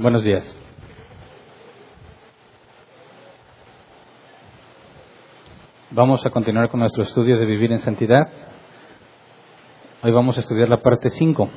Buenos 0.00 0.24
días. 0.24 0.56
Vamos 5.90 6.24
a 6.24 6.30
continuar 6.30 6.70
con 6.70 6.80
nuestro 6.80 7.02
estudio 7.02 7.38
de 7.38 7.44
vivir 7.44 7.70
en 7.70 7.80
santidad. 7.80 8.26
Hoy 10.02 10.10
vamos 10.10 10.38
a 10.38 10.40
estudiar 10.40 10.70
la 10.70 10.78
parte 10.78 11.10
5. 11.10 11.50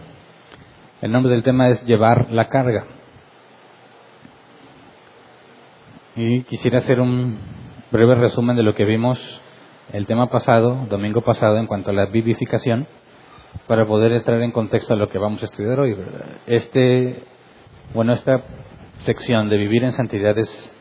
El 1.04 1.14
nombre 1.14 1.32
del 1.32 1.44
tema 1.44 1.70
es 1.70 1.86
llevar 1.86 2.32
la 2.32 2.50
carga. 2.50 2.84
Y 6.18 6.44
quisiera 6.44 6.80
hacer 6.80 7.00
un 7.00 7.38
breve 7.94 8.16
resumen 8.16 8.58
de 8.58 8.64
lo 8.64 8.76
que 8.76 8.84
vimos 8.84 9.22
el 9.94 10.06
tema 10.06 10.28
pasado, 10.30 10.86
domingo 10.90 11.22
pasado, 11.22 11.60
en 11.60 11.68
cuanto 11.68 11.92
a 11.92 11.94
la 11.94 12.08
vivificación, 12.08 12.88
para 13.68 13.86
poder 13.86 14.12
entrar 14.12 14.42
en 14.42 14.52
contexto 14.52 14.96
a 14.96 14.98
lo 14.98 15.08
que 15.08 15.18
vamos 15.18 15.42
a 15.44 15.46
estudiar 15.46 15.80
hoy. 15.80 15.96
Este, 16.46 17.24
bueno, 17.94 18.14
esta 18.14 18.44
sección 19.00 19.50
de 19.50 19.58
vivir 19.58 19.84
en 19.84 19.92
santidad 19.92 20.38
es 20.38 20.74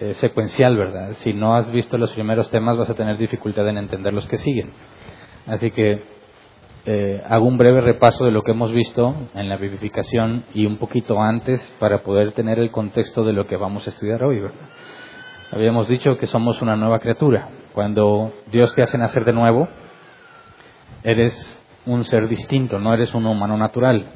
eh, 0.00 0.14
secuencial, 0.14 0.76
¿verdad? 0.76 1.12
Si 1.16 1.32
no 1.32 1.56
has 1.56 1.70
visto 1.70 1.98
los 1.98 2.12
primeros 2.12 2.50
temas 2.50 2.76
vas 2.76 2.90
a 2.90 2.94
tener 2.94 3.18
dificultad 3.18 3.68
en 3.68 3.78
entender 3.78 4.12
los 4.12 4.26
que 4.26 4.36
siguen. 4.36 4.72
Así 5.46 5.70
que 5.70 6.02
eh, 6.86 7.22
hago 7.28 7.46
un 7.46 7.58
breve 7.58 7.80
repaso 7.80 8.24
de 8.24 8.30
lo 8.30 8.42
que 8.42 8.52
hemos 8.52 8.72
visto 8.72 9.14
en 9.34 9.48
la 9.48 9.56
vivificación 9.56 10.44
y 10.54 10.66
un 10.66 10.78
poquito 10.78 11.20
antes 11.20 11.60
para 11.78 12.02
poder 12.02 12.32
tener 12.32 12.58
el 12.58 12.70
contexto 12.70 13.24
de 13.24 13.32
lo 13.32 13.46
que 13.46 13.56
vamos 13.56 13.86
a 13.86 13.90
estudiar 13.90 14.22
hoy, 14.24 14.40
¿verdad? 14.40 14.68
Habíamos 15.52 15.88
dicho 15.88 16.16
que 16.16 16.26
somos 16.26 16.62
una 16.62 16.76
nueva 16.76 17.00
criatura. 17.00 17.48
Cuando 17.74 18.32
Dios 18.50 18.74
te 18.74 18.82
hace 18.82 18.98
nacer 18.98 19.24
de 19.24 19.32
nuevo, 19.32 19.68
eres 21.02 21.58
un 21.86 22.04
ser 22.04 22.28
distinto, 22.28 22.78
no 22.78 22.94
eres 22.94 23.14
un 23.14 23.26
humano 23.26 23.56
natural. 23.56 24.06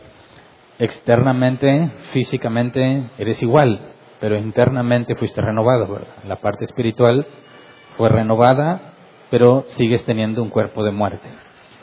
Externamente, 0.78 1.92
físicamente, 2.12 3.10
eres 3.19 3.41
igual, 3.42 3.92
pero 4.20 4.37
internamente 4.37 5.14
fuiste 5.14 5.41
renovado. 5.41 6.00
La 6.24 6.37
parte 6.37 6.64
espiritual 6.64 7.27
fue 7.97 8.08
renovada, 8.08 8.94
pero 9.31 9.64
sigues 9.69 10.05
teniendo 10.05 10.42
un 10.42 10.50
cuerpo 10.50 10.83
de 10.83 10.91
muerte. 10.91 11.28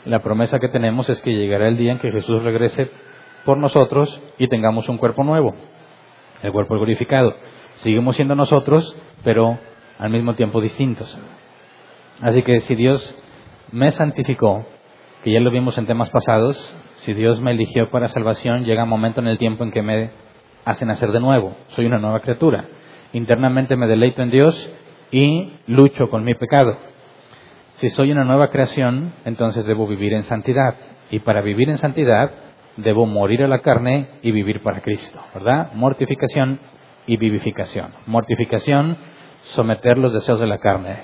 La 0.04 0.18
promesa 0.18 0.58
que 0.58 0.68
tenemos 0.68 1.08
es 1.08 1.20
que 1.22 1.32
llegará 1.34 1.68
el 1.68 1.76
día 1.76 1.92
en 1.92 2.00
que 2.00 2.12
Jesús 2.12 2.42
regrese 2.42 2.90
por 3.44 3.56
nosotros 3.56 4.20
y 4.38 4.48
tengamos 4.48 4.88
un 4.88 4.98
cuerpo 4.98 5.24
nuevo, 5.24 5.54
el 6.42 6.52
cuerpo 6.52 6.74
glorificado. 6.74 7.34
Seguimos 7.76 8.16
siendo 8.16 8.34
nosotros, 8.34 8.96
pero 9.24 9.58
al 9.98 10.10
mismo 10.10 10.34
tiempo 10.34 10.60
distintos. 10.60 11.16
Así 12.20 12.42
que 12.42 12.60
si 12.60 12.74
Dios 12.74 13.14
me 13.70 13.90
santificó, 13.90 14.66
que 15.24 15.32
ya 15.32 15.40
lo 15.40 15.50
vimos 15.50 15.78
en 15.78 15.86
temas 15.86 16.10
pasados, 16.10 16.74
si 17.04 17.14
Dios 17.14 17.40
me 17.40 17.50
eligió 17.50 17.90
para 17.90 18.06
salvación, 18.08 18.64
llega 18.64 18.84
un 18.84 18.88
momento 18.88 19.20
en 19.20 19.26
el 19.26 19.36
tiempo 19.36 19.64
en 19.64 19.72
que 19.72 19.82
me 19.82 20.10
hace 20.64 20.86
nacer 20.86 21.10
de 21.10 21.18
nuevo. 21.18 21.56
Soy 21.68 21.86
una 21.86 21.98
nueva 21.98 22.20
criatura. 22.20 22.64
Internamente 23.12 23.76
me 23.76 23.88
deleito 23.88 24.22
en 24.22 24.30
Dios 24.30 24.72
y 25.10 25.52
lucho 25.66 26.08
con 26.10 26.22
mi 26.22 26.34
pecado. 26.34 26.76
Si 27.74 27.88
soy 27.90 28.12
una 28.12 28.22
nueva 28.22 28.50
creación, 28.50 29.14
entonces 29.24 29.66
debo 29.66 29.88
vivir 29.88 30.12
en 30.12 30.22
santidad. 30.22 30.76
Y 31.10 31.18
para 31.18 31.42
vivir 31.42 31.70
en 31.70 31.78
santidad, 31.78 32.30
debo 32.76 33.04
morir 33.04 33.42
a 33.42 33.48
la 33.48 33.62
carne 33.62 34.08
y 34.22 34.30
vivir 34.30 34.62
para 34.62 34.80
Cristo, 34.80 35.20
¿verdad? 35.34 35.72
Mortificación 35.74 36.60
y 37.08 37.16
vivificación. 37.16 37.92
Mortificación, 38.06 38.96
someter 39.42 39.98
los 39.98 40.12
deseos 40.12 40.38
de 40.38 40.46
la 40.46 40.58
carne. 40.58 41.00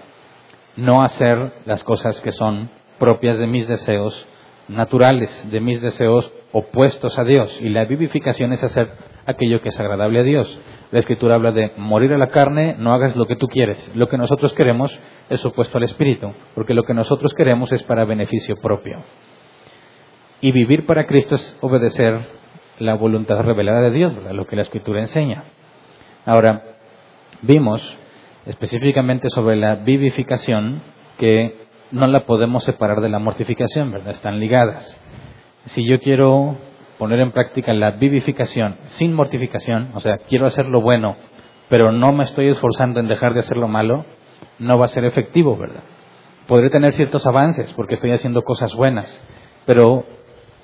No 0.76 1.02
hacer 1.02 1.54
las 1.64 1.82
cosas 1.82 2.20
que 2.20 2.30
son 2.30 2.70
propias 3.00 3.38
de 3.38 3.48
mis 3.48 3.66
deseos 3.66 4.28
naturales, 4.68 5.50
de 5.50 5.60
mis 5.60 5.80
deseos 5.80 6.32
opuestos 6.52 7.18
a 7.18 7.24
Dios. 7.24 7.58
Y 7.60 7.68
la 7.68 7.84
vivificación 7.84 8.52
es 8.52 8.62
hacer 8.62 8.90
aquello 9.26 9.60
que 9.60 9.70
es 9.70 9.80
agradable 9.80 10.20
a 10.20 10.22
Dios. 10.22 10.60
La 10.90 11.00
Escritura 11.00 11.34
habla 11.34 11.52
de 11.52 11.72
morir 11.76 12.12
a 12.12 12.18
la 12.18 12.28
carne, 12.28 12.76
no 12.78 12.94
hagas 12.94 13.16
lo 13.16 13.26
que 13.26 13.36
tú 13.36 13.46
quieres. 13.46 13.92
Lo 13.94 14.08
que 14.08 14.16
nosotros 14.16 14.54
queremos 14.54 14.98
es 15.28 15.44
opuesto 15.44 15.78
al 15.78 15.84
Espíritu, 15.84 16.32
porque 16.54 16.74
lo 16.74 16.84
que 16.84 16.94
nosotros 16.94 17.34
queremos 17.34 17.72
es 17.72 17.82
para 17.82 18.04
beneficio 18.04 18.56
propio. 18.56 19.02
Y 20.40 20.52
vivir 20.52 20.86
para 20.86 21.06
Cristo 21.06 21.34
es 21.34 21.58
obedecer 21.60 22.20
la 22.78 22.94
voluntad 22.94 23.40
revelada 23.40 23.82
de 23.82 23.90
Dios, 23.90 24.12
lo 24.32 24.46
que 24.46 24.56
la 24.56 24.62
Escritura 24.62 25.00
enseña. 25.00 25.44
Ahora, 26.24 26.62
vimos 27.42 27.82
específicamente 28.46 29.28
sobre 29.30 29.56
la 29.56 29.74
vivificación 29.76 30.80
que 31.18 31.57
no 31.90 32.06
la 32.06 32.26
podemos 32.26 32.64
separar 32.64 33.00
de 33.00 33.08
la 33.08 33.18
mortificación, 33.18 33.90
¿verdad? 33.90 34.14
Están 34.14 34.40
ligadas. 34.40 35.00
Si 35.66 35.86
yo 35.86 36.00
quiero 36.00 36.56
poner 36.98 37.20
en 37.20 37.32
práctica 37.32 37.72
la 37.72 37.92
vivificación 37.92 38.76
sin 38.88 39.14
mortificación, 39.14 39.90
o 39.94 40.00
sea, 40.00 40.18
quiero 40.18 40.46
hacer 40.46 40.66
lo 40.66 40.80
bueno, 40.80 41.16
pero 41.68 41.92
no 41.92 42.12
me 42.12 42.24
estoy 42.24 42.48
esforzando 42.48 43.00
en 43.00 43.08
dejar 43.08 43.34
de 43.34 43.40
hacer 43.40 43.56
lo 43.56 43.68
malo, 43.68 44.04
no 44.58 44.78
va 44.78 44.86
a 44.86 44.88
ser 44.88 45.04
efectivo, 45.04 45.56
¿verdad? 45.56 45.82
Podré 46.46 46.70
tener 46.70 46.94
ciertos 46.94 47.26
avances 47.26 47.72
porque 47.74 47.94
estoy 47.94 48.10
haciendo 48.10 48.42
cosas 48.42 48.74
buenas, 48.74 49.22
pero 49.66 50.04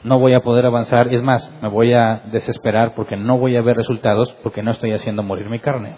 no 0.02 0.18
voy 0.18 0.34
a 0.34 0.40
poder 0.40 0.66
avanzar, 0.66 1.10
y 1.10 1.16
es 1.16 1.22
más, 1.22 1.50
me 1.62 1.68
voy 1.68 1.92
a 1.92 2.22
desesperar 2.30 2.94
porque 2.94 3.16
no 3.16 3.38
voy 3.38 3.56
a 3.56 3.62
ver 3.62 3.76
resultados 3.76 4.32
porque 4.42 4.62
no 4.62 4.70
estoy 4.72 4.92
haciendo 4.92 5.22
morir 5.22 5.48
mi 5.48 5.58
carne. 5.58 5.96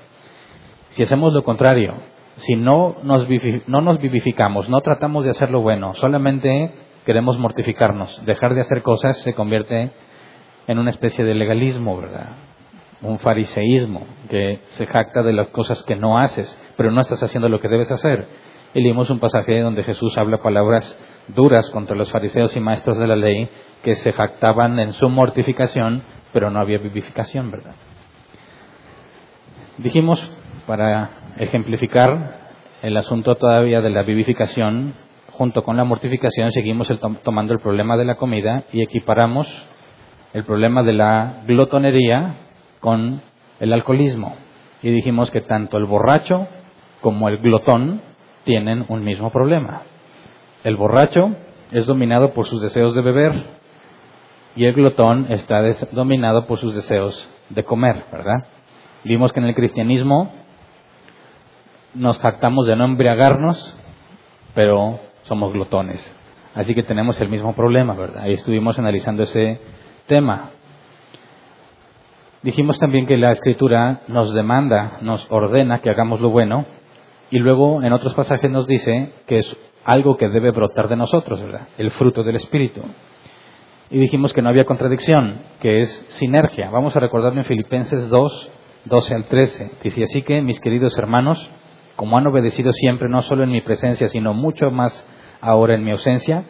Si 0.91 1.03
hacemos 1.03 1.33
lo 1.33 1.43
contrario, 1.43 1.95
si 2.37 2.57
no 2.57 2.97
nos, 3.03 3.27
no 3.67 3.81
nos 3.81 3.99
vivificamos, 3.99 4.69
no 4.69 4.81
tratamos 4.81 5.25
de 5.25 5.31
hacer 5.31 5.51
lo 5.51 5.61
bueno, 5.61 5.95
solamente 5.95 6.73
queremos 7.05 7.39
mortificarnos, 7.39 8.25
dejar 8.27 8.55
de 8.55 8.61
hacer 8.61 8.83
cosas 8.83 9.19
se 9.19 9.35
convierte 9.35 9.91
en 10.67 10.79
una 10.79 10.91
especie 10.91 11.25
de 11.25 11.35
legalismo, 11.35 11.97
¿verdad? 11.97 12.31
Un 13.01 13.19
fariseísmo 13.21 14.07
que 14.29 14.61
se 14.65 14.87
jacta 14.87 15.23
de 15.23 15.33
las 15.33 15.49
cosas 15.49 15.83
que 15.85 15.97
no 15.97 16.19
haces, 16.19 16.61
pero 16.77 16.91
no 16.91 17.01
estás 17.01 17.23
haciendo 17.23 17.49
lo 17.49 17.61
que 17.61 17.69
debes 17.69 17.91
hacer. 17.93 18.27
Y 18.75 18.83
leímos 18.83 19.09
un 19.11 19.21
pasaje 19.21 19.61
donde 19.61 19.85
Jesús 19.85 20.19
habla 20.19 20.39
palabras 20.39 20.99
duras 21.29 21.71
contra 21.71 21.97
los 21.97 22.11
fariseos 22.11 22.57
y 22.57 22.61
maestros 22.61 22.99
de 22.99 23.07
la 23.07 23.17
ley 23.17 23.49
que 23.83 23.95
se 23.95 24.13
jactaban 24.13 24.79
en 24.79 24.93
su 24.93 25.09
mortificación, 25.09 26.03
pero 26.33 26.51
no 26.51 26.61
había 26.61 26.79
vivificación, 26.79 27.51
¿verdad? 27.51 27.75
Dijimos, 29.79 30.31
para 30.67 31.11
ejemplificar 31.39 32.47
el 32.83 32.97
asunto 32.97 33.37
todavía 33.37 33.81
de 33.81 33.91
la 33.91 34.03
vivificación, 34.03 34.95
junto 35.33 35.63
con 35.63 35.77
la 35.77 35.85
mortificación, 35.85 36.53
seguimos 36.53 36.89
tomando 37.23 37.53
el 37.53 37.61
problema 37.61 37.97
de 37.97 38.05
la 38.05 38.17
comida 38.17 38.65
y 38.73 38.83
equiparamos 38.83 39.49
el 40.33 40.45
problema 40.45 40.83
de 40.83 40.93
la 40.93 41.43
glotonería 41.47 42.37
con 42.81 43.23
el 43.61 43.73
alcoholismo. 43.73 44.37
Y 44.83 44.91
dijimos 44.91 45.31
que 45.31 45.41
tanto 45.41 45.79
el 45.79 45.87
borracho 45.87 46.47
como 47.01 47.29
el 47.29 47.39
glotón 47.39 48.03
tienen 48.45 48.85
un 48.89 49.05
mismo 49.05 49.31
problema. 49.31 49.83
El 50.65 50.77
borracho 50.77 51.35
es 51.73 51.87
dominado 51.87 52.33
por 52.33 52.47
sus 52.47 52.63
deseos 52.63 52.95
de 52.95 53.03
beber 53.03 53.45
y 54.55 54.65
el 54.65 54.75
glotón 54.75 55.27
está 55.31 55.63
dominado 55.93 56.47
por 56.47 56.59
sus 56.59 56.75
deseos 56.75 57.29
de 57.51 57.65
comer, 57.65 58.05
¿verdad? 58.11 58.47
Vimos 59.05 59.33
que 59.33 59.41
en 59.41 59.47
el 59.47 59.55
cristianismo 59.55 60.33
nos 61.97 62.19
jactamos 62.19 62.67
de 62.67 62.77
no 62.77 62.85
embriagarnos, 62.85 63.77
pero 64.55 65.01
somos 65.23 65.53
glotones. 65.53 66.01
Así 66.55 66.75
que 66.75 66.83
tenemos 66.83 67.21
el 67.21 67.29
mismo 67.29 67.55
problema, 67.55 67.95
¿verdad? 67.95 68.23
Ahí 68.25 68.33
estuvimos 68.33 68.79
analizando 68.79 69.23
ese 69.23 69.61
tema. 70.07 70.51
Dijimos 72.43 72.79
también 72.79 73.07
que 73.07 73.17
la 73.17 73.33
escritura 73.33 74.03
nos 74.09 74.33
demanda, 74.33 74.99
nos 75.01 75.27
ordena 75.31 75.81
que 75.81 75.91
hagamos 75.91 76.21
lo 76.21 76.31
bueno 76.31 76.65
y 77.31 77.39
luego 77.39 77.83
en 77.83 77.93
otros 77.93 78.15
pasajes 78.15 78.51
nos 78.51 78.67
dice 78.67 79.13
que 79.27 79.39
es 79.39 79.57
algo 79.85 80.17
que 80.17 80.29
debe 80.29 80.51
brotar 80.51 80.89
de 80.89 80.97
nosotros, 80.97 81.41
¿verdad? 81.43 81.69
El 81.77 81.91
fruto 81.91 82.23
del 82.23 82.37
Espíritu. 82.37 82.83
Y 83.91 83.99
dijimos 83.99 84.33
que 84.33 84.43
no 84.43 84.49
había 84.49 84.65
contradicción, 84.65 85.43
que 85.61 85.81
es 85.81 85.91
sinergia. 86.11 86.71
Vamos 86.71 86.97
a 86.97 87.01
recordarlo 87.01 87.41
en 87.41 87.47
Filipenses 87.47 88.09
2, 88.09 88.51
12 88.85 89.15
al 89.15 89.25
13. 89.25 89.71
Dice 89.83 90.03
así 90.05 90.23
que, 90.23 90.43
mis 90.43 90.61
queridos 90.61 90.97
hermanos, 90.99 91.51
como 91.97 92.19
han 92.19 92.27
obedecido 92.27 92.73
siempre, 92.73 93.09
no 93.09 93.23
solo 93.23 93.43
en 93.43 93.51
mi 93.51 93.63
presencia, 93.63 94.09
sino 94.09 94.35
mucho 94.35 94.71
más 94.71 95.09
ahora 95.41 95.75
en 95.75 95.83
mi 95.83 95.91
ausencia, 95.91 96.45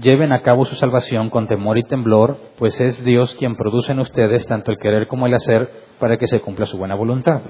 lleven 0.00 0.32
a 0.32 0.42
cabo 0.42 0.64
su 0.66 0.76
salvación 0.76 1.30
con 1.30 1.48
temor 1.48 1.78
y 1.78 1.82
temblor, 1.82 2.38
pues 2.56 2.80
es 2.80 3.02
Dios 3.04 3.34
quien 3.38 3.56
produce 3.56 3.92
en 3.92 3.98
ustedes 3.98 4.46
tanto 4.46 4.70
el 4.70 4.78
querer 4.78 5.08
como 5.08 5.26
el 5.26 5.34
hacer 5.34 5.70
para 5.98 6.16
que 6.16 6.28
se 6.28 6.40
cumpla 6.40 6.66
su 6.66 6.78
buena 6.78 6.94
voluntad. 6.94 7.42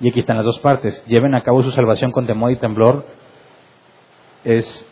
Y 0.00 0.08
aquí 0.08 0.18
están 0.18 0.36
las 0.36 0.46
dos 0.46 0.58
partes. 0.58 1.04
Lleven 1.06 1.34
a 1.34 1.42
cabo 1.42 1.62
su 1.62 1.70
salvación 1.70 2.10
con 2.10 2.26
temor 2.26 2.50
y 2.50 2.56
temblor 2.56 3.06
es 4.44 4.86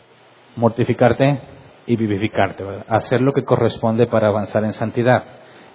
mortificarte 0.55 1.41
y 1.87 1.95
vivificarte, 1.95 2.63
hacer 2.87 3.19
lo 3.19 3.33
que 3.33 3.43
corresponde 3.43 4.07
para 4.07 4.27
avanzar 4.27 4.63
en 4.63 4.73
santidad. 4.73 5.23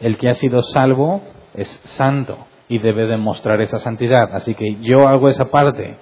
El 0.00 0.16
que 0.16 0.28
ha 0.28 0.34
sido 0.34 0.62
salvo 0.62 1.22
es 1.54 1.68
santo 1.84 2.46
y 2.68 2.78
debe 2.78 3.06
demostrar 3.06 3.60
esa 3.60 3.78
santidad. 3.78 4.34
Así 4.34 4.54
que 4.54 4.76
yo 4.80 5.08
hago 5.08 5.28
esa 5.28 5.50
parte 5.50 5.96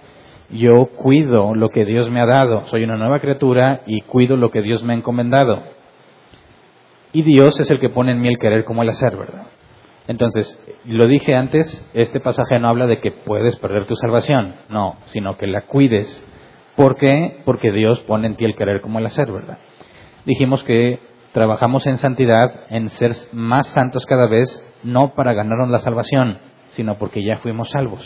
yo 0.52 0.86
cuido 0.96 1.54
lo 1.54 1.70
que 1.70 1.84
Dios 1.84 2.10
me 2.10 2.20
ha 2.20 2.26
dado, 2.26 2.64
soy 2.66 2.84
una 2.84 2.96
nueva 2.96 3.20
criatura 3.20 3.82
y 3.86 4.02
cuido 4.02 4.36
lo 4.36 4.50
que 4.50 4.62
Dios 4.62 4.82
me 4.84 4.92
ha 4.92 4.96
encomendado. 4.96 5.62
Y 7.12 7.22
Dios 7.22 7.58
es 7.60 7.70
el 7.70 7.80
que 7.80 7.88
pone 7.88 8.12
en 8.12 8.20
mí 8.20 8.28
el 8.28 8.38
querer 8.38 8.64
como 8.64 8.82
el 8.82 8.90
hacer, 8.90 9.16
¿verdad? 9.16 9.46
Entonces, 10.08 10.58
lo 10.84 11.06
dije 11.06 11.34
antes, 11.34 11.88
este 11.94 12.20
pasaje 12.20 12.58
no 12.58 12.68
habla 12.68 12.86
de 12.86 13.00
que 13.00 13.12
puedes 13.12 13.56
perder 13.58 13.86
tu 13.86 13.94
salvación, 13.96 14.54
no, 14.68 14.96
sino 15.06 15.36
que 15.38 15.46
la 15.46 15.62
cuides. 15.62 16.26
¿Por 16.76 16.96
qué? 16.96 17.40
Porque 17.44 17.70
Dios 17.70 18.00
pone 18.00 18.26
en 18.26 18.36
ti 18.36 18.44
el 18.44 18.56
querer 18.56 18.80
como 18.80 18.98
el 18.98 19.06
hacer, 19.06 19.30
¿verdad? 19.30 19.58
Dijimos 20.24 20.64
que 20.64 21.00
trabajamos 21.32 21.86
en 21.86 21.98
santidad, 21.98 22.64
en 22.68 22.90
ser 22.90 23.12
más 23.32 23.68
santos 23.68 24.04
cada 24.06 24.26
vez, 24.26 24.48
no 24.82 25.14
para 25.14 25.32
ganarnos 25.32 25.70
la 25.70 25.78
salvación, 25.78 26.38
sino 26.72 26.98
porque 26.98 27.24
ya 27.24 27.38
fuimos 27.38 27.70
salvos. 27.70 28.02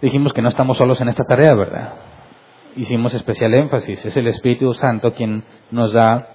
Dijimos 0.00 0.32
que 0.32 0.42
no 0.42 0.48
estamos 0.48 0.76
solos 0.76 1.00
en 1.00 1.08
esta 1.08 1.24
tarea, 1.24 1.54
¿verdad? 1.54 1.94
Hicimos 2.76 3.12
especial 3.14 3.54
énfasis, 3.54 4.04
es 4.04 4.16
el 4.16 4.28
Espíritu 4.28 4.72
Santo 4.74 5.12
quien 5.12 5.44
nos 5.70 5.92
da 5.92 6.28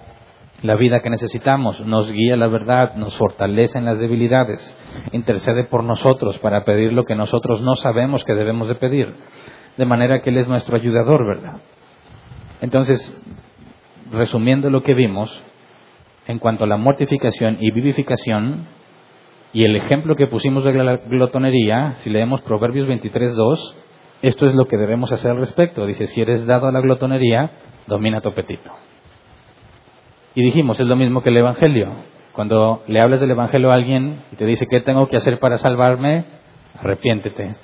la 0.62 0.76
vida 0.76 1.00
que 1.00 1.10
necesitamos, 1.10 1.80
nos 1.80 2.10
guía 2.10 2.36
la 2.36 2.46
verdad, 2.46 2.94
nos 2.96 3.16
fortalece 3.16 3.78
en 3.78 3.84
las 3.84 3.98
debilidades, 3.98 4.76
intercede 5.12 5.64
por 5.64 5.84
nosotros 5.84 6.38
para 6.38 6.64
pedir 6.64 6.92
lo 6.92 7.04
que 7.04 7.14
nosotros 7.14 7.60
no 7.60 7.76
sabemos 7.76 8.24
que 8.24 8.34
debemos 8.34 8.68
de 8.68 8.74
pedir, 8.74 9.14
de 9.76 9.84
manera 9.84 10.22
que 10.22 10.30
Él 10.30 10.38
es 10.38 10.48
nuestro 10.48 10.76
ayudador, 10.76 11.26
¿verdad? 11.26 11.60
Entonces, 12.60 12.98
resumiendo 14.12 14.70
lo 14.70 14.82
que 14.82 14.94
vimos, 14.94 15.42
en 16.26 16.38
cuanto 16.38 16.64
a 16.64 16.66
la 16.66 16.76
mortificación 16.76 17.58
y 17.60 17.70
vivificación, 17.70 18.66
y 19.54 19.64
el 19.64 19.76
ejemplo 19.76 20.16
que 20.16 20.26
pusimos 20.26 20.64
de 20.64 20.72
la 20.72 20.96
glotonería, 20.96 21.94
si 22.02 22.10
leemos 22.10 22.42
Proverbios 22.42 22.88
23.2, 22.88 23.74
esto 24.20 24.48
es 24.48 24.54
lo 24.54 24.66
que 24.66 24.76
debemos 24.76 25.12
hacer 25.12 25.30
al 25.30 25.38
respecto. 25.38 25.86
Dice, 25.86 26.06
si 26.06 26.20
eres 26.20 26.44
dado 26.44 26.66
a 26.66 26.72
la 26.72 26.80
glotonería, 26.80 27.52
domina 27.86 28.20
tu 28.20 28.30
apetito. 28.30 28.72
Y 30.34 30.42
dijimos, 30.42 30.80
es 30.80 30.86
lo 30.86 30.96
mismo 30.96 31.22
que 31.22 31.28
el 31.28 31.36
Evangelio. 31.36 31.92
Cuando 32.32 32.82
le 32.88 33.00
hablas 33.00 33.20
del 33.20 33.30
Evangelio 33.30 33.70
a 33.70 33.74
alguien 33.74 34.24
y 34.32 34.36
te 34.36 34.44
dice, 34.44 34.66
¿qué 34.66 34.80
tengo 34.80 35.06
que 35.06 35.16
hacer 35.16 35.38
para 35.38 35.58
salvarme? 35.58 36.24
Arrepiéntete. 36.80 37.54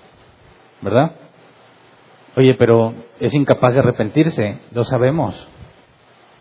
¿Verdad? 0.83 1.17
Oye, 2.37 2.55
pero 2.55 2.95
es 3.19 3.35
incapaz 3.35 3.75
de 3.75 3.81
arrepentirse, 3.81 4.59
lo 4.71 4.85
sabemos. 4.85 5.49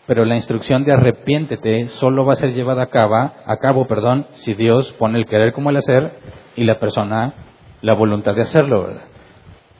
Pero 0.09 0.25
la 0.25 0.33
instrucción 0.33 0.85
de 0.85 0.93
arrepiéntete 0.93 1.87
solo 1.89 2.25
va 2.25 2.33
a 2.33 2.37
ser 2.37 2.55
llevada 2.55 2.81
a 2.81 2.87
cabo, 2.87 3.13
a 3.15 3.57
cabo 3.61 3.85
perdón, 3.85 4.25
si 4.37 4.55
Dios 4.55 4.91
pone 4.93 5.19
el 5.19 5.27
querer 5.27 5.53
como 5.53 5.69
el 5.69 5.77
hacer 5.77 6.13
y 6.55 6.63
la 6.63 6.79
persona 6.79 7.35
la 7.81 7.93
voluntad 7.93 8.33
de 8.33 8.41
hacerlo. 8.41 8.85
¿verdad? 8.85 9.03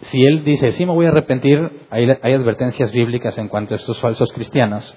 Si 0.01 0.23
Él 0.23 0.43
dice, 0.43 0.71
sí 0.73 0.85
me 0.85 0.93
voy 0.93 1.07
a 1.07 1.09
arrepentir, 1.09 1.81
hay, 1.89 2.07
hay 2.21 2.33
advertencias 2.33 2.91
bíblicas 2.91 3.39
en 3.39 3.47
cuanto 3.47 3.73
a 3.73 3.77
estos 3.77 3.99
falsos 4.01 4.31
cristianos 4.31 4.95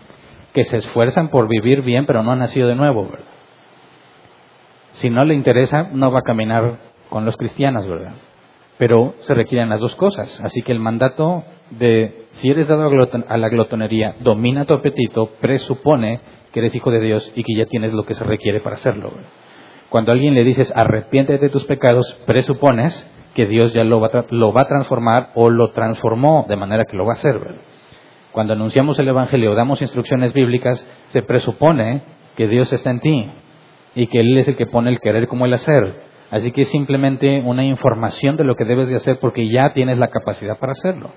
que 0.52 0.64
se 0.64 0.76
esfuerzan 0.76 1.29
por 1.29 1.49
vivir 1.49 1.81
bien, 1.81 2.05
pero 2.05 2.23
no 2.23 2.32
han 2.32 2.40
nacido 2.40 2.69
de 2.69 2.75
nuevo, 2.75 3.05
¿verdad? 3.05 3.25
Si 4.90 5.08
no 5.08 5.25
le 5.25 5.32
interesa, 5.32 5.88
no 5.94 6.12
va 6.12 6.19
a 6.19 6.25
caminar 6.25 6.76
con 7.08 7.25
los 7.25 7.38
cristianos, 7.38 7.88
¿verdad? 7.88 8.12
Pero 8.76 9.14
se 9.20 9.32
requieren 9.32 9.70
las 9.70 9.81
dos 9.81 9.94
cosas. 9.94 10.38
Así 10.43 10.61
que 10.61 10.73
el 10.73 10.78
mandato 10.78 11.43
de, 11.70 12.21
si 12.32 12.50
eres 12.50 12.69
dado 12.69 12.90
a 13.29 13.37
la 13.37 13.49
glotonería, 13.49 14.17
domina 14.20 14.64
tu 14.64 14.75
apetito, 14.75 15.31
presupone 15.40 16.20
que 16.52 16.61
eres 16.61 16.75
hijo 16.75 16.90
de 16.90 17.00
Dios 17.00 17.32
y 17.34 17.43
que 17.43 17.55
ya 17.56 17.67
tienes 17.67 17.93
lo 17.93 18.05
que 18.05 18.14
se 18.14 18.25
requiere 18.25 18.61
para 18.61 18.76
hacerlo. 18.76 19.12
Cuando 19.88 20.11
a 20.11 20.14
alguien 20.14 20.34
le 20.34 20.44
dices, 20.44 20.73
arrepiéntete 20.75 21.46
de 21.46 21.50
tus 21.50 21.64
pecados, 21.64 22.17
presupones 22.26 23.11
que 23.34 23.46
Dios 23.46 23.73
ya 23.73 23.84
lo 23.84 24.00
va, 24.00 24.08
a 24.08 24.25
lo 24.31 24.52
va 24.52 24.62
a 24.62 24.69
transformar 24.69 25.31
o 25.34 25.50
lo 25.50 25.70
transformó 25.70 26.46
de 26.49 26.56
manera 26.56 26.84
que 26.84 26.96
lo 26.96 27.05
va 27.05 27.12
a 27.12 27.17
hacer. 27.17 27.38
Cuando 28.32 28.55
anunciamos 28.55 28.99
el 28.99 29.08
Evangelio 29.08 29.52
o 29.52 29.55
damos 29.55 29.82
instrucciones 29.82 30.32
bíblicas, 30.32 30.87
se 31.08 31.23
presupone 31.23 32.02
que 32.37 32.49
Dios 32.49 32.73
está 32.73 32.90
en 32.90 33.00
ti 33.00 33.31
y 33.94 34.06
que 34.06 34.20
Él 34.20 34.37
es 34.38 34.49
el 34.49 34.56
que 34.56 34.67
pone 34.67 34.90
el 34.90 35.00
querer 35.00 35.28
como 35.28 35.44
el 35.44 35.52
hacer. 35.52 36.00
Así 36.31 36.50
que 36.50 36.62
es 36.62 36.69
simplemente 36.69 37.43
una 37.44 37.64
información 37.64 38.37
de 38.37 38.44
lo 38.44 38.56
que 38.56 38.64
debes 38.64 38.88
de 38.88 38.96
hacer 38.96 39.19
porque 39.20 39.50
ya 39.50 39.75
tienes 39.75 39.99
la 39.99 40.08
capacidad 40.08 40.58
para 40.58 40.73
hacerlo. 40.73 41.11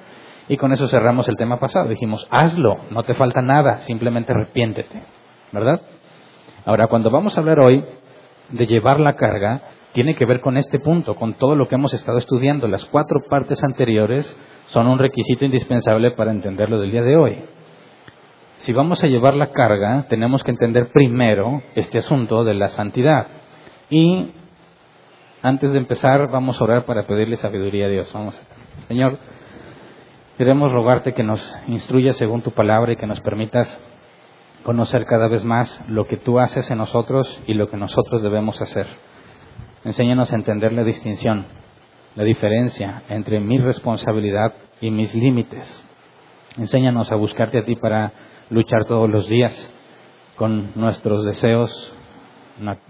Y 0.48 0.58
con 0.58 0.72
eso 0.74 0.88
cerramos 0.90 1.28
el 1.28 1.38
tema 1.38 1.60
pasado. 1.60 1.90
Dijimos, 1.90 2.28
hazlo, 2.30 2.78
no 2.92 3.04
te 3.04 3.14
falta 3.14 3.42
nada, 3.42 3.80
simplemente 3.80 4.32
arrepiéntete. 4.32 5.04
¿Verdad? 5.52 5.82
Ahora, 6.66 6.88
cuando 6.88 7.10
vamos 7.10 7.38
a 7.38 7.42
hablar 7.42 7.60
hoy 7.60 7.84
de 8.50 8.68
llevar 8.68 9.00
la 9.00 9.16
carga, 9.16 9.62
tiene 9.94 10.16
que 10.16 10.26
ver 10.26 10.42
con 10.42 10.58
este 10.58 10.80
punto, 10.80 11.16
con 11.16 11.36
todo 11.36 11.56
lo 11.56 11.68
que 11.68 11.76
hemos 11.76 11.94
estado 11.94 12.18
estudiando. 12.18 12.68
Las 12.68 12.86
cuatro 12.86 13.22
partes 13.30 13.64
anteriores 13.64 14.36
son 14.68 14.88
un 14.88 15.00
requisito 15.00 15.46
indispensable 15.46 16.12
para 16.12 16.32
entenderlo 16.32 16.80
del 16.80 16.92
día 16.92 17.02
de 17.02 17.16
hoy. 17.16 17.44
Si 18.58 18.74
vamos 18.74 19.04
a 19.04 19.08
llevar 19.08 19.36
la 19.36 19.52
carga, 19.52 20.06
tenemos 20.10 20.44
que 20.44 20.52
entender 20.52 20.90
primero 20.92 21.62
este 21.76 22.00
asunto 22.00 22.44
de 22.44 22.54
la 22.56 22.70
santidad. 22.70 23.28
Y 23.90 24.32
antes 25.42 25.72
de 25.72 25.78
empezar, 25.78 26.30
vamos 26.30 26.60
a 26.60 26.64
orar 26.64 26.86
para 26.86 27.06
pedirle 27.06 27.36
sabiduría 27.36 27.86
a 27.86 27.90
Dios. 27.90 28.12
Vamos, 28.14 28.42
Señor, 28.88 29.18
queremos 30.38 30.72
rogarte 30.72 31.14
que 31.14 31.24
nos 31.24 31.42
instruyas 31.68 32.18
según 32.18 32.42
tu 32.42 32.52
palabra 32.52 32.94
y 32.94 32.96
que 32.96 33.08
nos 33.08 33.22
permitas 33.22 33.80
conocer 34.64 35.06
cada 35.06 35.28
vez 35.28 35.44
más 35.44 35.84
lo 35.88 36.08
que 36.08 36.18
tú 36.18 36.40
haces 36.40 36.70
en 36.72 36.80
nosotros 36.80 37.42
y 37.48 37.54
lo 37.54 37.70
que 37.70 37.78
nosotros 37.78 38.24
debemos 38.24 38.62
hacer. 38.62 38.88
Enséñanos 39.84 40.34
a 40.34 40.36
entender 40.36 40.74
la 40.74 40.84
distinción 40.84 41.46
la 42.16 42.24
diferencia 42.24 43.04
entre 43.10 43.40
mi 43.40 43.58
responsabilidad 43.58 44.54
y 44.82 44.90
mis 44.90 45.14
límites. 45.14 45.86
Enséñanos 46.58 47.12
a 47.12 47.16
buscarte 47.16 47.60
a 47.60 47.66
ti 47.66 47.76
para 47.76 48.14
luchar 48.50 48.86
todos 48.86 49.10
los 49.10 49.28
días 49.28 49.74
con 50.38 50.72
nuestros 50.76 51.26
deseos 51.26 51.94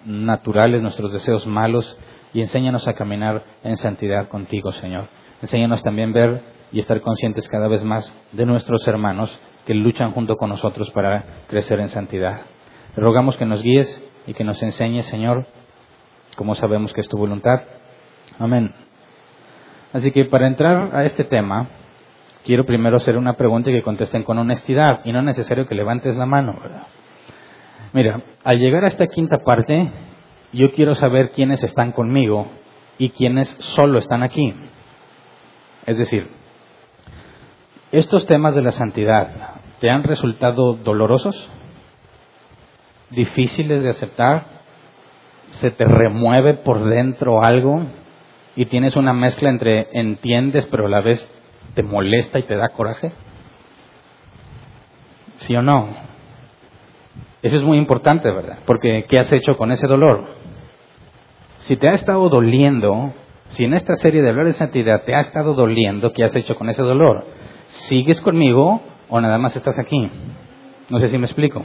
naturales, 0.05 0.81
nuestros 0.81 1.11
deseos 1.11 1.47
malos, 1.47 1.99
y 2.33 2.41
enséñanos 2.41 2.87
a 2.87 2.93
caminar 2.93 3.43
en 3.63 3.77
santidad 3.77 4.27
contigo, 4.27 4.71
Señor. 4.73 5.07
Enséñanos 5.41 5.81
también 5.81 6.13
ver 6.13 6.41
y 6.71 6.79
estar 6.79 7.01
conscientes 7.01 7.47
cada 7.47 7.67
vez 7.67 7.83
más 7.83 8.11
de 8.31 8.45
nuestros 8.45 8.87
hermanos 8.87 9.37
que 9.65 9.73
luchan 9.73 10.11
junto 10.11 10.37
con 10.37 10.49
nosotros 10.49 10.91
para 10.91 11.23
crecer 11.47 11.79
en 11.79 11.89
santidad. 11.89 12.41
Te 12.93 13.01
rogamos 13.01 13.37
que 13.37 13.45
nos 13.45 13.61
guíes 13.61 14.03
y 14.27 14.33
que 14.33 14.43
nos 14.43 14.61
enseñes, 14.63 15.05
Señor, 15.07 15.47
como 16.35 16.55
sabemos 16.55 16.93
que 16.93 17.01
es 17.01 17.09
tu 17.09 17.17
voluntad. 17.17 17.61
Amén. 18.39 18.73
Así 19.93 20.11
que 20.11 20.25
para 20.25 20.47
entrar 20.47 20.95
a 20.95 21.05
este 21.05 21.23
tema, 21.23 21.69
quiero 22.43 22.65
primero 22.65 22.97
hacer 22.97 23.17
una 23.17 23.33
pregunta 23.33 23.69
y 23.69 23.73
que 23.73 23.81
contesten 23.81 24.23
con 24.23 24.37
honestidad 24.37 25.01
y 25.05 25.11
no 25.11 25.19
es 25.19 25.25
necesario 25.25 25.65
que 25.67 25.75
levantes 25.75 26.15
la 26.15 26.25
mano. 26.25 26.59
Mira, 27.93 28.21
al 28.43 28.59
llegar 28.59 28.83
a 28.83 28.89
esta 28.89 29.07
quinta 29.07 29.37
parte, 29.39 29.89
yo 30.51 30.71
quiero 30.71 30.95
saber 30.95 31.31
quiénes 31.31 31.63
están 31.63 31.91
conmigo 31.91 32.47
y 32.97 33.09
quiénes 33.09 33.49
solo 33.59 33.99
están 33.99 34.21
aquí. 34.21 34.53
Es 35.85 35.97
decir, 35.97 36.29
estos 37.99 38.25
temas 38.25 38.55
de 38.55 38.61
la 38.61 38.71
santidad, 38.71 39.55
¿te 39.79 39.89
han 39.89 40.03
resultado 40.03 40.73
dolorosos? 40.73 41.49
¿Difíciles 43.09 43.83
de 43.83 43.89
aceptar? 43.89 44.47
¿Se 45.51 45.71
te 45.71 45.85
remueve 45.85 46.55
por 46.55 46.83
dentro 46.83 47.43
algo? 47.43 47.85
y 48.55 48.65
tienes 48.65 48.95
una 48.95 49.13
mezcla 49.13 49.49
entre 49.49 49.89
entiendes 49.91 50.65
pero 50.71 50.85
a 50.85 50.89
la 50.89 51.01
vez 51.01 51.29
te 51.73 51.83
molesta 51.83 52.39
y 52.39 52.43
te 52.43 52.55
da 52.55 52.69
coraje? 52.69 53.11
¿Sí 55.37 55.55
o 55.55 55.61
no? 55.61 55.89
Eso 57.41 57.57
es 57.57 57.63
muy 57.63 57.77
importante, 57.77 58.31
¿verdad? 58.31 58.59
Porque 58.65 59.05
¿qué 59.07 59.19
has 59.19 59.31
hecho 59.33 59.57
con 59.57 59.71
ese 59.71 59.87
dolor? 59.87 60.25
Si 61.59 61.75
te 61.75 61.89
ha 61.89 61.93
estado 61.93 62.29
doliendo, 62.29 63.13
si 63.49 63.65
en 63.65 63.73
esta 63.73 63.95
serie 63.95 64.21
de 64.21 64.29
hablar 64.29 64.45
de 64.45 64.53
santidad 64.53 65.03
te 65.03 65.13
ha 65.13 65.19
estado 65.19 65.53
doliendo, 65.53 66.13
¿qué 66.13 66.23
has 66.23 66.35
hecho 66.35 66.55
con 66.55 66.69
ese 66.69 66.81
dolor? 66.81 67.25
¿Sigues 67.83 68.19
conmigo 68.21 68.81
o 69.09 69.21
nada 69.21 69.37
más 69.37 69.55
estás 69.55 69.77
aquí? 69.79 70.09
No 70.89 70.99
sé 70.99 71.09
si 71.09 71.17
me 71.17 71.25
explico. 71.25 71.63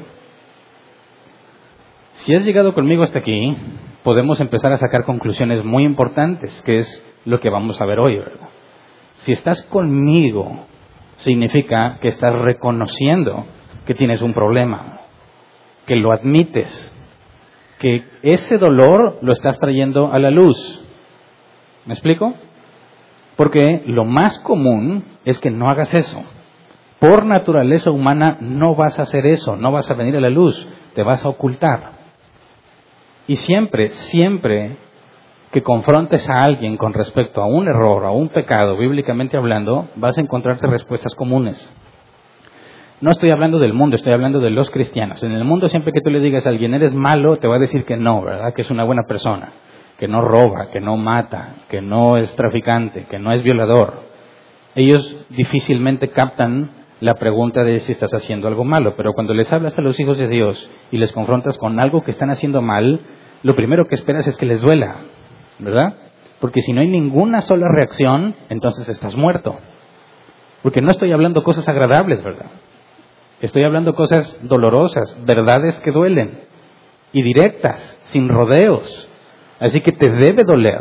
Si 2.12 2.34
has 2.34 2.44
llegado 2.44 2.74
conmigo 2.74 3.02
hasta 3.02 3.20
aquí, 3.20 3.56
podemos 4.02 4.40
empezar 4.40 4.72
a 4.72 4.78
sacar 4.78 5.04
conclusiones 5.04 5.64
muy 5.64 5.84
importantes, 5.84 6.60
que 6.62 6.78
es 6.78 7.06
lo 7.24 7.40
que 7.40 7.48
vamos 7.48 7.80
a 7.80 7.86
ver 7.86 7.98
hoy, 7.98 8.18
¿verdad? 8.18 8.48
Si 9.18 9.32
estás 9.32 9.62
conmigo, 9.66 10.66
significa 11.18 11.98
que 12.00 12.08
estás 12.08 12.38
reconociendo 12.40 13.46
que 13.86 13.94
tienes 13.94 14.20
un 14.20 14.34
problema, 14.34 15.00
que 15.86 15.96
lo 15.96 16.12
admites, 16.12 16.92
que 17.78 18.04
ese 18.22 18.58
dolor 18.58 19.18
lo 19.22 19.32
estás 19.32 19.58
trayendo 19.58 20.12
a 20.12 20.18
la 20.18 20.30
luz. 20.30 20.58
¿Me 21.86 21.94
explico? 21.94 22.34
Porque 23.40 23.82
lo 23.86 24.04
más 24.04 24.38
común 24.40 25.02
es 25.24 25.38
que 25.38 25.48
no 25.50 25.70
hagas 25.70 25.94
eso. 25.94 26.22
Por 26.98 27.24
naturaleza 27.24 27.90
humana 27.90 28.36
no 28.38 28.74
vas 28.74 28.98
a 28.98 29.02
hacer 29.04 29.24
eso, 29.24 29.56
no 29.56 29.72
vas 29.72 29.90
a 29.90 29.94
venir 29.94 30.14
a 30.14 30.20
la 30.20 30.28
luz, 30.28 30.68
te 30.94 31.02
vas 31.02 31.24
a 31.24 31.30
ocultar. 31.30 31.92
Y 33.26 33.36
siempre, 33.36 33.88
siempre 33.92 34.76
que 35.52 35.62
confrontes 35.62 36.28
a 36.28 36.44
alguien 36.44 36.76
con 36.76 36.92
respecto 36.92 37.40
a 37.40 37.46
un 37.46 37.66
error, 37.66 38.04
a 38.04 38.10
un 38.10 38.28
pecado, 38.28 38.76
bíblicamente 38.76 39.38
hablando, 39.38 39.88
vas 39.96 40.18
a 40.18 40.20
encontrarte 40.20 40.66
respuestas 40.66 41.14
comunes. 41.14 41.56
No 43.00 43.10
estoy 43.10 43.30
hablando 43.30 43.58
del 43.58 43.72
mundo, 43.72 43.96
estoy 43.96 44.12
hablando 44.12 44.40
de 44.40 44.50
los 44.50 44.68
cristianos. 44.70 45.22
En 45.22 45.32
el 45.32 45.46
mundo 45.46 45.66
siempre 45.68 45.94
que 45.94 46.02
tú 46.02 46.10
le 46.10 46.20
digas 46.20 46.44
a 46.44 46.50
alguien 46.50 46.74
eres 46.74 46.94
malo, 46.94 47.38
te 47.38 47.48
va 47.48 47.56
a 47.56 47.60
decir 47.60 47.86
que 47.86 47.96
no, 47.96 48.20
¿verdad? 48.22 48.52
Que 48.52 48.60
es 48.60 48.70
una 48.70 48.84
buena 48.84 49.04
persona, 49.04 49.50
que 50.00 50.08
no 50.08 50.22
roba, 50.22 50.70
que 50.72 50.80
no 50.80 50.96
mata, 50.96 51.56
que 51.68 51.82
no 51.82 52.16
es 52.16 52.34
traficante, 52.34 53.04
que 53.04 53.18
no 53.18 53.32
es 53.32 53.42
violador. 53.42 54.00
Ellos 54.74 55.26
difícilmente 55.28 56.08
captan 56.08 56.70
la 57.00 57.16
pregunta 57.16 57.64
de 57.64 57.78
si 57.80 57.92
estás 57.92 58.14
haciendo 58.14 58.48
algo 58.48 58.64
malo, 58.64 58.94
pero 58.96 59.12
cuando 59.12 59.34
les 59.34 59.52
hablas 59.52 59.78
a 59.78 59.82
los 59.82 60.00
hijos 60.00 60.16
de 60.16 60.28
Dios 60.28 60.70
y 60.90 60.96
les 60.96 61.12
confrontas 61.12 61.58
con 61.58 61.78
algo 61.78 62.00
que 62.02 62.12
están 62.12 62.30
haciendo 62.30 62.62
mal, 62.62 63.00
lo 63.42 63.54
primero 63.54 63.84
que 63.88 63.94
esperas 63.94 64.26
es 64.26 64.38
que 64.38 64.46
les 64.46 64.62
duela, 64.62 64.96
¿verdad? 65.58 65.96
Porque 66.40 66.62
si 66.62 66.72
no 66.72 66.80
hay 66.80 66.88
ninguna 66.88 67.42
sola 67.42 67.66
reacción, 67.70 68.34
entonces 68.48 68.88
estás 68.88 69.14
muerto. 69.16 69.58
Porque 70.62 70.80
no 70.80 70.92
estoy 70.92 71.12
hablando 71.12 71.44
cosas 71.44 71.68
agradables, 71.68 72.24
¿verdad? 72.24 72.46
Estoy 73.42 73.64
hablando 73.64 73.94
cosas 73.94 74.34
dolorosas, 74.44 75.14
verdades 75.26 75.78
que 75.80 75.90
duelen 75.90 76.40
y 77.12 77.22
directas, 77.22 78.00
sin 78.04 78.30
rodeos. 78.30 79.09
Así 79.60 79.82
que 79.82 79.92
te 79.92 80.10
debe 80.10 80.42
doler. 80.44 80.80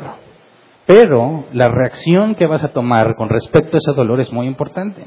Pero 0.86 1.46
la 1.54 1.68
reacción 1.68 2.34
que 2.34 2.48
vas 2.48 2.64
a 2.64 2.70
tomar 2.70 3.16
con 3.16 3.30
respecto 3.30 3.78
a 3.78 3.80
ese 3.80 3.94
dolor 3.94 4.20
es 4.22 4.34
muy 4.34 4.48
importante. 4.48 5.04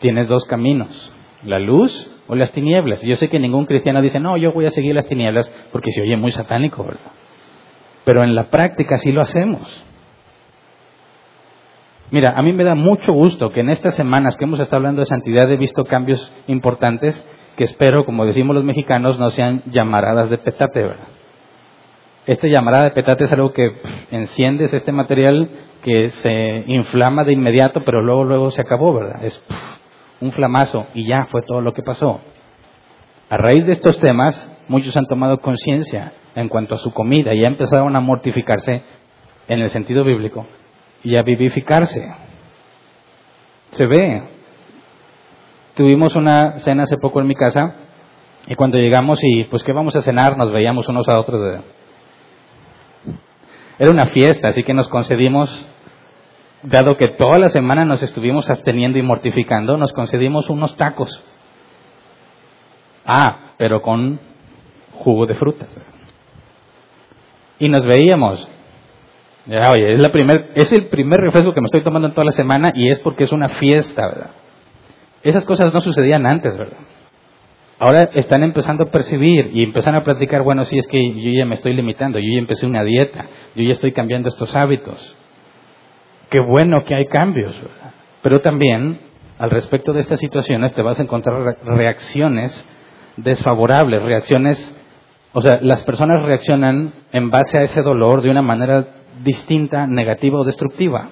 Tienes 0.00 0.28
dos 0.28 0.44
caminos, 0.44 1.10
la 1.44 1.58
luz 1.58 2.10
o 2.26 2.34
las 2.34 2.52
tinieblas. 2.52 3.00
Yo 3.00 3.16
sé 3.16 3.30
que 3.30 3.38
ningún 3.38 3.64
cristiano 3.64 4.02
dice, 4.02 4.20
no, 4.20 4.36
yo 4.36 4.52
voy 4.52 4.66
a 4.66 4.70
seguir 4.70 4.94
las 4.94 5.06
tinieblas 5.06 5.50
porque 5.70 5.92
se 5.92 6.02
oye 6.02 6.16
muy 6.16 6.32
satánico, 6.32 6.84
¿verdad? 6.84 7.12
Pero 8.04 8.24
en 8.24 8.34
la 8.34 8.50
práctica 8.50 8.98
sí 8.98 9.12
lo 9.12 9.22
hacemos. 9.22 9.84
Mira, 12.10 12.34
a 12.36 12.42
mí 12.42 12.52
me 12.52 12.64
da 12.64 12.74
mucho 12.74 13.12
gusto 13.12 13.48
que 13.48 13.60
en 13.60 13.70
estas 13.70 13.94
semanas 13.94 14.36
que 14.36 14.44
hemos 14.44 14.60
estado 14.60 14.78
hablando 14.78 15.00
de 15.00 15.06
santidad 15.06 15.50
he 15.50 15.56
visto 15.56 15.84
cambios 15.84 16.30
importantes 16.46 17.26
que 17.56 17.64
espero, 17.64 18.04
como 18.04 18.26
decimos 18.26 18.54
los 18.54 18.64
mexicanos, 18.64 19.18
no 19.18 19.30
sean 19.30 19.62
llamaradas 19.66 20.28
de 20.28 20.36
petate, 20.36 20.82
¿verdad? 20.82 21.08
Esta 22.26 22.46
llamarada 22.46 22.84
de 22.84 22.90
petate 22.92 23.24
es 23.24 23.32
algo 23.32 23.52
que 23.52 23.72
enciendes 24.12 24.72
este 24.72 24.92
material 24.92 25.50
que 25.82 26.10
se 26.10 26.64
inflama 26.68 27.24
de 27.24 27.32
inmediato, 27.32 27.82
pero 27.84 28.00
luego 28.00 28.24
luego 28.24 28.50
se 28.52 28.60
acabó, 28.60 28.94
¿verdad? 28.94 29.24
Es 29.24 29.42
un 30.20 30.30
flamazo 30.30 30.86
y 30.94 31.04
ya 31.04 31.26
fue 31.26 31.42
todo 31.42 31.60
lo 31.60 31.72
que 31.72 31.82
pasó. 31.82 32.20
A 33.28 33.36
raíz 33.36 33.66
de 33.66 33.72
estos 33.72 33.98
temas, 33.98 34.48
muchos 34.68 34.96
han 34.96 35.06
tomado 35.06 35.38
conciencia 35.38 36.12
en 36.36 36.48
cuanto 36.48 36.76
a 36.76 36.78
su 36.78 36.92
comida 36.92 37.34
y 37.34 37.40
ya 37.40 37.48
empezaron 37.48 37.96
a 37.96 38.00
mortificarse 38.00 38.82
en 39.48 39.58
el 39.58 39.70
sentido 39.70 40.04
bíblico 40.04 40.46
y 41.02 41.16
a 41.16 41.22
vivificarse. 41.22 42.06
Se 43.72 43.86
ve. 43.86 44.22
Tuvimos 45.74 46.14
una 46.14 46.58
cena 46.58 46.84
hace 46.84 46.98
poco 46.98 47.20
en 47.20 47.26
mi 47.26 47.34
casa 47.34 47.74
y 48.46 48.54
cuando 48.54 48.78
llegamos 48.78 49.18
y 49.22 49.44
pues 49.44 49.64
qué 49.64 49.72
vamos 49.72 49.96
a 49.96 50.02
cenar, 50.02 50.36
nos 50.36 50.52
veíamos 50.52 50.88
unos 50.88 51.08
a 51.08 51.18
otros. 51.18 51.64
Era 53.82 53.90
una 53.90 54.06
fiesta, 54.06 54.46
así 54.46 54.62
que 54.62 54.74
nos 54.74 54.88
concedimos, 54.88 55.50
dado 56.62 56.96
que 56.96 57.08
toda 57.08 57.36
la 57.40 57.48
semana 57.48 57.84
nos 57.84 58.00
estuvimos 58.00 58.48
absteniendo 58.48 58.96
y 58.96 59.02
mortificando, 59.02 59.76
nos 59.76 59.92
concedimos 59.92 60.48
unos 60.50 60.76
tacos. 60.76 61.10
Ah, 63.04 63.54
pero 63.58 63.82
con 63.82 64.20
jugo 64.92 65.26
de 65.26 65.34
frutas. 65.34 65.68
Y 67.58 67.68
nos 67.68 67.84
veíamos, 67.84 68.48
oye, 69.48 69.94
es, 69.94 70.00
la 70.00 70.12
primer, 70.12 70.52
es 70.54 70.72
el 70.72 70.86
primer 70.86 71.18
refresco 71.18 71.52
que 71.52 71.60
me 71.60 71.66
estoy 71.66 71.82
tomando 71.82 72.06
en 72.06 72.14
toda 72.14 72.26
la 72.26 72.30
semana 72.30 72.70
y 72.76 72.88
es 72.88 73.00
porque 73.00 73.24
es 73.24 73.32
una 73.32 73.48
fiesta, 73.48 74.06
¿verdad? 74.06 74.30
Esas 75.24 75.44
cosas 75.44 75.74
no 75.74 75.80
sucedían 75.80 76.24
antes, 76.24 76.56
¿verdad? 76.56 76.78
Ahora 77.84 78.10
están 78.14 78.44
empezando 78.44 78.84
a 78.84 78.90
percibir 78.92 79.50
y 79.54 79.64
empiezan 79.64 79.96
a 79.96 80.04
platicar, 80.04 80.44
bueno, 80.44 80.64
sí, 80.64 80.78
es 80.78 80.86
que 80.86 81.02
yo 81.20 81.32
ya 81.32 81.44
me 81.44 81.56
estoy 81.56 81.74
limitando, 81.74 82.20
yo 82.20 82.32
ya 82.32 82.38
empecé 82.38 82.64
una 82.64 82.84
dieta, 82.84 83.26
yo 83.56 83.64
ya 83.64 83.72
estoy 83.72 83.90
cambiando 83.90 84.28
estos 84.28 84.54
hábitos. 84.54 85.16
Qué 86.30 86.38
bueno 86.38 86.84
que 86.84 86.94
hay 86.94 87.06
cambios. 87.06 87.60
Pero 88.22 88.40
también, 88.40 89.00
al 89.36 89.50
respecto 89.50 89.92
de 89.92 90.02
estas 90.02 90.20
situaciones, 90.20 90.72
te 90.74 90.82
vas 90.82 91.00
a 91.00 91.02
encontrar 91.02 91.56
reacciones 91.64 92.64
desfavorables, 93.16 94.00
reacciones, 94.00 94.76
o 95.32 95.40
sea, 95.40 95.58
las 95.60 95.82
personas 95.82 96.22
reaccionan 96.22 96.92
en 97.10 97.30
base 97.30 97.58
a 97.58 97.62
ese 97.62 97.82
dolor 97.82 98.22
de 98.22 98.30
una 98.30 98.42
manera 98.42 98.86
distinta, 99.24 99.88
negativa 99.88 100.38
o 100.38 100.44
destructiva. 100.44 101.08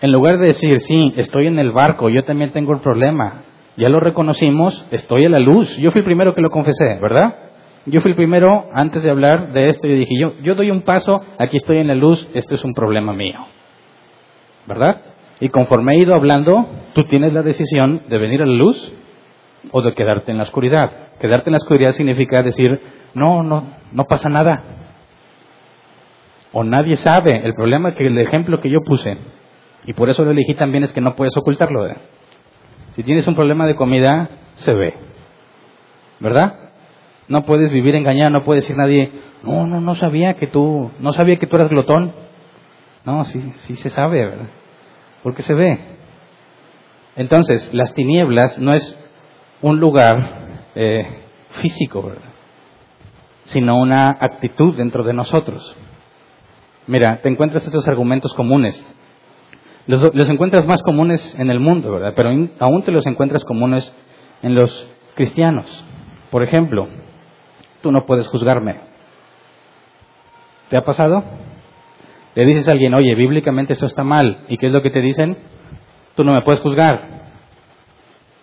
En 0.00 0.12
lugar 0.12 0.38
de 0.38 0.46
decir, 0.46 0.78
sí, 0.78 1.12
estoy 1.16 1.48
en 1.48 1.58
el 1.58 1.72
barco, 1.72 2.10
yo 2.10 2.22
también 2.22 2.52
tengo 2.52 2.74
el 2.74 2.80
problema, 2.80 3.42
ya 3.76 3.88
lo 3.88 4.00
reconocimos, 4.00 4.86
estoy 4.90 5.24
en 5.24 5.32
la 5.32 5.40
luz. 5.40 5.76
Yo 5.78 5.90
fui 5.90 6.00
el 6.00 6.04
primero 6.04 6.34
que 6.34 6.40
lo 6.40 6.50
confesé, 6.50 6.98
¿verdad? 7.00 7.34
Yo 7.86 8.00
fui 8.00 8.12
el 8.12 8.16
primero, 8.16 8.66
antes 8.72 9.02
de 9.02 9.10
hablar 9.10 9.52
de 9.52 9.68
esto, 9.68 9.86
yo 9.86 9.94
dije, 9.94 10.14
yo, 10.18 10.32
yo 10.42 10.54
doy 10.54 10.70
un 10.70 10.82
paso, 10.82 11.20
aquí 11.38 11.56
estoy 11.56 11.78
en 11.78 11.88
la 11.88 11.94
luz, 11.94 12.28
esto 12.34 12.54
es 12.54 12.64
un 12.64 12.72
problema 12.72 13.12
mío. 13.12 13.38
¿Verdad? 14.66 15.02
Y 15.40 15.50
conforme 15.50 15.94
he 15.94 15.98
ido 15.98 16.14
hablando, 16.14 16.66
tú 16.94 17.04
tienes 17.04 17.32
la 17.34 17.42
decisión 17.42 18.02
de 18.08 18.18
venir 18.18 18.42
a 18.42 18.46
la 18.46 18.54
luz 18.54 18.92
o 19.70 19.82
de 19.82 19.92
quedarte 19.92 20.30
en 20.30 20.38
la 20.38 20.44
oscuridad. 20.44 20.90
Quedarte 21.20 21.50
en 21.50 21.52
la 21.52 21.58
oscuridad 21.58 21.90
significa 21.90 22.42
decir, 22.42 22.80
no, 23.12 23.42
no, 23.42 23.64
no 23.92 24.04
pasa 24.04 24.28
nada 24.28 24.74
o 26.54 26.62
nadie 26.64 26.96
sabe. 26.96 27.44
El 27.44 27.52
problema 27.52 27.94
que 27.94 28.06
el 28.06 28.16
ejemplo 28.18 28.60
que 28.60 28.70
yo 28.70 28.80
puse, 28.80 29.18
y 29.84 29.92
por 29.92 30.08
eso 30.08 30.24
lo 30.24 30.30
elegí 30.30 30.54
también, 30.54 30.84
es 30.84 30.92
que 30.92 31.00
no 31.00 31.14
puedes 31.14 31.36
ocultarlo. 31.36 31.86
Si 32.94 33.02
tienes 33.02 33.26
un 33.26 33.34
problema 33.34 33.66
de 33.66 33.76
comida, 33.76 34.30
se 34.54 34.72
ve. 34.72 34.94
¿Verdad? 36.20 36.70
No 37.28 37.44
puedes 37.44 37.72
vivir 37.72 37.94
engañado, 37.94 38.30
no 38.30 38.44
puede 38.44 38.60
decir 38.60 38.76
nadie, 38.76 39.10
no, 39.42 39.66
no, 39.66 39.80
no 39.80 39.94
sabía 39.94 40.34
que 40.34 40.46
tú, 40.46 40.90
no 41.00 41.12
sabía 41.12 41.36
que 41.36 41.46
tú 41.46 41.56
eras 41.56 41.70
glotón. 41.70 42.12
No, 43.04 43.24
sí, 43.24 43.52
sí 43.56 43.76
se 43.76 43.90
sabe, 43.90 44.24
¿verdad? 44.24 44.48
Porque 45.22 45.42
se 45.42 45.54
ve. 45.54 45.78
Entonces, 47.16 47.72
las 47.72 47.92
tinieblas 47.94 48.58
no 48.58 48.72
es 48.72 48.98
un 49.60 49.78
lugar 49.78 50.68
eh, 50.74 51.24
físico, 51.60 52.02
¿verdad? 52.02 52.30
Sino 53.44 53.76
una 53.76 54.10
actitud 54.10 54.76
dentro 54.76 55.04
de 55.04 55.12
nosotros. 55.12 55.76
Mira, 56.86 57.20
te 57.22 57.28
encuentras 57.28 57.64
estos 57.64 57.86
argumentos 57.88 58.34
comunes. 58.34 58.84
Los, 59.86 60.28
encuentras 60.28 60.66
más 60.66 60.82
comunes 60.82 61.34
en 61.38 61.50
el 61.50 61.60
mundo, 61.60 61.92
¿verdad? 61.92 62.14
Pero 62.16 62.30
aún 62.60 62.82
te 62.82 62.92
los 62.92 63.06
encuentras 63.06 63.44
comunes 63.44 63.94
en 64.42 64.54
los 64.54 64.86
cristianos. 65.14 65.84
Por 66.30 66.42
ejemplo, 66.42 66.88
tú 67.82 67.92
no 67.92 68.06
puedes 68.06 68.26
juzgarme. 68.28 68.76
¿Te 70.70 70.76
ha 70.78 70.84
pasado? 70.84 71.22
Le 72.34 72.46
dices 72.46 72.66
a 72.66 72.72
alguien, 72.72 72.94
oye, 72.94 73.14
bíblicamente 73.14 73.74
eso 73.74 73.86
está 73.86 74.02
mal. 74.04 74.44
¿Y 74.48 74.56
qué 74.56 74.66
es 74.66 74.72
lo 74.72 74.82
que 74.82 74.90
te 74.90 75.02
dicen? 75.02 75.36
Tú 76.16 76.24
no 76.24 76.32
me 76.32 76.42
puedes 76.42 76.60
juzgar. 76.60 77.24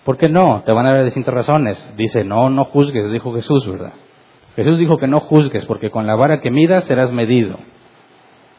¿Por 0.06 0.18
qué 0.18 0.30
no? 0.30 0.62
Te 0.66 0.72
van 0.72 0.86
a 0.86 0.94
dar 0.94 1.04
distintas 1.04 1.34
razones. 1.34 1.94
Dice, 1.98 2.24
no, 2.24 2.50
no 2.50 2.66
juzgues, 2.66 3.12
dijo 3.12 3.34
Jesús, 3.34 3.68
¿verdad? 3.68 3.94
Jesús 4.56 4.78
dijo 4.78 4.98
que 4.98 5.08
no 5.08 5.20
juzgues, 5.20 5.66
porque 5.66 5.90
con 5.90 6.06
la 6.06 6.16
vara 6.16 6.42
que 6.42 6.52
midas 6.52 6.84
serás 6.86 7.12
medido. 7.12 7.58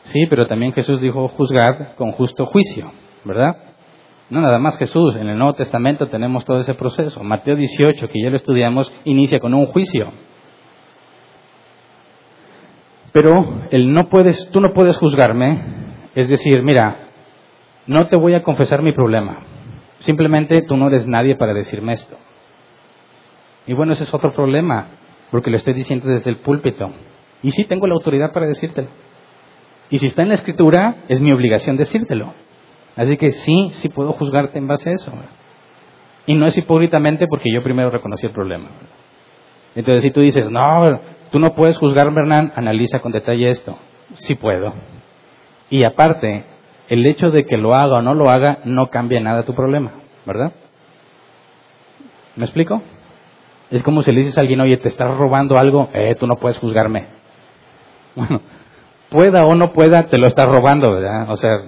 Sí, 0.05 0.27
pero 0.29 0.47
también 0.47 0.73
Jesús 0.73 1.01
dijo 1.01 1.29
juzgar 1.29 1.95
con 1.97 2.13
justo 2.13 2.47
juicio, 2.47 2.91
¿verdad? 3.25 3.57
No 4.31 4.41
nada 4.41 4.59
más 4.59 4.79
Jesús, 4.79 5.15
en 5.17 5.29
el 5.29 5.39
Nuevo 5.39 5.55
Testamento 5.55 6.09
tenemos 6.09 6.45
todo 6.45 6.59
ese 6.61 6.75
proceso. 6.75 7.23
Mateo 7.23 7.55
18, 7.55 8.09
que 8.09 8.23
ya 8.23 8.31
lo 8.31 8.37
estudiamos, 8.37 8.93
inicia 9.05 9.41
con 9.41 9.55
un 9.55 9.67
juicio. 9.67 10.11
Pero 13.13 13.67
el 13.71 13.93
no 13.93 14.09
puedes, 14.09 14.51
tú 14.51 14.61
no 14.61 14.73
puedes 14.73 14.97
juzgarme, 14.97 15.61
es 16.15 16.29
decir, 16.31 16.63
mira, 16.63 17.09
no 17.87 18.09
te 18.09 18.17
voy 18.17 18.35
a 18.35 18.43
confesar 18.43 18.83
mi 18.83 18.93
problema. 18.93 19.41
Simplemente 19.99 20.63
tú 20.63 20.77
no 20.77 20.89
eres 20.89 21.07
nadie 21.07 21.37
para 21.37 21.53
decirme 21.53 21.93
esto. 21.93 22.17
Y 23.67 23.75
bueno, 23.75 23.93
ese 23.93 24.05
es 24.05 24.15
otro 24.15 24.33
problema, 24.33 24.89
porque 25.31 25.51
lo 25.51 25.59
estoy 25.59 25.75
diciendo 25.75 26.09
desde 26.09 26.31
el 26.31 26.39
púlpito. 26.39 26.91
Y 27.43 27.51
sí 27.53 27.65
tengo 27.65 27.87
la 27.87 27.95
autoridad 27.95 28.33
para 28.33 28.47
decírtelo. 28.47 28.89
Y 29.93 29.99
si 29.99 30.07
está 30.07 30.23
en 30.23 30.29
la 30.29 30.35
escritura, 30.37 31.05
es 31.09 31.21
mi 31.21 31.33
obligación 31.33 31.77
decírtelo. 31.77 32.33
Así 32.97 33.19
que 33.19 33.31
sí, 33.31 33.73
sí 33.75 33.91
puedo 33.91 34.15
juzgarte 34.15 34.57
en 34.59 34.67
base 34.67 34.89
a 34.89 34.95
eso. 34.95 35.13
Y 36.27 36.35
no 36.35 36.47
es 36.47 36.57
hipócritamente 36.57 37.27
porque 37.27 37.53
yo 37.53 37.63
primero 37.63 37.91
reconocí 37.91 38.25
el 38.25 38.33
problema. 38.33 38.71
Entonces, 39.75 40.03
si 40.03 40.11
tú 40.11 40.23
dices, 40.23 40.51
no, 40.51 40.99
tú 41.31 41.39
no 41.39 41.55
puedes 41.55 41.77
juzgarme, 41.77 42.23
Hernán, 42.23 42.55
analiza 42.57 43.01
con 43.01 43.13
detalle 43.13 43.51
esto. 43.51 43.77
Sí 44.15 44.35
puedo. 44.35 44.73
Y 45.69 45.85
aparte, 45.85 46.47
el 46.89 47.05
hecho 47.05 47.31
de 47.31 47.45
que 47.45 47.59
lo 47.59 47.75
haga 47.75 47.99
o 47.99 48.03
no 48.03 48.15
lo 48.15 48.31
haga 48.31 48.61
no 48.65 48.87
cambia 48.87 49.21
nada 49.21 49.45
tu 49.45 49.55
problema, 49.55 49.93
¿verdad? 50.25 50.55
¿Me 52.37 52.47
explico? 52.47 52.81
Es 53.71 53.83
como 53.83 54.01
si 54.01 54.11
le 54.11 54.21
dices 54.21 54.39
a 54.39 54.41
alguien, 54.41 54.63
oye, 54.63 54.79
te 54.79 54.89
estás 54.89 55.15
robando 55.19 55.59
algo, 55.59 55.91
eh, 55.93 56.17
tú 56.19 56.27
no 56.27 56.37
puedes 56.37 56.59
juzgarme. 56.59 57.09
Bueno, 58.15 58.43
pueda 59.13 59.45
o 59.45 59.55
no 59.55 59.73
pueda, 59.73 60.05
te 60.09 60.19
lo 60.19 60.27
está 60.27 60.47
robando, 60.47 60.93
¿verdad? 60.93 61.31
O 61.31 61.37
sea, 61.37 61.59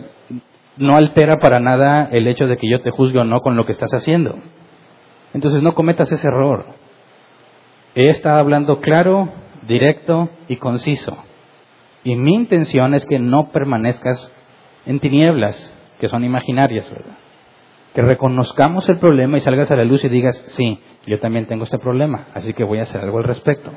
no 0.76 0.96
altera 0.96 1.36
para 1.36 1.60
nada 1.60 2.08
el 2.10 2.26
hecho 2.26 2.46
de 2.46 2.56
que 2.56 2.68
yo 2.68 2.80
te 2.80 2.90
juzgue 2.90 3.20
o 3.20 3.24
no 3.24 3.40
con 3.40 3.56
lo 3.56 3.66
que 3.66 3.72
estás 3.72 3.92
haciendo. 3.92 4.36
Entonces 5.32 5.62
no 5.62 5.74
cometas 5.74 6.10
ese 6.10 6.26
error. 6.26 6.64
He 7.94 8.08
estado 8.08 8.38
hablando 8.38 8.80
claro, 8.80 9.28
directo 9.66 10.30
y 10.48 10.56
conciso. 10.56 11.16
Y 12.02 12.16
mi 12.16 12.34
intención 12.34 12.94
es 12.94 13.06
que 13.06 13.18
no 13.18 13.50
permanezcas 13.50 14.32
en 14.86 14.98
tinieblas, 14.98 15.76
que 16.00 16.08
son 16.08 16.24
imaginarias, 16.24 16.90
¿verdad? 16.90 17.16
Que 17.94 18.02
reconozcamos 18.02 18.88
el 18.88 18.98
problema 18.98 19.36
y 19.36 19.40
salgas 19.40 19.70
a 19.70 19.76
la 19.76 19.84
luz 19.84 20.04
y 20.04 20.08
digas, 20.08 20.36
sí, 20.48 20.80
yo 21.06 21.20
también 21.20 21.46
tengo 21.46 21.64
este 21.64 21.78
problema, 21.78 22.26
así 22.34 22.52
que 22.52 22.64
voy 22.64 22.78
a 22.78 22.82
hacer 22.82 23.00
algo 23.00 23.18
al 23.18 23.24
respecto. 23.24 23.70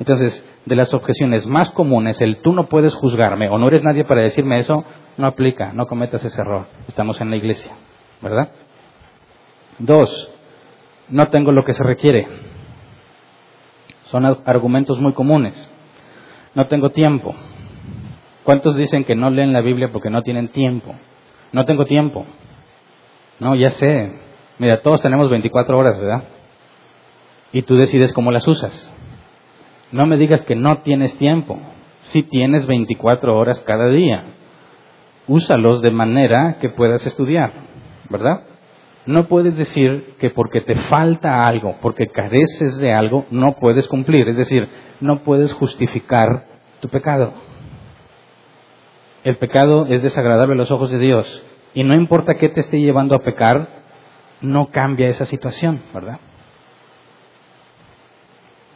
Entonces, 0.00 0.44
de 0.64 0.76
las 0.76 0.92
objeciones 0.94 1.46
más 1.46 1.70
comunes, 1.70 2.20
el 2.22 2.40
tú 2.40 2.54
no 2.54 2.68
puedes 2.68 2.94
juzgarme 2.94 3.50
o 3.50 3.58
no 3.58 3.68
eres 3.68 3.82
nadie 3.82 4.04
para 4.04 4.22
decirme 4.22 4.58
eso, 4.58 4.82
no 5.18 5.26
aplica, 5.26 5.72
no 5.74 5.86
cometas 5.86 6.24
ese 6.24 6.40
error. 6.40 6.66
Estamos 6.88 7.20
en 7.20 7.28
la 7.28 7.36
iglesia, 7.36 7.72
¿verdad? 8.22 8.50
Dos, 9.78 10.32
no 11.10 11.28
tengo 11.28 11.52
lo 11.52 11.64
que 11.64 11.74
se 11.74 11.84
requiere. 11.84 12.26
Son 14.04 14.24
argumentos 14.24 14.98
muy 14.98 15.12
comunes. 15.12 15.70
No 16.54 16.66
tengo 16.66 16.90
tiempo. 16.90 17.34
¿Cuántos 18.42 18.76
dicen 18.76 19.04
que 19.04 19.14
no 19.14 19.28
leen 19.28 19.52
la 19.52 19.60
Biblia 19.60 19.90
porque 19.92 20.08
no 20.08 20.22
tienen 20.22 20.48
tiempo? 20.48 20.94
No 21.52 21.66
tengo 21.66 21.84
tiempo. 21.84 22.24
No, 23.38 23.54
ya 23.54 23.70
sé. 23.70 24.12
Mira, 24.58 24.80
todos 24.80 25.02
tenemos 25.02 25.28
24 25.28 25.78
horas, 25.78 26.00
¿verdad? 26.00 26.24
Y 27.52 27.62
tú 27.62 27.76
decides 27.76 28.14
cómo 28.14 28.32
las 28.32 28.48
usas. 28.48 28.92
No 29.92 30.06
me 30.06 30.16
digas 30.16 30.44
que 30.44 30.54
no 30.54 30.78
tienes 30.78 31.16
tiempo. 31.18 31.58
Si 32.02 32.22
tienes 32.22 32.66
24 32.66 33.36
horas 33.36 33.60
cada 33.60 33.88
día, 33.88 34.24
úsalos 35.26 35.82
de 35.82 35.90
manera 35.90 36.58
que 36.60 36.68
puedas 36.68 37.06
estudiar, 37.06 37.52
¿verdad? 38.08 38.42
No 39.06 39.26
puedes 39.26 39.56
decir 39.56 40.14
que 40.18 40.30
porque 40.30 40.60
te 40.60 40.76
falta 40.76 41.46
algo, 41.46 41.76
porque 41.80 42.08
careces 42.08 42.78
de 42.78 42.92
algo, 42.92 43.26
no 43.30 43.52
puedes 43.52 43.88
cumplir. 43.88 44.28
Es 44.28 44.36
decir, 44.36 44.68
no 45.00 45.20
puedes 45.20 45.52
justificar 45.52 46.46
tu 46.80 46.88
pecado. 46.88 47.32
El 49.24 49.36
pecado 49.36 49.86
es 49.86 50.02
desagradable 50.02 50.54
a 50.54 50.58
los 50.58 50.70
ojos 50.70 50.90
de 50.90 50.98
Dios. 50.98 51.44
Y 51.74 51.84
no 51.84 51.94
importa 51.94 52.36
qué 52.38 52.48
te 52.48 52.60
esté 52.60 52.80
llevando 52.80 53.14
a 53.14 53.20
pecar, 53.20 53.68
no 54.40 54.70
cambia 54.70 55.08
esa 55.08 55.26
situación, 55.26 55.82
¿verdad? 55.92 56.18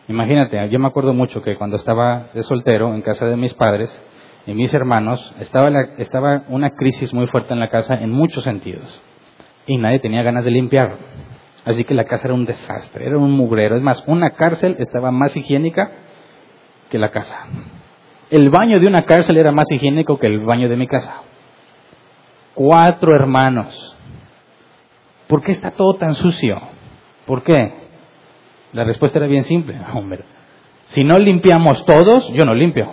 Imagínate, 0.08 0.68
yo 0.68 0.78
me 0.78 0.88
acuerdo 0.88 1.14
mucho 1.14 1.40
que 1.42 1.56
cuando 1.56 1.76
estaba 1.76 2.28
de 2.34 2.42
soltero 2.42 2.94
en 2.94 3.00
casa 3.00 3.24
de 3.26 3.36
mis 3.36 3.54
padres 3.54 3.90
y 4.46 4.52
mis 4.52 4.74
hermanos, 4.74 5.34
estaba, 5.40 5.70
estaba 5.96 6.42
una 6.48 6.70
crisis 6.70 7.14
muy 7.14 7.26
fuerte 7.28 7.54
en 7.54 7.60
la 7.60 7.70
casa 7.70 7.94
en 7.94 8.10
muchos 8.10 8.44
sentidos. 8.44 9.02
Y 9.66 9.78
nadie 9.78 10.00
tenía 10.00 10.22
ganas 10.22 10.44
de 10.44 10.50
limpiar. 10.50 10.98
Así 11.64 11.84
que 11.84 11.94
la 11.94 12.04
casa 12.04 12.26
era 12.26 12.34
un 12.34 12.44
desastre, 12.44 13.06
era 13.06 13.16
un 13.16 13.32
mugrero. 13.32 13.76
Es 13.76 13.82
más, 13.82 14.04
una 14.06 14.30
cárcel 14.30 14.76
estaba 14.78 15.10
más 15.10 15.34
higiénica 15.34 15.90
que 16.90 16.98
la 16.98 17.10
casa. 17.10 17.46
El 18.30 18.50
baño 18.50 18.80
de 18.80 18.86
una 18.86 19.06
cárcel 19.06 19.38
era 19.38 19.52
más 19.52 19.70
higiénico 19.70 20.18
que 20.18 20.26
el 20.26 20.40
baño 20.40 20.68
de 20.68 20.76
mi 20.76 20.86
casa. 20.86 21.22
Cuatro 22.54 23.14
hermanos. 23.14 23.96
¿Por 25.26 25.42
qué 25.42 25.52
está 25.52 25.70
todo 25.70 25.94
tan 25.94 26.14
sucio? 26.14 26.60
¿Por 27.24 27.42
qué? 27.42 27.83
La 28.74 28.84
respuesta 28.84 29.18
era 29.18 29.28
bien 29.28 29.44
simple. 29.44 29.80
Hombre, 29.94 30.24
si 30.86 31.02
no 31.02 31.18
limpiamos 31.18 31.86
todos, 31.86 32.30
yo 32.34 32.44
no 32.44 32.54
limpio. 32.54 32.92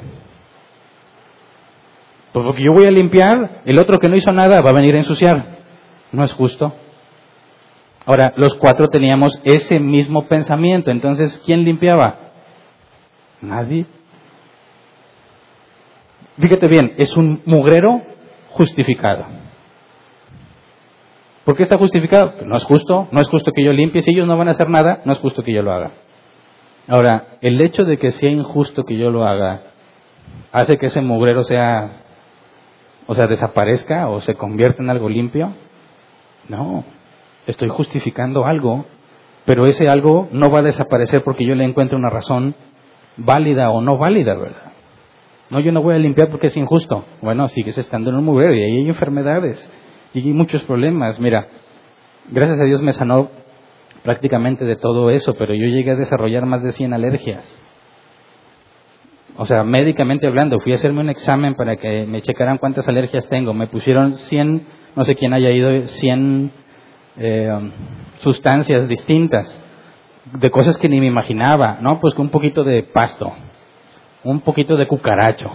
Pues 2.31 2.45
porque 2.45 2.63
yo 2.63 2.71
voy 2.71 2.85
a 2.85 2.91
limpiar, 2.91 3.61
el 3.65 3.77
otro 3.77 3.99
que 3.99 4.07
no 4.07 4.15
hizo 4.15 4.31
nada 4.31 4.61
va 4.61 4.69
a 4.69 4.73
venir 4.73 4.95
a 4.95 4.99
ensuciar. 4.99 5.59
No 6.13 6.23
es 6.23 6.31
justo. 6.31 6.73
Ahora, 8.05 8.33
los 8.37 8.55
cuatro 8.55 8.87
teníamos 8.87 9.39
ese 9.43 9.79
mismo 9.79 10.27
pensamiento. 10.27 10.91
Entonces, 10.91 11.41
¿quién 11.45 11.65
limpiaba? 11.65 12.31
Nadie. 13.41 13.85
Fíjate 16.39 16.67
bien, 16.67 16.93
es 16.97 17.15
un 17.17 17.41
mugrero 17.45 18.01
justificado. 18.51 19.40
¿Por 21.45 21.55
qué 21.55 21.63
está 21.63 21.77
justificado? 21.77 22.33
No 22.45 22.55
es 22.55 22.63
justo, 22.63 23.07
no 23.11 23.19
es 23.19 23.27
justo 23.27 23.51
que 23.51 23.63
yo 23.63 23.73
limpie. 23.73 24.01
Si 24.01 24.11
ellos 24.11 24.27
no 24.27 24.37
van 24.37 24.47
a 24.47 24.51
hacer 24.51 24.69
nada, 24.69 25.01
no 25.05 25.13
es 25.13 25.19
justo 25.19 25.43
que 25.43 25.53
yo 25.53 25.63
lo 25.63 25.71
haga. 25.71 25.91
Ahora, 26.87 27.37
el 27.41 27.59
hecho 27.61 27.83
de 27.83 27.97
que 27.97 28.11
sea 28.11 28.29
injusto 28.29 28.83
que 28.85 28.97
yo 28.97 29.09
lo 29.09 29.25
haga, 29.25 29.61
hace 30.51 30.77
que 30.77 30.87
ese 30.87 31.01
mugrero 31.01 31.43
sea, 31.43 32.03
o 33.07 33.15
sea, 33.15 33.27
desaparezca 33.27 34.09
o 34.09 34.21
se 34.21 34.35
convierta 34.35 34.83
en 34.83 34.89
algo 34.89 35.09
limpio. 35.09 35.53
No, 36.47 36.83
estoy 37.47 37.69
justificando 37.69 38.45
algo, 38.45 38.85
pero 39.45 39.65
ese 39.65 39.89
algo 39.89 40.27
no 40.31 40.51
va 40.51 40.59
a 40.59 40.63
desaparecer 40.63 41.23
porque 41.23 41.45
yo 41.45 41.55
le 41.55 41.63
encuentre 41.63 41.97
una 41.97 42.09
razón 42.09 42.55
válida 43.17 43.71
o 43.71 43.81
no 43.81 43.97
válida, 43.97 44.35
¿verdad? 44.35 44.71
No, 45.49 45.59
yo 45.59 45.71
no 45.71 45.81
voy 45.81 45.95
a 45.95 45.99
limpiar 45.99 46.29
porque 46.29 46.47
es 46.47 46.57
injusto. 46.57 47.03
Bueno, 47.21 47.49
sigues 47.49 47.77
estando 47.77 48.09
en 48.09 48.17
un 48.17 48.25
mugrero 48.25 48.53
y 48.53 48.61
ahí 48.63 48.77
hay 48.77 48.87
enfermedades 48.87 49.69
y 50.13 50.31
muchos 50.33 50.63
problemas. 50.63 51.19
Mira, 51.19 51.47
gracias 52.29 52.59
a 52.59 52.65
Dios 52.65 52.81
me 52.81 52.93
sanó 52.93 53.29
prácticamente 54.03 54.65
de 54.65 54.75
todo 54.75 55.09
eso, 55.09 55.33
pero 55.35 55.53
yo 55.53 55.67
llegué 55.67 55.91
a 55.91 55.95
desarrollar 55.95 56.45
más 56.45 56.63
de 56.63 56.71
100 56.71 56.93
alergias. 56.93 57.61
O 59.37 59.45
sea, 59.45 59.63
médicamente 59.63 60.27
hablando, 60.27 60.59
fui 60.59 60.71
a 60.71 60.75
hacerme 60.75 61.01
un 61.01 61.09
examen 61.09 61.55
para 61.55 61.77
que 61.77 62.05
me 62.05 62.21
checaran 62.21 62.57
cuántas 62.57 62.87
alergias 62.87 63.27
tengo. 63.29 63.53
Me 63.53 63.67
pusieron 63.67 64.15
100, 64.15 64.67
no 64.95 65.05
sé 65.05 65.15
quién 65.15 65.33
haya 65.33 65.51
ido, 65.51 65.87
100 65.87 66.51
eh, 67.17 67.71
sustancias 68.17 68.87
distintas, 68.87 69.57
de 70.33 70.51
cosas 70.51 70.77
que 70.77 70.89
ni 70.89 70.99
me 70.99 71.07
imaginaba, 71.07 71.79
¿no? 71.81 71.99
Pues 71.99 72.15
un 72.17 72.29
poquito 72.29 72.63
de 72.63 72.83
pasto, 72.83 73.31
un 74.23 74.41
poquito 74.41 74.75
de 74.75 74.87
cucaracho, 74.87 75.51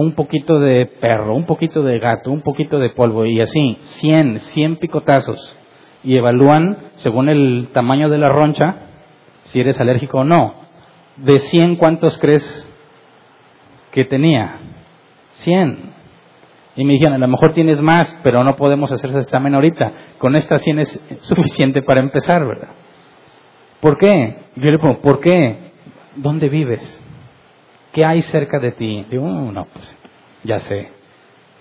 un 0.00 0.12
poquito 0.12 0.60
de 0.60 0.86
perro, 0.86 1.34
un 1.34 1.44
poquito 1.44 1.82
de 1.82 1.98
gato, 1.98 2.30
un 2.30 2.42
poquito 2.42 2.78
de 2.78 2.90
polvo 2.90 3.24
y 3.24 3.40
así, 3.40 3.76
100, 3.80 4.40
100 4.40 4.76
picotazos. 4.76 5.56
Y 6.04 6.16
evalúan, 6.16 6.90
según 6.96 7.28
el 7.28 7.68
tamaño 7.72 8.08
de 8.08 8.18
la 8.18 8.28
roncha, 8.28 8.76
si 9.44 9.60
eres 9.60 9.80
alérgico 9.80 10.18
o 10.18 10.24
no. 10.24 10.54
De 11.16 11.40
100, 11.40 11.76
¿cuántos 11.76 12.16
crees 12.18 12.44
que 13.90 14.04
tenía? 14.04 14.58
100. 15.32 15.92
Y 16.76 16.84
me 16.84 16.92
dijeron, 16.92 17.14
a 17.14 17.18
lo 17.18 17.26
mejor 17.26 17.52
tienes 17.52 17.82
más, 17.82 18.16
pero 18.22 18.44
no 18.44 18.54
podemos 18.54 18.92
hacer 18.92 19.10
ese 19.10 19.20
examen 19.20 19.54
ahorita. 19.56 19.92
Con 20.18 20.36
esta 20.36 20.58
100 20.58 20.78
es 20.78 21.18
suficiente 21.22 21.82
para 21.82 22.00
empezar, 22.00 22.46
¿verdad? 22.46 22.68
¿Por 23.80 23.98
qué? 23.98 24.36
Yo 24.54 24.70
le 24.70 24.78
pregunto, 24.78 25.02
¿por 25.02 25.18
qué? 25.18 25.72
¿Dónde 26.14 26.48
vives? 26.48 27.04
¿Qué 27.98 28.04
hay 28.04 28.22
cerca 28.22 28.60
de 28.60 28.70
ti? 28.70 29.04
Digo, 29.10 29.26
mm, 29.26 29.52
no, 29.52 29.64
pues 29.64 29.98
ya 30.44 30.60
sé. 30.60 30.92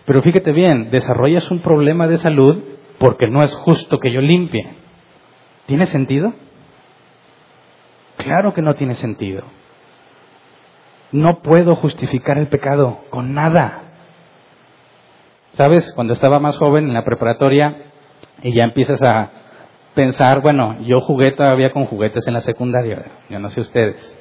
Pero 0.05 0.21
fíjate 0.21 0.51
bien, 0.51 0.91
desarrollas 0.91 1.49
un 1.49 1.63
problema 1.63 2.05
de 2.05 2.17
salud 2.17 2.63
porque 2.99 3.27
no 3.27 3.41
es 3.41 3.55
justo 3.55 3.97
que 3.97 4.11
yo 4.11 4.21
limpie. 4.21 4.69
¿Tiene 5.65 5.87
sentido? 5.87 6.31
Claro 8.17 8.53
que 8.53 8.61
no 8.61 8.75
tiene 8.75 8.93
sentido. 8.93 9.45
No 11.11 11.39
puedo 11.39 11.73
justificar 11.73 12.37
el 12.37 12.49
pecado 12.49 12.99
con 13.09 13.33
nada. 13.33 13.93
¿Sabes? 15.53 15.91
Cuando 15.95 16.13
estaba 16.13 16.37
más 16.37 16.55
joven 16.57 16.83
en 16.87 16.93
la 16.93 17.03
preparatoria 17.03 17.77
y 18.43 18.53
ya 18.53 18.63
empiezas 18.63 19.01
a 19.01 19.31
pensar, 19.95 20.41
bueno, 20.41 20.81
yo 20.81 21.01
jugué 21.01 21.31
todavía 21.31 21.71
con 21.71 21.85
juguetes 21.85 22.27
en 22.27 22.33
la 22.35 22.41
secundaria, 22.41 23.05
yo 23.27 23.39
no 23.39 23.49
sé 23.49 23.61
ustedes 23.61 24.16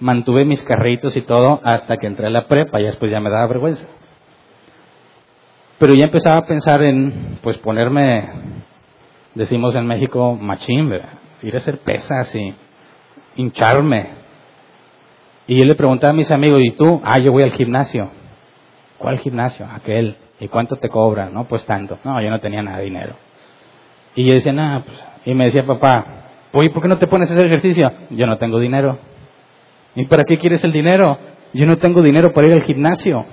mantuve 0.00 0.44
mis 0.44 0.62
carritos 0.62 1.16
y 1.16 1.22
todo 1.22 1.60
hasta 1.64 1.96
que 1.96 2.06
entré 2.06 2.26
a 2.26 2.30
la 2.30 2.46
prepa 2.46 2.80
y 2.80 2.84
después 2.84 3.10
ya 3.10 3.20
me 3.20 3.30
daba 3.30 3.46
vergüenza. 3.46 3.86
Pero 5.78 5.94
ya 5.94 6.06
empezaba 6.06 6.36
a 6.38 6.46
pensar 6.46 6.82
en, 6.82 7.38
pues, 7.42 7.58
ponerme, 7.58 8.28
decimos 9.34 9.74
en 9.74 9.86
México, 9.86 10.34
machín, 10.34 10.92
ir 11.42 11.54
a 11.54 11.58
hacer 11.58 11.78
pesas 11.78 12.34
y 12.34 12.54
hincharme. 13.36 14.10
Y 15.46 15.56
yo 15.56 15.64
le 15.64 15.76
preguntaba 15.76 16.12
a 16.12 16.16
mis 16.16 16.30
amigos, 16.32 16.60
¿y 16.62 16.72
tú? 16.72 17.00
Ah, 17.04 17.18
yo 17.18 17.30
voy 17.32 17.44
al 17.44 17.52
gimnasio. 17.52 18.10
¿Cuál 18.98 19.20
gimnasio? 19.20 19.66
Aquel. 19.72 20.16
¿Y 20.40 20.48
cuánto 20.48 20.76
te 20.76 20.88
cobra? 20.88 21.30
No, 21.30 21.44
pues 21.44 21.64
tanto. 21.64 21.98
No, 22.04 22.20
yo 22.20 22.28
no 22.28 22.40
tenía 22.40 22.62
nada 22.62 22.78
de 22.78 22.84
dinero. 22.84 23.14
Y 24.16 24.26
yo 24.26 24.34
decía, 24.34 24.52
nada, 24.52 24.82
pues, 24.84 24.98
y 25.24 25.34
me 25.34 25.44
decía 25.44 25.64
papá, 25.64 26.04
oye, 26.52 26.70
¿por 26.70 26.82
qué 26.82 26.88
no 26.88 26.98
te 26.98 27.06
pones 27.06 27.30
a 27.30 27.34
hacer 27.34 27.46
ejercicio? 27.46 27.92
Yo 28.10 28.26
no 28.26 28.36
tengo 28.38 28.58
dinero. 28.58 28.98
¿Y 29.98 30.06
para 30.06 30.22
qué 30.22 30.38
quieres 30.38 30.62
el 30.62 30.70
dinero? 30.70 31.18
Yo 31.52 31.66
no 31.66 31.76
tengo 31.78 32.02
dinero 32.02 32.32
para 32.32 32.46
ir 32.46 32.52
al 32.52 32.62
gimnasio. 32.62 33.24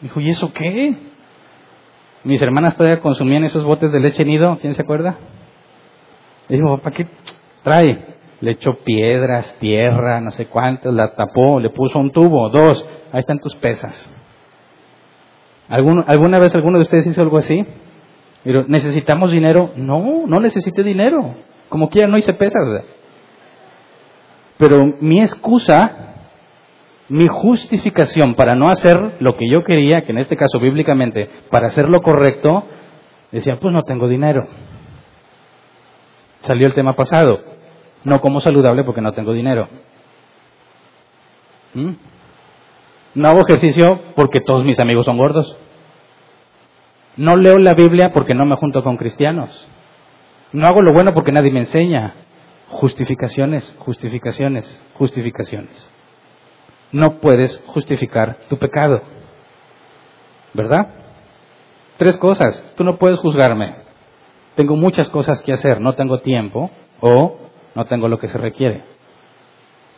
Dijo, 0.00 0.20
¿y 0.20 0.30
eso 0.30 0.54
qué? 0.54 0.94
Mis 2.24 2.40
hermanas 2.40 2.78
todavía 2.78 3.02
consumían 3.02 3.44
esos 3.44 3.62
botes 3.62 3.92
de 3.92 4.00
leche 4.00 4.24
nido, 4.24 4.56
¿quién 4.62 4.74
se 4.74 4.80
acuerda? 4.80 5.18
Le 6.48 6.56
dijo, 6.56 6.78
¿para 6.78 6.96
qué 6.96 7.06
trae? 7.62 8.06
Le 8.40 8.52
echó 8.52 8.76
piedras, 8.76 9.54
tierra, 9.60 10.22
no 10.22 10.30
sé 10.30 10.46
cuántas, 10.46 10.94
la 10.94 11.14
tapó, 11.14 11.60
le 11.60 11.68
puso 11.68 11.98
un 11.98 12.10
tubo, 12.10 12.48
dos, 12.48 12.88
ahí 13.12 13.20
están 13.20 13.38
tus 13.38 13.54
pesas. 13.56 14.10
¿Alguna 15.68 16.38
vez 16.38 16.54
alguno 16.54 16.78
de 16.78 16.84
ustedes 16.84 17.06
hizo 17.06 17.20
algo 17.20 17.36
así? 17.36 17.66
¿necesitamos 18.66 19.30
dinero? 19.30 19.72
No, 19.76 20.22
no 20.26 20.40
necesite 20.40 20.82
dinero. 20.82 21.34
Como 21.68 21.90
quiera, 21.90 22.08
no 22.08 22.16
hice 22.16 22.32
pesas. 22.32 22.82
Pero 24.62 24.94
mi 25.00 25.20
excusa, 25.20 26.14
mi 27.08 27.26
justificación 27.26 28.34
para 28.34 28.54
no 28.54 28.70
hacer 28.70 29.16
lo 29.18 29.36
que 29.36 29.50
yo 29.50 29.64
quería, 29.64 30.04
que 30.04 30.12
en 30.12 30.18
este 30.18 30.36
caso 30.36 30.60
bíblicamente, 30.60 31.28
para 31.50 31.66
hacer 31.66 31.88
lo 31.88 32.00
correcto, 32.00 32.62
decía, 33.32 33.58
pues 33.60 33.74
no 33.74 33.82
tengo 33.82 34.06
dinero. 34.06 34.46
Salió 36.42 36.68
el 36.68 36.74
tema 36.74 36.92
pasado. 36.92 37.40
No 38.04 38.20
como 38.20 38.38
saludable 38.38 38.84
porque 38.84 39.00
no 39.00 39.12
tengo 39.14 39.32
dinero. 39.32 39.66
¿Mm? 41.74 41.94
No 43.16 43.28
hago 43.28 43.40
ejercicio 43.40 43.98
porque 44.14 44.38
todos 44.38 44.64
mis 44.64 44.78
amigos 44.78 45.06
son 45.06 45.18
gordos. 45.18 45.58
No 47.16 47.34
leo 47.34 47.58
la 47.58 47.74
Biblia 47.74 48.12
porque 48.12 48.34
no 48.34 48.46
me 48.46 48.54
junto 48.54 48.84
con 48.84 48.96
cristianos. 48.96 49.68
No 50.52 50.68
hago 50.68 50.82
lo 50.82 50.92
bueno 50.92 51.12
porque 51.14 51.32
nadie 51.32 51.50
me 51.50 51.58
enseña. 51.58 52.14
Justificaciones, 52.72 53.74
justificaciones, 53.78 54.80
justificaciones. 54.94 55.90
No 56.90 57.20
puedes 57.20 57.56
justificar 57.66 58.38
tu 58.48 58.56
pecado. 58.56 59.02
¿Verdad? 60.54 60.88
Tres 61.96 62.16
cosas. 62.16 62.62
Tú 62.76 62.82
no 62.82 62.96
puedes 62.96 63.18
juzgarme. 63.20 63.76
Tengo 64.54 64.76
muchas 64.76 65.08
cosas 65.10 65.40
que 65.42 65.52
hacer, 65.52 65.80
no 65.80 65.94
tengo 65.94 66.20
tiempo 66.20 66.70
o 67.00 67.36
no 67.74 67.84
tengo 67.86 68.08
lo 68.08 68.18
que 68.18 68.28
se 68.28 68.38
requiere. 68.38 68.82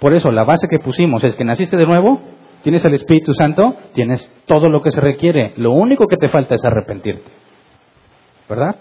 Por 0.00 0.12
eso 0.12 0.30
la 0.30 0.44
base 0.44 0.68
que 0.68 0.78
pusimos 0.78 1.24
es 1.24 1.34
que 1.34 1.44
naciste 1.44 1.76
de 1.76 1.86
nuevo, 1.86 2.20
tienes 2.62 2.84
el 2.84 2.94
Espíritu 2.94 3.34
Santo, 3.34 3.76
tienes 3.94 4.30
todo 4.46 4.68
lo 4.68 4.82
que 4.82 4.92
se 4.92 5.00
requiere. 5.00 5.54
Lo 5.56 5.72
único 5.72 6.06
que 6.06 6.16
te 6.16 6.28
falta 6.28 6.54
es 6.54 6.64
arrepentirte. 6.64 7.30
¿Verdad? 8.48 8.76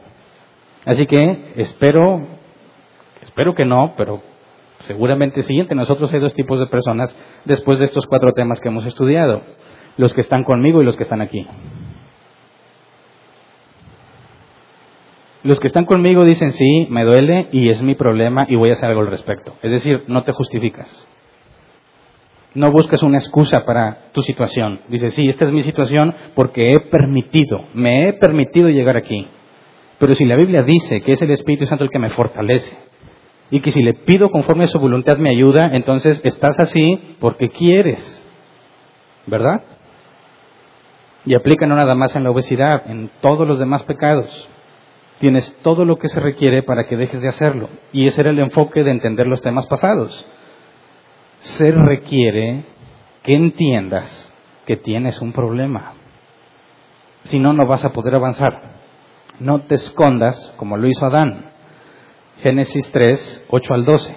Así 0.85 1.05
que 1.05 1.53
espero, 1.55 2.27
espero 3.23 3.55
que 3.55 3.65
no, 3.65 3.93
pero 3.97 4.21
seguramente 4.79 5.41
sí, 5.43 5.59
entre 5.59 5.75
nosotros 5.75 6.13
hay 6.13 6.19
dos 6.19 6.33
tipos 6.33 6.59
de 6.59 6.67
personas 6.67 7.15
después 7.45 7.79
de 7.79 7.85
estos 7.85 8.05
cuatro 8.05 8.31
temas 8.33 8.59
que 8.59 8.69
hemos 8.69 8.85
estudiado. 8.85 9.41
Los 9.97 10.13
que 10.13 10.21
están 10.21 10.43
conmigo 10.43 10.81
y 10.81 10.85
los 10.85 10.97
que 10.97 11.03
están 11.03 11.21
aquí. 11.21 11.45
Los 15.43 15.59
que 15.59 15.67
están 15.67 15.85
conmigo 15.85 16.23
dicen, 16.23 16.53
sí, 16.53 16.87
me 16.89 17.03
duele 17.03 17.49
y 17.51 17.69
es 17.69 17.81
mi 17.81 17.95
problema 17.95 18.45
y 18.47 18.55
voy 18.55 18.69
a 18.69 18.73
hacer 18.73 18.89
algo 18.89 19.01
al 19.01 19.07
respecto. 19.07 19.53
Es 19.61 19.71
decir, 19.71 20.03
no 20.07 20.23
te 20.23 20.31
justificas. 20.31 21.05
No 22.55 22.71
buscas 22.71 23.03
una 23.03 23.17
excusa 23.17 23.65
para 23.65 24.11
tu 24.13 24.21
situación. 24.21 24.79
Dices, 24.87 25.13
sí, 25.13 25.27
esta 25.27 25.45
es 25.45 25.51
mi 25.51 25.61
situación 25.61 26.15
porque 26.33 26.69
he 26.69 26.79
permitido, 26.79 27.65
me 27.73 28.07
he 28.07 28.13
permitido 28.13 28.69
llegar 28.69 28.95
aquí. 28.95 29.27
Pero 29.99 30.15
si 30.15 30.25
la 30.25 30.37
Biblia 30.37 30.63
dice 30.63 31.01
que 31.01 31.13
es 31.13 31.21
el 31.21 31.31
Espíritu 31.31 31.65
Santo 31.65 31.83
el 31.83 31.89
que 31.89 31.99
me 31.99 32.09
fortalece 32.09 32.77
y 33.51 33.61
que 33.61 33.71
si 33.71 33.81
le 33.83 33.93
pido 33.93 34.29
conforme 34.29 34.63
a 34.63 34.67
su 34.67 34.79
voluntad 34.79 35.17
me 35.17 35.29
ayuda, 35.29 35.69
entonces 35.73 36.21
estás 36.23 36.59
así 36.59 37.15
porque 37.19 37.49
quieres. 37.49 38.19
¿Verdad? 39.25 39.63
Y 41.25 41.35
aplica 41.35 41.65
no 41.67 41.75
nada 41.75 41.95
más 41.95 42.15
en 42.15 42.23
la 42.23 42.31
obesidad, 42.31 42.89
en 42.89 43.09
todos 43.21 43.47
los 43.47 43.59
demás 43.59 43.83
pecados. 43.83 44.49
Tienes 45.19 45.57
todo 45.61 45.85
lo 45.85 45.97
que 45.97 46.09
se 46.09 46.19
requiere 46.19 46.63
para 46.63 46.85
que 46.85 46.97
dejes 46.97 47.21
de 47.21 47.29
hacerlo. 47.29 47.69
Y 47.93 48.07
ese 48.07 48.21
era 48.21 48.31
el 48.31 48.39
enfoque 48.39 48.83
de 48.83 48.91
entender 48.91 49.27
los 49.27 49.41
temas 49.41 49.67
pasados. 49.67 50.25
Se 51.39 51.71
requiere 51.71 52.65
que 53.23 53.35
entiendas 53.35 54.31
que 54.65 54.75
tienes 54.75 55.21
un 55.21 55.31
problema. 55.31 55.93
Si 57.25 57.39
no, 57.39 57.53
no 57.53 57.65
vas 57.65 57.85
a 57.85 57.91
poder 57.91 58.15
avanzar. 58.15 58.73
No 59.39 59.61
te 59.61 59.75
escondas 59.75 60.53
como 60.57 60.77
lo 60.77 60.87
hizo 60.87 61.05
Adán. 61.05 61.52
Génesis 62.43 62.91
3, 62.91 63.45
8 63.51 63.73
al 63.73 63.85
12. 63.85 64.13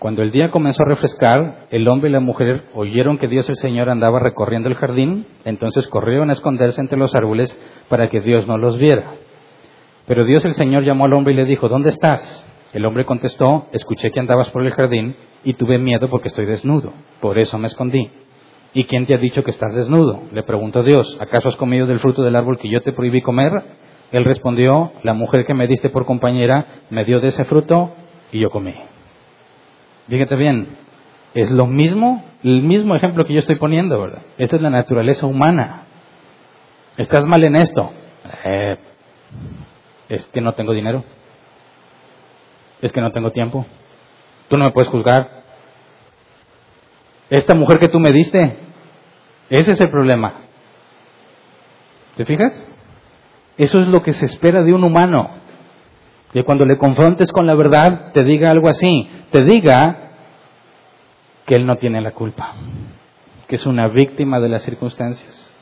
Cuando 0.00 0.22
el 0.22 0.32
día 0.32 0.50
comenzó 0.50 0.82
a 0.82 0.88
refrescar, 0.88 1.68
el 1.70 1.86
hombre 1.86 2.10
y 2.10 2.12
la 2.12 2.18
mujer 2.18 2.64
oyeron 2.74 3.16
que 3.16 3.28
Dios 3.28 3.48
el 3.48 3.54
Señor 3.54 3.88
andaba 3.88 4.18
recorriendo 4.18 4.68
el 4.68 4.74
jardín, 4.74 5.24
entonces 5.44 5.86
corrieron 5.86 6.30
a 6.30 6.32
esconderse 6.32 6.80
entre 6.80 6.98
los 6.98 7.14
árboles 7.14 7.56
para 7.88 8.08
que 8.08 8.20
Dios 8.20 8.48
no 8.48 8.58
los 8.58 8.76
viera. 8.76 9.14
Pero 10.08 10.24
Dios 10.24 10.44
el 10.44 10.54
Señor 10.54 10.82
llamó 10.82 11.04
al 11.04 11.12
hombre 11.12 11.32
y 11.32 11.36
le 11.36 11.44
dijo, 11.44 11.68
¿dónde 11.68 11.90
estás? 11.90 12.44
El 12.72 12.84
hombre 12.86 13.04
contestó, 13.04 13.68
escuché 13.70 14.10
que 14.10 14.18
andabas 14.18 14.50
por 14.50 14.66
el 14.66 14.72
jardín 14.72 15.14
y 15.44 15.54
tuve 15.54 15.78
miedo 15.78 16.10
porque 16.10 16.26
estoy 16.26 16.44
desnudo, 16.44 16.92
por 17.20 17.38
eso 17.38 17.56
me 17.56 17.68
escondí. 17.68 18.10
¿Y 18.74 18.86
quién 18.86 19.06
te 19.06 19.14
ha 19.14 19.18
dicho 19.18 19.44
que 19.44 19.52
estás 19.52 19.76
desnudo? 19.76 20.24
Le 20.32 20.42
preguntó 20.42 20.82
Dios, 20.82 21.16
¿acaso 21.20 21.50
has 21.50 21.56
comido 21.56 21.86
del 21.86 22.00
fruto 22.00 22.24
del 22.24 22.34
árbol 22.34 22.58
que 22.58 22.68
yo 22.68 22.82
te 22.82 22.92
prohibí 22.92 23.22
comer? 23.22 23.52
Él 24.14 24.24
respondió, 24.24 24.92
la 25.02 25.12
mujer 25.12 25.44
que 25.44 25.54
me 25.54 25.66
diste 25.66 25.90
por 25.90 26.06
compañera 26.06 26.84
me 26.88 27.04
dio 27.04 27.18
de 27.18 27.28
ese 27.28 27.44
fruto 27.46 27.96
y 28.30 28.38
yo 28.38 28.48
comí. 28.48 28.72
Fíjate 30.08 30.36
bien, 30.36 30.68
es 31.34 31.50
lo 31.50 31.66
mismo, 31.66 32.24
el 32.44 32.62
mismo 32.62 32.94
ejemplo 32.94 33.24
que 33.24 33.32
yo 33.32 33.40
estoy 33.40 33.56
poniendo, 33.56 34.00
¿verdad? 34.00 34.22
Esta 34.38 34.54
es 34.54 34.62
la 34.62 34.70
naturaleza 34.70 35.26
humana. 35.26 35.86
Estás 36.96 37.26
mal 37.26 37.42
en 37.42 37.56
esto. 37.56 37.90
Eh, 38.44 38.76
es 40.08 40.24
que 40.26 40.40
no 40.40 40.52
tengo 40.52 40.74
dinero. 40.74 41.02
Es 42.82 42.92
que 42.92 43.00
no 43.00 43.10
tengo 43.10 43.32
tiempo. 43.32 43.66
Tú 44.46 44.56
no 44.56 44.66
me 44.66 44.70
puedes 44.70 44.92
juzgar. 44.92 45.42
Esta 47.30 47.56
mujer 47.56 47.80
que 47.80 47.88
tú 47.88 47.98
me 47.98 48.12
diste, 48.12 48.58
ese 49.50 49.72
es 49.72 49.80
el 49.80 49.90
problema. 49.90 50.34
¿Te 52.16 52.24
fijas? 52.24 52.68
Eso 53.56 53.80
es 53.80 53.88
lo 53.88 54.02
que 54.02 54.12
se 54.12 54.26
espera 54.26 54.62
de 54.62 54.72
un 54.72 54.84
humano. 54.84 55.30
Que 56.32 56.42
cuando 56.42 56.64
le 56.64 56.76
confrontes 56.76 57.30
con 57.30 57.46
la 57.46 57.54
verdad 57.54 58.12
te 58.12 58.24
diga 58.24 58.50
algo 58.50 58.68
así, 58.68 59.08
te 59.30 59.44
diga 59.44 60.04
que 61.46 61.56
él 61.56 61.66
no 61.66 61.76
tiene 61.76 62.00
la 62.00 62.12
culpa, 62.12 62.54
que 63.46 63.56
es 63.56 63.66
una 63.66 63.88
víctima 63.88 64.40
de 64.40 64.48
las 64.48 64.62
circunstancias, 64.62 65.54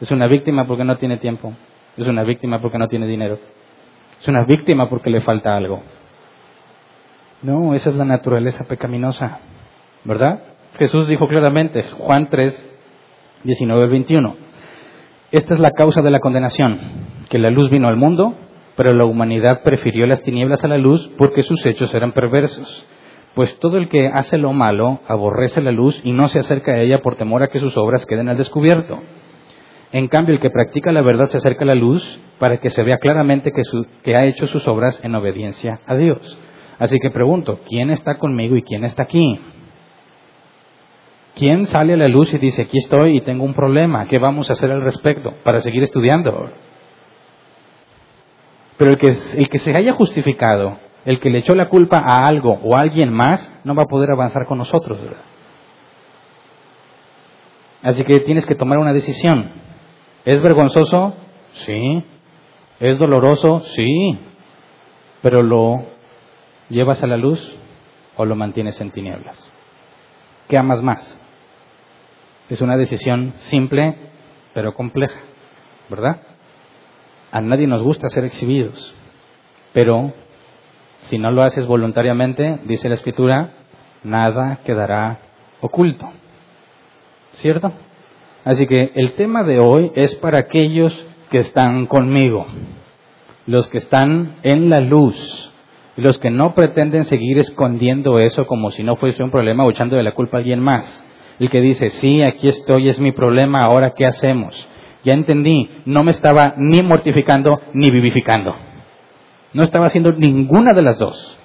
es 0.00 0.10
una 0.10 0.26
víctima 0.26 0.66
porque 0.66 0.84
no 0.84 0.96
tiene 0.96 1.18
tiempo, 1.18 1.52
es 1.96 2.06
una 2.06 2.22
víctima 2.22 2.60
porque 2.60 2.78
no 2.78 2.88
tiene 2.88 3.06
dinero, 3.06 3.38
es 4.20 4.28
una 4.28 4.44
víctima 4.44 4.88
porque 4.88 5.10
le 5.10 5.20
falta 5.20 5.56
algo. 5.56 5.82
No, 7.42 7.74
esa 7.74 7.90
es 7.90 7.96
la 7.96 8.04
naturaleza 8.04 8.64
pecaminosa, 8.64 9.40
¿verdad? 10.04 10.40
Jesús 10.78 11.06
dijo 11.08 11.28
claramente, 11.28 11.82
Juan 11.98 12.28
3, 12.30 12.70
19 13.42 13.86
21, 13.88 14.36
esta 15.32 15.54
es 15.54 15.60
la 15.60 15.72
causa 15.72 16.00
de 16.00 16.10
la 16.10 16.20
condenación, 16.20 16.80
que 17.28 17.38
la 17.38 17.50
luz 17.50 17.70
vino 17.70 17.88
al 17.88 17.96
mundo, 17.96 18.34
pero 18.76 18.92
la 18.92 19.04
humanidad 19.04 19.62
prefirió 19.62 20.06
las 20.06 20.22
tinieblas 20.22 20.64
a 20.64 20.68
la 20.68 20.78
luz 20.78 21.10
porque 21.16 21.42
sus 21.42 21.64
hechos 21.66 21.94
eran 21.94 22.12
perversos. 22.12 22.86
Pues 23.34 23.58
todo 23.58 23.78
el 23.78 23.88
que 23.88 24.08
hace 24.08 24.38
lo 24.38 24.52
malo 24.52 25.00
aborrece 25.08 25.60
la 25.60 25.72
luz 25.72 26.00
y 26.04 26.12
no 26.12 26.28
se 26.28 26.40
acerca 26.40 26.72
a 26.72 26.78
ella 26.78 27.02
por 27.02 27.16
temor 27.16 27.42
a 27.42 27.48
que 27.48 27.60
sus 27.60 27.76
obras 27.76 28.06
queden 28.06 28.28
al 28.28 28.36
descubierto. 28.36 29.00
En 29.92 30.08
cambio, 30.08 30.34
el 30.34 30.40
que 30.40 30.50
practica 30.50 30.92
la 30.92 31.02
verdad 31.02 31.26
se 31.26 31.36
acerca 31.36 31.64
a 31.64 31.68
la 31.68 31.74
luz 31.74 32.02
para 32.38 32.58
que 32.58 32.70
se 32.70 32.82
vea 32.82 32.98
claramente 32.98 33.52
que, 33.52 33.62
que 34.02 34.16
ha 34.16 34.24
hecho 34.24 34.46
sus 34.46 34.66
obras 34.66 34.98
en 35.02 35.14
obediencia 35.14 35.80
a 35.86 35.96
Dios. 35.96 36.38
Así 36.78 36.98
que 37.00 37.10
pregunto, 37.10 37.60
¿quién 37.68 37.90
está 37.90 38.18
conmigo 38.18 38.56
y 38.56 38.62
quién 38.62 38.84
está 38.84 39.04
aquí? 39.04 39.38
¿Quién 41.36 41.66
sale 41.66 41.94
a 41.94 41.96
la 41.96 42.08
luz 42.08 42.32
y 42.32 42.38
dice, 42.38 42.62
aquí 42.62 42.78
estoy 42.78 43.16
y 43.16 43.20
tengo 43.20 43.44
un 43.44 43.54
problema, 43.54 44.06
¿qué 44.06 44.18
vamos 44.18 44.50
a 44.50 44.52
hacer 44.52 44.70
al 44.70 44.82
respecto 44.82 45.34
para 45.42 45.60
seguir 45.60 45.82
estudiando? 45.82 46.50
Pero 48.76 48.90
el 48.90 48.98
que, 48.98 49.16
el 49.36 49.48
que 49.48 49.58
se 49.58 49.72
haya 49.76 49.92
justificado, 49.92 50.78
el 51.04 51.20
que 51.20 51.30
le 51.30 51.38
echó 51.38 51.54
la 51.54 51.68
culpa 51.68 51.98
a 51.98 52.26
algo 52.26 52.58
o 52.62 52.76
a 52.76 52.80
alguien 52.80 53.12
más, 53.12 53.52
no 53.64 53.74
va 53.74 53.84
a 53.84 53.88
poder 53.88 54.10
avanzar 54.10 54.46
con 54.46 54.58
nosotros. 54.58 54.98
Así 57.82 58.02
que 58.04 58.20
tienes 58.20 58.46
que 58.46 58.54
tomar 58.54 58.78
una 58.78 58.92
decisión. 58.92 59.50
¿Es 60.24 60.40
vergonzoso? 60.40 61.14
Sí. 61.52 62.04
¿Es 62.80 62.98
doloroso? 62.98 63.60
Sí. 63.60 64.18
Pero 65.22 65.42
lo 65.42 65.84
llevas 66.70 67.02
a 67.02 67.06
la 67.06 67.16
luz 67.16 67.56
o 68.16 68.24
lo 68.24 68.34
mantienes 68.34 68.80
en 68.80 68.90
tinieblas. 68.90 69.52
¿Qué 70.48 70.56
amas 70.56 70.82
más? 70.82 71.20
Es 72.48 72.60
una 72.60 72.76
decisión 72.76 73.34
simple 73.38 73.96
pero 74.54 74.72
compleja, 74.72 75.20
¿verdad? 75.90 76.22
A 77.34 77.40
nadie 77.40 77.66
nos 77.66 77.82
gusta 77.82 78.08
ser 78.10 78.24
exhibidos, 78.24 78.94
pero 79.72 80.12
si 81.00 81.18
no 81.18 81.32
lo 81.32 81.42
haces 81.42 81.66
voluntariamente, 81.66 82.60
dice 82.66 82.88
la 82.88 82.94
escritura, 82.94 83.50
nada 84.04 84.60
quedará 84.64 85.18
oculto. 85.60 86.08
¿Cierto? 87.32 87.72
Así 88.44 88.68
que 88.68 88.92
el 88.94 89.14
tema 89.14 89.42
de 89.42 89.58
hoy 89.58 89.90
es 89.96 90.14
para 90.14 90.38
aquellos 90.38 90.94
que 91.32 91.38
están 91.38 91.86
conmigo, 91.86 92.46
los 93.46 93.68
que 93.68 93.78
están 93.78 94.36
en 94.44 94.70
la 94.70 94.78
luz, 94.78 95.52
los 95.96 96.20
que 96.20 96.30
no 96.30 96.54
pretenden 96.54 97.02
seguir 97.02 97.40
escondiendo 97.40 98.20
eso 98.20 98.46
como 98.46 98.70
si 98.70 98.84
no 98.84 98.94
fuese 98.94 99.24
un 99.24 99.32
problema 99.32 99.64
o 99.64 99.70
echando 99.72 99.96
de 99.96 100.04
la 100.04 100.14
culpa 100.14 100.36
a 100.36 100.38
alguien 100.38 100.60
más. 100.60 101.04
El 101.40 101.50
que 101.50 101.60
dice, 101.60 101.90
sí, 101.90 102.22
aquí 102.22 102.46
estoy, 102.46 102.90
es 102.90 103.00
mi 103.00 103.10
problema, 103.10 103.62
ahora 103.62 103.92
qué 103.96 104.06
hacemos. 104.06 104.68
Ya 105.04 105.12
entendí, 105.12 105.70
no 105.84 106.02
me 106.02 106.10
estaba 106.10 106.54
ni 106.56 106.82
mortificando 106.82 107.60
ni 107.74 107.90
vivificando. 107.90 108.56
No 109.52 109.62
estaba 109.62 109.86
haciendo 109.86 110.12
ninguna 110.12 110.74
de 110.74 110.82
las 110.82 110.98
dos. 110.98 111.38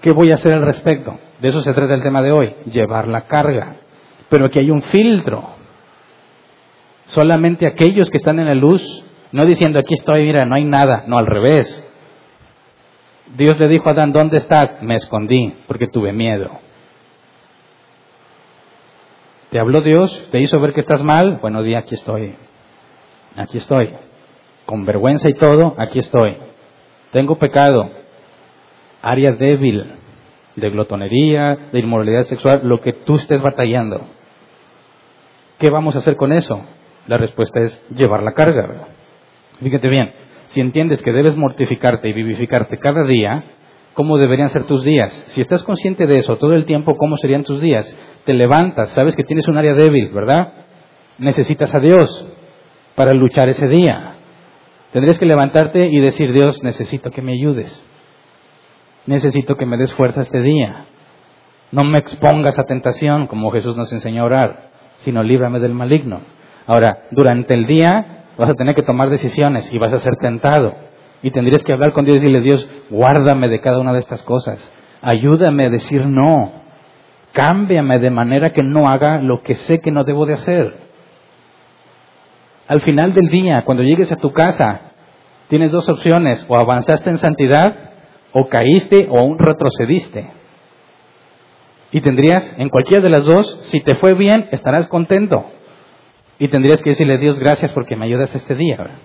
¿Qué 0.00 0.12
voy 0.12 0.30
a 0.30 0.34
hacer 0.34 0.52
al 0.52 0.62
respecto? 0.62 1.18
De 1.40 1.48
eso 1.48 1.62
se 1.62 1.74
trata 1.74 1.94
el 1.94 2.02
tema 2.02 2.22
de 2.22 2.32
hoy, 2.32 2.54
llevar 2.70 3.08
la 3.08 3.22
carga. 3.22 3.76
Pero 4.28 4.46
aquí 4.46 4.60
hay 4.60 4.70
un 4.70 4.80
filtro. 4.82 5.50
Solamente 7.06 7.66
aquellos 7.66 8.08
que 8.08 8.16
están 8.16 8.38
en 8.38 8.46
la 8.46 8.54
luz, 8.54 8.82
no 9.32 9.44
diciendo 9.44 9.78
aquí 9.78 9.94
estoy, 9.94 10.24
mira, 10.24 10.46
no 10.46 10.54
hay 10.54 10.64
nada, 10.64 11.04
no 11.06 11.18
al 11.18 11.26
revés. 11.26 11.86
Dios 13.36 13.58
le 13.58 13.68
dijo 13.68 13.88
a 13.88 13.92
Adán, 13.92 14.12
¿dónde 14.12 14.38
estás? 14.38 14.80
Me 14.82 14.94
escondí 14.94 15.54
porque 15.66 15.88
tuve 15.88 16.12
miedo. 16.12 16.50
¿Te 19.50 19.58
habló 19.58 19.80
Dios? 19.80 20.28
¿Te 20.30 20.40
hizo 20.40 20.60
ver 20.60 20.72
que 20.72 20.80
estás 20.80 21.02
mal? 21.02 21.38
Bueno, 21.42 21.62
di, 21.62 21.74
aquí 21.74 21.96
estoy. 21.96 22.36
Aquí 23.36 23.58
estoy. 23.58 23.90
Con 24.64 24.84
vergüenza 24.84 25.28
y 25.28 25.34
todo, 25.34 25.74
aquí 25.76 25.98
estoy. 25.98 26.36
Tengo 27.10 27.36
pecado. 27.36 27.90
Área 29.02 29.32
débil 29.32 29.94
de 30.54 30.70
glotonería, 30.70 31.58
de 31.72 31.80
inmoralidad 31.80 32.24
sexual, 32.24 32.60
lo 32.62 32.80
que 32.80 32.92
tú 32.92 33.16
estés 33.16 33.42
batallando. 33.42 34.02
¿Qué 35.58 35.68
vamos 35.68 35.96
a 35.96 35.98
hacer 35.98 36.16
con 36.16 36.32
eso? 36.32 36.60
La 37.08 37.18
respuesta 37.18 37.60
es 37.60 37.82
llevar 37.90 38.22
la 38.22 38.32
carga. 38.32 38.88
Fíjate 39.60 39.88
bien, 39.88 40.12
si 40.48 40.60
entiendes 40.60 41.02
que 41.02 41.12
debes 41.12 41.36
mortificarte 41.36 42.08
y 42.08 42.12
vivificarte 42.12 42.78
cada 42.78 43.04
día, 43.04 43.44
¿cómo 43.94 44.16
deberían 44.16 44.48
ser 44.50 44.64
tus 44.64 44.84
días? 44.84 45.12
Si 45.28 45.40
estás 45.40 45.64
consciente 45.64 46.06
de 46.06 46.18
eso 46.18 46.36
todo 46.36 46.54
el 46.54 46.66
tiempo, 46.66 46.96
¿cómo 46.96 47.16
serían 47.16 47.42
tus 47.42 47.60
días? 47.60 47.98
Te 48.24 48.34
levantas, 48.34 48.90
sabes 48.90 49.16
que 49.16 49.24
tienes 49.24 49.48
un 49.48 49.56
área 49.56 49.74
débil, 49.74 50.10
¿verdad? 50.10 50.52
Necesitas 51.18 51.74
a 51.74 51.80
Dios 51.80 52.26
para 52.94 53.14
luchar 53.14 53.48
ese 53.48 53.68
día. 53.68 54.14
Tendrías 54.92 55.18
que 55.18 55.26
levantarte 55.26 55.86
y 55.86 56.00
decir, 56.00 56.32
Dios, 56.32 56.62
necesito 56.62 57.10
que 57.10 57.22
me 57.22 57.32
ayudes. 57.32 57.86
Necesito 59.06 59.56
que 59.56 59.66
me 59.66 59.76
des 59.76 59.94
fuerza 59.94 60.20
este 60.20 60.40
día. 60.42 60.86
No 61.72 61.84
me 61.84 61.98
expongas 61.98 62.58
a 62.58 62.64
tentación, 62.64 63.26
como 63.26 63.50
Jesús 63.52 63.76
nos 63.76 63.92
enseñó 63.92 64.22
a 64.22 64.26
orar, 64.26 64.70
sino 64.98 65.22
líbrame 65.22 65.60
del 65.60 65.74
maligno. 65.74 66.20
Ahora, 66.66 67.04
durante 67.12 67.54
el 67.54 67.66
día 67.66 68.24
vas 68.36 68.50
a 68.50 68.54
tener 68.54 68.74
que 68.74 68.82
tomar 68.82 69.10
decisiones 69.10 69.72
y 69.72 69.78
vas 69.78 69.92
a 69.92 69.98
ser 69.98 70.16
tentado. 70.16 70.74
Y 71.22 71.30
tendrías 71.30 71.62
que 71.62 71.72
hablar 71.72 71.92
con 71.92 72.04
Dios 72.04 72.16
y 72.16 72.20
decirle, 72.20 72.40
Dios, 72.40 72.68
guárdame 72.90 73.48
de 73.48 73.60
cada 73.60 73.78
una 73.78 73.92
de 73.92 74.00
estas 74.00 74.22
cosas. 74.22 74.58
Ayúdame 75.02 75.66
a 75.66 75.70
decir 75.70 76.06
no. 76.06 76.52
Cámbiame 77.32 77.98
de 77.98 78.10
manera 78.10 78.52
que 78.52 78.62
no 78.62 78.88
haga 78.88 79.20
lo 79.20 79.42
que 79.42 79.54
sé 79.54 79.80
que 79.80 79.90
no 79.90 80.04
debo 80.04 80.26
de 80.26 80.34
hacer. 80.34 80.74
Al 82.66 82.80
final 82.82 83.12
del 83.12 83.28
día, 83.28 83.62
cuando 83.64 83.82
llegues 83.82 84.12
a 84.12 84.16
tu 84.16 84.32
casa, 84.32 84.92
tienes 85.48 85.72
dos 85.72 85.88
opciones, 85.88 86.44
o 86.48 86.56
avanzaste 86.56 87.10
en 87.10 87.18
santidad, 87.18 87.90
o 88.32 88.48
caíste, 88.48 89.08
o 89.10 89.18
aún 89.18 89.38
retrocediste. 89.38 90.30
Y 91.92 92.00
tendrías, 92.00 92.54
en 92.58 92.68
cualquiera 92.68 93.02
de 93.02 93.10
las 93.10 93.24
dos, 93.24 93.58
si 93.62 93.80
te 93.80 93.96
fue 93.96 94.14
bien, 94.14 94.48
estarás 94.52 94.86
contento. 94.86 95.46
Y 96.38 96.48
tendrías 96.48 96.80
que 96.80 96.90
decirle, 96.90 97.18
Dios, 97.18 97.38
gracias 97.40 97.72
porque 97.72 97.96
me 97.96 98.06
ayudas 98.06 98.34
este 98.34 98.54
día. 98.54 98.98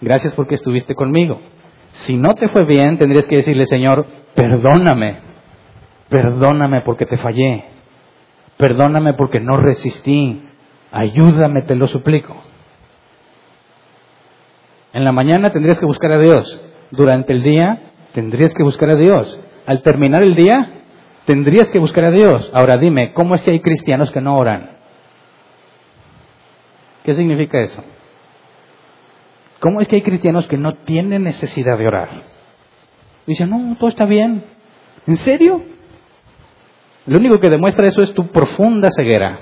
Gracias 0.00 0.34
porque 0.34 0.54
estuviste 0.54 0.94
conmigo. 0.94 1.40
Si 1.92 2.16
no 2.16 2.34
te 2.34 2.48
fue 2.48 2.64
bien, 2.64 2.98
tendrías 2.98 3.26
que 3.26 3.36
decirle, 3.36 3.66
Señor, 3.66 4.06
perdóname. 4.34 5.31
Perdóname 6.12 6.82
porque 6.82 7.06
te 7.06 7.16
fallé. 7.16 7.64
Perdóname 8.58 9.14
porque 9.14 9.40
no 9.40 9.56
resistí. 9.56 10.46
Ayúdame, 10.90 11.62
te 11.62 11.74
lo 11.74 11.88
suplico. 11.88 12.36
En 14.92 15.04
la 15.04 15.12
mañana 15.12 15.50
tendrías 15.54 15.80
que 15.80 15.86
buscar 15.86 16.12
a 16.12 16.18
Dios. 16.18 16.62
Durante 16.90 17.32
el 17.32 17.42
día 17.42 17.80
tendrías 18.12 18.52
que 18.52 18.62
buscar 18.62 18.90
a 18.90 18.96
Dios. 18.96 19.40
Al 19.64 19.80
terminar 19.80 20.22
el 20.22 20.34
día, 20.34 20.82
tendrías 21.24 21.70
que 21.70 21.78
buscar 21.78 22.04
a 22.04 22.10
Dios. 22.10 22.50
Ahora 22.52 22.76
dime, 22.76 23.14
¿cómo 23.14 23.34
es 23.34 23.40
que 23.40 23.52
hay 23.52 23.60
cristianos 23.60 24.10
que 24.10 24.20
no 24.20 24.36
oran? 24.36 24.76
¿Qué 27.04 27.14
significa 27.14 27.58
eso? 27.58 27.82
¿Cómo 29.60 29.80
es 29.80 29.88
que 29.88 29.96
hay 29.96 30.02
cristianos 30.02 30.46
que 30.46 30.58
no 30.58 30.74
tienen 30.84 31.22
necesidad 31.22 31.78
de 31.78 31.86
orar? 31.86 32.10
Dicen, 33.26 33.48
no, 33.48 33.76
todo 33.78 33.88
está 33.88 34.04
bien. 34.04 34.44
¿En 35.06 35.16
serio? 35.16 35.71
Lo 37.06 37.18
único 37.18 37.40
que 37.40 37.50
demuestra 37.50 37.86
eso 37.86 38.02
es 38.02 38.14
tu 38.14 38.28
profunda 38.28 38.88
ceguera. 38.94 39.38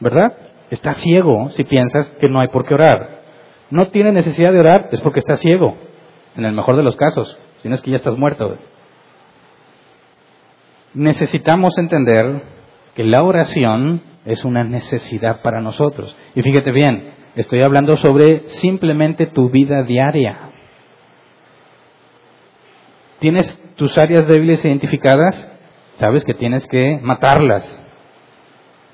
¿Verdad? 0.00 0.32
Está 0.70 0.92
ciego 0.92 1.50
si 1.50 1.64
piensas 1.64 2.10
que 2.20 2.28
no 2.28 2.40
hay 2.40 2.48
por 2.48 2.64
qué 2.64 2.74
orar. 2.74 3.22
No 3.70 3.88
tiene 3.88 4.12
necesidad 4.12 4.52
de 4.52 4.60
orar, 4.60 4.88
es 4.92 5.00
porque 5.00 5.18
está 5.18 5.36
ciego. 5.36 5.76
En 6.36 6.44
el 6.44 6.52
mejor 6.52 6.76
de 6.76 6.82
los 6.82 6.96
casos. 6.96 7.38
Si 7.62 7.68
no 7.68 7.74
es 7.74 7.82
que 7.82 7.90
ya 7.90 7.96
estás 7.96 8.16
muerto. 8.16 8.56
Necesitamos 10.94 11.76
entender 11.76 12.42
que 12.94 13.04
la 13.04 13.22
oración 13.22 14.02
es 14.24 14.44
una 14.44 14.64
necesidad 14.64 15.42
para 15.42 15.60
nosotros. 15.60 16.16
Y 16.34 16.42
fíjate 16.42 16.70
bien, 16.70 17.12
estoy 17.34 17.62
hablando 17.62 17.96
sobre 17.96 18.48
simplemente 18.48 19.26
tu 19.26 19.50
vida 19.50 19.82
diaria. 19.82 20.50
¿Tienes 23.18 23.60
tus 23.76 23.98
áreas 23.98 24.28
débiles 24.28 24.64
identificadas? 24.64 25.57
Sabes 25.98 26.24
que 26.24 26.34
tienes 26.34 26.66
que 26.68 26.98
matarlas. 27.02 27.84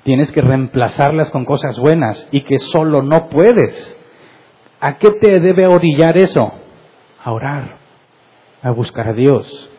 Tienes 0.03 0.31
que 0.31 0.41
reemplazarlas 0.41 1.31
con 1.31 1.45
cosas 1.45 1.79
buenas 1.79 2.27
y 2.31 2.41
que 2.41 2.59
solo 2.59 3.01
no 3.01 3.29
puedes. 3.29 3.99
¿A 4.79 4.97
qué 4.97 5.11
te 5.11 5.39
debe 5.39 5.67
orillar 5.67 6.17
eso? 6.17 6.51
A 7.23 7.31
orar, 7.31 7.77
a 8.61 8.71
buscar 8.71 9.07
a 9.07 9.13
Dios. 9.13 9.69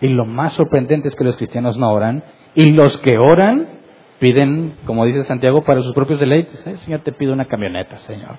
Y 0.00 0.08
lo 0.08 0.24
más 0.24 0.52
sorprendente 0.52 1.08
es 1.08 1.16
que 1.16 1.24
los 1.24 1.36
cristianos 1.36 1.76
no 1.76 1.92
oran 1.92 2.22
y 2.54 2.70
los 2.72 2.98
que 2.98 3.18
oran 3.18 3.68
piden, 4.18 4.76
como 4.86 5.04
dice 5.04 5.24
Santiago, 5.24 5.64
para 5.64 5.82
sus 5.82 5.94
propios 5.94 6.20
deleites. 6.20 6.60
Señor, 6.60 7.00
te 7.00 7.12
pido 7.12 7.32
una 7.32 7.46
camioneta, 7.46 7.96
Señor. 7.98 8.38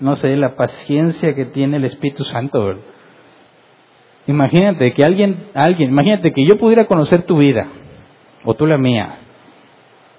no 0.00 0.16
sé, 0.16 0.36
la 0.36 0.56
paciencia 0.56 1.34
que 1.34 1.46
tiene 1.46 1.76
el 1.76 1.84
Espíritu 1.84 2.24
Santo. 2.24 2.76
Imagínate 4.30 4.92
que 4.92 5.04
alguien, 5.04 5.48
alguien, 5.54 5.90
imagínate 5.90 6.32
que 6.32 6.46
yo 6.46 6.56
pudiera 6.56 6.86
conocer 6.86 7.24
tu 7.24 7.38
vida, 7.38 7.66
o 8.44 8.54
tú 8.54 8.64
la 8.64 8.78
mía, 8.78 9.18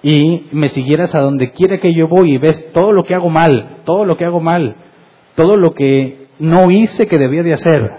y 0.02 0.48
me 0.52 0.68
siguieras 0.68 1.14
a 1.14 1.20
donde 1.20 1.52
quiera 1.52 1.78
que 1.78 1.94
yo 1.94 2.08
voy 2.08 2.34
y 2.34 2.38
ves 2.38 2.72
todo 2.74 2.92
lo 2.92 3.04
que 3.04 3.14
hago 3.14 3.30
mal, 3.30 3.78
todo 3.84 4.04
lo 4.04 4.18
que 4.18 4.26
hago 4.26 4.38
mal, 4.38 4.76
todo 5.34 5.56
lo 5.56 5.72
que 5.72 6.26
no 6.38 6.70
hice 6.70 7.06
que 7.06 7.16
debía 7.16 7.42
de 7.42 7.54
hacer. 7.54 7.90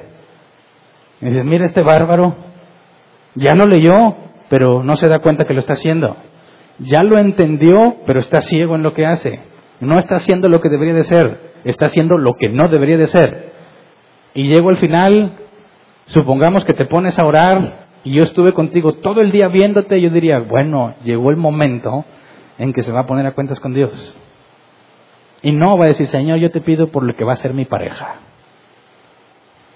Y 1.20 1.26
dices, 1.26 1.44
mira 1.44 1.66
este 1.66 1.82
bárbaro, 1.82 2.36
ya 3.34 3.56
no 3.56 3.66
leyó, 3.66 4.16
pero 4.50 4.84
no 4.84 4.96
se 4.96 5.08
da 5.08 5.20
cuenta 5.20 5.46
que 5.46 5.56
lo 5.56 5.62
está 5.62 5.74
haciendo. 5.74 6.16
Ya 6.78 7.02
lo 7.02 7.18
entendió, 7.18 7.96
pero 8.06 8.20
está 8.20 8.42
ciego 8.42 8.76
en 8.76 8.84
lo 8.84 8.94
que 8.94 9.08
hace. 9.08 9.40
No 9.80 9.98
está 9.98 10.18
haciendo 10.18 10.48
lo 10.48 10.62
que 10.62 10.70
debería 10.70 10.94
de 10.94 11.06
ser, 11.06 11.54
está 11.64 11.86
haciendo 11.86 12.18
lo 12.18 12.34
que 12.34 12.50
no 12.50 12.68
debería 12.68 12.98
de 12.98 13.08
ser. 13.08 13.52
Y 14.36 14.44
llego 14.44 14.70
al 14.70 14.78
final, 14.78 15.34
supongamos 16.14 16.66
que 16.66 16.74
te 16.74 16.86
pones 16.86 17.18
a 17.20 17.26
orar 17.26 17.88
y 18.04 18.14
yo 18.14 18.24
estuve 18.24 18.54
contigo 18.54 18.94
todo 18.94 19.22
el 19.22 19.32
día 19.32 19.48
viéndote, 19.48 20.00
yo 20.02 20.10
diría, 20.10 20.40
bueno, 20.40 20.96
llegó 21.04 21.30
el 21.30 21.38
momento 21.38 22.06
en 22.58 22.74
que 22.74 22.84
se 22.84 22.92
va 22.92 23.02
a 23.02 23.06
poner 23.06 23.26
a 23.26 23.34
cuentas 23.34 23.60
con 23.60 23.74
Dios. 23.74 24.18
Y 25.42 25.52
no 25.52 25.78
va 25.78 25.86
a 25.86 25.88
decir, 25.90 26.08
Señor, 26.08 26.40
yo 26.40 26.52
te 26.52 26.62
pido 26.62 26.88
por 26.88 27.04
lo 27.04 27.16
que 27.16 27.26
va 27.26 27.34
a 27.34 27.38
ser 27.38 27.54
mi 27.54 27.66
pareja. 27.66 28.16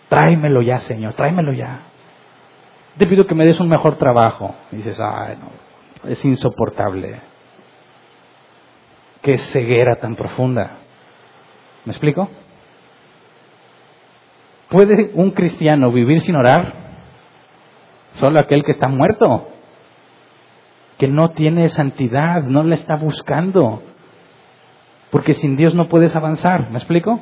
Tráemelo 0.10 0.62
ya, 0.62 0.78
Señor, 0.78 1.14
tráemelo 1.14 1.54
ya 1.54 1.82
te 2.98 3.06
pido 3.06 3.26
que 3.26 3.36
me 3.36 3.46
des 3.46 3.60
un 3.60 3.70
mejor 3.70 3.98
trabajo. 3.98 4.56
Y 4.72 4.78
dices, 4.78 5.00
ay, 5.00 5.38
no, 5.40 6.10
es 6.10 6.24
insoportable. 6.26 7.22
Qué 9.22 9.38
ceguera 9.38 9.98
tan 9.98 10.16
profunda. 10.16 10.78
¿Me 11.86 11.92
explico? 11.92 12.30
¿Puede 14.70 15.12
un 15.14 15.32
cristiano 15.32 15.92
vivir 15.92 16.22
sin 16.22 16.36
orar? 16.36 16.74
Solo 18.14 18.40
aquel 18.40 18.64
que 18.64 18.72
está 18.72 18.88
muerto, 18.88 19.50
que 20.98 21.08
no 21.08 21.30
tiene 21.32 21.68
santidad, 21.70 22.44
no 22.44 22.64
la 22.64 22.74
está 22.74 22.96
buscando. 22.96 23.84
Porque 25.12 25.34
sin 25.34 25.56
Dios 25.56 25.76
no 25.76 25.88
puedes 25.88 26.16
avanzar. 26.16 26.70
¿Me 26.72 26.78
explico? 26.78 27.22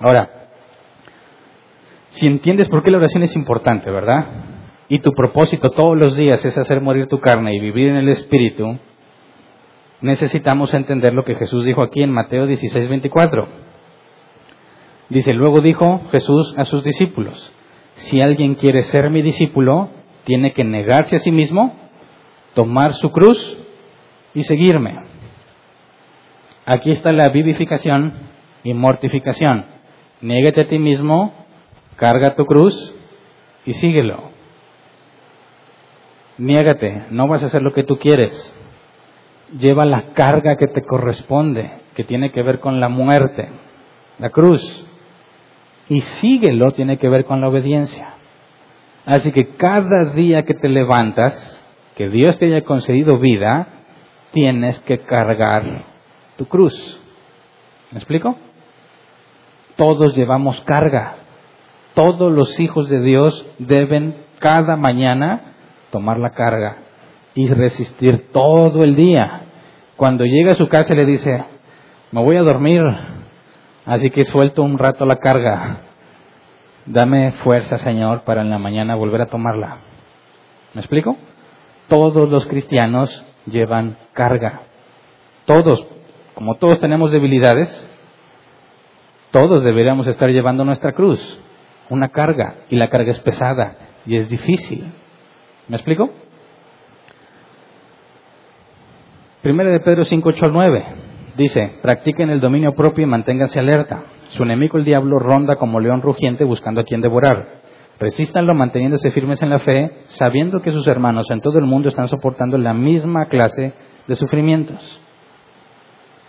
Ahora, 0.00 0.48
si 2.08 2.26
entiendes 2.26 2.68
por 2.68 2.82
qué 2.82 2.90
la 2.90 2.98
oración 2.98 3.22
es 3.22 3.36
importante, 3.36 3.90
¿verdad? 3.90 4.26
y 4.90 4.98
tu 4.98 5.12
propósito 5.12 5.70
todos 5.70 5.96
los 5.96 6.16
días 6.16 6.44
es 6.44 6.58
hacer 6.58 6.80
morir 6.80 7.06
tu 7.06 7.20
carne 7.20 7.54
y 7.54 7.60
vivir 7.60 7.90
en 7.90 7.96
el 7.96 8.08
Espíritu, 8.08 8.76
necesitamos 10.00 10.74
entender 10.74 11.14
lo 11.14 11.22
que 11.22 11.36
Jesús 11.36 11.64
dijo 11.64 11.80
aquí 11.80 12.02
en 12.02 12.10
Mateo 12.10 12.48
16, 12.48 12.88
24. 12.88 13.46
Dice, 15.10 15.34
luego 15.34 15.60
dijo 15.60 16.02
Jesús 16.10 16.54
a 16.56 16.64
sus 16.64 16.84
discípulos, 16.84 17.52
si 17.96 18.20
alguien 18.20 18.54
quiere 18.54 18.82
ser 18.82 19.10
mi 19.10 19.22
discípulo, 19.22 19.90
tiene 20.24 20.52
que 20.52 20.64
negarse 20.64 21.16
a 21.16 21.18
sí 21.18 21.32
mismo, 21.32 21.74
tomar 22.54 22.94
su 22.94 23.10
cruz 23.10 23.58
y 24.34 24.44
seguirme. 24.44 25.00
Aquí 26.64 26.92
está 26.92 27.10
la 27.12 27.28
vivificación 27.30 28.14
y 28.62 28.72
mortificación. 28.72 29.66
Niégate 30.20 30.62
a 30.62 30.68
ti 30.68 30.78
mismo, 30.78 31.34
carga 31.96 32.36
tu 32.36 32.44
cruz 32.44 32.94
y 33.66 33.72
síguelo. 33.72 34.30
Niégate, 36.38 37.06
no 37.10 37.26
vas 37.26 37.42
a 37.42 37.46
hacer 37.46 37.62
lo 37.62 37.72
que 37.72 37.82
tú 37.82 37.98
quieres. 37.98 38.54
Lleva 39.58 39.84
la 39.84 40.12
carga 40.12 40.56
que 40.56 40.68
te 40.68 40.82
corresponde, 40.82 41.72
que 41.96 42.04
tiene 42.04 42.30
que 42.30 42.42
ver 42.42 42.60
con 42.60 42.78
la 42.78 42.88
muerte, 42.88 43.48
la 44.18 44.30
cruz. 44.30 44.86
Y 45.90 46.00
síguelo 46.00 46.70
tiene 46.72 46.98
que 46.98 47.08
ver 47.08 47.26
con 47.26 47.40
la 47.40 47.48
obediencia. 47.48 48.14
Así 49.04 49.32
que 49.32 49.48
cada 49.56 50.06
día 50.06 50.44
que 50.44 50.54
te 50.54 50.68
levantas, 50.68 51.62
que 51.96 52.08
Dios 52.08 52.38
te 52.38 52.46
haya 52.46 52.62
concedido 52.62 53.18
vida, 53.18 53.66
tienes 54.30 54.78
que 54.80 54.98
cargar 55.00 55.84
tu 56.36 56.46
cruz. 56.46 57.02
¿Me 57.90 57.98
explico? 57.98 58.36
Todos 59.74 60.16
llevamos 60.16 60.60
carga. 60.60 61.16
Todos 61.94 62.32
los 62.32 62.60
hijos 62.60 62.88
de 62.88 63.00
Dios 63.00 63.44
deben 63.58 64.14
cada 64.38 64.76
mañana 64.76 65.54
tomar 65.90 66.20
la 66.20 66.30
carga 66.30 66.78
y 67.34 67.48
resistir 67.48 68.30
todo 68.30 68.84
el 68.84 68.94
día. 68.94 69.42
Cuando 69.96 70.24
llega 70.24 70.52
a 70.52 70.56
su 70.56 70.68
casa 70.68 70.94
le 70.94 71.04
dice, 71.04 71.44
me 72.12 72.22
voy 72.22 72.36
a 72.36 72.42
dormir, 72.42 72.80
así 73.90 74.08
que 74.10 74.24
suelto 74.24 74.62
un 74.62 74.78
rato 74.78 75.04
la 75.04 75.16
carga. 75.16 75.80
Dame 76.86 77.32
fuerza, 77.42 77.76
Señor, 77.78 78.22
para 78.22 78.42
en 78.42 78.50
la 78.50 78.58
mañana 78.58 78.94
volver 78.94 79.20
a 79.22 79.26
tomarla. 79.26 79.78
¿Me 80.74 80.80
explico? 80.80 81.16
Todos 81.88 82.30
los 82.30 82.46
cristianos 82.46 83.24
llevan 83.46 83.96
carga. 84.12 84.60
Todos, 85.44 85.84
como 86.34 86.54
todos 86.54 86.78
tenemos 86.78 87.10
debilidades, 87.10 87.68
todos 89.32 89.64
deberíamos 89.64 90.06
estar 90.06 90.30
llevando 90.30 90.64
nuestra 90.64 90.92
cruz, 90.92 91.20
una 91.88 92.10
carga, 92.10 92.58
y 92.68 92.76
la 92.76 92.90
carga 92.90 93.10
es 93.10 93.18
pesada 93.18 93.74
y 94.06 94.16
es 94.16 94.28
difícil. 94.28 94.84
¿Me 95.66 95.76
explico? 95.76 96.10
Primera 99.42 99.70
de 99.70 99.80
Pedro 99.80 100.04
5, 100.04 100.28
8 100.28 100.44
al 100.44 100.52
9 100.52 101.09
dice, 101.36 101.78
practiquen 101.82 102.30
el 102.30 102.40
dominio 102.40 102.72
propio 102.72 103.04
y 103.04 103.06
manténganse 103.06 103.58
alerta. 103.58 104.04
Su 104.30 104.42
enemigo 104.42 104.78
el 104.78 104.84
diablo 104.84 105.18
ronda 105.18 105.56
como 105.56 105.80
león 105.80 106.02
rugiente 106.02 106.44
buscando 106.44 106.80
a 106.80 106.84
quien 106.84 107.00
devorar. 107.00 107.60
Resístanlo 107.98 108.54
manteniéndose 108.54 109.10
firmes 109.10 109.42
en 109.42 109.50
la 109.50 109.58
fe, 109.58 109.90
sabiendo 110.08 110.62
que 110.62 110.72
sus 110.72 110.86
hermanos 110.86 111.30
en 111.30 111.40
todo 111.40 111.58
el 111.58 111.66
mundo 111.66 111.90
están 111.90 112.08
soportando 112.08 112.56
la 112.56 112.72
misma 112.72 113.26
clase 113.26 113.74
de 114.06 114.16
sufrimientos. 114.16 115.00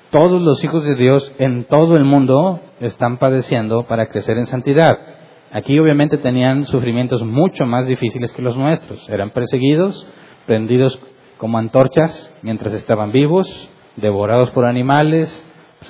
Todos 0.09 0.41
los 0.41 0.61
hijos 0.63 0.83
de 0.83 0.95
Dios 0.95 1.33
en 1.39 1.63
todo 1.63 1.95
el 1.95 2.03
mundo 2.03 2.59
están 2.81 3.17
padeciendo 3.17 3.87
para 3.87 4.07
crecer 4.07 4.37
en 4.37 4.45
santidad. 4.45 4.99
Aquí 5.53 5.79
obviamente 5.79 6.17
tenían 6.17 6.65
sufrimientos 6.65 7.23
mucho 7.23 7.65
más 7.65 7.85
difíciles 7.87 8.33
que 8.33 8.41
los 8.41 8.57
nuestros. 8.57 9.07
Eran 9.09 9.31
perseguidos, 9.31 10.05
prendidos 10.45 11.01
como 11.37 11.57
antorchas 11.57 12.35
mientras 12.41 12.73
estaban 12.73 13.13
vivos, 13.13 13.47
devorados 13.95 14.51
por 14.51 14.65
animales, 14.65 15.45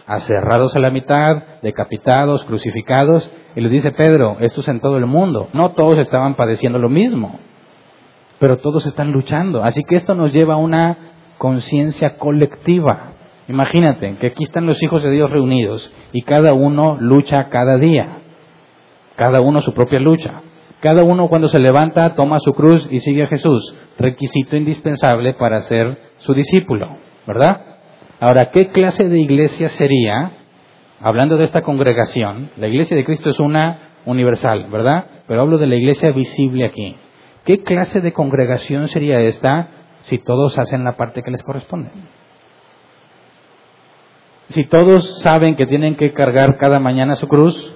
aserrados 0.08 0.76
a 0.76 0.80
la 0.80 0.90
mitad, 0.92 1.44
decapitados, 1.62 2.44
crucificados. 2.46 3.30
Y 3.56 3.62
les 3.62 3.72
dice 3.72 3.92
Pedro, 3.92 4.38
esto 4.40 4.62
es 4.62 4.68
en 4.68 4.80
todo 4.80 4.98
el 4.98 5.06
mundo. 5.06 5.50
No 5.54 5.72
todos 5.72 5.98
estaban 5.98 6.36
padeciendo 6.36 6.80
lo 6.80 6.90
mismo, 6.90 7.40
pero 8.40 8.58
todos 8.58 8.86
están 8.86 9.12
luchando. 9.12 9.64
Así 9.64 9.82
que 9.88 9.96
esto 9.96 10.16
nos 10.16 10.34
lleva 10.34 10.56
a 10.56 10.58
una 10.58 10.98
conciencia 11.38 12.18
colectiva. 12.18 13.14
Imagínate 13.48 14.16
que 14.18 14.28
aquí 14.28 14.44
están 14.44 14.66
los 14.66 14.82
hijos 14.84 15.04
de 15.04 15.12
Dios 15.12 15.30
reunidos 15.30 15.94
y 16.12 16.22
cada 16.22 16.54
uno 16.54 16.98
lucha 17.00 17.50
cada 17.50 17.78
día 17.78 18.22
cada 19.22 19.40
uno 19.40 19.62
su 19.62 19.74
propia 19.74 20.00
lucha. 20.00 20.42
Cada 20.80 21.04
uno 21.04 21.28
cuando 21.28 21.48
se 21.48 21.60
levanta 21.60 22.16
toma 22.16 22.40
su 22.40 22.54
cruz 22.54 22.88
y 22.90 23.02
sigue 23.02 23.22
a 23.22 23.28
Jesús, 23.28 23.76
requisito 24.00 24.56
indispensable 24.56 25.36
para 25.36 25.62
ser 25.62 25.96
su 26.18 26.34
discípulo, 26.34 26.98
¿verdad? 27.28 27.71
Ahora, 28.22 28.52
¿qué 28.52 28.70
clase 28.70 29.06
de 29.06 29.20
iglesia 29.20 29.68
sería, 29.70 30.34
hablando 31.00 31.38
de 31.38 31.46
esta 31.46 31.64
congregación, 31.64 32.52
la 32.56 32.68
iglesia 32.68 32.96
de 32.96 33.04
Cristo 33.04 33.32
es 33.32 33.40
una 33.40 33.96
universal, 34.06 34.68
¿verdad? 34.70 35.06
Pero 35.28 35.42
hablo 35.42 35.58
de 35.58 35.66
la 35.66 35.76
iglesia 35.76 36.12
visible 36.12 36.66
aquí. 36.66 36.96
¿Qué 37.46 37.64
clase 37.64 38.00
de 38.00 38.14
congregación 38.14 38.90
sería 38.90 39.20
esta 39.22 39.70
si 40.04 40.20
todos 40.20 40.60
hacen 40.60 40.84
la 40.84 40.98
parte 40.98 41.24
que 41.24 41.32
les 41.32 41.42
corresponde? 41.42 41.90
Si 44.50 44.66
todos 44.66 45.24
saben 45.24 45.56
que 45.56 45.66
tienen 45.66 45.96
que 45.96 46.14
cargar 46.14 46.60
cada 46.60 46.80
mañana 46.80 47.16
su 47.16 47.28
cruz, 47.28 47.74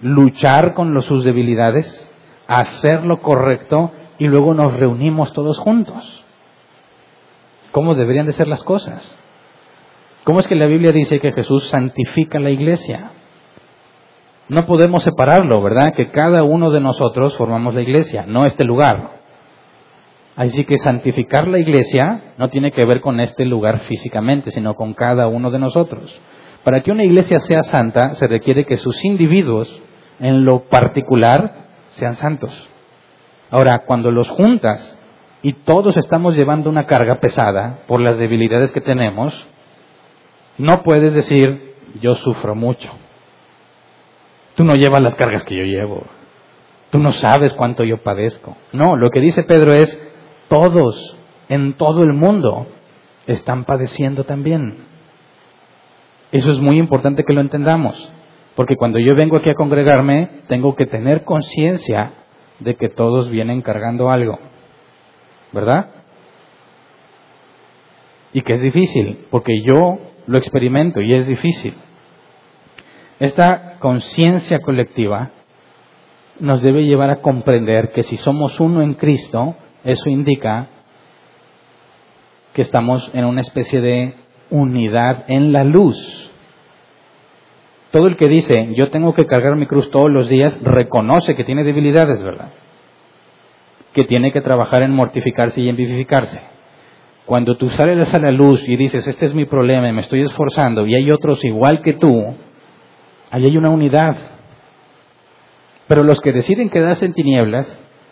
luchar 0.00 0.72
con 0.72 0.98
sus 1.02 1.22
debilidades, 1.22 2.10
hacer 2.46 3.04
lo 3.04 3.20
correcto 3.20 3.92
y 4.16 4.24
luego 4.24 4.54
nos 4.54 4.80
reunimos 4.80 5.34
todos 5.34 5.58
juntos. 5.58 6.24
¿Cómo 7.72 7.94
deberían 7.94 8.24
de 8.24 8.32
ser 8.32 8.48
las 8.48 8.62
cosas? 8.62 9.18
¿Cómo 10.26 10.40
es 10.40 10.48
que 10.48 10.56
la 10.56 10.66
Biblia 10.66 10.90
dice 10.90 11.20
que 11.20 11.30
Jesús 11.30 11.68
santifica 11.68 12.40
la 12.40 12.50
iglesia? 12.50 13.12
No 14.48 14.66
podemos 14.66 15.04
separarlo, 15.04 15.62
¿verdad? 15.62 15.94
Que 15.94 16.10
cada 16.10 16.42
uno 16.42 16.72
de 16.72 16.80
nosotros 16.80 17.36
formamos 17.36 17.76
la 17.76 17.82
iglesia, 17.82 18.24
no 18.26 18.44
este 18.44 18.64
lugar. 18.64 19.20
Así 20.34 20.64
que 20.64 20.78
santificar 20.78 21.46
la 21.46 21.60
iglesia 21.60 22.34
no 22.38 22.48
tiene 22.48 22.72
que 22.72 22.84
ver 22.84 23.02
con 23.02 23.20
este 23.20 23.44
lugar 23.44 23.82
físicamente, 23.82 24.50
sino 24.50 24.74
con 24.74 24.94
cada 24.94 25.28
uno 25.28 25.52
de 25.52 25.60
nosotros. 25.60 26.20
Para 26.64 26.80
que 26.80 26.90
una 26.90 27.04
iglesia 27.04 27.38
sea 27.38 27.62
santa 27.62 28.16
se 28.16 28.26
requiere 28.26 28.64
que 28.64 28.78
sus 28.78 29.04
individuos 29.04 29.80
en 30.18 30.44
lo 30.44 30.64
particular 30.64 31.68
sean 31.90 32.16
santos. 32.16 32.68
Ahora, 33.48 33.84
cuando 33.86 34.10
los 34.10 34.28
juntas 34.28 34.98
y 35.42 35.52
todos 35.52 35.96
estamos 35.96 36.34
llevando 36.34 36.68
una 36.68 36.86
carga 36.86 37.20
pesada 37.20 37.84
por 37.86 38.00
las 38.00 38.18
debilidades 38.18 38.72
que 38.72 38.80
tenemos, 38.80 39.46
no 40.58 40.82
puedes 40.82 41.14
decir, 41.14 41.74
yo 42.00 42.14
sufro 42.14 42.54
mucho. 42.54 42.90
Tú 44.54 44.64
no 44.64 44.74
llevas 44.74 45.02
las 45.02 45.14
cargas 45.16 45.44
que 45.44 45.56
yo 45.56 45.64
llevo. 45.64 46.04
Tú 46.90 46.98
no 46.98 47.12
sabes 47.12 47.52
cuánto 47.54 47.84
yo 47.84 47.98
padezco. 47.98 48.56
No, 48.72 48.96
lo 48.96 49.10
que 49.10 49.20
dice 49.20 49.42
Pedro 49.42 49.72
es, 49.74 50.00
todos 50.48 51.16
en 51.48 51.74
todo 51.74 52.02
el 52.02 52.12
mundo 52.12 52.66
están 53.26 53.64
padeciendo 53.64 54.24
también. 54.24 54.84
Eso 56.32 56.50
es 56.52 56.58
muy 56.58 56.78
importante 56.78 57.24
que 57.24 57.34
lo 57.34 57.40
entendamos. 57.40 58.12
Porque 58.54 58.76
cuando 58.76 58.98
yo 58.98 59.14
vengo 59.14 59.36
aquí 59.36 59.50
a 59.50 59.54
congregarme, 59.54 60.30
tengo 60.48 60.74
que 60.74 60.86
tener 60.86 61.24
conciencia 61.24 62.12
de 62.58 62.74
que 62.76 62.88
todos 62.88 63.30
vienen 63.30 63.60
cargando 63.60 64.10
algo. 64.10 64.38
¿Verdad? 65.52 65.90
Y 68.32 68.40
que 68.42 68.54
es 68.54 68.62
difícil, 68.62 69.26
porque 69.30 69.62
yo 69.62 69.98
lo 70.26 70.38
experimento 70.38 71.00
y 71.00 71.14
es 71.14 71.26
difícil. 71.26 71.74
Esta 73.18 73.78
conciencia 73.78 74.60
colectiva 74.60 75.30
nos 76.38 76.62
debe 76.62 76.84
llevar 76.84 77.10
a 77.10 77.22
comprender 77.22 77.92
que 77.92 78.02
si 78.02 78.16
somos 78.16 78.60
uno 78.60 78.82
en 78.82 78.94
Cristo, 78.94 79.56
eso 79.84 80.10
indica 80.10 80.68
que 82.52 82.62
estamos 82.62 83.10
en 83.14 83.24
una 83.24 83.40
especie 83.40 83.80
de 83.80 84.14
unidad 84.50 85.24
en 85.28 85.52
la 85.52 85.64
luz. 85.64 85.96
Todo 87.90 88.08
el 88.08 88.16
que 88.16 88.28
dice, 88.28 88.74
yo 88.74 88.90
tengo 88.90 89.14
que 89.14 89.26
cargar 89.26 89.56
mi 89.56 89.66
cruz 89.66 89.90
todos 89.90 90.10
los 90.10 90.28
días, 90.28 90.58
reconoce 90.62 91.34
que 91.34 91.44
tiene 91.44 91.64
debilidades, 91.64 92.22
¿verdad? 92.22 92.50
Que 93.94 94.04
tiene 94.04 94.32
que 94.32 94.42
trabajar 94.42 94.82
en 94.82 94.92
mortificarse 94.92 95.60
y 95.60 95.68
en 95.68 95.76
vivificarse. 95.76 96.55
Cuando 97.26 97.56
tú 97.56 97.68
sales 97.68 98.12
a 98.14 98.18
la 98.18 98.30
luz 98.30 98.66
y 98.66 98.76
dices, 98.76 99.06
este 99.06 99.26
es 99.26 99.34
mi 99.34 99.44
problema 99.44 99.88
y 99.88 99.92
me 99.92 100.00
estoy 100.00 100.22
esforzando 100.22 100.86
y 100.86 100.94
hay 100.94 101.10
otros 101.10 101.44
igual 101.44 101.82
que 101.82 101.92
tú, 101.94 102.34
ahí 103.30 103.44
hay 103.44 103.56
una 103.56 103.70
unidad. 103.70 104.16
Pero 105.88 106.02
los 106.04 106.20
que 106.20 106.32
deciden 106.32 106.70
quedarse 106.70 107.04
en 107.04 107.14
tinieblas, 107.14 107.66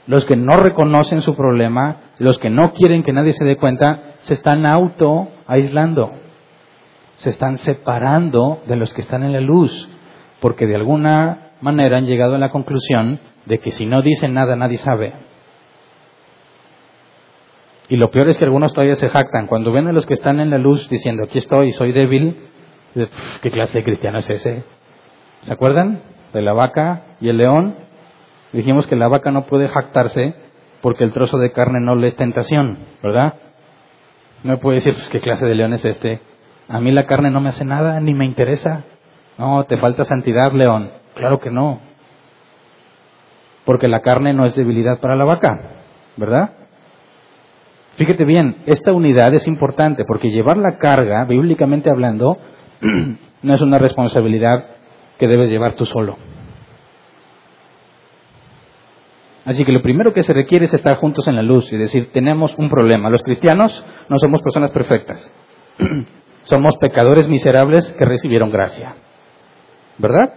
los 0.07 0.25
que 0.25 0.37
no 0.37 0.57
reconocen 0.57 1.23
su 1.23 1.35
problema, 1.35 2.03
los 2.19 2.39
que 2.39 2.51
no 2.51 2.73
quieren 2.73 3.03
que 3.03 3.13
nadie 3.13 3.33
se 3.33 3.45
dé 3.45 3.57
cuenta, 3.57 4.17
se 4.23 4.35
están 4.35 4.67
auto 4.67 5.29
aislando 5.47 6.25
se 7.17 7.31
están 7.31 7.59
separando 7.59 8.63
de 8.67 8.77
los 8.77 8.93
que 8.93 9.01
están 9.01 9.23
en 9.23 9.33
la 9.33 9.41
luz, 9.41 9.89
porque 10.41 10.67
de 10.67 10.77
alguna 10.77 11.53
manera 11.61 11.99
han 11.99 12.07
llegado 12.07 12.35
a 12.35 12.39
la 12.39 12.51
conclusión 12.51 13.21
de 13.47 13.61
que 13.61 13.71
si 13.71 13.87
no 13.87 14.03
dicen 14.03 14.35
nada 14.35 14.57
nadie 14.57 14.79
sabe. 14.79 15.15
Y 17.89 17.97
lo 17.97 18.11
peor 18.11 18.29
es 18.29 18.39
que 18.39 18.45
algunos 18.45 18.73
todavía 18.73 18.97
se 18.97 19.09
jactan. 19.09 19.47
Cuando 19.47 19.73
ven 19.73 19.87
a 19.89 19.93
los 19.93 20.07
que 20.07 20.15
están 20.15 20.41
en 20.41 20.51
la 20.51 20.59
luz 20.59 20.89
diciendo, 20.89 21.25
aquí 21.25 21.39
estoy, 21.39 21.73
soy 21.73 21.93
débil, 21.93 22.39
¿qué 23.43 23.51
clase 23.51 23.79
de 23.79 23.85
cristiano 23.85 24.19
es 24.19 24.31
ese? 24.31 24.65
¿Se 25.43 25.53
acuerdan? 25.53 26.01
De 26.33 26.43
la 26.43 26.53
vaca 26.53 27.17
y 27.21 27.29
el 27.29 27.37
león. 27.37 27.77
Dijimos 28.53 28.87
que 28.87 28.97
la 28.97 29.09
vaca 29.09 29.31
no 29.31 29.47
puede 29.47 29.69
jactarse 29.69 30.35
porque 30.81 31.05
el 31.05 31.13
trozo 31.13 31.39
de 31.39 31.53
carne 31.53 31.81
no 31.81 31.95
le 31.95 32.09
es 32.09 32.17
tentación, 32.17 32.79
¿verdad? 33.03 33.35
No 34.43 34.59
puede 34.59 34.77
decir, 34.77 34.95
pues, 34.95 35.09
¿qué 35.09 35.21
clase 35.21 35.47
de 35.47 35.55
león 35.55 35.73
es 35.73 35.85
este? 35.85 36.21
A 36.69 36.81
mí 36.81 36.91
la 36.93 37.07
carne 37.07 37.31
no 37.31 37.41
me 37.41 37.51
hace 37.51 37.65
nada, 37.65 38.01
ni 38.01 38.15
me 38.15 38.25
interesa. 38.25 38.85
No, 39.39 39.65
te 39.65 39.77
falta 39.77 40.05
santidad, 40.05 40.53
León. 40.53 40.91
Claro 41.15 41.39
que 41.39 41.51
no. 41.51 41.81
Porque 43.65 43.89
la 43.89 44.01
carne 44.01 44.33
no 44.33 44.45
es 44.45 44.55
debilidad 44.55 45.01
para 45.01 45.17
la 45.17 45.25
vaca, 45.25 45.61
¿verdad? 46.17 46.53
Fíjate 47.97 48.25
bien, 48.25 48.57
esta 48.67 48.93
unidad 48.93 49.33
es 49.35 49.47
importante 49.47 50.05
porque 50.05 50.31
llevar 50.31 50.57
la 50.57 50.79
carga, 50.79 51.25
bíblicamente 51.25 51.91
hablando, 51.91 52.39
no 53.43 53.55
es 53.55 53.61
una 53.61 53.79
responsabilidad 53.79 54.67
que 55.19 55.29
debes 55.29 55.49
llevar 55.49 55.77
tú 55.77 55.87
solo. 55.87 56.17
Así 59.45 59.65
que 59.65 59.73
lo 59.73 59.83
primero 59.83 60.13
que 60.13 60.23
se 60.23 60.33
requiere 60.33 60.65
es 60.65 60.75
estar 60.75 60.97
juntos 60.97 61.29
en 61.29 61.37
la 61.37 61.43
luz 61.43 61.71
y 61.73 61.77
decir, 61.77 62.11
tenemos 62.13 62.55
un 62.57 62.71
problema. 62.71 63.11
Los 63.11 63.23
cristianos 63.23 63.85
no 64.09 64.19
somos 64.19 64.43
personas 64.43 64.71
perfectas. 64.71 65.33
somos 66.45 66.77
pecadores 66.79 67.29
miserables 67.29 67.93
que 67.99 68.05
recibieron 68.05 68.51
gracia. 68.51 68.95
¿Verdad? 69.99 70.33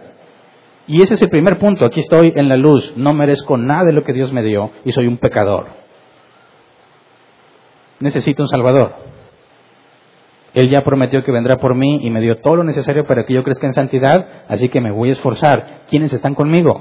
Y 0.86 1.02
ese 1.02 1.14
es 1.14 1.22
el 1.22 1.30
primer 1.30 1.58
punto. 1.58 1.86
Aquí 1.86 2.00
estoy 2.00 2.32
en 2.36 2.48
la 2.48 2.56
luz. 2.56 2.94
No 2.96 3.14
merezco 3.14 3.56
nada 3.56 3.84
de 3.84 3.92
lo 3.92 4.04
que 4.04 4.12
Dios 4.12 4.32
me 4.32 4.42
dio 4.42 4.70
y 4.84 4.92
soy 4.92 5.06
un 5.06 5.16
pecador. 5.16 5.87
Necesito 8.00 8.42
un 8.42 8.48
Salvador. 8.48 8.94
Él 10.54 10.70
ya 10.70 10.82
prometió 10.82 11.22
que 11.24 11.32
vendrá 11.32 11.58
por 11.58 11.74
mí 11.74 12.00
y 12.02 12.10
me 12.10 12.20
dio 12.20 12.38
todo 12.38 12.56
lo 12.56 12.64
necesario 12.64 13.04
para 13.04 13.24
que 13.24 13.34
yo 13.34 13.44
crezca 13.44 13.66
en 13.66 13.74
santidad, 13.74 14.44
así 14.48 14.68
que 14.68 14.80
me 14.80 14.90
voy 14.90 15.10
a 15.10 15.12
esforzar. 15.12 15.82
¿Quiénes 15.88 16.12
están 16.12 16.34
conmigo? 16.34 16.80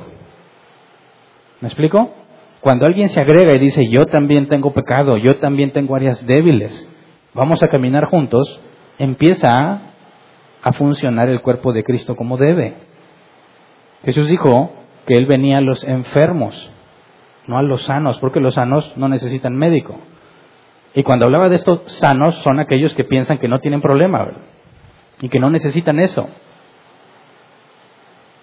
¿Me 1.60 1.68
explico? 1.68 2.12
Cuando 2.62 2.86
alguien 2.86 3.10
se 3.10 3.20
agrega 3.20 3.56
y 3.56 3.60
dice, 3.60 3.88
yo 3.88 4.06
también 4.06 4.48
tengo 4.48 4.74
pecado, 4.74 5.18
yo 5.18 5.38
también 5.38 5.72
tengo 5.72 5.96
áreas 5.96 6.26
débiles, 6.26 6.90
vamos 7.34 7.62
a 7.62 7.68
caminar 7.68 8.06
juntos, 8.06 8.62
empieza 8.98 9.82
a, 10.64 10.74
funcionar 10.74 11.30
el 11.30 11.42
cuerpo 11.42 11.72
de 11.72 11.84
Cristo 11.84 12.16
como 12.16 12.38
debe. 12.38 12.76
Jesús 14.04 14.28
dijo 14.28 14.72
que 15.06 15.14
Él 15.14 15.26
venía 15.28 15.60
a 15.60 15.62
los 15.62 15.84
enfermos, 15.88 16.72
no 17.48 17.58
a 17.58 17.64
los 17.64 17.84
sanos, 17.84 18.20
porque 18.20 18.40
los 18.40 18.56
sanos 18.56 18.92
no 18.98 19.08
necesitan 19.08 19.56
médico. 19.56 19.98
Y 20.98 21.04
cuando 21.04 21.26
hablaba 21.26 21.48
de 21.48 21.56
estos 21.56 21.82
sanos, 21.86 22.36
son 22.44 22.60
aquellos 22.60 22.94
que 22.96 23.04
piensan 23.04 23.38
que 23.38 23.48
no 23.48 23.60
tienen 23.60 23.82
problema 23.82 24.32
y 25.22 25.30
que 25.30 25.40
no 25.40 25.50
necesitan 25.50 26.00
eso 26.00 26.28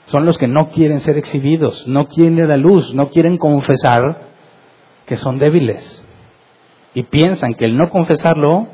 son 0.07 0.27
los 0.27 0.39
que 0.39 0.49
no 0.49 0.69
quieren 0.69 1.01
ser 1.01 1.17
exhibidos, 1.17 1.87
no 1.89 2.09
quieren 2.09 2.39
ir 2.39 2.45
a 2.45 2.49
la 2.49 2.57
luz, 2.57 2.93
no 2.95 3.09
quieren 3.09 3.39
confesar 3.39 4.29
que 5.07 5.17
son 5.17 5.39
débiles. 5.39 6.05
Y 6.95 7.05
piensan 7.05 7.55
que 7.55 7.65
el 7.65 7.77
no 7.77 7.91
confesarlo 7.91 8.69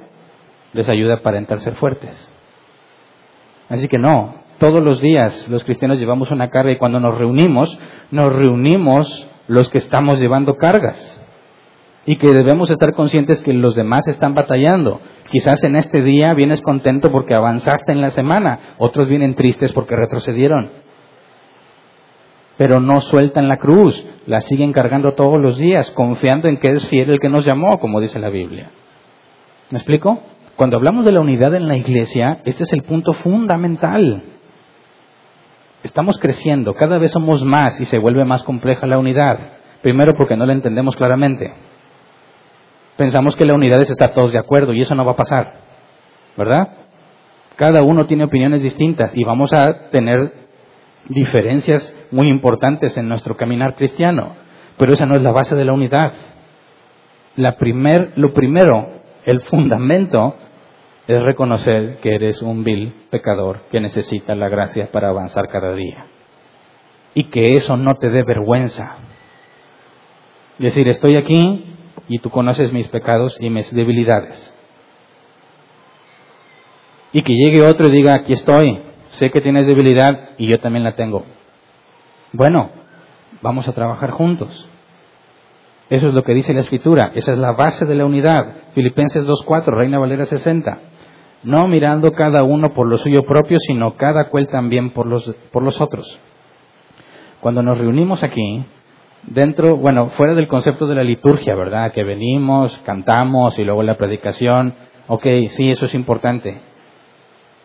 les 0.72 0.88
ayuda 0.88 1.16
para 1.16 1.20
aparentar 1.20 1.60
ser 1.60 1.74
fuertes. 1.74 2.30
Así 3.68 3.88
que 3.88 3.98
no, 3.98 4.34
todos 4.58 4.82
los 4.82 5.00
días 5.00 5.48
los 5.48 5.64
cristianos 5.64 5.98
llevamos 5.98 6.30
una 6.30 6.50
carga 6.50 6.72
y 6.72 6.76
cuando 6.76 7.00
nos 7.00 7.16
reunimos, 7.16 7.78
nos 8.10 8.32
reunimos 8.32 9.28
los 9.46 9.70
que 9.70 9.78
estamos 9.78 10.20
llevando 10.20 10.56
cargas. 10.56 11.16
Y 12.10 12.16
que 12.16 12.32
debemos 12.32 12.68
estar 12.72 12.92
conscientes 12.92 13.40
que 13.40 13.52
los 13.52 13.76
demás 13.76 14.08
están 14.08 14.34
batallando. 14.34 15.00
Quizás 15.30 15.62
en 15.62 15.76
este 15.76 16.02
día 16.02 16.34
vienes 16.34 16.60
contento 16.60 17.12
porque 17.12 17.34
avanzaste 17.34 17.92
en 17.92 18.00
la 18.00 18.10
semana, 18.10 18.74
otros 18.78 19.06
vienen 19.06 19.36
tristes 19.36 19.72
porque 19.72 19.94
retrocedieron 19.94 20.70
pero 22.60 22.78
no 22.78 23.00
sueltan 23.00 23.48
la 23.48 23.56
cruz, 23.56 24.04
la 24.26 24.42
siguen 24.42 24.74
cargando 24.74 25.14
todos 25.14 25.40
los 25.40 25.56
días, 25.56 25.90
confiando 25.92 26.46
en 26.46 26.58
que 26.58 26.72
es 26.72 26.86
fiel 26.88 27.08
el 27.08 27.18
que 27.18 27.30
nos 27.30 27.46
llamó, 27.46 27.80
como 27.80 28.02
dice 28.02 28.18
la 28.18 28.28
Biblia. 28.28 28.70
¿Me 29.70 29.78
explico? 29.78 30.20
Cuando 30.56 30.76
hablamos 30.76 31.06
de 31.06 31.12
la 31.12 31.20
unidad 31.20 31.54
en 31.54 31.68
la 31.68 31.78
iglesia, 31.78 32.42
este 32.44 32.64
es 32.64 32.72
el 32.74 32.82
punto 32.82 33.14
fundamental. 33.14 34.24
Estamos 35.84 36.18
creciendo, 36.18 36.74
cada 36.74 36.98
vez 36.98 37.12
somos 37.12 37.42
más 37.46 37.80
y 37.80 37.86
se 37.86 37.96
vuelve 37.96 38.26
más 38.26 38.42
compleja 38.42 38.86
la 38.86 38.98
unidad. 38.98 39.38
Primero 39.80 40.12
porque 40.14 40.36
no 40.36 40.44
la 40.44 40.52
entendemos 40.52 40.96
claramente. 40.96 41.54
Pensamos 43.00 43.34
que 43.34 43.46
la 43.46 43.54
unidad 43.54 43.80
es 43.80 43.90
estar 43.90 44.12
todos 44.12 44.30
de 44.30 44.38
acuerdo 44.38 44.74
y 44.74 44.82
eso 44.82 44.94
no 44.94 45.06
va 45.06 45.12
a 45.12 45.16
pasar. 45.16 45.54
¿Verdad? 46.36 46.68
Cada 47.56 47.82
uno 47.82 48.04
tiene 48.04 48.24
opiniones 48.24 48.60
distintas 48.60 49.16
y 49.16 49.24
vamos 49.24 49.54
a 49.54 49.88
tener 49.88 50.34
diferencias 51.08 51.96
muy 52.10 52.28
importantes 52.28 52.98
en 52.98 53.08
nuestro 53.08 53.38
caminar 53.38 53.74
cristiano, 53.74 54.36
pero 54.76 54.92
esa 54.92 55.06
no 55.06 55.16
es 55.16 55.22
la 55.22 55.32
base 55.32 55.56
de 55.56 55.64
la 55.64 55.72
unidad. 55.72 56.12
La 57.36 57.56
primer, 57.56 58.12
lo 58.16 58.34
primero, 58.34 59.00
el 59.24 59.40
fundamento, 59.44 60.34
es 61.06 61.22
reconocer 61.22 62.00
que 62.02 62.14
eres 62.14 62.42
un 62.42 62.64
vil 62.64 62.92
pecador 63.08 63.62
que 63.70 63.80
necesita 63.80 64.34
la 64.34 64.50
gracia 64.50 64.90
para 64.92 65.08
avanzar 65.08 65.48
cada 65.48 65.72
día. 65.72 66.04
Y 67.14 67.30
que 67.30 67.54
eso 67.54 67.78
no 67.78 67.94
te 67.94 68.10
dé 68.10 68.24
vergüenza. 68.24 68.96
Es 70.58 70.74
decir, 70.74 70.86
estoy 70.86 71.16
aquí 71.16 71.69
y 72.10 72.18
tú 72.18 72.28
conoces 72.28 72.72
mis 72.72 72.88
pecados 72.88 73.36
y 73.38 73.50
mis 73.50 73.72
debilidades. 73.72 74.52
Y 77.12 77.22
que 77.22 77.32
llegue 77.32 77.62
otro 77.62 77.86
y 77.86 77.92
diga, 77.92 78.16
aquí 78.16 78.32
estoy, 78.32 78.80
sé 79.10 79.30
que 79.30 79.40
tienes 79.40 79.68
debilidad 79.68 80.30
y 80.36 80.48
yo 80.48 80.58
también 80.58 80.82
la 80.82 80.96
tengo. 80.96 81.24
Bueno, 82.32 82.70
vamos 83.42 83.68
a 83.68 83.72
trabajar 83.74 84.10
juntos. 84.10 84.68
Eso 85.88 86.08
es 86.08 86.14
lo 86.14 86.24
que 86.24 86.34
dice 86.34 86.52
la 86.52 86.62
Escritura, 86.62 87.12
esa 87.14 87.32
es 87.32 87.38
la 87.38 87.52
base 87.52 87.86
de 87.86 87.94
la 87.94 88.06
unidad. 88.06 88.56
Filipenses 88.74 89.24
2.4, 89.24 89.66
Reina 89.72 90.00
Valera 90.00 90.24
60. 90.24 90.80
No 91.44 91.68
mirando 91.68 92.10
cada 92.10 92.42
uno 92.42 92.74
por 92.74 92.88
lo 92.88 92.98
suyo 92.98 93.22
propio, 93.22 93.58
sino 93.60 93.96
cada 93.96 94.30
cual 94.30 94.48
también 94.48 94.90
por 94.90 95.06
los, 95.06 95.32
por 95.52 95.62
los 95.62 95.80
otros. 95.80 96.18
Cuando 97.40 97.62
nos 97.62 97.78
reunimos 97.78 98.24
aquí, 98.24 98.64
dentro, 99.30 99.76
bueno, 99.76 100.10
fuera 100.10 100.34
del 100.34 100.46
concepto 100.46 100.86
de 100.86 100.94
la 100.94 101.04
liturgia, 101.04 101.54
¿verdad? 101.54 101.92
Que 101.92 102.04
venimos, 102.04 102.78
cantamos 102.84 103.58
y 103.58 103.64
luego 103.64 103.82
la 103.82 103.96
predicación, 103.96 104.74
ok, 105.08 105.26
sí, 105.48 105.70
eso 105.70 105.86
es 105.86 105.94
importante 105.94 106.70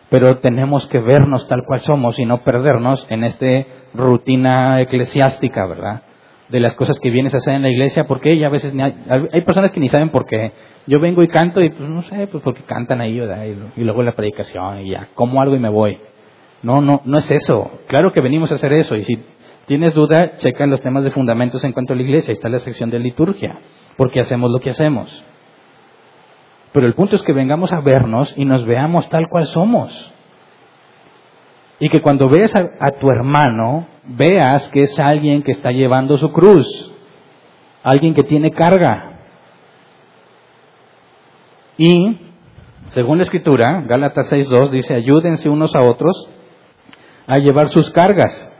pero 0.08 0.38
tenemos 0.38 0.86
que 0.86 0.98
vernos 0.98 1.48
tal 1.48 1.64
cual 1.66 1.80
somos 1.80 2.18
y 2.18 2.24
no 2.24 2.42
perdernos 2.42 3.06
en 3.10 3.24
esta 3.24 3.64
rutina 3.94 4.80
eclesiástica, 4.80 5.66
¿verdad? 5.66 6.02
De 6.48 6.60
las 6.60 6.74
cosas 6.74 7.00
que 7.00 7.10
vienes 7.10 7.34
a 7.34 7.38
hacer 7.38 7.54
en 7.54 7.62
la 7.62 7.70
iglesia, 7.70 8.04
porque 8.06 8.30
ella 8.30 8.46
a 8.46 8.50
veces 8.50 8.72
hay, 9.08 9.40
personas 9.40 9.72
que 9.72 9.80
ni 9.80 9.88
saben 9.88 10.10
por 10.10 10.26
qué. 10.26 10.52
Yo 10.86 11.00
vengo 11.00 11.22
y 11.24 11.28
canto 11.28 11.60
y 11.60 11.70
pues 11.70 11.88
no 11.88 12.02
sé, 12.02 12.28
pues 12.28 12.42
porque 12.44 12.62
cantan 12.62 13.00
ahí, 13.00 13.18
¿verdad? 13.18 13.44
Y, 13.76 13.82
luego 13.82 14.02
la 14.02 14.12
predicación 14.12 14.82
y 14.82 14.90
ya, 14.90 15.08
como 15.14 15.42
algo 15.42 15.56
y 15.56 15.58
me 15.58 15.68
voy. 15.68 15.98
No, 16.62 16.80
no, 16.80 17.02
no 17.04 17.18
es 17.18 17.30
eso. 17.30 17.70
Claro 17.88 18.12
que 18.12 18.20
venimos 18.20 18.52
a 18.52 18.54
hacer 18.54 18.72
eso 18.72 18.94
y 18.94 19.02
si 19.02 19.16
tienes 19.66 19.94
duda, 19.94 20.36
checa 20.38 20.64
en 20.64 20.70
los 20.70 20.80
temas 20.80 21.04
de 21.04 21.10
fundamentos 21.10 21.62
en 21.64 21.72
cuanto 21.72 21.92
a 21.92 21.96
la 21.96 22.02
iglesia, 22.02 22.30
ahí 22.30 22.34
está 22.34 22.48
la 22.48 22.58
sección 22.60 22.90
de 22.90 22.98
liturgia, 22.98 23.58
porque 23.96 24.20
hacemos 24.20 24.50
lo 24.50 24.60
que 24.60 24.70
hacemos. 24.70 25.24
Pero 26.72 26.86
el 26.86 26.94
punto 26.94 27.16
es 27.16 27.22
que 27.22 27.32
vengamos 27.32 27.72
a 27.72 27.80
vernos 27.80 28.32
y 28.36 28.44
nos 28.44 28.64
veamos 28.66 29.08
tal 29.08 29.28
cual 29.28 29.46
somos. 29.46 30.12
Y 31.78 31.90
que 31.90 32.00
cuando 32.00 32.28
veas 32.28 32.54
a, 32.54 32.90
tu 32.92 33.10
hermano, 33.10 33.86
veas 34.04 34.68
que 34.70 34.82
es 34.82 34.98
alguien 34.98 35.42
que 35.42 35.52
está 35.52 35.72
llevando 35.72 36.16
su 36.16 36.32
cruz, 36.32 36.66
alguien 37.82 38.14
que 38.14 38.22
tiene 38.22 38.50
carga. 38.50 39.20
Y, 41.76 42.18
según 42.88 43.18
la 43.18 43.24
escritura, 43.24 43.82
Gálatas 43.86 44.32
6.2 44.32 44.70
dice, 44.70 44.94
ayúdense 44.94 45.48
unos 45.48 45.74
a 45.74 45.82
otros 45.82 46.30
a 47.26 47.36
llevar 47.36 47.68
sus 47.68 47.90
cargas 47.90 48.55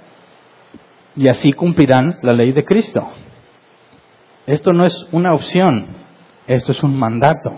y 1.17 1.29
así 1.29 1.53
cumplirán 1.53 2.19
la 2.23 2.33
ley 2.33 2.53
de 2.53 2.65
Cristo. 2.65 3.09
Esto 4.47 4.73
no 4.73 4.85
es 4.85 5.09
una 5.13 5.33
opción, 5.33 5.87
esto 6.47 6.73
es 6.73 6.83
un 6.83 6.97
mandato. 6.97 7.53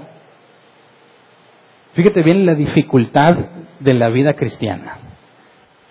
Fíjate 1.92 2.22
bien 2.22 2.46
la 2.46 2.54
dificultad 2.54 3.36
de 3.80 3.94
la 3.94 4.08
vida 4.08 4.34
cristiana. 4.34 4.98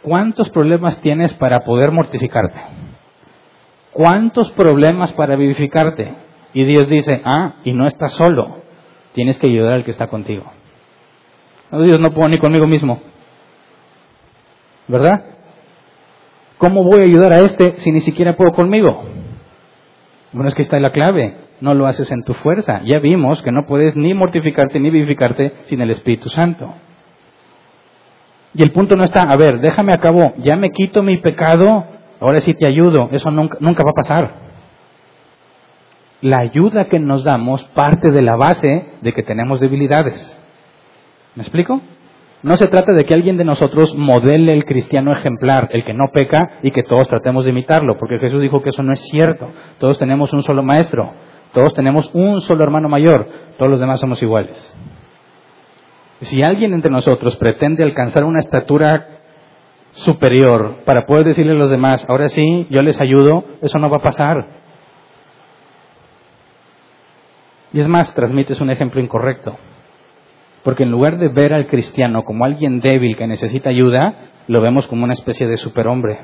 ¿Cuántos 0.02 0.50
problemas 0.50 1.02
tienes 1.02 1.34
para 1.34 1.62
poder 1.62 1.92
mortificarte? 1.92 2.60
¿Cuántos 3.92 4.52
problemas 4.52 5.12
para 5.14 5.36
vivificarte? 5.36 6.14
Y 6.54 6.64
Dios 6.64 6.88
dice, 6.88 7.22
ah, 7.26 7.56
y 7.64 7.74
no 7.74 7.88
estás 7.88 8.14
solo, 8.14 8.62
tienes 9.14 9.38
que 9.38 9.48
ayudar 9.48 9.74
al 9.74 9.84
que 9.84 9.92
está 9.92 10.08
contigo. 10.08 10.46
Dios 11.72 12.00
no 12.00 12.12
puedo 12.12 12.30
ni 12.30 12.40
conmigo 12.40 12.68
mismo. 12.68 13.02
¿Verdad? 14.88 15.37
¿Cómo 16.58 16.84
voy 16.84 17.02
a 17.02 17.04
ayudar 17.04 17.34
a 17.34 17.40
este 17.40 17.76
si 17.76 17.92
ni 17.92 18.00
siquiera 18.02 18.36
puedo 18.36 18.54
conmigo? 18.54 19.04
Bueno, 20.34 20.50
es 20.50 20.56
que 20.56 20.64
está 20.64 20.80
la 20.80 20.92
clave 20.92 21.48
no 21.60 21.74
lo 21.74 21.88
haces 21.88 22.12
en 22.12 22.24
tu 22.24 22.34
fuerza. 22.34 22.82
Ya 22.84 23.00
vimos 23.00 23.42
que 23.42 23.52
no 23.52 23.66
puedes 23.66 23.96
ni 23.96 24.14
mortificarte 24.14 24.80
ni 24.80 24.90
vivificarte 24.90 25.54
sin 25.66 25.82
el 25.82 25.92
Espíritu 25.92 26.30
Santo. 26.30 26.74
Y 28.54 28.64
el 28.64 28.72
punto 28.72 28.96
no 28.96 29.04
está, 29.04 29.22
a 29.22 29.36
ver, 29.36 29.60
déjame 29.60 29.94
a 29.94 29.98
cabo, 29.98 30.34
ya 30.38 30.56
me 30.56 30.72
quito 30.72 31.04
mi 31.04 31.18
pecado, 31.18 31.86
ahora 32.20 32.40
sí 32.40 32.54
te 32.54 32.68
ayudo. 32.68 33.10
Eso 33.12 33.30
nunca, 33.30 33.58
nunca 33.60 33.84
va 33.84 33.92
a 33.92 34.02
pasar. 34.02 34.48
La 36.22 36.40
ayuda 36.40 36.86
que 36.86 36.98
nos 36.98 37.24
damos 37.24 37.64
parte 37.76 38.10
de 38.10 38.22
la 38.22 38.36
base 38.36 38.86
de 39.02 39.14
que 39.14 39.22
tenemos 39.22 39.60
debilidades. 39.60 40.42
¿Me 41.36 41.44
explico? 41.44 41.82
No 42.48 42.56
se 42.56 42.68
trata 42.68 42.94
de 42.94 43.04
que 43.04 43.14
alguien 43.14 43.36
de 43.36 43.44
nosotros 43.44 43.94
modele 43.94 44.54
el 44.54 44.64
cristiano 44.64 45.12
ejemplar, 45.12 45.68
el 45.74 45.84
que 45.84 45.94
no 45.94 46.06
peca 46.14 46.60
y 46.64 46.72
que 46.72 46.82
todos 46.82 47.10
tratemos 47.10 47.44
de 47.44 47.52
imitarlo, 47.52 47.98
porque 47.98 48.20
Jesús 48.20 48.42
dijo 48.42 48.62
que 48.62 48.70
eso 48.70 48.84
no 48.84 48.94
es 48.94 49.02
cierto. 49.12 49.50
Todos 49.80 50.00
tenemos 50.00 50.32
un 50.32 50.44
solo 50.44 50.64
maestro, 50.64 51.12
todos 51.52 51.74
tenemos 51.74 52.10
un 52.14 52.40
solo 52.40 52.64
hermano 52.64 52.88
mayor, 52.88 53.28
todos 53.58 53.70
los 53.70 53.82
demás 53.82 54.00
somos 54.00 54.24
iguales. 54.24 54.56
Si 56.22 56.42
alguien 56.42 56.74
entre 56.74 56.90
nosotros 56.90 57.36
pretende 57.36 57.84
alcanzar 57.84 58.24
una 58.24 58.40
estatura 58.40 59.08
superior 59.92 60.84
para 60.86 61.06
poder 61.06 61.26
decirle 61.26 61.52
a 61.52 61.56
los 61.56 61.70
demás, 61.70 62.06
ahora 62.08 62.30
sí, 62.30 62.66
yo 62.70 62.82
les 62.82 63.02
ayudo, 63.02 63.44
eso 63.62 63.78
no 63.78 63.90
va 63.90 63.98
a 63.98 64.04
pasar. 64.04 64.48
Y 67.74 67.82
es 67.82 67.90
más, 67.90 68.16
transmites 68.16 68.62
un 68.62 68.70
ejemplo 68.70 69.02
incorrecto. 69.02 69.58
Porque 70.64 70.84
en 70.84 70.92
lugar 70.92 71.18
de 71.18 71.30
ver 71.30 71.54
al 71.54 71.68
cristiano 71.68 72.24
como 72.24 72.46
alguien 72.46 72.80
débil 72.80 73.16
que 73.16 73.28
necesita 73.28 73.70
ayuda, 73.70 74.32
lo 74.48 74.62
vemos 74.62 74.88
como 74.88 75.04
una 75.04 75.14
especie 75.14 75.48
de 75.48 75.58
superhombre. 75.58 76.20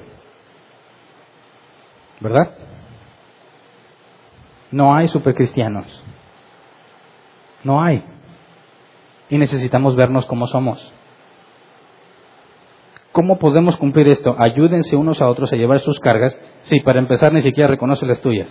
¿Verdad? 2.20 2.52
No 4.72 4.96
hay 4.96 5.08
supercristianos. 5.08 6.04
No 7.64 7.82
hay. 7.82 8.04
Y 9.30 9.38
necesitamos 9.38 9.96
vernos 9.96 10.26
como 10.26 10.48
somos. 10.48 10.94
¿Cómo 13.12 13.38
podemos 13.38 13.78
cumplir 13.78 14.08
esto? 14.08 14.36
Ayúdense 14.40 14.96
unos 14.96 15.22
a 15.22 15.28
otros 15.28 15.54
a 15.54 15.56
llevar 15.56 15.80
sus 15.82 16.00
cargas. 16.00 16.36
Sí, 16.64 16.80
para 16.80 17.00
empezar 17.00 17.32
ni 17.32 17.44
siquiera 17.44 17.70
reconoce 17.70 18.08
las 18.08 18.20
tuyas. 18.22 18.50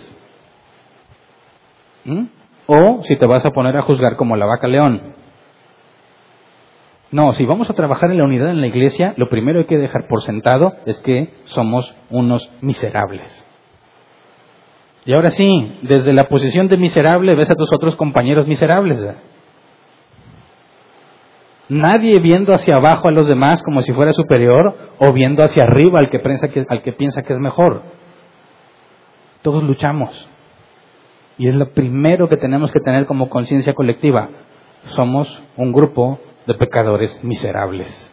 ¿Mm? 2.05 2.23
O 2.67 3.03
si 3.03 3.17
te 3.17 3.25
vas 3.25 3.45
a 3.45 3.51
poner 3.51 3.75
a 3.75 3.81
juzgar 3.81 4.15
como 4.15 4.37
la 4.37 4.45
vaca 4.45 4.67
león. 4.67 5.15
No, 7.13 7.31
si 7.33 7.45
vamos 7.45 7.69
a 7.69 7.75
trabajar 7.75 8.09
en 8.09 8.17
la 8.17 8.23
unidad 8.23 8.49
en 8.49 8.59
la 8.59 8.65
iglesia, 8.65 9.13
lo 9.17 9.29
primero 9.29 9.59
que 9.59 9.59
hay 9.59 9.67
que 9.67 9.77
dejar 9.77 10.07
por 10.07 10.23
sentado 10.23 10.73
es 10.87 10.99
que 11.01 11.31
somos 11.45 11.93
unos 12.09 12.51
miserables. 12.61 13.47
Y 15.05 15.13
ahora 15.13 15.29
sí, 15.29 15.47
desde 15.83 16.11
la 16.11 16.27
posición 16.27 16.69
de 16.69 16.77
miserable 16.77 17.35
ves 17.35 17.51
a 17.51 17.55
tus 17.55 17.69
otros 17.71 17.95
compañeros 17.97 18.47
miserables. 18.47 18.99
Nadie 21.69 22.19
viendo 22.19 22.51
hacia 22.51 22.77
abajo 22.77 23.09
a 23.09 23.11
los 23.11 23.27
demás 23.27 23.61
como 23.61 23.83
si 23.83 23.93
fuera 23.93 24.11
superior 24.11 24.75
o 24.97 25.13
viendo 25.13 25.43
hacia 25.43 25.65
arriba 25.65 25.99
al 25.99 26.09
que 26.09 26.17
piensa 26.17 26.47
que, 26.47 26.65
al 26.67 26.81
que, 26.81 26.93
piensa 26.93 27.21
que 27.21 27.33
es 27.33 27.39
mejor. 27.39 27.83
Todos 29.43 29.61
luchamos. 29.61 30.27
Y 31.37 31.47
es 31.47 31.53
lo 31.53 31.69
primero 31.73 32.27
que 32.27 32.37
tenemos 32.37 32.71
que 32.71 32.79
tener 32.79 33.05
como 33.05 33.29
conciencia 33.29 33.75
colectiva. 33.75 34.29
Somos 34.95 35.43
un 35.57 35.71
grupo 35.71 36.19
de 36.45 36.53
pecadores 36.55 37.23
miserables. 37.23 38.11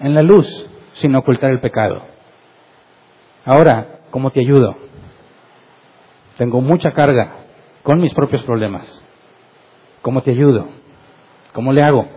En 0.00 0.14
la 0.14 0.22
luz, 0.22 0.46
sin 0.94 1.14
ocultar 1.14 1.50
el 1.50 1.60
pecado. 1.60 2.02
Ahora, 3.44 4.00
¿cómo 4.10 4.30
te 4.30 4.40
ayudo? 4.40 4.76
Tengo 6.36 6.60
mucha 6.60 6.92
carga 6.92 7.32
con 7.82 8.00
mis 8.00 8.12
propios 8.14 8.42
problemas. 8.42 9.02
¿Cómo 10.00 10.22
te 10.22 10.32
ayudo? 10.32 10.68
¿Cómo 11.52 11.72
le 11.72 11.82
hago? 11.82 12.08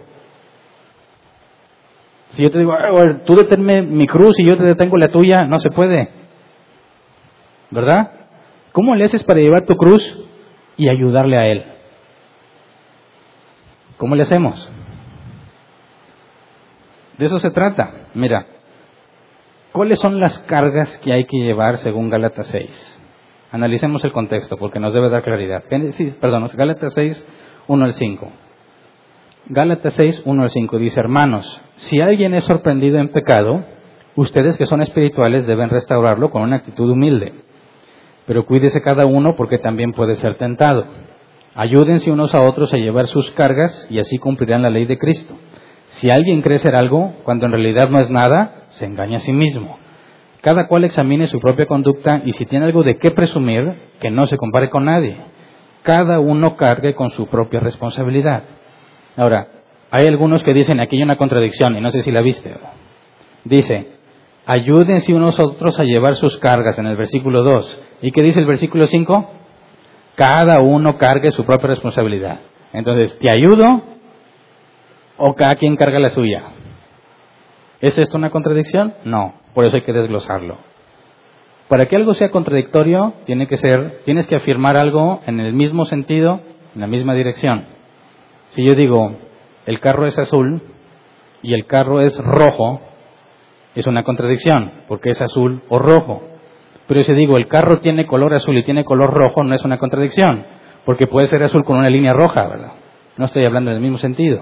Si 2.32 2.44
yo 2.44 2.52
te 2.52 2.60
digo, 2.60 2.76
tú 3.26 3.36
deténme 3.36 3.82
mi 3.82 4.08
cruz 4.08 4.38
y 4.40 4.46
yo 4.46 4.58
te 4.58 4.64
detengo 4.64 4.98
la 4.98 5.10
tuya, 5.10 5.46
no 5.46 5.60
se 5.60 5.70
puede. 5.70 6.10
¿Verdad? 7.72 8.12
¿Cómo 8.72 8.96
le 8.96 9.06
haces 9.06 9.24
para 9.24 9.40
llevar 9.40 9.66
tu 9.66 9.76
cruz 9.76 10.20
y 10.78 10.90
ayudarle 10.90 11.38
a 11.38 11.48
él? 11.48 11.75
¿Cómo 13.98 14.16
le 14.16 14.24
hacemos? 14.24 14.70
De 17.18 17.26
eso 17.26 17.40
se 17.40 17.52
trata. 17.52 17.92
Mira, 18.14 18.46
¿cuáles 19.72 20.00
son 20.00 20.20
las 20.20 20.40
cargas 20.40 20.98
que 21.00 21.14
hay 21.14 21.26
que 21.26 21.38
llevar 21.38 21.78
según 21.78 22.10
Gálatas 22.10 22.48
6? 22.48 23.02
Analicemos 23.52 24.04
el 24.04 24.12
contexto 24.12 24.58
porque 24.58 24.80
nos 24.80 24.94
debe 24.94 25.10
dar 25.10 25.24
claridad. 25.24 25.64
Sí, 25.92 26.14
perdón, 26.20 26.50
Gálatas 26.54 26.94
6, 26.94 27.26
1 27.68 27.86
al 27.86 27.94
5. 27.94 28.32
Gálatas 29.48 29.94
6, 29.94 30.24
1 30.26 30.44
al 30.44 30.50
5 30.50 30.78
dice, 30.80 31.00
hermanos, 31.00 31.62
si 31.78 32.02
alguien 32.02 32.34
es 32.34 32.44
sorprendido 32.44 32.98
en 32.98 33.10
pecado, 33.10 33.64
ustedes 34.16 34.58
que 34.58 34.66
son 34.66 34.82
espirituales 34.82 35.46
deben 35.46 35.70
restaurarlo 35.70 36.32
con 36.32 36.42
una 36.42 36.58
actitud 36.58 36.90
humilde. 36.90 37.34
Pero 38.26 38.46
cuídese 38.46 38.82
cada 38.82 39.06
uno 39.06 39.36
porque 39.36 39.60
también 39.60 39.94
puede 39.94 40.16
ser 40.16 40.38
tentado. 40.38 40.86
Ayúdense 41.56 42.12
unos 42.12 42.36
a 42.36 42.42
otros 42.42 42.74
a 42.74 42.78
llevar 42.78 43.08
sus 43.08 43.32
cargas 43.32 43.88
y 43.90 44.00
así 44.00 44.18
cumplirán 44.18 44.62
la 44.62 44.70
ley 44.70 44.86
de 44.86 44.98
Cristo. 44.98 45.36
Si 45.88 46.10
alguien 46.12 46.42
cree 46.42 46.60
ser 46.60 46.76
algo, 46.76 47.14
cuando 47.24 47.46
en 47.46 47.54
realidad 47.54 47.90
no 47.90 48.00
es 48.00 48.12
nada, 48.12 48.66
se 48.72 48.86
engaña 48.86 49.18
a 49.18 49.22
sí 49.22 49.32
mismo. 49.32 49.80
Cada 50.42 50.68
cual 50.68 50.84
examine 50.84 51.28
su 51.28 51.40
propia 51.40 51.66
conducta 51.66 52.22
y 52.26 52.34
si 52.34 52.46
tiene 52.46 52.66
algo 52.66 52.84
de 52.84 52.98
qué 52.98 53.12
presumir, 53.12 53.74
que 54.02 54.12
no 54.12 54.28
se 54.28 54.36
compare 54.36 54.70
con 54.70 54.84
nadie. 54.84 55.18
Cada 55.82 56.20
uno 56.20 56.58
cargue 56.58 56.94
con 56.94 57.12
su 57.12 57.28
propia 57.28 57.62
responsabilidad. 57.62 58.44
Ahora, 59.16 59.48
hay 59.92 60.08
algunos 60.08 60.44
que 60.44 60.54
dicen 60.54 60.82
aquí 60.82 60.98
hay 60.98 61.04
una 61.04 61.16
contradicción 61.16 61.78
y 61.78 61.80
no 61.80 61.90
sé 61.90 62.04
si 62.04 62.12
la 62.12 62.20
viste. 62.20 62.54
Dice, 63.46 63.92
ayúdense 64.46 65.14
unos 65.14 65.40
a 65.40 65.44
otros 65.44 65.80
a 65.80 65.84
llevar 65.86 66.16
sus 66.16 66.38
cargas 66.38 66.78
en 66.80 66.88
el 66.88 66.98
versículo 66.98 67.44
2. 67.44 67.82
¿Y 68.02 68.12
qué 68.12 68.24
dice 68.24 68.42
el 68.42 68.46
versículo 68.46 68.88
5? 68.88 69.45
Cada 70.16 70.62
uno 70.62 70.98
cargue 70.98 71.32
su 71.32 71.46
propia 71.46 71.70
responsabilidad. 71.70 72.40
Entonces, 72.74 73.18
¿te 73.20 73.30
ayudo 73.30 73.84
o 75.18 75.34
cada 75.36 75.56
quien 75.56 75.76
carga 75.76 76.00
la 76.00 76.10
suya? 76.10 76.44
¿Es 77.82 77.98
esto 77.98 78.18
una 78.18 78.32
contradicción? 78.32 78.94
No, 79.04 79.36
por 79.54 79.66
eso 79.66 79.76
hay 79.76 79.84
que 79.84 79.94
desglosarlo. 79.94 80.58
Para 81.68 81.88
que 81.88 81.96
algo 81.96 82.14
sea 82.14 82.32
contradictorio, 82.32 83.14
tiene 83.26 83.48
que 83.48 83.58
ser, 83.58 84.02
tienes 84.06 84.28
que 84.28 84.36
afirmar 84.36 84.78
algo 84.78 85.22
en 85.26 85.40
el 85.40 85.54
mismo 85.54 85.86
sentido, 85.86 86.42
en 86.74 86.82
la 86.82 86.88
misma 86.88 87.14
dirección. 87.14 87.66
Si 88.50 88.64
yo 88.64 88.76
digo, 88.76 89.16
el 89.66 89.80
carro 89.80 90.06
es 90.06 90.18
azul 90.18 90.62
y 91.42 91.54
el 91.54 91.66
carro 91.66 92.02
es 92.02 92.18
rojo, 92.24 92.82
es 93.74 93.88
una 93.88 94.04
contradicción, 94.04 94.72
porque 94.88 95.10
es 95.10 95.22
azul 95.22 95.64
o 95.70 95.80
rojo. 95.80 96.22
Pero 96.88 97.04
si 97.04 97.14
digo, 97.14 97.38
el 97.38 97.48
carro 97.48 97.80
tiene 97.80 98.06
color 98.06 98.34
azul 98.34 98.58
y 98.58 98.64
tiene 98.64 98.84
color 98.84 99.12
rojo, 99.12 99.44
no 99.44 99.56
es 99.56 99.66
una 99.66 99.78
contradicción, 99.78 100.46
porque 100.86 101.08
puede 101.08 101.28
ser 101.28 101.42
azul 101.44 101.64
con 101.64 101.78
una 101.78 101.90
línea 101.90 102.14
roja, 102.14 102.48
¿verdad? 102.48 102.74
No 103.18 103.26
estoy 103.26 103.46
hablando 103.46 103.72
en 103.72 103.78
el 103.78 103.82
mismo 103.82 103.98
sentido. 103.98 104.42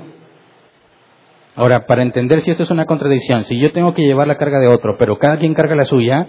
Ahora, 1.56 1.86
para 1.86 2.02
entender 2.02 2.42
si 2.42 2.52
esto 2.52 2.64
es 2.64 2.72
una 2.72 2.86
contradicción, 2.86 3.46
si 3.46 3.60
yo 3.60 3.72
tengo 3.72 3.94
que 3.94 4.02
llevar 4.02 4.28
la 4.28 4.38
carga 4.38 4.60
de 4.60 4.68
otro, 4.68 4.98
pero 4.98 5.20
cada 5.20 5.38
quien 5.38 5.54
carga 5.54 5.76
la 5.76 5.86
suya, 5.86 6.28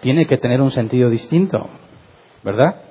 tiene 0.00 0.26
que 0.26 0.36
tener 0.36 0.60
un 0.60 0.72
sentido 0.72 1.10
distinto, 1.10 1.68
¿verdad? 2.42 2.82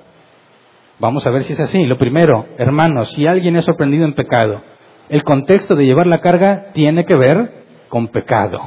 Vamos 0.98 1.26
a 1.26 1.30
ver 1.30 1.44
si 1.44 1.52
es 1.52 1.60
así. 1.60 1.84
Lo 1.84 1.98
primero, 1.98 2.46
hermanos, 2.56 3.12
si 3.12 3.26
alguien 3.26 3.56
es 3.56 3.64
sorprendido 3.64 4.04
en 4.04 4.14
pecado, 4.14 4.62
el 5.08 5.22
contexto 5.22 5.74
de 5.74 5.84
llevar 5.84 6.06
la 6.06 6.20
carga 6.20 6.72
tiene 6.72 7.04
que 7.04 7.14
ver 7.14 7.64
con 7.88 8.08
pecado, 8.08 8.60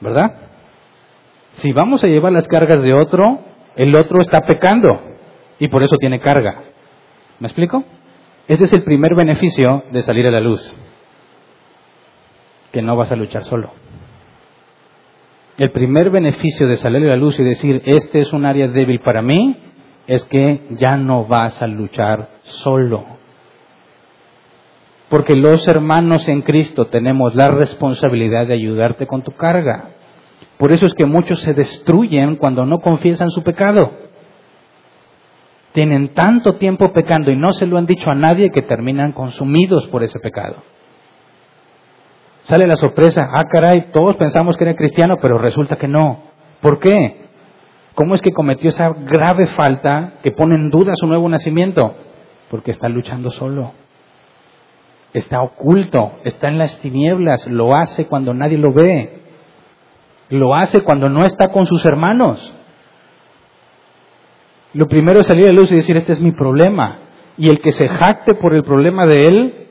¿verdad? 0.00 0.43
Si 1.54 1.72
vamos 1.72 2.02
a 2.04 2.08
llevar 2.08 2.32
las 2.32 2.48
cargas 2.48 2.82
de 2.82 2.92
otro, 2.92 3.40
el 3.76 3.94
otro 3.94 4.20
está 4.20 4.40
pecando 4.40 5.00
y 5.58 5.68
por 5.68 5.82
eso 5.82 5.96
tiene 5.98 6.20
carga. 6.20 6.62
¿Me 7.38 7.48
explico? 7.48 7.84
Ese 8.46 8.64
es 8.64 8.72
el 8.72 8.82
primer 8.82 9.14
beneficio 9.14 9.84
de 9.90 10.02
salir 10.02 10.26
a 10.26 10.30
la 10.30 10.40
luz, 10.40 10.74
que 12.72 12.82
no 12.82 12.96
vas 12.96 13.10
a 13.10 13.16
luchar 13.16 13.42
solo. 13.44 13.72
El 15.56 15.70
primer 15.70 16.10
beneficio 16.10 16.66
de 16.66 16.76
salir 16.76 17.04
a 17.04 17.10
la 17.10 17.16
luz 17.16 17.38
y 17.38 17.44
decir, 17.44 17.82
este 17.86 18.20
es 18.20 18.32
un 18.32 18.44
área 18.44 18.68
débil 18.68 19.00
para 19.00 19.22
mí, 19.22 19.56
es 20.06 20.24
que 20.26 20.66
ya 20.70 20.96
no 20.96 21.24
vas 21.24 21.62
a 21.62 21.66
luchar 21.66 22.28
solo. 22.42 23.04
Porque 25.08 25.36
los 25.36 25.66
hermanos 25.68 26.28
en 26.28 26.42
Cristo 26.42 26.86
tenemos 26.86 27.34
la 27.34 27.46
responsabilidad 27.46 28.46
de 28.46 28.54
ayudarte 28.54 29.06
con 29.06 29.22
tu 29.22 29.32
carga. 29.32 29.90
Por 30.64 30.72
eso 30.72 30.86
es 30.86 30.94
que 30.94 31.04
muchos 31.04 31.42
se 31.42 31.52
destruyen 31.52 32.36
cuando 32.36 32.64
no 32.64 32.80
confiesan 32.80 33.28
su 33.28 33.42
pecado. 33.42 33.92
Tienen 35.72 36.14
tanto 36.14 36.54
tiempo 36.54 36.90
pecando 36.90 37.30
y 37.30 37.36
no 37.36 37.52
se 37.52 37.66
lo 37.66 37.76
han 37.76 37.84
dicho 37.84 38.10
a 38.10 38.14
nadie 38.14 38.48
que 38.48 38.62
terminan 38.62 39.12
consumidos 39.12 39.86
por 39.88 40.02
ese 40.02 40.18
pecado. 40.20 40.62
Sale 42.44 42.66
la 42.66 42.76
sorpresa, 42.76 43.28
ah 43.30 43.44
caray, 43.52 43.90
todos 43.92 44.16
pensamos 44.16 44.56
que 44.56 44.64
era 44.64 44.74
cristiano, 44.74 45.18
pero 45.20 45.36
resulta 45.36 45.76
que 45.76 45.86
no. 45.86 46.22
¿Por 46.62 46.78
qué? 46.78 47.26
¿Cómo 47.94 48.14
es 48.14 48.22
que 48.22 48.32
cometió 48.32 48.70
esa 48.70 48.88
grave 48.88 49.44
falta 49.48 50.14
que 50.22 50.32
pone 50.32 50.54
en 50.54 50.70
duda 50.70 50.94
su 50.96 51.06
nuevo 51.06 51.28
nacimiento? 51.28 51.94
Porque 52.48 52.70
está 52.70 52.88
luchando 52.88 53.30
solo. 53.30 53.72
Está 55.12 55.42
oculto, 55.42 56.20
está 56.24 56.48
en 56.48 56.56
las 56.56 56.80
tinieblas, 56.80 57.46
lo 57.48 57.76
hace 57.76 58.06
cuando 58.06 58.32
nadie 58.32 58.56
lo 58.56 58.72
ve. 58.72 59.23
Lo 60.28 60.54
hace 60.54 60.82
cuando 60.82 61.08
no 61.08 61.24
está 61.24 61.48
con 61.48 61.66
sus 61.66 61.84
hermanos. 61.84 62.52
Lo 64.72 64.88
primero 64.88 65.20
es 65.20 65.26
salir 65.26 65.48
a 65.48 65.52
luz 65.52 65.70
y 65.70 65.76
decir, 65.76 65.96
este 65.96 66.12
es 66.12 66.20
mi 66.20 66.32
problema. 66.32 66.98
Y 67.36 67.48
el 67.48 67.60
que 67.60 67.72
se 67.72 67.88
jacte 67.88 68.34
por 68.34 68.54
el 68.54 68.64
problema 68.64 69.06
de 69.06 69.26
él, 69.26 69.66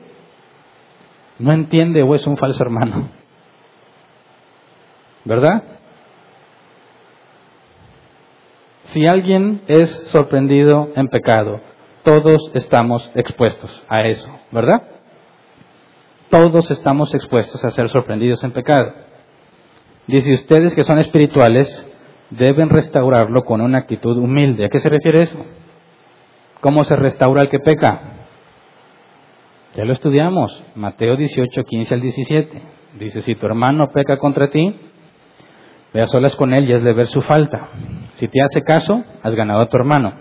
no 1.38 1.52
entiende 1.52 2.02
o 2.02 2.14
es 2.14 2.26
un 2.26 2.36
falso 2.36 2.62
hermano. 2.62 3.08
¿Verdad? 5.24 5.62
Si 8.86 9.06
alguien 9.06 9.62
es 9.66 9.90
sorprendido 10.10 10.90
en 10.94 11.08
pecado, 11.08 11.60
todos 12.02 12.50
estamos 12.54 13.10
expuestos 13.14 13.84
a 13.88 14.02
eso, 14.02 14.30
¿verdad? 14.52 14.82
Todos 16.30 16.70
estamos 16.70 17.14
expuestos 17.14 17.64
a 17.64 17.70
ser 17.70 17.88
sorprendidos 17.88 18.44
en 18.44 18.52
pecado. 18.52 18.92
Dice 20.06 20.34
ustedes 20.34 20.74
que 20.74 20.84
son 20.84 20.98
espirituales, 20.98 21.84
deben 22.30 22.68
restaurarlo 22.68 23.42
con 23.44 23.60
una 23.60 23.78
actitud 23.78 24.16
humilde. 24.18 24.66
¿A 24.66 24.68
qué 24.68 24.78
se 24.78 24.88
refiere 24.88 25.22
eso? 25.22 25.38
¿Cómo 26.60 26.84
se 26.84 26.96
restaura 26.96 27.42
el 27.42 27.48
que 27.48 27.58
peca? 27.58 28.00
Ya 29.74 29.84
lo 29.84 29.92
estudiamos, 29.92 30.62
Mateo 30.74 31.16
18, 31.16 31.62
15 31.62 31.94
al 31.94 32.00
17. 32.00 32.62
Dice, 32.98 33.22
si 33.22 33.34
tu 33.34 33.46
hermano 33.46 33.90
peca 33.90 34.18
contra 34.18 34.48
ti, 34.48 34.76
ve 35.92 36.00
a 36.00 36.06
solas 36.06 36.36
con 36.36 36.52
él 36.52 36.68
y 36.68 36.74
has 36.74 36.82
de 36.82 36.92
ver 36.92 37.06
su 37.06 37.22
falta. 37.22 37.70
Si 38.14 38.28
te 38.28 38.40
hace 38.42 38.62
caso, 38.62 39.02
has 39.22 39.34
ganado 39.34 39.62
a 39.62 39.68
tu 39.68 39.76
hermano. 39.76 40.12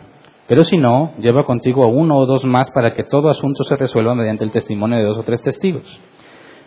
Pero 0.47 0.63
si 0.63 0.77
no, 0.77 1.13
lleva 1.19 1.45
contigo 1.45 1.83
a 1.83 1.87
uno 1.87 2.17
o 2.17 2.25
dos 2.25 2.43
más 2.45 2.69
para 2.71 2.93
que 2.95 3.03
todo 3.03 3.29
asunto 3.29 3.63
se 3.63 3.75
resuelva 3.75 4.15
mediante 4.15 4.43
el 4.43 4.51
testimonio 4.51 4.97
de 4.97 5.03
dos 5.03 5.17
o 5.17 5.23
tres 5.23 5.41
testigos. 5.41 5.83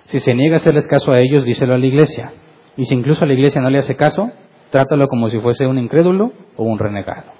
Si 0.05 0.21
se 0.21 0.35
niega 0.35 0.55
a 0.55 0.57
hacerles 0.59 0.87
caso 0.87 1.12
a 1.12 1.19
ellos, 1.19 1.45
díselo 1.45 1.75
a 1.75 1.79
la 1.79 1.87
iglesia. 1.87 2.33
Y 2.77 2.85
si 2.85 2.95
incluso 2.95 3.24
la 3.24 3.33
iglesia 3.33 3.61
no 3.61 3.70
le 3.70 3.79
hace 3.79 3.97
caso, 3.97 4.31
trátalo 4.70 5.09
como 5.09 5.29
si 5.29 5.41
fuese 5.41 5.66
un 5.66 5.79
incrédulo 5.79 6.33
o 6.57 6.64
un 6.64 6.79
renegado. 6.79 7.33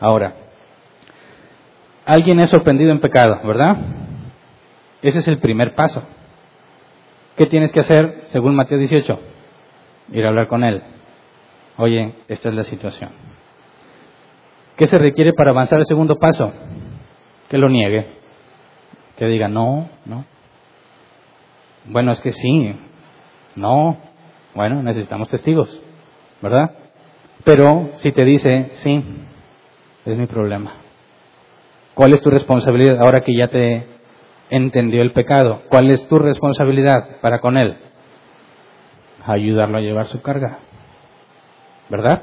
Ahora, 0.00 0.34
alguien 2.04 2.40
es 2.40 2.50
sorprendido 2.50 2.90
en 2.90 3.00
pecado, 3.00 3.40
¿verdad? 3.44 3.76
Ese 5.02 5.20
es 5.20 5.28
el 5.28 5.38
primer 5.38 5.74
paso. 5.74 6.02
¿Qué 7.36 7.46
tienes 7.46 7.72
que 7.72 7.80
hacer 7.80 8.22
según 8.26 8.56
Mateo 8.56 8.78
18? 8.78 9.18
Ir 10.12 10.24
a 10.24 10.28
hablar 10.28 10.48
con 10.48 10.64
él. 10.64 10.82
Oye, 11.76 12.14
esta 12.26 12.48
es 12.48 12.54
la 12.54 12.64
situación. 12.64 13.10
¿Qué 14.76 14.86
se 14.86 14.98
requiere 14.98 15.32
para 15.32 15.50
avanzar 15.50 15.78
el 15.78 15.86
segundo 15.86 16.16
paso? 16.16 16.52
Que 17.48 17.58
lo 17.58 17.68
niegue. 17.68 18.06
Que 19.16 19.26
diga, 19.26 19.48
no, 19.48 19.88
no. 20.04 20.24
Bueno, 21.86 22.12
es 22.12 22.20
que 22.20 22.32
sí. 22.32 22.76
No. 23.54 23.98
Bueno, 24.54 24.82
necesitamos 24.82 25.28
testigos. 25.28 25.82
¿Verdad? 26.40 26.70
Pero 27.44 27.90
si 27.98 28.12
te 28.12 28.24
dice, 28.24 28.70
sí, 28.74 29.04
es 30.04 30.18
mi 30.18 30.26
problema. 30.26 30.74
¿Cuál 31.94 32.12
es 32.12 32.22
tu 32.22 32.30
responsabilidad 32.30 33.00
ahora 33.00 33.22
que 33.22 33.34
ya 33.34 33.48
te 33.48 33.86
entendió 34.50 35.02
el 35.02 35.12
pecado? 35.12 35.62
¿Cuál 35.68 35.90
es 35.90 36.06
tu 36.08 36.18
responsabilidad 36.18 37.20
para 37.20 37.40
con 37.40 37.56
él? 37.56 37.76
Ayudarlo 39.24 39.78
a 39.78 39.80
llevar 39.80 40.06
su 40.06 40.22
carga. 40.22 40.58
¿Verdad? 41.88 42.22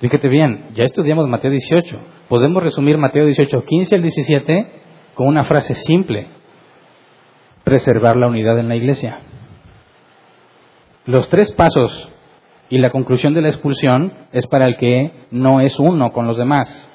Fíjate 0.00 0.28
bien, 0.28 0.70
ya 0.72 0.84
estudiamos 0.84 1.28
Mateo 1.28 1.50
18. 1.50 1.98
Podemos 2.28 2.62
resumir 2.62 2.96
Mateo 2.96 3.26
18, 3.26 3.64
15 3.64 3.94
al 3.94 4.02
17 4.02 4.66
con 5.14 5.28
una 5.28 5.44
frase 5.44 5.74
simple. 5.74 6.26
Preservar 7.64 8.16
la 8.16 8.26
unidad 8.26 8.58
en 8.58 8.68
la 8.68 8.76
iglesia. 8.76 9.18
Los 11.06 11.28
tres 11.28 11.52
pasos 11.52 12.08
y 12.68 12.78
la 12.78 12.90
conclusión 12.90 13.34
de 13.34 13.42
la 13.42 13.48
expulsión 13.48 14.12
es 14.32 14.46
para 14.46 14.66
el 14.66 14.76
que 14.76 15.12
no 15.30 15.60
es 15.60 15.78
uno 15.78 16.12
con 16.12 16.26
los 16.26 16.36
demás. 16.36 16.88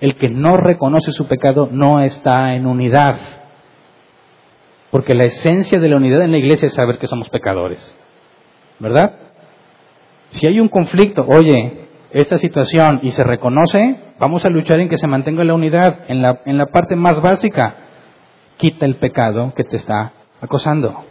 El 0.00 0.16
que 0.16 0.28
no 0.28 0.56
reconoce 0.56 1.12
su 1.12 1.26
pecado 1.26 1.68
no 1.70 2.00
está 2.00 2.54
en 2.54 2.66
unidad. 2.66 3.16
Porque 4.90 5.14
la 5.14 5.24
esencia 5.24 5.78
de 5.78 5.88
la 5.88 5.96
unidad 5.96 6.22
en 6.22 6.32
la 6.32 6.38
iglesia 6.38 6.66
es 6.66 6.74
saber 6.74 6.98
que 6.98 7.06
somos 7.06 7.28
pecadores. 7.28 7.96
¿Verdad? 8.78 9.14
Si 10.30 10.46
hay 10.46 10.58
un 10.58 10.68
conflicto, 10.68 11.24
oye, 11.28 11.88
esta 12.10 12.38
situación 12.38 13.00
y 13.02 13.10
se 13.10 13.24
reconoce, 13.24 13.96
vamos 14.18 14.44
a 14.44 14.48
luchar 14.48 14.80
en 14.80 14.88
que 14.88 14.98
se 14.98 15.06
mantenga 15.06 15.44
la 15.44 15.54
unidad 15.54 16.00
en 16.08 16.22
la, 16.22 16.40
en 16.44 16.58
la 16.58 16.66
parte 16.66 16.96
más 16.96 17.20
básica. 17.20 17.76
Quita 18.56 18.86
el 18.86 18.96
pecado 18.96 19.52
que 19.54 19.64
te 19.64 19.76
está 19.76 20.12
acosando. 20.40 21.04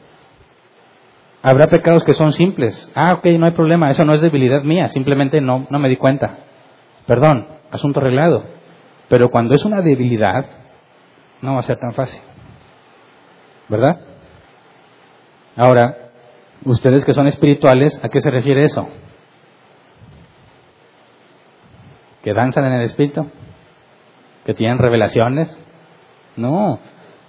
Habrá 1.45 1.67
pecados 1.67 2.05
que 2.05 2.13
son 2.13 2.31
simples. 2.31 2.89
Ah, 2.95 3.15
ok, 3.15 3.25
no 3.37 3.45
hay 3.45 3.51
problema, 3.51 3.91
eso 3.91 4.05
no 4.05 4.13
es 4.13 4.21
debilidad 4.21 4.63
mía, 4.63 4.87
simplemente 4.87 5.41
no, 5.41 5.67
no 5.69 5.77
me 5.77 5.89
di 5.89 5.97
cuenta. 5.97 6.37
Perdón, 7.05 7.47
asunto 7.69 7.99
arreglado. 7.99 8.45
Pero 9.09 9.29
cuando 9.29 9.53
es 9.53 9.65
una 9.65 9.81
debilidad, 9.81 10.45
no 11.41 11.55
va 11.55 11.59
a 11.59 11.63
ser 11.63 11.77
tan 11.77 11.91
fácil. 11.91 12.21
¿Verdad? 13.67 13.99
Ahora, 15.57 16.11
ustedes 16.63 17.03
que 17.03 17.13
son 17.13 17.27
espirituales, 17.27 17.99
¿a 18.01 18.07
qué 18.07 18.21
se 18.21 18.31
refiere 18.31 18.63
eso? 18.63 18.87
¿Que 22.23 22.33
danzan 22.33 22.63
en 22.63 22.73
el 22.73 22.83
espíritu? 22.83 23.29
¿Que 24.45 24.53
tienen 24.53 24.77
revelaciones? 24.77 25.59
No, 26.37 26.79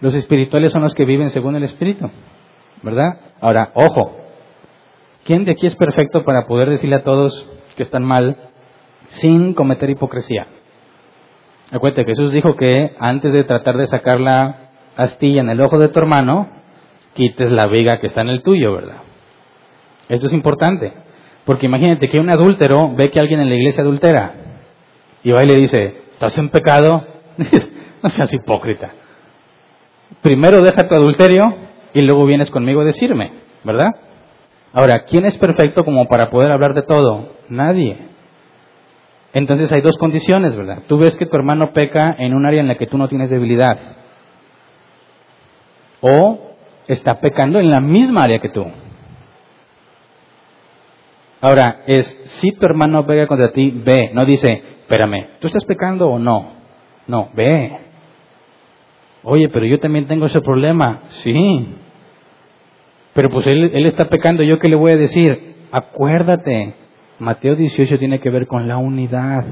los 0.01 0.15
espirituales 0.15 0.71
son 0.71 0.83
los 0.83 0.95
que 0.95 1.05
viven 1.05 1.31
según 1.31 1.57
el 1.57 1.65
espíritu. 1.65 2.09
¿Verdad? 2.85 3.19
Ahora, 3.41 3.71
ojo, 3.75 4.15
¿quién 5.25 5.45
de 5.45 5.53
aquí 5.53 5.67
es 5.67 5.75
perfecto 5.75 6.23
para 6.23 6.47
poder 6.47 6.69
decirle 6.69 6.97
a 6.97 7.03
todos 7.03 7.49
que 7.77 7.83
están 7.83 8.05
mal 8.05 8.37
sin 9.09 9.55
cometer 9.55 9.91
hipocresía? 9.91 10.47
Acuérdate, 11.73 12.05
Jesús 12.05 12.31
dijo 12.31 12.55
que 12.57 12.95
antes 13.01 13.33
de 13.33 13.45
tratar 13.45 13.79
de 13.79 13.87
sacar 13.87 14.21
la 14.21 14.71
astilla 14.97 15.41
en 15.41 15.49
el 15.49 15.61
ojo 15.61 15.79
de 15.79 15.89
tu 15.89 15.99
hermano, 15.99 16.49
quites 17.15 17.51
la 17.51 17.67
viga 17.67 17.99
que 18.01 18.07
está 18.07 18.21
en 18.21 18.29
el 18.29 18.43
tuyo, 18.43 18.75
¿verdad? 18.75 18.99
Esto 20.09 20.27
es 20.27 20.33
importante, 20.35 20.93
porque 21.47 21.67
imagínate 21.67 22.11
que 22.11 22.21
un 22.21 22.29
adúltero 22.29 22.95
ve 22.95 23.11
que 23.11 23.19
alguien 23.19 23.41
en 23.41 23.49
la 23.49 23.55
iglesia 23.55 23.83
adultera 23.83 24.35
y 25.23 25.31
va 25.31 25.43
y 25.43 25.47
le 25.47 25.57
dice, 25.57 26.03
¿estás 26.13 26.37
en 26.37 26.51
pecado? 26.51 27.07
no 28.03 28.11
seas 28.11 28.33
hipócrita. 28.33 28.93
Primero 30.21 30.63
deja 30.63 30.87
tu 30.87 30.95
adulterio 30.95 31.64
y 31.95 32.03
luego 32.03 32.27
vienes 32.27 32.51
conmigo 32.51 32.81
a 32.81 32.85
decirme, 32.85 33.33
¿verdad? 33.63 33.91
Ahora, 34.73 35.05
¿quién 35.05 35.25
es 35.25 35.39
perfecto 35.39 35.85
como 35.85 36.07
para 36.09 36.29
poder 36.31 36.51
hablar 36.51 36.75
de 36.75 36.83
todo? 36.83 37.29
Nadie. 37.49 37.97
Entonces 39.33 39.73
hay 39.73 39.81
dos 39.81 39.97
condiciones, 39.97 40.57
¿verdad? 40.57 40.83
Tú 40.89 40.99
ves 40.99 41.17
que 41.17 41.27
tu 41.27 41.37
hermano 41.37 41.73
peca 41.73 42.15
en 42.19 42.35
un 42.35 42.45
área 42.45 42.61
en 42.61 42.69
la 42.69 42.75
que 42.75 42.87
tú 42.87 42.99
no 42.99 43.09
tienes 43.09 43.31
debilidad. 43.31 43.79
O 46.01 46.57
está 46.89 47.21
pecando 47.21 47.61
en 47.61 47.71
la 47.71 47.81
misma 47.81 48.23
área 48.23 48.41
que 48.41 48.49
tú. 48.49 48.67
Ahora, 51.41 51.83
es 51.87 52.07
si 52.25 52.51
tu 52.53 52.67
hermano 52.67 53.07
pega 53.07 53.27
contra 53.27 53.53
ti, 53.53 53.71
ve. 53.71 54.11
No 54.15 54.25
dice, 54.25 54.51
espérame, 54.81 55.29
¿tú 55.41 55.47
estás 55.47 55.65
pecando 55.65 56.09
o 56.09 56.19
no? 56.19 56.53
No, 57.07 57.31
ve. 57.35 57.79
Oye, 59.23 59.49
pero 59.49 59.67
yo 59.67 59.79
también 59.79 60.07
tengo 60.07 60.27
ese 60.27 60.41
problema. 60.41 61.03
Sí. 61.23 61.84
Pero 63.15 63.31
pues 63.31 63.47
él, 63.47 63.87
está 63.87 64.09
pecando, 64.09 64.43
¿yo 64.43 64.59
qué 64.59 64.69
le 64.69 64.77
voy 64.77 64.93
a 64.93 64.97
decir? 64.97 65.55
Acuérdate, 65.71 66.75
Mateo 67.21 67.55
18 67.55 67.99
tiene 67.99 68.19
que 68.19 68.31
ver 68.31 68.47
con 68.49 68.67
la 68.67 68.77
unidad. 68.77 69.45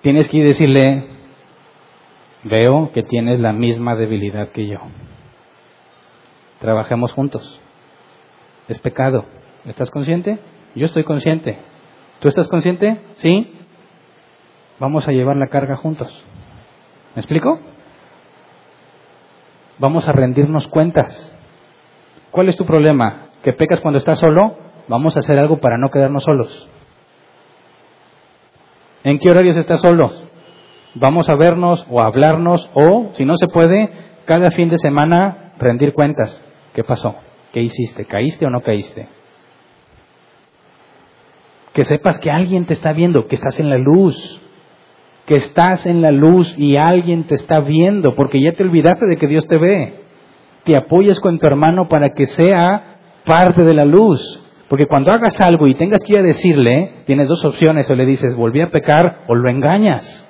Tienes 0.00 0.26
que 0.28 0.42
decirle, 0.42 1.04
veo 2.44 2.90
que 2.92 3.02
tienes 3.02 3.40
la 3.40 3.52
misma 3.52 3.94
debilidad 3.94 4.48
que 4.48 4.66
yo. 4.66 4.78
Trabajemos 6.60 7.12
juntos. 7.12 7.60
Es 8.68 8.78
pecado. 8.78 9.26
¿Estás 9.66 9.90
consciente? 9.90 10.38
Yo 10.74 10.86
estoy 10.86 11.04
consciente. 11.04 11.58
¿Tú 12.20 12.28
estás 12.28 12.48
consciente? 12.48 12.98
Sí. 13.16 13.52
Vamos 14.78 15.06
a 15.06 15.12
llevar 15.12 15.36
la 15.36 15.48
carga 15.48 15.76
juntos. 15.76 16.10
¿Me 17.14 17.20
explico? 17.20 17.60
Vamos 19.80 20.08
a 20.08 20.12
rendirnos 20.12 20.68
cuentas. 20.68 21.34
¿Cuál 22.30 22.48
es 22.48 22.56
tu 22.56 22.64
problema? 22.64 23.30
¿Que 23.42 23.52
pecas 23.52 23.80
cuando 23.80 23.98
estás 23.98 24.18
solo? 24.20 24.56
Vamos 24.86 25.16
a 25.16 25.20
hacer 25.20 25.38
algo 25.38 25.58
para 25.58 25.78
no 25.78 25.88
quedarnos 25.88 26.24
solos. 26.24 26.68
¿En 29.02 29.18
qué 29.18 29.30
horarios 29.30 29.56
estás 29.56 29.80
solos? 29.80 30.22
Vamos 30.94 31.28
a 31.28 31.34
vernos 31.34 31.86
o 31.90 32.00
a 32.00 32.06
hablarnos 32.06 32.70
o, 32.74 33.10
si 33.14 33.24
no 33.24 33.36
se 33.36 33.46
puede, 33.46 33.90
cada 34.26 34.50
fin 34.50 34.68
de 34.68 34.78
semana 34.78 35.54
rendir 35.58 35.94
cuentas. 35.94 36.44
¿Qué 36.74 36.84
pasó? 36.84 37.16
¿Qué 37.52 37.60
hiciste? 37.60 38.04
¿Caíste 38.04 38.46
o 38.46 38.50
no 38.50 38.60
caíste? 38.60 39.08
Que 41.72 41.84
sepas 41.84 42.18
que 42.18 42.30
alguien 42.30 42.66
te 42.66 42.74
está 42.74 42.92
viendo, 42.92 43.26
que 43.26 43.36
estás 43.36 43.58
en 43.60 43.70
la 43.70 43.78
luz 43.78 44.40
que 45.30 45.36
estás 45.36 45.86
en 45.86 46.02
la 46.02 46.10
luz 46.10 46.52
y 46.58 46.76
alguien 46.76 47.22
te 47.28 47.36
está 47.36 47.60
viendo, 47.60 48.16
porque 48.16 48.42
ya 48.42 48.50
te 48.50 48.64
olvidaste 48.64 49.06
de 49.06 49.16
que 49.16 49.28
Dios 49.28 49.46
te 49.46 49.58
ve. 49.58 50.00
Te 50.64 50.76
apoyes 50.76 51.20
con 51.20 51.38
tu 51.38 51.46
hermano 51.46 51.86
para 51.86 52.08
que 52.08 52.24
sea 52.24 52.96
parte 53.24 53.62
de 53.62 53.72
la 53.72 53.84
luz. 53.84 54.20
Porque 54.68 54.86
cuando 54.86 55.12
hagas 55.12 55.40
algo 55.40 55.68
y 55.68 55.76
tengas 55.76 56.02
que 56.02 56.14
ir 56.14 56.18
a 56.18 56.22
decirle, 56.24 57.04
tienes 57.06 57.28
dos 57.28 57.44
opciones, 57.44 57.88
o 57.88 57.94
le 57.94 58.06
dices, 58.06 58.34
volví 58.34 58.60
a 58.60 58.72
pecar, 58.72 59.20
o 59.28 59.36
lo 59.36 59.48
engañas. 59.48 60.28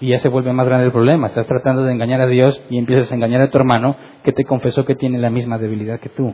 Y 0.00 0.10
ya 0.10 0.20
se 0.20 0.28
vuelve 0.28 0.52
más 0.52 0.66
grande 0.66 0.86
el 0.86 0.92
problema. 0.92 1.26
Estás 1.26 1.48
tratando 1.48 1.82
de 1.82 1.94
engañar 1.94 2.20
a 2.20 2.28
Dios 2.28 2.62
y 2.70 2.78
empiezas 2.78 3.10
a 3.10 3.16
engañar 3.16 3.40
a 3.40 3.50
tu 3.50 3.58
hermano 3.58 3.96
que 4.22 4.30
te 4.30 4.44
confesó 4.44 4.84
que 4.84 4.94
tiene 4.94 5.18
la 5.18 5.30
misma 5.30 5.58
debilidad 5.58 5.98
que 5.98 6.10
tú. 6.10 6.32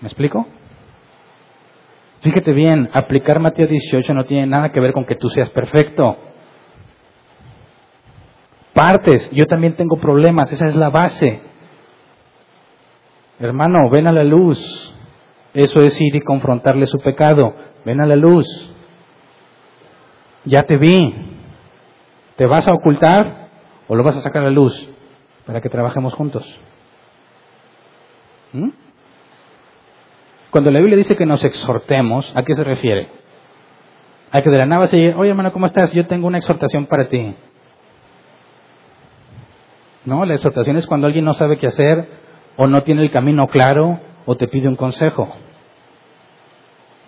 ¿Me 0.00 0.08
explico? 0.08 0.48
Fíjate 2.26 2.52
bien, 2.52 2.90
aplicar 2.92 3.38
Mateo 3.38 3.68
18 3.68 4.12
no 4.12 4.24
tiene 4.24 4.48
nada 4.48 4.72
que 4.72 4.80
ver 4.80 4.92
con 4.92 5.04
que 5.04 5.14
tú 5.14 5.28
seas 5.28 5.48
perfecto. 5.50 6.16
Partes, 8.72 9.30
yo 9.30 9.46
también 9.46 9.76
tengo 9.76 9.96
problemas, 9.96 10.50
esa 10.50 10.66
es 10.66 10.74
la 10.74 10.90
base. 10.90 11.40
Hermano, 13.38 13.88
ven 13.90 14.08
a 14.08 14.12
la 14.12 14.24
luz. 14.24 14.58
Eso 15.54 15.82
es 15.82 16.00
ir 16.00 16.16
y 16.16 16.20
confrontarle 16.20 16.86
su 16.86 16.98
pecado. 16.98 17.54
Ven 17.84 18.00
a 18.00 18.06
la 18.06 18.16
luz. 18.16 18.44
Ya 20.46 20.64
te 20.64 20.78
vi. 20.78 21.14
¿Te 22.34 22.44
vas 22.46 22.66
a 22.66 22.72
ocultar 22.72 23.50
o 23.86 23.94
lo 23.94 24.02
vas 24.02 24.16
a 24.16 24.20
sacar 24.20 24.42
a 24.42 24.46
la 24.46 24.50
luz 24.50 24.74
para 25.46 25.60
que 25.60 25.68
trabajemos 25.68 26.12
juntos? 26.12 26.44
¿Mm? 28.52 28.85
Cuando 30.56 30.70
la 30.70 30.78
Biblia 30.78 30.96
dice 30.96 31.16
que 31.16 31.26
nos 31.26 31.44
exhortemos, 31.44 32.32
¿a 32.34 32.42
qué 32.42 32.54
se 32.54 32.64
refiere? 32.64 33.10
A 34.30 34.40
que 34.40 34.48
de 34.48 34.56
la 34.56 34.64
nada 34.64 34.86
se 34.86 34.96
diga, 34.96 35.18
oye 35.18 35.28
hermano, 35.28 35.52
¿cómo 35.52 35.66
estás? 35.66 35.92
Yo 35.92 36.06
tengo 36.06 36.26
una 36.26 36.38
exhortación 36.38 36.86
para 36.86 37.10
ti. 37.10 37.34
No, 40.06 40.24
la 40.24 40.32
exhortación 40.32 40.78
es 40.78 40.86
cuando 40.86 41.08
alguien 41.08 41.26
no 41.26 41.34
sabe 41.34 41.58
qué 41.58 41.66
hacer 41.66 42.08
o 42.56 42.66
no 42.68 42.82
tiene 42.84 43.02
el 43.02 43.10
camino 43.10 43.48
claro 43.48 44.00
o 44.24 44.34
te 44.36 44.48
pide 44.48 44.66
un 44.66 44.76
consejo. 44.76 45.28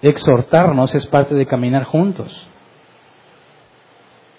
Exhortarnos 0.03 0.95
es 0.95 1.07
parte 1.07 1.35
de 1.35 1.47
caminar 1.47 1.85
juntos. 1.85 2.47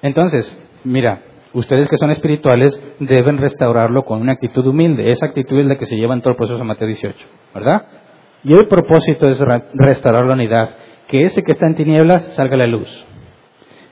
Entonces, 0.04 0.56
mira, 0.84 1.24
ustedes 1.54 1.88
que 1.88 1.98
son 1.98 2.12
espirituales 2.12 2.80
deben 3.00 3.40
restaurarlo 3.40 4.06
con 4.06 4.22
una 4.22 4.34
actitud 4.34 4.68
humilde. 4.68 5.10
Esa 5.10 5.26
actitud 5.26 5.58
es 5.58 5.66
la 5.66 5.80
que 5.80 5.88
se 5.88 5.96
lleva 5.96 6.14
en 6.14 6.22
todo 6.22 6.30
el 6.30 6.38
proceso 6.38 6.60
de 6.60 6.64
Mateo 6.64 6.86
18, 6.86 7.26
¿verdad? 7.56 7.99
Y 8.44 8.54
el 8.54 8.68
propósito 8.68 9.28
es 9.30 9.40
restaurar 9.74 10.26
la 10.26 10.34
unidad, 10.34 10.70
que 11.08 11.24
ese 11.24 11.44
que 11.44 11.52
está 11.52 11.68
en 11.68 11.76
tinieblas 11.76 12.24
salga 12.36 12.56
a 12.56 12.60
la 12.60 12.68
luz. 12.68 12.90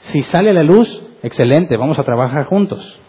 Si 0.02 0.22
sale 0.22 0.52
a 0.52 0.54
la 0.54 0.64
luz, 0.64 1.04
excelente, 1.24 1.76
vamos 1.76 2.00
a 2.00 2.04
trabajar 2.04 2.46
juntos. 2.46 3.00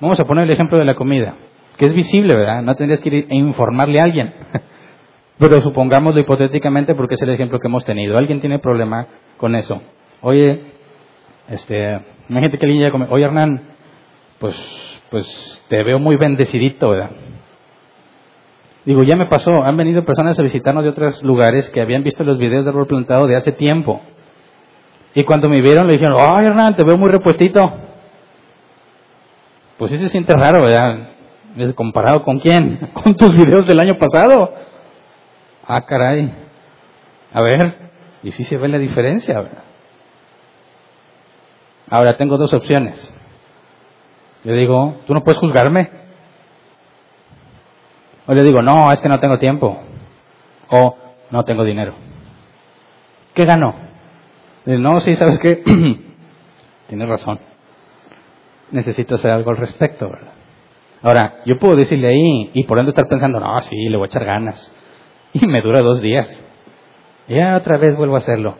Vamos 0.00 0.18
a 0.18 0.24
poner 0.24 0.44
el 0.44 0.50
ejemplo 0.50 0.78
de 0.78 0.84
la 0.84 0.94
comida, 0.94 1.34
que 1.76 1.86
es 1.86 1.94
visible, 1.94 2.34
¿verdad? 2.34 2.62
No 2.62 2.74
tendrías 2.74 3.00
que 3.00 3.08
ir 3.08 3.26
a 3.30 3.34
informarle 3.34 4.00
a 4.00 4.04
alguien. 4.04 4.32
Pero 5.38 5.60
supongámoslo 5.62 6.20
hipotéticamente 6.20 6.94
porque 6.94 7.14
es 7.14 7.22
el 7.22 7.30
ejemplo 7.30 7.58
que 7.58 7.66
hemos 7.66 7.84
tenido. 7.84 8.16
Alguien 8.16 8.40
tiene 8.40 8.60
problema 8.60 9.06
con 9.36 9.56
eso. 9.56 9.82
Oye, 10.20 10.60
este, 11.48 12.00
imagínate 12.28 12.58
que 12.58 12.66
alguien 12.66 12.80
llega 12.80 12.92
come, 12.92 13.06
oye 13.10 13.24
Hernán, 13.24 13.60
pues, 14.38 14.56
pues 15.10 15.64
te 15.68 15.82
veo 15.82 15.98
muy 15.98 16.16
bendecidito, 16.16 16.90
¿verdad? 16.90 17.10
Digo, 18.84 19.02
ya 19.02 19.16
me 19.16 19.26
pasó, 19.26 19.62
han 19.62 19.76
venido 19.76 20.04
personas 20.04 20.38
a 20.38 20.42
visitarnos 20.42 20.84
de 20.84 20.90
otros 20.90 21.22
lugares 21.22 21.70
que 21.70 21.80
habían 21.80 22.02
visto 22.02 22.22
los 22.22 22.38
videos 22.38 22.64
de 22.64 22.70
árbol 22.70 22.86
plantado 22.86 23.26
de 23.26 23.36
hace 23.36 23.52
tiempo. 23.52 24.02
Y 25.14 25.24
cuando 25.24 25.48
me 25.48 25.60
vieron 25.62 25.86
le 25.86 25.94
dijeron, 25.94 26.16
ay 26.18 26.46
Hernán, 26.46 26.76
te 26.76 26.84
veo 26.84 26.98
muy 26.98 27.10
repuestito. 27.10 27.60
Pues 29.78 29.90
sí 29.90 29.98
se 29.98 30.08
siente 30.08 30.34
raro, 30.34 30.62
¿verdad? 30.62 31.08
¿Comparado 31.74 32.22
con 32.22 32.40
quién? 32.40 32.90
Con 32.94 33.14
tus 33.14 33.34
videos 33.34 33.66
del 33.66 33.78
año 33.78 33.96
pasado. 33.96 34.52
Ah, 35.66 35.86
caray. 35.86 36.32
A 37.32 37.40
ver, 37.42 37.74
y 38.22 38.32
sí 38.32 38.44
se 38.44 38.56
ve 38.56 38.68
la 38.68 38.78
diferencia, 38.78 39.40
¿verdad? 39.40 39.62
Ahora 41.88 42.16
tengo 42.16 42.36
dos 42.36 42.52
opciones. 42.52 43.14
Le 44.42 44.52
digo, 44.54 44.96
tú 45.06 45.14
no 45.14 45.22
puedes 45.22 45.40
juzgarme. 45.40 46.03
O 48.26 48.34
le 48.34 48.42
digo, 48.42 48.62
no, 48.62 48.90
es 48.92 49.00
que 49.00 49.08
no 49.08 49.20
tengo 49.20 49.38
tiempo. 49.38 49.78
O 50.70 50.96
no 51.30 51.44
tengo 51.44 51.64
dinero. 51.64 51.94
¿Qué 53.34 53.44
gano? 53.44 53.74
no, 54.66 55.00
sí, 55.00 55.14
¿sabes 55.14 55.38
qué? 55.38 55.56
Tienes 56.88 57.08
razón. 57.08 57.38
Necesito 58.70 59.16
hacer 59.16 59.30
algo 59.30 59.50
al 59.50 59.58
respecto, 59.58 60.08
¿verdad? 60.08 60.32
Ahora, 61.02 61.42
yo 61.44 61.58
puedo 61.58 61.76
decirle 61.76 62.08
ahí 62.08 62.50
y 62.54 62.64
por 62.64 62.78
ende 62.78 62.90
estar 62.90 63.08
pensando, 63.08 63.38
no, 63.38 63.60
sí, 63.60 63.76
le 63.76 63.96
voy 63.96 64.06
a 64.06 64.08
echar 64.08 64.24
ganas. 64.24 64.72
Y 65.36 65.46
me 65.48 65.60
dura 65.62 65.80
dos 65.80 66.00
días. 66.00 66.42
Ya 67.26 67.56
otra 67.56 67.76
vez 67.76 67.96
vuelvo 67.96 68.14
a 68.14 68.18
hacerlo. 68.18 68.56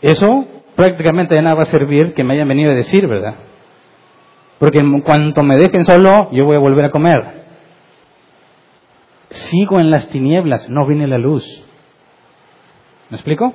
Eso 0.00 0.46
prácticamente 0.76 1.34
de 1.34 1.42
nada 1.42 1.56
va 1.56 1.62
a 1.62 1.64
servir 1.64 2.14
que 2.14 2.22
me 2.22 2.34
hayan 2.34 2.46
venido 2.46 2.70
a 2.70 2.74
decir, 2.76 3.04
¿verdad? 3.08 3.34
Porque 4.60 4.78
en 4.78 5.00
cuanto 5.00 5.42
me 5.42 5.56
dejen 5.56 5.84
solo, 5.84 6.30
yo 6.30 6.44
voy 6.44 6.54
a 6.54 6.60
volver 6.60 6.84
a 6.84 6.90
comer. 6.90 7.47
Sigo 9.30 9.78
en 9.78 9.90
las 9.90 10.08
tinieblas, 10.08 10.68
no 10.70 10.86
viene 10.86 11.06
la 11.06 11.18
luz. 11.18 11.44
¿Me 13.10 13.16
explico? 13.16 13.54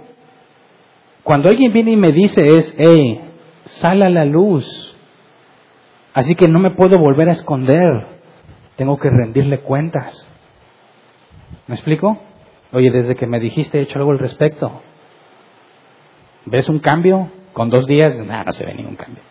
Cuando 1.24 1.50
alguien 1.50 1.72
viene 1.72 1.92
y 1.92 1.98
me 1.98 2.12
dice 2.12 2.48
es, 2.48 2.76
hey, 2.78 3.22
sal 3.66 4.02
a 4.02 4.10
la 4.10 4.26
luz. 4.26 4.66
Así 6.14 6.36
que 6.36 6.48
no 6.48 6.60
me 6.60 6.72
puedo 6.72 7.00
volver 7.00 7.30
a 7.30 7.34
esconder. 7.34 8.08
Tengo 8.76 8.98
que 8.98 9.10
rendirle 9.10 9.62
cuentas. 9.62 10.28
¿Me 11.68 11.76
explico? 11.76 12.20
Oye, 12.72 12.92
desde 12.92 13.16
que 13.16 13.28
me 13.28 13.40
dijiste 13.40 13.80
he 13.80 13.84
hecho 13.84 14.00
algo 14.00 14.12
al 14.12 14.20
respecto. 14.20 14.82
¿Ves 16.46 16.68
un 16.70 16.80
cambio? 16.80 17.32
Con 17.54 17.70
dos 17.70 17.86
días, 17.86 18.18
nada, 18.20 18.44
no 18.46 18.52
se 18.52 18.66
ve 18.66 18.74
ningún 18.74 18.96
cambio. 18.96 19.24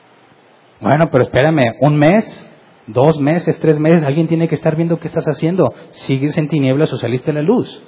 Bueno, 0.81 1.11
pero 1.11 1.25
espérame, 1.25 1.77
un 1.81 1.97
mes, 1.97 2.51
dos 2.87 3.19
meses, 3.19 3.57
tres 3.61 3.79
meses, 3.79 4.03
alguien 4.05 4.29
tiene 4.29 4.49
que 4.49 4.55
estar 4.55 4.77
viendo 4.77 4.99
qué 4.99 5.09
estás 5.09 5.27
haciendo. 5.27 5.73
¿Sigues 5.93 6.37
en 6.39 6.49
tinieblas 6.49 6.93
o 6.93 6.97
saliste 6.97 7.31
a 7.31 7.35
la 7.35 7.43
luz? 7.43 7.83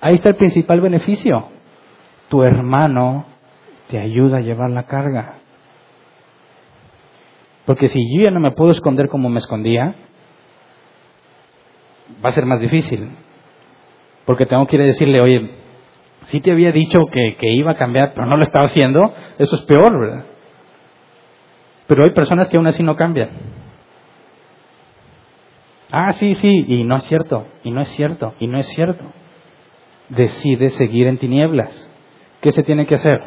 Ahí 0.00 0.14
está 0.14 0.30
el 0.30 0.36
principal 0.36 0.80
beneficio. 0.80 1.48
Tu 2.28 2.42
hermano 2.42 3.26
te 3.88 3.98
ayuda 3.98 4.38
a 4.38 4.42
llevar 4.42 4.70
la 4.70 4.84
carga. 4.84 5.38
Porque 7.64 7.86
si 7.86 7.98
yo 8.14 8.24
ya 8.24 8.30
no 8.30 8.40
me 8.40 8.52
puedo 8.52 8.70
esconder 8.70 9.08
como 9.08 9.28
me 9.28 9.40
escondía, 9.40 9.94
va 12.24 12.30
a 12.30 12.32
ser 12.32 12.46
más 12.46 12.60
difícil. 12.60 13.10
Porque 14.24 14.46
tengo 14.46 14.66
que 14.66 14.76
ir 14.76 14.82
a 14.82 14.86
decirle, 14.86 15.20
oye, 15.20 15.50
si 16.26 16.40
te 16.40 16.52
había 16.52 16.72
dicho 16.72 16.98
que, 17.12 17.36
que 17.36 17.52
iba 17.52 17.72
a 17.72 17.76
cambiar, 17.76 18.12
pero 18.14 18.26
no 18.26 18.36
lo 18.36 18.44
estaba 18.44 18.66
haciendo, 18.66 19.12
eso 19.38 19.56
es 19.56 19.62
peor, 19.62 19.98
¿verdad? 19.98 20.24
Pero 21.86 22.04
hay 22.04 22.10
personas 22.10 22.48
que 22.48 22.56
aún 22.56 22.66
así 22.66 22.82
no 22.82 22.96
cambian. 22.96 23.57
Ah, 25.90 26.12
sí, 26.12 26.34
sí, 26.34 26.64
y 26.68 26.84
no 26.84 26.96
es 26.96 27.04
cierto, 27.04 27.46
y 27.64 27.70
no 27.70 27.80
es 27.80 27.88
cierto, 27.88 28.34
y 28.38 28.46
no 28.46 28.58
es 28.58 28.66
cierto. 28.66 29.04
Decide 30.10 30.70
seguir 30.70 31.06
en 31.06 31.18
tinieblas. 31.18 31.90
¿Qué 32.40 32.52
se 32.52 32.62
tiene 32.62 32.86
que 32.86 32.96
hacer? 32.96 33.22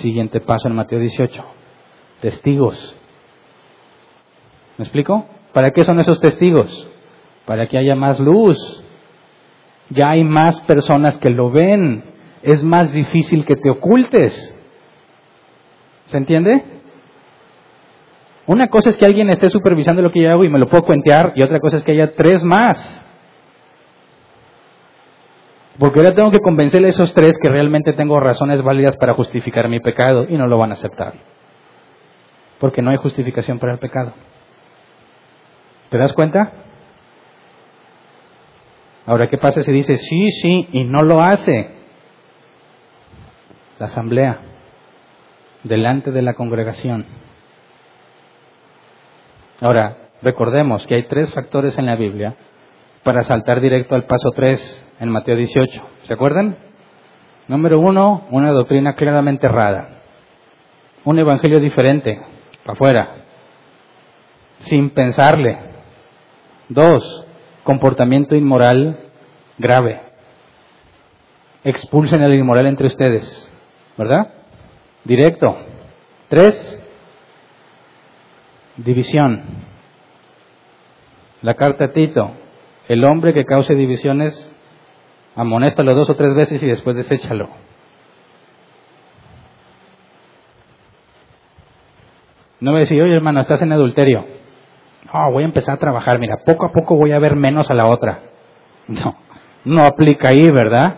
Siguiente 0.00 0.40
paso 0.40 0.68
en 0.68 0.74
Mateo 0.74 0.98
18. 0.98 1.44
Testigos. 2.20 2.96
¿Me 4.76 4.84
explico? 4.84 5.26
¿Para 5.52 5.72
qué 5.72 5.84
son 5.84 5.98
esos 6.00 6.20
testigos? 6.20 6.88
Para 7.46 7.68
que 7.68 7.78
haya 7.78 7.94
más 7.94 8.20
luz. 8.20 8.58
Ya 9.90 10.10
hay 10.10 10.24
más 10.24 10.60
personas 10.62 11.16
que 11.18 11.30
lo 11.30 11.50
ven. 11.50 12.04
Es 12.42 12.62
más 12.62 12.92
difícil 12.92 13.44
que 13.44 13.56
te 13.56 13.70
ocultes. 13.70 14.54
¿Se 16.06 16.16
entiende? 16.16 16.77
Una 18.48 18.68
cosa 18.68 18.88
es 18.88 18.96
que 18.96 19.04
alguien 19.04 19.28
esté 19.28 19.50
supervisando 19.50 20.00
lo 20.00 20.10
que 20.10 20.22
yo 20.22 20.30
hago 20.30 20.42
y 20.42 20.48
me 20.48 20.58
lo 20.58 20.68
puedo 20.68 20.82
cuentear, 20.82 21.34
y 21.36 21.42
otra 21.42 21.60
cosa 21.60 21.76
es 21.76 21.84
que 21.84 21.92
haya 21.92 22.14
tres 22.14 22.42
más. 22.42 23.06
Porque 25.78 25.98
ahora 25.98 26.14
tengo 26.14 26.30
que 26.30 26.40
convencerle 26.40 26.86
a 26.86 26.90
esos 26.90 27.12
tres 27.12 27.36
que 27.36 27.50
realmente 27.50 27.92
tengo 27.92 28.18
razones 28.18 28.62
válidas 28.62 28.96
para 28.96 29.12
justificar 29.12 29.68
mi 29.68 29.80
pecado 29.80 30.24
y 30.26 30.38
no 30.38 30.46
lo 30.46 30.56
van 30.56 30.70
a 30.70 30.72
aceptar. 30.72 31.12
Porque 32.58 32.80
no 32.80 32.90
hay 32.90 32.96
justificación 32.96 33.58
para 33.58 33.74
el 33.74 33.78
pecado. 33.78 34.14
¿Te 35.90 35.98
das 35.98 36.14
cuenta? 36.14 36.50
Ahora, 39.04 39.28
¿qué 39.28 39.36
pasa 39.36 39.62
si 39.62 39.70
dice 39.70 39.96
sí, 39.96 40.30
sí 40.30 40.68
y 40.72 40.84
no 40.84 41.02
lo 41.02 41.20
hace? 41.20 41.68
La 43.78 43.86
asamblea, 43.86 44.40
delante 45.64 46.12
de 46.12 46.22
la 46.22 46.32
congregación. 46.32 47.27
Ahora, 49.60 49.96
recordemos 50.22 50.86
que 50.86 50.94
hay 50.94 51.02
tres 51.04 51.32
factores 51.32 51.76
en 51.78 51.86
la 51.86 51.96
Biblia 51.96 52.36
para 53.02 53.24
saltar 53.24 53.60
directo 53.60 53.94
al 53.94 54.04
paso 54.04 54.30
3 54.30 54.86
en 55.00 55.08
Mateo 55.08 55.36
18. 55.36 55.82
¿Se 56.04 56.12
acuerdan? 56.12 56.56
Número 57.48 57.80
uno, 57.80 58.26
una 58.30 58.52
doctrina 58.52 58.94
claramente 58.94 59.46
errada. 59.46 60.02
Un 61.04 61.18
evangelio 61.18 61.60
diferente, 61.60 62.20
afuera, 62.66 63.24
sin 64.60 64.90
pensarle. 64.90 65.58
Dos, 66.68 67.24
comportamiento 67.64 68.36
inmoral 68.36 68.98
grave. 69.56 70.02
Expulsen 71.64 72.22
el 72.22 72.34
inmoral 72.34 72.66
entre 72.66 72.86
ustedes, 72.86 73.50
¿verdad? 73.96 74.28
Directo. 75.04 75.56
Tres, 76.28 76.77
división. 78.78 79.42
La 81.42 81.54
carta 81.54 81.84
a 81.84 81.92
Tito. 81.92 82.32
El 82.88 83.04
hombre 83.04 83.34
que 83.34 83.44
cause 83.44 83.74
divisiones, 83.74 84.50
amonéstalo 85.36 85.94
dos 85.94 86.08
o 86.08 86.16
tres 86.16 86.34
veces 86.34 86.62
y 86.62 86.66
después 86.66 86.96
deséchalo. 86.96 87.48
No 92.60 92.72
me 92.72 92.80
decís, 92.80 93.00
oye 93.00 93.14
hermano, 93.14 93.40
estás 93.40 93.62
en 93.62 93.72
adulterio. 93.72 94.24
No, 95.12 95.30
voy 95.32 95.42
a 95.42 95.46
empezar 95.46 95.74
a 95.74 95.78
trabajar, 95.78 96.18
mira, 96.18 96.38
poco 96.44 96.66
a 96.66 96.72
poco 96.72 96.96
voy 96.96 97.12
a 97.12 97.18
ver 97.18 97.36
menos 97.36 97.70
a 97.70 97.74
la 97.74 97.88
otra. 97.88 98.20
No, 98.88 99.16
no 99.64 99.84
aplica 99.84 100.30
ahí, 100.30 100.50
¿verdad? 100.50 100.96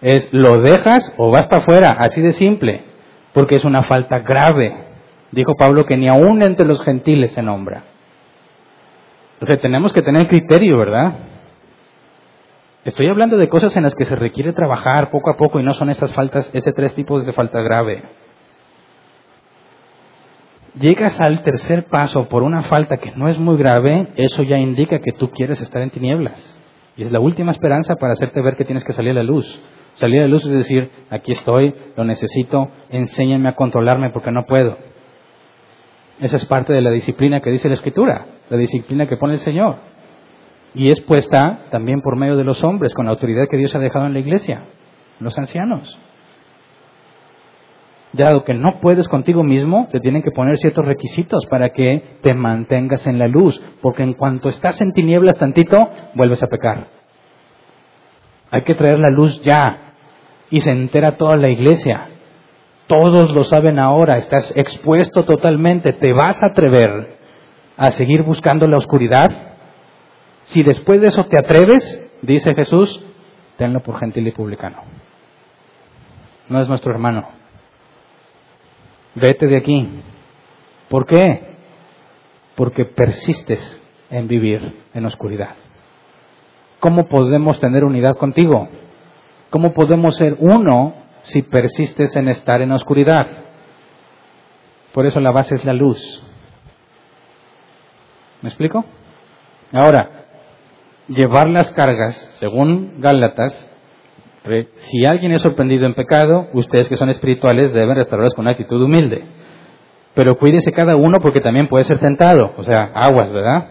Es, 0.00 0.32
lo 0.32 0.60
dejas 0.60 1.12
o 1.18 1.30
vas 1.30 1.48
para 1.48 1.62
afuera, 1.62 1.96
así 1.98 2.22
de 2.22 2.30
simple, 2.30 2.84
porque 3.34 3.56
es 3.56 3.64
una 3.64 3.82
falta 3.82 4.20
grave. 4.20 4.87
Dijo 5.32 5.54
Pablo 5.56 5.86
que 5.86 5.96
ni 5.96 6.08
aún 6.08 6.42
entre 6.42 6.66
los 6.66 6.82
gentiles 6.82 7.32
se 7.32 7.42
nombra. 7.42 7.84
Entonces 9.34 9.60
tenemos 9.60 9.92
que 9.92 10.02
tener 10.02 10.26
criterio, 10.26 10.78
¿verdad? 10.78 11.14
Estoy 12.84 13.08
hablando 13.08 13.36
de 13.36 13.48
cosas 13.48 13.76
en 13.76 13.82
las 13.82 13.94
que 13.94 14.04
se 14.04 14.16
requiere 14.16 14.52
trabajar 14.52 15.10
poco 15.10 15.30
a 15.30 15.36
poco 15.36 15.60
y 15.60 15.62
no 15.62 15.74
son 15.74 15.90
esas 15.90 16.14
faltas, 16.14 16.50
ese 16.54 16.72
tres 16.72 16.94
tipos 16.94 17.26
de 17.26 17.32
falta 17.32 17.60
grave 17.60 18.02
llegas 20.78 21.20
al 21.20 21.42
tercer 21.42 21.86
paso 21.86 22.28
por 22.28 22.42
una 22.42 22.62
falta 22.62 22.98
que 22.98 23.12
no 23.12 23.28
es 23.28 23.38
muy 23.38 23.56
grave, 23.56 24.08
eso 24.16 24.42
ya 24.42 24.58
indica 24.58 24.98
que 25.00 25.12
tú 25.12 25.30
quieres 25.30 25.60
estar 25.60 25.82
en 25.82 25.90
tinieblas. 25.90 26.56
Y 26.96 27.04
es 27.04 27.12
la 27.12 27.20
última 27.20 27.52
esperanza 27.52 27.96
para 27.96 28.12
hacerte 28.12 28.42
ver 28.42 28.56
que 28.56 28.64
tienes 28.64 28.84
que 28.84 28.92
salir 28.92 29.12
a 29.12 29.14
la 29.14 29.22
luz. 29.22 29.46
Salir 29.94 30.20
a 30.20 30.22
la 30.22 30.28
luz 30.28 30.44
es 30.44 30.52
decir, 30.52 30.90
aquí 31.10 31.32
estoy, 31.32 31.74
lo 31.96 32.04
necesito, 32.04 32.70
enséñame 32.90 33.48
a 33.48 33.54
controlarme 33.54 34.10
porque 34.10 34.32
no 34.32 34.44
puedo. 34.46 34.76
Esa 36.20 36.36
es 36.36 36.44
parte 36.46 36.72
de 36.72 36.80
la 36.80 36.90
disciplina 36.90 37.40
que 37.40 37.50
dice 37.50 37.68
la 37.68 37.74
Escritura, 37.74 38.26
la 38.50 38.56
disciplina 38.56 39.06
que 39.06 39.16
pone 39.16 39.34
el 39.34 39.40
Señor. 39.40 39.76
Y 40.74 40.90
es 40.90 41.00
puesta 41.00 41.66
también 41.70 42.00
por 42.00 42.16
medio 42.16 42.36
de 42.36 42.44
los 42.44 42.62
hombres, 42.64 42.92
con 42.94 43.06
la 43.06 43.12
autoridad 43.12 43.48
que 43.48 43.56
Dios 43.56 43.74
ha 43.74 43.78
dejado 43.78 44.06
en 44.06 44.12
la 44.14 44.18
iglesia, 44.18 44.62
los 45.20 45.38
ancianos 45.38 45.98
dado 48.12 48.44
que 48.44 48.54
no 48.54 48.80
puedes 48.80 49.08
contigo 49.08 49.42
mismo, 49.42 49.88
te 49.90 50.00
tienen 50.00 50.22
que 50.22 50.30
poner 50.30 50.56
ciertos 50.58 50.84
requisitos 50.84 51.44
para 51.46 51.70
que 51.70 52.18
te 52.22 52.34
mantengas 52.34 53.06
en 53.06 53.18
la 53.18 53.28
luz, 53.28 53.60
porque 53.82 54.02
en 54.02 54.14
cuanto 54.14 54.48
estás 54.48 54.80
en 54.80 54.92
tinieblas 54.92 55.36
tantito, 55.36 55.90
vuelves 56.14 56.42
a 56.42 56.48
pecar. 56.48 56.88
Hay 58.50 58.62
que 58.62 58.74
traer 58.74 58.98
la 58.98 59.10
luz 59.10 59.40
ya 59.42 59.94
y 60.50 60.60
se 60.60 60.70
entera 60.70 61.16
toda 61.16 61.36
la 61.36 61.50
iglesia. 61.50 62.08
Todos 62.88 63.30
lo 63.30 63.44
saben 63.44 63.78
ahora, 63.78 64.18
estás 64.18 64.52
expuesto 64.56 65.24
totalmente, 65.24 65.92
¿te 65.92 66.12
vas 66.12 66.42
a 66.42 66.46
atrever 66.46 67.18
a 67.76 67.92
seguir 67.92 68.22
buscando 68.22 68.66
la 68.66 68.78
oscuridad? 68.78 69.30
Si 70.44 70.64
después 70.64 71.00
de 71.00 71.08
eso 71.08 71.24
te 71.26 71.38
atreves, 71.38 72.18
dice 72.22 72.54
Jesús, 72.54 73.00
tenlo 73.56 73.80
por 73.80 74.00
gentil 74.00 74.26
y 74.26 74.32
publicano. 74.32 74.78
No 76.48 76.60
es 76.60 76.68
nuestro 76.68 76.90
hermano 76.90 77.38
vete 79.18 79.46
de 79.46 79.56
aquí. 79.56 79.88
¿Por 80.88 81.06
qué? 81.06 81.56
Porque 82.54 82.84
persistes 82.84 83.82
en 84.10 84.26
vivir 84.26 84.82
en 84.94 85.04
oscuridad. 85.04 85.54
¿Cómo 86.80 87.08
podemos 87.08 87.60
tener 87.60 87.84
unidad 87.84 88.16
contigo? 88.16 88.68
¿Cómo 89.50 89.72
podemos 89.72 90.16
ser 90.16 90.36
uno 90.38 90.94
si 91.28 91.42
persistes 91.42 92.16
en 92.16 92.28
estar 92.28 92.60
en 92.60 92.72
oscuridad? 92.72 93.26
Por 94.92 95.06
eso 95.06 95.20
la 95.20 95.30
base 95.30 95.54
es 95.54 95.64
la 95.64 95.74
luz. 95.74 96.00
¿Me 98.42 98.48
explico? 98.48 98.84
Ahora, 99.72 100.24
llevar 101.08 101.48
las 101.50 101.70
cargas, 101.70 102.16
según 102.38 103.00
Gálatas, 103.00 103.70
si 104.76 105.04
alguien 105.04 105.32
es 105.32 105.42
sorprendido 105.42 105.84
en 105.84 105.94
pecado, 105.94 106.48
ustedes 106.54 106.88
que 106.88 106.96
son 106.96 107.10
espirituales 107.10 107.74
deben 107.74 107.96
restaurarlos 107.96 108.34
con 108.34 108.44
una 108.44 108.52
actitud 108.52 108.80
humilde. 108.82 109.24
Pero 110.14 110.38
cuídese 110.38 110.72
cada 110.72 110.96
uno 110.96 111.20
porque 111.20 111.40
también 111.40 111.68
puede 111.68 111.84
ser 111.84 111.98
tentado. 111.98 112.54
O 112.56 112.62
sea, 112.62 112.90
aguas, 112.94 113.30
¿verdad? 113.30 113.68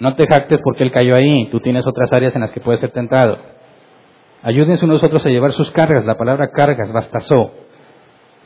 No 0.00 0.14
te 0.14 0.26
jactes 0.26 0.60
porque 0.62 0.84
él 0.84 0.90
cayó 0.90 1.14
ahí. 1.14 1.50
Tú 1.50 1.60
tienes 1.60 1.86
otras 1.86 2.10
áreas 2.12 2.34
en 2.34 2.40
las 2.40 2.52
que 2.52 2.60
puede 2.60 2.78
ser 2.78 2.90
tentado. 2.92 3.38
Ayúdense 4.42 4.84
unos 4.84 5.02
a 5.02 5.06
otros 5.06 5.26
a 5.26 5.30
llevar 5.30 5.52
sus 5.52 5.70
cargas. 5.72 6.04
La 6.04 6.16
palabra 6.16 6.48
cargas, 6.48 6.92
bastazó. 6.92 7.52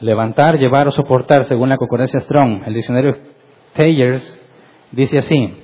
Levantar, 0.00 0.58
llevar 0.58 0.88
o 0.88 0.90
soportar, 0.90 1.44
según 1.44 1.68
la 1.68 1.76
concordancia 1.76 2.20
Strong. 2.20 2.62
El 2.66 2.74
diccionario 2.74 3.16
Tayers 3.74 4.40
dice 4.90 5.18
así. 5.18 5.58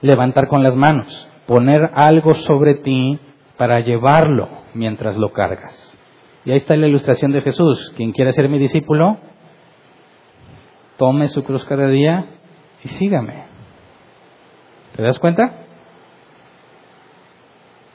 Levantar 0.00 0.48
con 0.48 0.62
las 0.62 0.74
manos. 0.74 1.28
Poner 1.46 1.90
algo 1.94 2.34
sobre 2.34 2.74
ti 2.74 3.18
para 3.56 3.80
llevarlo 3.80 4.48
mientras 4.74 5.16
lo 5.16 5.30
cargas. 5.32 5.96
Y 6.44 6.50
ahí 6.50 6.58
está 6.58 6.76
la 6.76 6.88
ilustración 6.88 7.32
de 7.32 7.42
Jesús. 7.42 7.92
Quien 7.96 8.12
quiera 8.12 8.32
ser 8.32 8.48
mi 8.48 8.58
discípulo, 8.58 9.18
tome 10.96 11.28
su 11.28 11.44
cruz 11.44 11.64
cada 11.64 11.88
día 11.88 12.26
y 12.82 12.88
sígame. 12.88 13.44
¿Te 14.96 15.02
das 15.02 15.18
cuenta? 15.18 15.67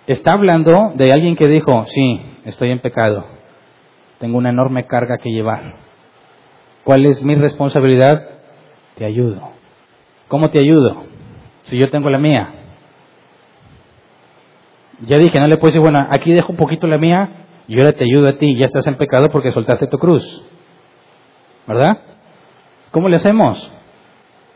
Está 0.08 0.34
hablando 0.34 0.92
de 0.96 1.14
alguien 1.14 1.36
que 1.36 1.48
dijo, 1.48 1.86
sí, 1.88 2.22
estoy 2.44 2.72
en 2.72 2.80
pecado, 2.80 3.26
tengo 4.20 4.38
una 4.38 4.50
enorme 4.50 4.86
carga 4.86 5.18
que 5.18 5.32
llevar. 5.32 5.76
¿Cuál 6.84 7.06
es 7.06 7.24
mi 7.24 7.36
responsabilidad? 7.36 8.30
Te 8.96 9.06
ayudo. 9.06 9.42
¿Cómo 10.28 10.50
te 10.50 10.60
ayudo? 10.60 11.04
Si 11.64 11.78
yo 11.78 11.90
tengo 11.90 12.10
la 12.10 12.18
mía. 12.18 12.54
Ya 15.06 15.18
dije, 15.18 15.40
no 15.40 15.48
le 15.48 15.58
puedes 15.58 15.74
decir, 15.74 15.82
bueno, 15.82 16.06
aquí 16.10 16.34
dejo 16.34 16.52
un 16.52 16.58
poquito 16.58 16.86
la 16.88 16.98
mía 16.98 17.46
y 17.68 17.76
ahora 17.76 17.94
te 17.94 18.04
ayudo 18.04 18.28
a 18.28 18.38
ti, 18.38 18.58
ya 18.58 18.66
estás 18.66 18.86
en 18.88 18.96
pecado 18.96 19.30
porque 19.30 19.54
soltaste 19.54 19.88
tu 19.88 19.98
cruz. 19.98 20.44
¿Verdad? 21.66 22.00
¿Cómo 22.92 23.08
le 23.08 23.16
hacemos? 23.16 23.72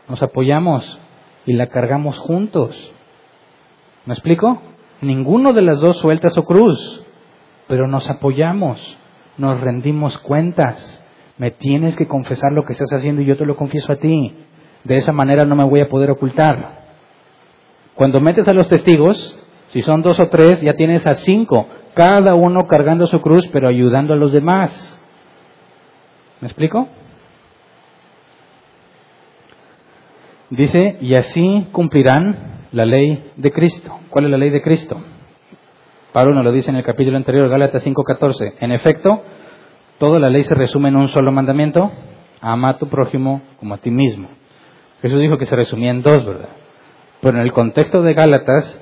Nos 0.08 0.22
apoyamos 0.22 1.00
y 1.46 1.54
la 1.54 1.66
cargamos 1.66 2.18
juntos. 2.18 2.92
¿Me 4.04 4.12
explico? 4.12 4.60
Ninguno 5.00 5.52
de 5.52 5.62
las 5.62 5.80
dos 5.80 5.98
suelta 5.98 6.28
su 6.30 6.44
cruz, 6.44 7.04
pero 7.68 7.86
nos 7.86 8.10
apoyamos, 8.10 8.98
nos 9.36 9.60
rendimos 9.60 10.18
cuentas. 10.18 11.04
Me 11.36 11.52
tienes 11.52 11.96
que 11.96 12.08
confesar 12.08 12.52
lo 12.52 12.64
que 12.64 12.72
estás 12.72 12.92
haciendo 12.92 13.22
y 13.22 13.26
yo 13.26 13.36
te 13.36 13.46
lo 13.46 13.54
confieso 13.54 13.92
a 13.92 13.96
ti. 13.96 14.34
De 14.82 14.96
esa 14.96 15.12
manera 15.12 15.44
no 15.44 15.54
me 15.54 15.64
voy 15.64 15.80
a 15.80 15.88
poder 15.88 16.10
ocultar. 16.10 16.86
Cuando 17.94 18.20
metes 18.20 18.48
a 18.48 18.52
los 18.52 18.68
testigos, 18.68 19.38
si 19.68 19.82
son 19.82 20.02
dos 20.02 20.18
o 20.18 20.28
tres, 20.28 20.60
ya 20.62 20.74
tienes 20.74 21.06
a 21.06 21.12
cinco, 21.12 21.68
cada 21.94 22.34
uno 22.34 22.66
cargando 22.66 23.06
su 23.06 23.20
cruz, 23.20 23.46
pero 23.52 23.68
ayudando 23.68 24.14
a 24.14 24.16
los 24.16 24.32
demás. 24.32 24.98
¿Me 26.40 26.46
explico? 26.46 26.88
Dice, 30.50 30.96
y 31.00 31.14
así 31.14 31.68
cumplirán 31.72 32.57
la 32.72 32.84
ley 32.84 33.30
de 33.36 33.52
Cristo. 33.52 33.98
¿Cuál 34.10 34.26
es 34.26 34.30
la 34.30 34.38
ley 34.38 34.50
de 34.50 34.62
Cristo? 34.62 35.00
Pablo 36.12 36.34
nos 36.34 36.44
lo 36.44 36.52
dice 36.52 36.70
en 36.70 36.76
el 36.76 36.84
capítulo 36.84 37.16
anterior, 37.16 37.48
Gálatas 37.48 37.84
5:14. 37.84 38.54
En 38.60 38.72
efecto, 38.72 39.22
toda 39.98 40.18
la 40.18 40.30
ley 40.30 40.42
se 40.42 40.54
resume 40.54 40.88
en 40.88 40.96
un 40.96 41.08
solo 41.08 41.32
mandamiento, 41.32 41.90
ama 42.40 42.70
a 42.70 42.78
tu 42.78 42.88
prójimo 42.88 43.42
como 43.58 43.74
a 43.74 43.78
ti 43.78 43.90
mismo. 43.90 44.28
Jesús 45.02 45.20
dijo 45.20 45.38
que 45.38 45.46
se 45.46 45.54
resumía 45.54 45.90
en 45.90 46.02
dos, 46.02 46.24
¿verdad? 46.26 46.48
Pero 47.20 47.38
en 47.38 47.44
el 47.44 47.52
contexto 47.52 48.02
de 48.02 48.14
Gálatas, 48.14 48.80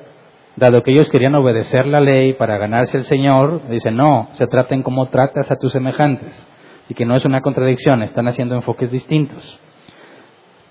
dado 0.56 0.82
que 0.82 0.92
ellos 0.92 1.08
querían 1.10 1.34
obedecer 1.34 1.86
la 1.86 2.00
ley 2.00 2.32
para 2.34 2.58
ganarse 2.58 2.96
el 2.96 3.04
Señor, 3.04 3.68
dice, 3.68 3.90
no, 3.90 4.28
se 4.32 4.46
trata 4.46 4.74
en 4.74 4.82
cómo 4.82 5.06
tratas 5.06 5.50
a 5.50 5.56
tus 5.56 5.72
semejantes. 5.72 6.48
Y 6.88 6.94
que 6.94 7.04
no 7.04 7.16
es 7.16 7.24
una 7.24 7.42
contradicción, 7.42 8.02
están 8.02 8.28
haciendo 8.28 8.54
enfoques 8.54 8.90
distintos. 8.90 9.60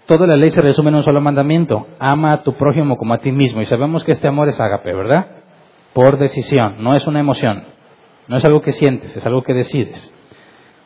Toda 0.05 0.27
la 0.27 0.35
ley 0.35 0.51
se 0.51 0.61
resume 0.61 0.89
en 0.89 0.97
un 0.97 1.03
solo 1.03 1.19
mandamiento, 1.19 1.87
ama 1.97 2.33
a 2.33 2.43
tu 2.43 2.53
prójimo 2.53 2.95
como 2.95 3.15
a 3.15 3.17
ti 3.17 3.31
mismo. 3.31 3.61
Y 3.61 3.65
sabemos 3.65 4.03
que 4.03 4.11
este 4.11 4.27
amor 4.27 4.47
es 4.47 4.59
ágape, 4.59 4.93
¿verdad? 4.93 5.25
Por 5.93 6.19
decisión, 6.19 6.75
no 6.79 6.95
es 6.95 7.07
una 7.07 7.19
emoción, 7.19 7.63
no 8.27 8.37
es 8.37 8.45
algo 8.45 8.61
que 8.61 8.71
sientes, 8.71 9.15
es 9.17 9.25
algo 9.25 9.41
que 9.41 9.53
decides. 9.53 10.13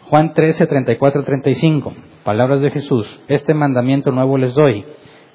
Juan 0.03 0.33
13, 0.33 0.67
34, 0.67 1.23
35, 1.23 1.93
palabras 2.23 2.61
de 2.61 2.71
Jesús, 2.71 3.07
este 3.27 3.53
mandamiento 3.53 4.11
nuevo 4.11 4.37
les 4.37 4.53
doy, 4.53 4.85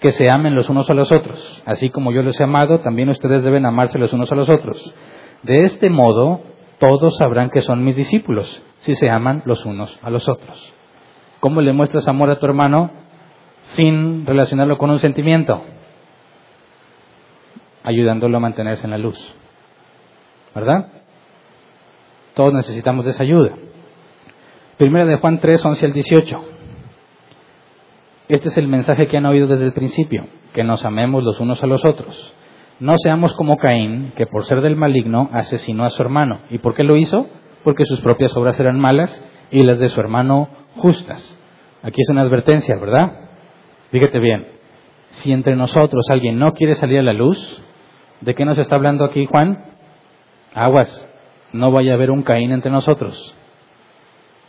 que 0.01 0.11
se 0.11 0.31
amen 0.31 0.55
los 0.55 0.71
unos 0.71 0.89
a 0.89 0.95
los 0.95 1.13
otros. 1.13 1.63
Así 1.67 1.91
como 1.91 2.11
yo 2.11 2.23
los 2.23 2.41
he 2.41 2.45
amado, 2.45 2.81
también 2.81 3.11
ustedes 3.11 3.43
deben 3.43 3.67
amarse 3.67 3.99
los 3.99 4.13
unos 4.13 4.33
a 4.33 4.35
los 4.35 4.49
otros. 4.49 4.95
De 5.43 5.65
este 5.65 5.91
modo, 5.91 6.41
todos 6.79 7.19
sabrán 7.19 7.51
que 7.51 7.61
son 7.61 7.85
mis 7.85 7.97
discípulos, 7.97 8.63
si 8.79 8.95
se 8.95 9.11
aman 9.11 9.43
los 9.45 9.67
unos 9.67 9.99
a 10.03 10.11
los 10.11 10.29
otros. 10.29 10.73
¿Cómo 11.41 11.61
le 11.61 11.73
muestras 11.73 12.09
amor 12.09 12.31
a 12.31 12.39
tu 12.39 12.47
hermano 12.47 12.91
sin 13.65 14.27
relacionarlo 14.27 14.79
con 14.79 14.91
un 14.91 14.99
sentimiento? 14.99 15.63
Ayudándolo 17.83 18.37
a 18.37 18.41
mantenerse 18.41 18.85
en 18.85 18.91
la 18.91 18.99
luz. 18.99 19.19
¿Verdad? 20.55 20.89
Todos 22.35 22.53
necesitamos 22.53 23.07
esa 23.07 23.23
ayuda. 23.23 23.53
Primera 24.77 25.05
de 25.05 25.17
Juan 25.17 25.39
3, 25.39 25.65
11 25.65 25.87
al 25.87 25.93
18. 25.93 26.45
Este 28.29 28.49
es 28.49 28.57
el 28.57 28.69
mensaje 28.69 29.07
que 29.07 29.17
han 29.17 29.27
oído 29.27 29.47
desde 29.47 29.67
el 29.67 29.73
principio, 29.73 30.27
que 30.53 30.65
nos 30.65 30.85
amemos 30.85 31.23
los 31.23 31.41
unos 31.41 31.63
a 31.63 31.67
los 31.67 31.85
otros. 31.85 32.35
No 32.81 32.95
seamos 33.03 33.35
como 33.35 33.57
Caín, 33.57 34.13
que 34.17 34.27
por 34.27 34.45
ser 34.45 34.61
del 34.63 34.77
maligno 34.77 35.29
asesinó 35.33 35.85
a 35.85 35.91
su 35.91 36.03
hermano. 36.03 36.41
¿Y 36.51 36.59
por 36.59 36.75
qué 36.75 36.83
lo 36.83 36.97
hizo? 36.97 37.29
Porque 37.63 37.85
sus 37.85 38.01
propias 38.01 38.37
obras 38.37 38.59
eran 38.59 38.81
malas 38.81 39.25
y 39.51 39.63
las 39.63 39.79
de 39.79 39.91
su 39.91 40.01
hermano 40.01 40.49
justas. 40.77 41.39
Aquí 41.83 42.01
es 42.01 42.09
una 42.11 42.23
advertencia, 42.23 42.75
¿verdad? 42.81 43.24
Fíjate 43.91 44.19
bien, 44.19 44.47
si 45.11 45.33
entre 45.33 45.57
nosotros 45.57 46.07
alguien 46.11 46.39
no 46.39 46.53
quiere 46.55 46.75
salir 46.75 46.99
a 46.99 47.03
la 47.03 47.13
luz, 47.13 47.63
¿de 48.21 48.35
qué 48.35 48.45
nos 48.45 48.59
está 48.59 48.77
hablando 48.77 49.05
aquí 49.05 49.27
Juan? 49.27 49.65
Aguas, 50.55 51.09
no 51.53 51.71
vaya 51.71 51.93
a 51.93 51.95
haber 51.95 52.11
un 52.11 52.23
Caín 52.23 52.53
entre 52.53 52.71
nosotros 52.71 53.37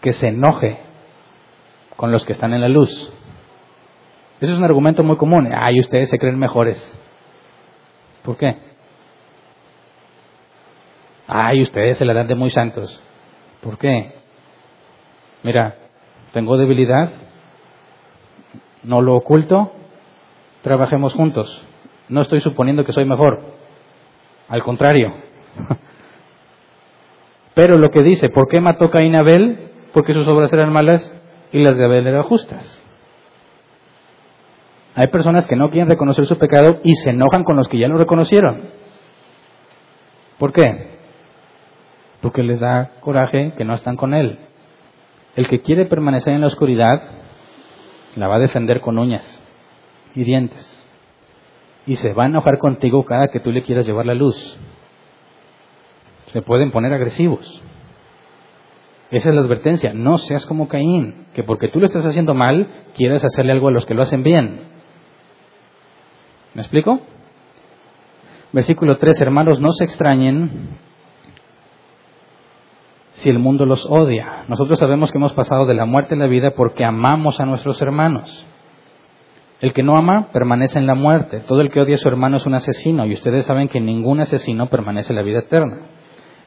que 0.01 0.13
se 0.13 0.27
enoje 0.27 0.79
con 1.95 2.11
los 2.11 2.25
que 2.25 2.33
están 2.33 2.53
en 2.53 2.61
la 2.61 2.69
luz. 2.69 3.11
Ese 4.39 4.51
es 4.51 4.57
un 4.57 4.63
argumento 4.63 5.03
muy 5.03 5.17
común. 5.17 5.49
Ay, 5.53 5.79
ustedes 5.79 6.09
se 6.09 6.19
creen 6.19 6.38
mejores. 6.38 6.77
¿Por 8.23 8.38
qué? 8.38 8.57
Ay, 11.27 11.61
ustedes 11.61 11.97
se 11.97 12.05
la 12.05 12.13
dan 12.13 12.27
de 12.27 12.36
muy 12.36 12.49
santos. 12.51 13.01
¿Por 13.61 13.77
qué? 13.77 14.13
Mira, 15.43 15.75
tengo 16.33 16.57
debilidad, 16.57 17.09
no 18.86 19.01
lo 19.01 19.15
oculto, 19.15 19.71
trabajemos 20.61 21.13
juntos. 21.13 21.65
No 22.07 22.21
estoy 22.21 22.41
suponiendo 22.41 22.86
que 22.86 22.93
soy 22.93 23.05
mejor. 23.05 23.41
Al 24.47 24.63
contrario. 24.63 25.13
Pero 27.55 27.77
lo 27.77 27.89
que 27.89 28.03
dice, 28.03 28.29
¿por 28.29 28.47
qué 28.47 28.61
mató 28.61 28.91
Caín 28.91 29.15
a 29.15 29.19
Abel? 29.19 29.71
Porque 29.93 30.13
sus 30.13 30.27
obras 30.27 30.51
eran 30.53 30.71
malas 30.71 31.01
y 31.51 31.59
las 31.59 31.77
de 31.77 31.86
Abel 31.86 32.05
eran 32.05 32.23
justas. 32.23 32.83
Hay 34.93 35.07
personas 35.07 35.47
que 35.47 35.55
no 35.55 35.69
quieren 35.69 35.89
reconocer 35.89 36.25
su 36.25 36.38
pecado 36.38 36.79
y 36.83 36.93
se 36.95 37.09
enojan 37.09 37.43
con 37.43 37.57
los 37.57 37.67
que 37.67 37.77
ya 37.77 37.88
lo 37.88 37.97
reconocieron. 37.97 38.69
¿Por 40.38 40.53
qué? 40.53 40.95
Porque 42.21 42.43
les 42.43 42.59
da 42.59 42.91
coraje 42.99 43.53
que 43.57 43.65
no 43.65 43.73
están 43.73 43.95
con 43.95 44.13
Él. 44.13 44.39
El 45.36 45.47
que 45.47 45.61
quiere 45.61 45.86
permanecer 45.86 46.33
en 46.33 46.41
la 46.41 46.47
oscuridad 46.47 47.14
la 48.16 48.28
va 48.28 48.36
a 48.36 48.39
defender 48.39 48.82
con 48.82 48.97
uñas 48.97 49.41
y 50.16 50.24
dientes. 50.24 50.72
Y 51.86 51.95
se 51.97 52.13
va 52.13 52.24
a 52.24 52.28
enojar 52.28 52.57
contigo 52.57 53.05
cada 53.05 53.28
que 53.28 53.39
tú 53.39 53.51
le 53.51 53.61
quieras 53.61 53.86
llevar 53.86 54.05
la 54.05 54.16
luz. 54.16 54.57
Se 56.28 56.41
pueden 56.41 56.72
poner 56.72 56.93
agresivos. 56.93 57.61
Esa 59.11 59.30
es 59.30 59.36
la 59.36 59.41
advertencia. 59.41 59.93
No 59.93 60.18
seas 60.18 60.45
como 60.45 60.68
Caín, 60.68 61.28
que 61.34 61.43
porque 61.43 61.68
tú 61.68 61.80
lo 61.80 61.86
estás 61.86 62.05
haciendo 62.05 62.34
mal, 62.34 62.68
quieres 62.95 63.24
hacerle 63.24 63.51
algo 63.51 63.68
a 63.68 63.72
los 63.72 63.86
que 63.86 63.93
lo 63.93 64.01
hacen 64.01 64.24
bien. 64.24 64.61
¿Me 66.53 66.61
explico? 66.61 67.01
Versículo 68.51 68.97
3, 68.97 69.22
hermanos, 69.22 69.59
no 69.59 69.72
se 69.74 69.84
extrañen 69.84 70.70
si 73.16 73.30
el 73.30 73.39
mundo 73.39 73.66
los 73.66 73.86
odia. 73.89 74.45
Nosotros 74.47 74.80
sabemos 74.80 75.11
que 75.11 75.18
hemos 75.18 75.34
pasado 75.34 75.66
de 75.66 75.74
la 75.74 75.86
muerte 75.86 76.16
a 76.16 76.18
la 76.18 76.28
vida 76.28 76.51
porque 76.51 76.86
amamos 76.86 77.39
a 77.39 77.45
nuestros 77.45 77.82
hermanos. 77.82 78.45
El 79.61 79.74
que 79.74 79.84
no 79.84 79.97
ama 79.97 80.30
permanece 80.34 80.78
en 80.80 80.86
la 80.86 80.95
muerte. 80.95 81.39
Todo 81.47 81.61
el 81.61 81.70
que 81.70 81.82
odia 81.82 81.95
a 81.95 81.97
su 81.97 82.07
hermano 82.07 82.38
es 82.38 82.45
un 82.45 82.53
asesino 82.53 83.05
y 83.05 83.13
ustedes 83.13 83.45
saben 83.45 83.68
que 83.68 83.80
ningún 83.80 84.20
asesino 84.20 84.70
permanece 84.70 85.13
en 85.13 85.18
la 85.18 85.24
vida 85.24 85.39
eterna. 85.39 85.78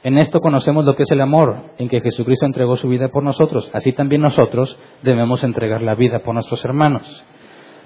En 0.05 0.19
esto 0.19 0.41
conocemos 0.41 0.85
lo 0.85 0.95
que 0.95 1.03
es 1.03 1.11
el 1.11 1.21
amor, 1.21 1.73
en 1.79 1.89
que 1.89 2.01
Jesucristo 2.01 2.47
entregó 2.47 2.77
su 2.77 2.89
vida 2.89 3.09
por 3.09 3.25
nosotros. 3.25 3.69
Así 3.73 3.93
también 3.93 4.23
nosotros 4.23 4.79
debemos 5.03 5.43
entregar 5.43 5.83
la 5.83 5.95
vida 5.95 6.21
por 6.21 6.35
nuestros 6.35 6.64
hermanos. 6.64 7.25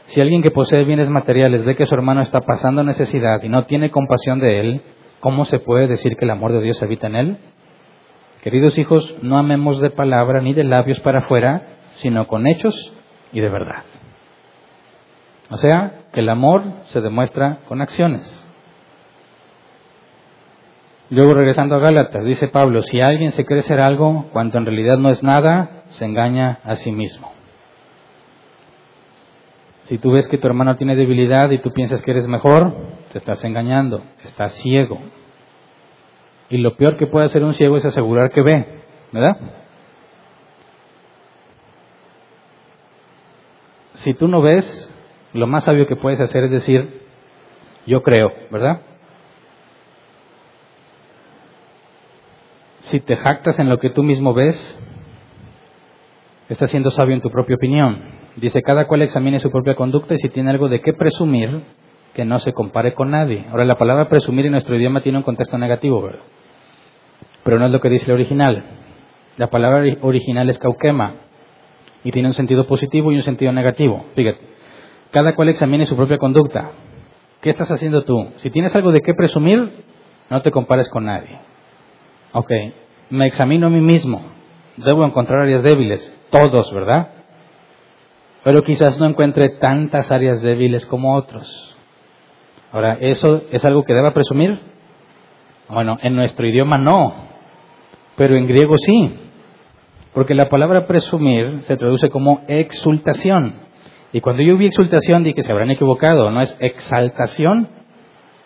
Si 0.06 0.20
alguien 0.20 0.42
que 0.42 0.50
posee 0.50 0.84
bienes 0.84 1.08
materiales 1.08 1.64
ve 1.64 1.76
que 1.76 1.86
su 1.86 1.94
hermano 1.94 2.20
está 2.20 2.40
pasando 2.40 2.82
necesidad 2.82 3.42
y 3.42 3.48
no 3.48 3.64
tiene 3.64 3.90
compasión 3.90 4.40
de 4.40 4.60
él, 4.60 4.82
¿cómo 5.20 5.46
se 5.46 5.60
puede 5.60 5.86
decir 5.86 6.16
que 6.16 6.24
el 6.26 6.32
amor 6.32 6.52
de 6.52 6.60
Dios 6.60 6.82
habita 6.82 7.06
en 7.06 7.16
él? 7.16 7.38
Queridos 8.42 8.76
hijos, 8.76 9.14
no 9.22 9.38
amemos 9.38 9.80
de 9.80 9.90
palabra 9.90 10.40
ni 10.40 10.52
de 10.52 10.64
labios 10.64 10.98
para 10.98 11.20
afuera, 11.20 11.62
sino 11.94 12.26
con 12.26 12.48
hechos 12.48 12.92
y 13.32 13.40
de 13.40 13.48
verdad. 13.48 13.84
O 15.48 15.58
sea, 15.58 16.00
que 16.12 16.20
el 16.20 16.28
amor 16.28 16.64
se 16.86 17.00
demuestra 17.00 17.58
con 17.68 17.80
acciones. 17.80 18.44
Luego 21.08 21.34
regresando 21.34 21.76
a 21.76 21.78
Gálatas, 21.78 22.24
dice 22.24 22.48
Pablo, 22.48 22.82
si 22.82 23.00
alguien 23.00 23.30
se 23.30 23.44
cree 23.44 23.62
ser 23.62 23.80
algo 23.80 24.26
cuando 24.32 24.58
en 24.58 24.66
realidad 24.66 24.98
no 24.98 25.10
es 25.10 25.22
nada, 25.22 25.84
se 25.90 26.04
engaña 26.04 26.58
a 26.64 26.74
sí 26.74 26.90
mismo. 26.90 27.30
Si 29.84 29.98
tú 29.98 30.10
ves 30.10 30.26
que 30.26 30.38
tu 30.38 30.48
hermano 30.48 30.74
tiene 30.74 30.96
debilidad 30.96 31.50
y 31.50 31.58
tú 31.58 31.70
piensas 31.70 32.02
que 32.02 32.10
eres 32.10 32.26
mejor, 32.26 32.74
te 33.12 33.18
estás 33.18 33.44
engañando, 33.44 34.02
estás 34.24 34.52
ciego. 34.54 34.98
Y 36.52 36.58
lo 36.58 36.76
peor 36.76 36.98
que 36.98 37.06
puede 37.06 37.24
hacer 37.24 37.42
un 37.42 37.54
ciego 37.54 37.78
es 37.78 37.84
asegurar 37.86 38.30
que 38.30 38.42
ve, 38.42 38.66
¿verdad? 39.10 39.38
Si 43.94 44.12
tú 44.12 44.28
no 44.28 44.42
ves, 44.42 44.92
lo 45.32 45.46
más 45.46 45.64
sabio 45.64 45.86
que 45.86 45.96
puedes 45.96 46.20
hacer 46.20 46.44
es 46.44 46.50
decir, 46.50 47.00
yo 47.86 48.02
creo, 48.02 48.30
¿verdad? 48.50 48.82
Si 52.80 53.00
te 53.00 53.16
jactas 53.16 53.58
en 53.58 53.70
lo 53.70 53.78
que 53.78 53.88
tú 53.88 54.02
mismo 54.02 54.34
ves, 54.34 54.78
estás 56.50 56.68
siendo 56.68 56.90
sabio 56.90 57.14
en 57.14 57.22
tu 57.22 57.30
propia 57.30 57.56
opinión. 57.56 57.98
Dice, 58.36 58.60
cada 58.60 58.86
cual 58.86 59.00
examine 59.00 59.40
su 59.40 59.50
propia 59.50 59.74
conducta 59.74 60.12
y 60.12 60.18
si 60.18 60.28
tiene 60.28 60.50
algo 60.50 60.68
de 60.68 60.82
qué 60.82 60.92
presumir, 60.92 61.62
que 62.12 62.26
no 62.26 62.38
se 62.40 62.52
compare 62.52 62.92
con 62.92 63.10
nadie. 63.10 63.46
Ahora, 63.48 63.64
la 63.64 63.78
palabra 63.78 64.10
presumir 64.10 64.44
en 64.44 64.52
nuestro 64.52 64.76
idioma 64.76 65.02
tiene 65.02 65.16
un 65.16 65.24
contexto 65.24 65.56
negativo, 65.56 66.02
¿verdad? 66.02 66.20
Pero 67.44 67.58
no 67.58 67.66
es 67.66 67.72
lo 67.72 67.80
que 67.80 67.88
dice 67.88 68.06
el 68.06 68.12
original. 68.12 68.64
La 69.36 69.48
palabra 69.48 69.84
original 70.02 70.48
es 70.50 70.58
cauquema 70.58 71.14
y 72.04 72.10
tiene 72.10 72.28
un 72.28 72.34
sentido 72.34 72.66
positivo 72.66 73.12
y 73.12 73.16
un 73.16 73.22
sentido 73.22 73.52
negativo. 73.52 74.04
Fíjate, 74.14 74.40
cada 75.10 75.34
cual 75.34 75.48
examine 75.48 75.86
su 75.86 75.96
propia 75.96 76.18
conducta. 76.18 76.72
¿Qué 77.40 77.50
estás 77.50 77.70
haciendo 77.70 78.04
tú? 78.04 78.28
Si 78.36 78.50
tienes 78.50 78.74
algo 78.74 78.92
de 78.92 79.00
qué 79.00 79.14
presumir, 79.14 79.84
no 80.30 80.42
te 80.42 80.50
compares 80.50 80.88
con 80.88 81.06
nadie. 81.06 81.38
Ok, 82.32 82.50
me 83.10 83.26
examino 83.26 83.66
a 83.66 83.70
mí 83.70 83.80
mismo. 83.80 84.22
Debo 84.76 85.04
encontrar 85.04 85.40
áreas 85.40 85.62
débiles. 85.62 86.12
Todos, 86.30 86.72
¿verdad? 86.72 87.22
pero 88.42 88.62
quizás 88.62 88.98
no 88.98 89.06
encuentre 89.06 89.50
tantas 89.60 90.10
áreas 90.10 90.42
débiles 90.42 90.84
como 90.86 91.14
otros. 91.14 91.76
Ahora, 92.72 92.98
¿eso 93.00 93.42
es 93.52 93.64
algo 93.64 93.84
que 93.84 93.94
deba 93.94 94.14
presumir? 94.14 94.58
Bueno, 95.68 95.98
en 96.02 96.16
nuestro 96.16 96.46
idioma 96.46 96.78
no, 96.78 97.14
pero 98.16 98.36
en 98.36 98.46
griego 98.46 98.76
sí, 98.78 99.14
porque 100.12 100.34
la 100.34 100.48
palabra 100.48 100.86
presumir 100.86 101.62
se 101.62 101.76
traduce 101.76 102.10
como 102.10 102.42
exultación. 102.48 103.54
Y 104.12 104.20
cuando 104.20 104.42
yo 104.42 104.56
vi 104.56 104.66
exultación 104.66 105.24
dije 105.24 105.36
que 105.36 105.42
se 105.42 105.52
habrán 105.52 105.70
equivocado, 105.70 106.30
no 106.30 106.42
es 106.42 106.54
exaltación, 106.60 107.68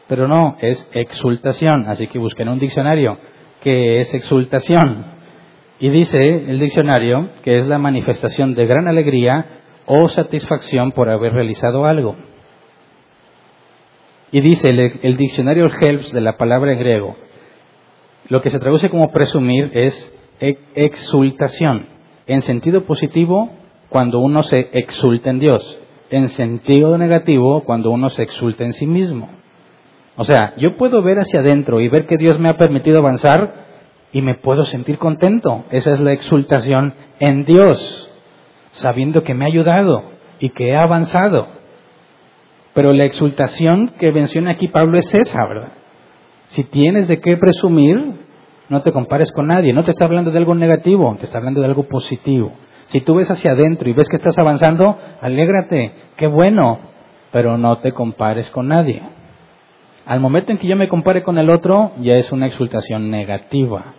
pero 0.07 0.29
no, 0.29 0.57
es 0.61 0.89
exultación. 0.93 1.87
Así 1.89 2.07
que 2.07 2.19
busqué 2.19 2.43
en 2.43 2.51
un 2.51 2.59
diccionario 2.61 3.19
que 3.61 3.99
es 3.99 4.15
exultación. 4.15 5.07
Y 5.81 5.91
dice 5.91 6.21
el 6.21 6.59
diccionario 6.61 7.31
que 7.43 7.59
es 7.59 7.67
la 7.67 7.79
manifestación 7.79 8.55
de 8.55 8.67
gran 8.67 8.87
alegría 8.87 9.57
o 9.87 10.09
satisfacción 10.09 10.93
por 10.93 11.11
haber 11.11 11.33
realizado 11.33 11.85
algo. 11.85 12.17
Y 14.33 14.41
dice 14.41 14.71
el, 14.71 15.17
diccionario 15.17 15.67
Helps 15.81 16.13
de 16.13 16.21
la 16.21 16.37
palabra 16.37 16.73
en 16.73 16.79
griego, 16.79 17.17
lo 18.29 18.43
que 18.43 18.51
se 18.51 18.59
traduce 18.59 18.91
como 18.91 19.11
presumir 19.11 19.71
es 19.75 20.13
exultación. 20.41 21.87
En 22.27 22.43
sentido 22.43 22.85
positivo, 22.85 23.51
cuando 23.89 24.19
uno 24.19 24.43
se 24.43 24.69
exulta 24.73 25.31
en 25.31 25.39
Dios. 25.39 25.81
En 26.11 26.29
sentido 26.29 26.99
negativo, 26.99 27.63
cuando 27.63 27.91
uno 27.91 28.11
se 28.11 28.23
exulta 28.23 28.65
en 28.65 28.73
sí 28.73 28.87
mismo. 28.87 29.29
O 30.17 30.25
sea, 30.25 30.55
yo 30.57 30.77
puedo 30.77 31.03
ver 31.03 31.19
hacia 31.19 31.41
adentro 31.41 31.81
y 31.81 31.89
ver 31.89 32.07
que 32.07 32.17
Dios 32.17 32.39
me 32.39 32.49
ha 32.49 32.57
permitido 32.57 32.99
avanzar 32.99 33.67
y 34.13 34.23
me 34.23 34.35
puedo 34.35 34.65
sentir 34.65 34.99
contento. 34.99 35.65
Esa 35.71 35.93
es 35.93 36.01
la 36.01 36.13
exultación 36.13 36.95
en 37.21 37.45
Dios 37.45 38.11
sabiendo 38.73 39.23
que 39.23 39.35
me 39.35 39.45
ha 39.45 39.49
ayudado 39.49 40.05
y 40.39 40.51
que 40.51 40.69
he 40.69 40.77
avanzado. 40.77 41.49
Pero 42.75 42.93
la 42.93 43.05
exultación 43.05 43.95
que 43.99 44.13
menciona 44.13 44.53
aquí 44.53 44.69
Pablo 44.69 44.99
es 44.99 45.13
esa, 45.15 45.47
¿verdad? 45.47 45.73
Si 46.49 46.65
tienes 46.65 47.09
de 47.09 47.21
qué 47.21 47.37
presumir, 47.37 48.15
no 48.69 48.83
te 48.83 48.93
compares 48.93 49.33
con 49.33 49.49
nadie. 49.49 49.73
No 49.73 49.85
te 49.85 49.91
está 49.91 50.05
hablando 50.05 50.31
de 50.31 50.39
algo 50.39 50.55
negativo, 50.55 51.15
te 51.19 51.25
está 51.25 51.39
hablando 51.39 51.61
de 51.61 51.67
algo 51.67 51.85
positivo. 51.85 52.53
Si 52.89 53.01
tú 53.01 53.17
ves 53.17 53.31
hacia 53.31 53.53
adentro 53.53 53.89
y 53.89 53.93
ves 53.93 54.09
que 54.09 54.17
estás 54.17 54.39
avanzando, 54.39 54.99
alégrate, 55.21 55.93
qué 56.17 56.27
bueno, 56.27 56.79
pero 57.33 57.59
no 57.59 57.79
te 57.79 57.93
compares 57.93 58.49
con 58.51 58.69
nadie. 58.69 59.03
Al 60.05 60.21
momento 60.21 60.53
en 60.53 60.59
que 60.59 60.69
yo 60.69 60.77
me 60.77 60.89
compare 60.89 61.25
con 61.25 61.37
el 61.39 61.51
otro, 61.51 61.93
ya 62.01 62.15
es 62.15 62.31
una 62.31 62.47
exultación 62.47 63.11
negativa. 63.11 63.95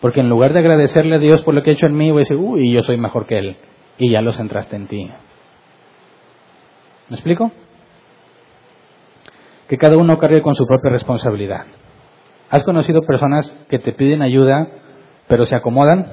Porque 0.00 0.20
en 0.20 0.28
lugar 0.28 0.54
de 0.54 0.60
agradecerle 0.60 1.16
a 1.16 1.18
Dios 1.18 1.42
por 1.42 1.54
lo 1.54 1.62
que 1.62 1.70
ha 1.70 1.74
hecho 1.74 1.86
en 1.86 1.96
mí, 1.96 2.10
voy 2.10 2.20
a 2.20 2.24
decir, 2.24 2.36
uy, 2.36 2.72
yo 2.72 2.82
soy 2.82 2.96
mejor 2.96 3.26
que 3.26 3.38
Él. 3.38 3.56
Y 3.98 4.10
ya 4.10 4.22
lo 4.22 4.32
centraste 4.32 4.76
en 4.76 4.86
ti. 4.86 5.10
¿Me 7.08 7.16
explico? 7.16 7.52
Que 9.68 9.78
cada 9.78 9.96
uno 9.96 10.18
cargue 10.18 10.42
con 10.42 10.54
su 10.54 10.66
propia 10.66 10.90
responsabilidad. 10.90 11.66
¿Has 12.50 12.62
conocido 12.64 13.02
personas 13.02 13.46
que 13.68 13.78
te 13.78 13.92
piden 13.92 14.22
ayuda, 14.22 14.68
pero 15.26 15.46
se 15.46 15.56
acomodan? 15.56 16.06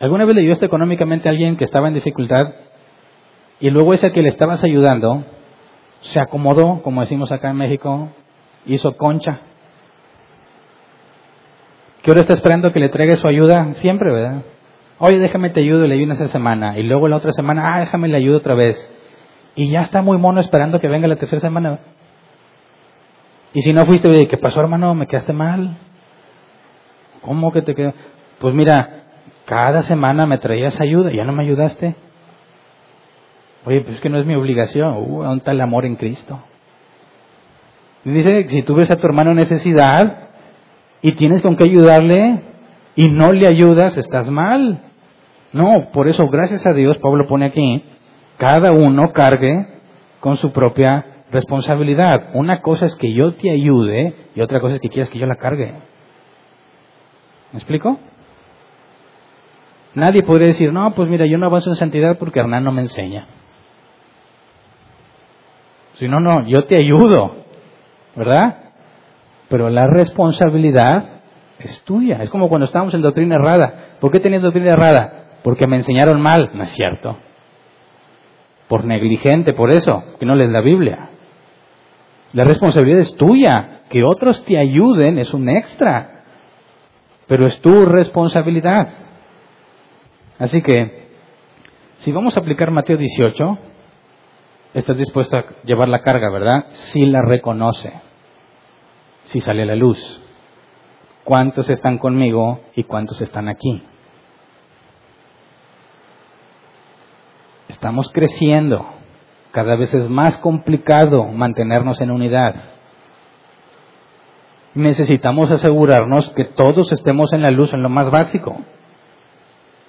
¿Alguna 0.00 0.24
vez 0.24 0.34
le 0.34 0.42
ayudaste 0.42 0.66
económicamente 0.66 1.28
a 1.28 1.32
alguien 1.32 1.56
que 1.56 1.64
estaba 1.64 1.88
en 1.88 1.94
dificultad 1.94 2.54
y 3.60 3.70
luego 3.70 3.92
ese 3.92 4.12
que 4.12 4.22
le 4.22 4.28
estabas 4.28 4.62
ayudando 4.62 5.24
se 6.00 6.20
acomodó, 6.20 6.80
como 6.82 7.00
decimos 7.00 7.32
acá 7.32 7.50
en 7.50 7.56
México, 7.56 8.08
hizo 8.64 8.96
concha? 8.96 9.40
¿Qué 12.02 12.12
hora 12.12 12.20
está 12.20 12.32
esperando 12.32 12.72
que 12.72 12.80
le 12.80 12.88
traiga 12.88 13.16
su 13.16 13.26
ayuda? 13.26 13.74
Siempre, 13.74 14.12
¿verdad? 14.12 14.42
Oye, 14.98 15.18
déjame 15.18 15.50
te 15.50 15.60
ayudo 15.60 15.84
y 15.84 15.88
le 15.88 15.94
ayudo 15.96 16.14
esa 16.14 16.28
semana. 16.28 16.78
Y 16.78 16.84
luego 16.84 17.08
la 17.08 17.16
otra 17.16 17.32
semana, 17.32 17.74
ah, 17.74 17.80
déjame 17.80 18.08
le 18.08 18.16
ayudo 18.16 18.38
otra 18.38 18.54
vez. 18.54 18.90
Y 19.58 19.70
ya 19.70 19.80
está 19.80 20.02
muy 20.02 20.18
mono 20.18 20.40
esperando 20.40 20.78
que 20.78 20.86
venga 20.86 21.08
la 21.08 21.16
tercera 21.16 21.40
semana. 21.40 21.80
Y 23.52 23.62
si 23.62 23.72
no 23.72 23.84
fuiste, 23.86 24.28
¿qué 24.28 24.36
pasó, 24.36 24.60
hermano? 24.60 24.94
¿Me 24.94 25.08
quedaste 25.08 25.32
mal? 25.32 25.76
¿Cómo 27.22 27.50
que 27.50 27.62
te 27.62 27.74
quedó? 27.74 27.92
Pues 28.38 28.54
mira, 28.54 29.02
cada 29.46 29.82
semana 29.82 30.26
me 30.26 30.38
traías 30.38 30.80
ayuda, 30.80 31.10
ya 31.12 31.24
no 31.24 31.32
me 31.32 31.42
ayudaste. 31.42 31.96
Oye, 33.64 33.80
pues 33.80 33.96
es 33.96 34.00
que 34.00 34.08
no 34.08 34.18
es 34.18 34.26
mi 34.26 34.36
obligación. 34.36 34.94
Uh, 34.96 35.24
¿dónde 35.24 35.38
está 35.38 35.50
el 35.50 35.60
amor 35.60 35.84
en 35.84 35.96
Cristo? 35.96 36.38
Dice, 38.04 38.48
si 38.50 38.62
tú 38.62 38.76
ves 38.76 38.92
a 38.92 38.96
tu 38.96 39.08
hermano 39.08 39.30
en 39.32 39.38
necesidad 39.38 40.28
y 41.02 41.16
tienes 41.16 41.42
con 41.42 41.56
qué 41.56 41.64
ayudarle 41.64 42.42
y 42.94 43.08
no 43.08 43.32
le 43.32 43.48
ayudas, 43.48 43.96
estás 43.96 44.30
mal. 44.30 44.82
No, 45.52 45.90
por 45.90 46.06
eso, 46.06 46.28
gracias 46.28 46.64
a 46.64 46.72
Dios, 46.74 46.96
Pablo 46.98 47.26
pone 47.26 47.46
aquí, 47.46 47.82
cada 48.38 48.72
uno 48.72 49.12
cargue 49.12 49.66
con 50.20 50.36
su 50.36 50.52
propia 50.52 51.24
responsabilidad. 51.30 52.30
Una 52.34 52.62
cosa 52.62 52.86
es 52.86 52.94
que 52.96 53.12
yo 53.12 53.34
te 53.34 53.50
ayude 53.50 54.14
y 54.34 54.40
otra 54.40 54.60
cosa 54.60 54.76
es 54.76 54.80
que 54.80 54.88
quieras 54.88 55.10
que 55.10 55.18
yo 55.18 55.26
la 55.26 55.36
cargue. 55.36 55.74
¿Me 57.52 57.58
explico? 57.58 57.98
Nadie 59.94 60.22
puede 60.22 60.46
decir, 60.46 60.72
no, 60.72 60.94
pues 60.94 61.08
mira, 61.08 61.26
yo 61.26 61.38
no 61.38 61.46
avanzo 61.46 61.70
en 61.70 61.76
santidad 61.76 62.18
porque 62.18 62.40
Hernán 62.40 62.64
no 62.64 62.72
me 62.72 62.82
enseña. 62.82 63.26
Si 65.94 66.06
no, 66.06 66.20
no, 66.20 66.46
yo 66.46 66.64
te 66.64 66.76
ayudo, 66.76 67.36
¿verdad? 68.14 68.56
Pero 69.48 69.68
la 69.70 69.86
responsabilidad 69.88 71.22
es 71.58 71.82
tuya. 71.82 72.22
Es 72.22 72.30
como 72.30 72.48
cuando 72.48 72.66
estábamos 72.66 72.94
en 72.94 73.02
doctrina 73.02 73.34
errada. 73.34 73.96
¿Por 74.00 74.12
qué 74.12 74.20
tenías 74.20 74.42
doctrina 74.42 74.72
errada? 74.72 75.24
Porque 75.42 75.66
me 75.66 75.76
enseñaron 75.76 76.20
mal. 76.20 76.50
No 76.54 76.62
es 76.62 76.70
cierto. 76.70 77.16
Por 78.68 78.84
negligente, 78.84 79.54
por 79.54 79.70
eso, 79.70 80.04
que 80.18 80.26
no 80.26 80.34
lees 80.34 80.50
la 80.50 80.60
Biblia. 80.60 81.10
La 82.32 82.44
responsabilidad 82.44 83.00
es 83.00 83.16
tuya. 83.16 83.82
Que 83.88 84.04
otros 84.04 84.44
te 84.44 84.58
ayuden 84.58 85.18
es 85.18 85.32
un 85.32 85.48
extra. 85.48 86.24
Pero 87.26 87.46
es 87.46 87.58
tu 87.60 87.86
responsabilidad. 87.86 88.88
Así 90.38 90.62
que, 90.62 91.08
si 91.98 92.12
vamos 92.12 92.36
a 92.36 92.40
aplicar 92.40 92.70
Mateo 92.70 92.96
18, 92.96 93.58
estás 94.74 94.96
dispuesto 94.96 95.38
a 95.38 95.44
llevar 95.64 95.88
la 95.88 96.02
carga, 96.02 96.30
¿verdad? 96.30 96.66
Si 96.70 97.06
la 97.06 97.22
reconoce, 97.22 97.92
si 99.24 99.40
sale 99.40 99.62
a 99.62 99.66
la 99.66 99.74
luz. 99.74 99.98
¿Cuántos 101.24 101.68
están 101.70 101.98
conmigo 101.98 102.60
y 102.74 102.84
cuántos 102.84 103.20
están 103.20 103.48
aquí? 103.48 103.82
Estamos 107.78 108.10
creciendo. 108.12 108.86
Cada 109.52 109.76
vez 109.76 109.94
es 109.94 110.10
más 110.10 110.36
complicado 110.38 111.26
mantenernos 111.26 112.00
en 112.00 112.10
unidad. 112.10 112.56
Necesitamos 114.74 115.48
asegurarnos 115.52 116.28
que 116.30 116.44
todos 116.44 116.90
estemos 116.90 117.32
en 117.32 117.42
la 117.42 117.52
luz 117.52 117.72
en 117.72 117.84
lo 117.84 117.88
más 117.88 118.10
básico. 118.10 118.56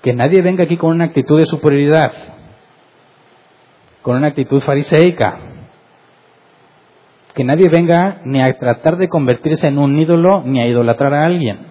Que 0.03 0.13
nadie 0.13 0.43
venga 0.43 0.65
aquí 0.65 0.77
con 0.77 0.91
una 0.91 1.05
actitud 1.05 1.39
de 1.39 1.47
superioridad, 1.47 2.11
con 4.03 4.17
una 4.17 4.27
actitud 4.27 4.61
fariseica. 4.61 5.39
Que 7.33 7.43
nadie 7.43 7.69
venga 7.69 8.21
ni 8.23 8.39
a 8.39 8.53
tratar 8.53 8.97
de 8.97 9.07
convertirse 9.07 9.65
en 9.65 9.79
un 9.79 9.97
ídolo 9.97 10.43
ni 10.45 10.61
a 10.61 10.67
idolatrar 10.67 11.15
a 11.15 11.25
alguien. 11.25 11.68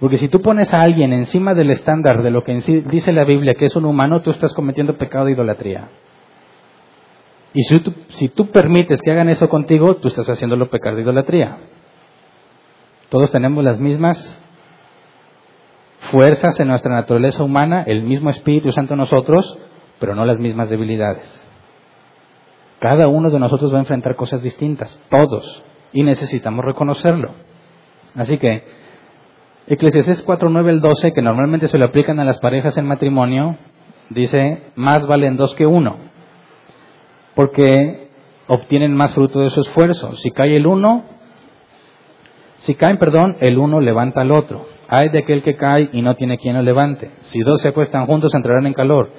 Porque 0.00 0.16
si 0.16 0.28
tú 0.28 0.40
pones 0.40 0.72
a 0.72 0.80
alguien 0.80 1.12
encima 1.12 1.52
del 1.52 1.70
estándar 1.70 2.22
de 2.22 2.30
lo 2.30 2.42
que 2.42 2.54
dice 2.86 3.12
la 3.12 3.24
Biblia, 3.24 3.54
que 3.54 3.66
es 3.66 3.76
un 3.76 3.84
humano, 3.84 4.22
tú 4.22 4.30
estás 4.30 4.54
cometiendo 4.54 4.96
pecado 4.96 5.26
de 5.26 5.32
idolatría. 5.32 5.90
Y 7.52 7.62
si 7.64 7.80
tú, 7.80 7.92
si 8.08 8.28
tú 8.30 8.46
permites 8.46 9.02
que 9.02 9.10
hagan 9.10 9.28
eso 9.28 9.48
contigo, 9.48 9.96
tú 9.96 10.08
estás 10.08 10.28
haciéndolo 10.28 10.70
pecar 10.70 10.94
de 10.96 11.02
idolatría. 11.02 11.58
Todos 13.10 13.30
tenemos 13.30 13.62
las 13.62 13.78
mismas 13.78 14.40
fuerzas 16.10 16.58
en 16.60 16.68
nuestra 16.68 16.94
naturaleza 16.94 17.42
humana, 17.42 17.82
el 17.86 18.02
mismo 18.02 18.30
Espíritu 18.30 18.72
Santo 18.72 18.94
en 18.94 19.00
nosotros, 19.00 19.58
pero 19.98 20.14
no 20.14 20.24
las 20.24 20.38
mismas 20.38 20.70
debilidades. 20.70 21.46
Cada 22.78 23.08
uno 23.08 23.30
de 23.30 23.38
nosotros 23.38 23.72
va 23.72 23.76
a 23.76 23.80
enfrentar 23.80 24.16
cosas 24.16 24.42
distintas, 24.42 24.98
todos, 25.10 25.62
y 25.92 26.02
necesitamos 26.04 26.64
reconocerlo. 26.64 27.34
Así 28.14 28.38
que, 28.38 28.79
Eclesiastes 29.66 30.22
4, 30.22 30.48
9 30.48 30.70
el 30.70 30.80
12, 30.80 31.12
que 31.12 31.22
normalmente 31.22 31.68
se 31.68 31.78
le 31.78 31.84
aplican 31.84 32.18
a 32.18 32.24
las 32.24 32.38
parejas 32.40 32.76
en 32.76 32.86
matrimonio, 32.86 33.56
dice, 34.08 34.64
más 34.74 35.06
valen 35.06 35.36
dos 35.36 35.54
que 35.54 35.66
uno, 35.66 35.96
porque 37.34 38.10
obtienen 38.48 38.94
más 38.94 39.14
fruto 39.14 39.40
de 39.40 39.50
su 39.50 39.60
esfuerzo. 39.60 40.16
Si 40.16 40.30
cae 40.32 40.56
el 40.56 40.66
uno, 40.66 41.04
si 42.58 42.74
caen, 42.74 42.98
perdón, 42.98 43.36
el 43.40 43.58
uno 43.58 43.80
levanta 43.80 44.20
al 44.20 44.32
otro. 44.32 44.66
Hay 44.88 45.08
de 45.08 45.20
aquel 45.20 45.42
que 45.42 45.56
cae 45.56 45.88
y 45.92 46.02
no 46.02 46.16
tiene 46.16 46.36
quien 46.36 46.56
lo 46.56 46.62
levante. 46.62 47.10
Si 47.20 47.40
dos 47.40 47.62
se 47.62 47.68
acuestan 47.68 48.06
juntos 48.06 48.34
entrarán 48.34 48.66
en 48.66 48.74
calor. 48.74 49.10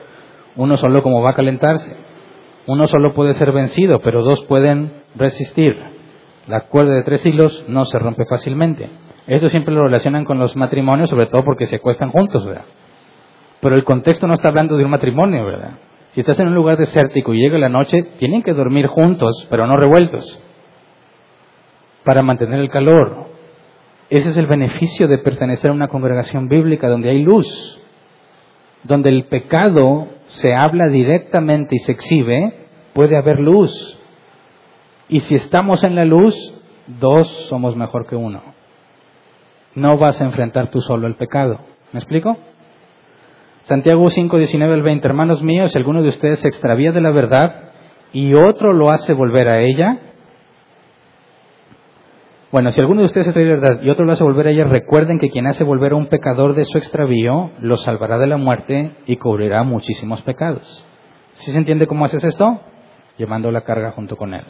Uno 0.57 0.75
solo 0.75 1.01
como 1.01 1.21
va 1.21 1.31
a 1.31 1.35
calentarse. 1.35 1.95
Uno 2.67 2.85
solo 2.87 3.13
puede 3.13 3.33
ser 3.35 3.51
vencido, 3.51 3.99
pero 4.01 4.21
dos 4.21 4.43
pueden 4.45 4.91
resistir. 5.15 5.75
La 6.47 6.67
cuerda 6.67 6.93
de 6.93 7.03
tres 7.03 7.25
hilos 7.25 7.65
no 7.67 7.85
se 7.85 7.97
rompe 7.97 8.25
fácilmente. 8.29 8.89
Esto 9.27 9.49
siempre 9.49 9.73
lo 9.73 9.83
relacionan 9.83 10.25
con 10.25 10.39
los 10.39 10.55
matrimonios, 10.55 11.09
sobre 11.09 11.27
todo 11.27 11.43
porque 11.43 11.65
se 11.65 11.77
acuestan 11.77 12.11
juntos, 12.11 12.45
¿verdad? 12.45 12.65
Pero 13.61 13.75
el 13.75 13.83
contexto 13.83 14.27
no 14.27 14.33
está 14.33 14.49
hablando 14.49 14.75
de 14.77 14.83
un 14.83 14.91
matrimonio, 14.91 15.45
¿verdad? 15.45 15.77
Si 16.11 16.19
estás 16.19 16.39
en 16.39 16.47
un 16.47 16.55
lugar 16.55 16.77
desértico 16.77 17.33
y 17.33 17.39
llega 17.39 17.57
la 17.57 17.69
noche, 17.69 18.03
tienen 18.17 18.41
que 18.41 18.53
dormir 18.53 18.87
juntos, 18.87 19.47
pero 19.49 19.67
no 19.67 19.77
revueltos, 19.77 20.39
para 22.03 22.23
mantener 22.23 22.59
el 22.59 22.69
calor. 22.69 23.27
Ese 24.09 24.29
es 24.29 24.37
el 24.37 24.47
beneficio 24.47 25.07
de 25.07 25.19
pertenecer 25.19 25.71
a 25.71 25.73
una 25.73 25.87
congregación 25.87 26.49
bíblica 26.49 26.89
donde 26.89 27.09
hay 27.09 27.23
luz, 27.23 27.79
donde 28.83 29.09
el 29.09 29.25
pecado 29.25 30.07
se 30.27 30.53
habla 30.53 30.87
directamente 30.89 31.75
y 31.75 31.79
se 31.79 31.93
exhibe, 31.93 32.67
puede 32.93 33.15
haber 33.15 33.39
luz. 33.39 33.97
Y 35.07 35.19
si 35.19 35.35
estamos 35.35 35.83
en 35.83 35.95
la 35.95 36.03
luz, 36.03 36.35
dos 36.87 37.29
somos 37.47 37.75
mejor 37.77 38.07
que 38.07 38.15
uno. 38.15 38.41
No 39.75 39.97
vas 39.97 40.21
a 40.21 40.25
enfrentar 40.25 40.69
tú 40.69 40.81
solo 40.81 41.07
el 41.07 41.15
pecado. 41.15 41.59
¿Me 41.93 41.99
explico? 41.99 42.37
Santiago 43.63 44.09
5, 44.09 44.37
19 44.37 44.73
al 44.73 44.81
20. 44.81 45.07
Hermanos 45.07 45.41
míos, 45.43 45.71
si 45.71 45.77
alguno 45.77 46.01
de 46.01 46.09
ustedes 46.09 46.39
se 46.39 46.47
extravía 46.47 46.91
de 46.91 47.01
la 47.01 47.11
verdad 47.11 47.71
y 48.11 48.33
otro 48.33 48.73
lo 48.73 48.91
hace 48.91 49.13
volver 49.13 49.47
a 49.47 49.61
ella, 49.61 49.99
bueno, 52.51 52.71
si 52.71 52.81
alguno 52.81 52.99
de 52.99 53.05
ustedes 53.05 53.33
de 53.33 53.45
verdad 53.45 53.81
y 53.81 53.89
otro 53.89 54.03
lo 54.03 54.11
hace 54.11 54.25
volver 54.25 54.47
a 54.47 54.49
ella, 54.49 54.65
recuerden 54.65 55.19
que 55.19 55.29
quien 55.29 55.47
hace 55.47 55.63
volver 55.63 55.93
a 55.93 55.95
un 55.95 56.07
pecador 56.07 56.53
de 56.53 56.65
su 56.65 56.77
extravío, 56.77 57.51
lo 57.61 57.77
salvará 57.77 58.17
de 58.17 58.27
la 58.27 58.35
muerte 58.35 58.91
y 59.05 59.15
cubrirá 59.15 59.63
muchísimos 59.63 60.21
pecados. 60.23 60.83
¿Sí 61.35 61.51
se 61.51 61.57
entiende 61.57 61.87
cómo 61.87 62.03
haces 62.03 62.25
esto? 62.25 62.59
Llevando 63.17 63.51
la 63.51 63.61
carga 63.61 63.91
junto 63.91 64.17
con 64.17 64.33
él. 64.33 64.43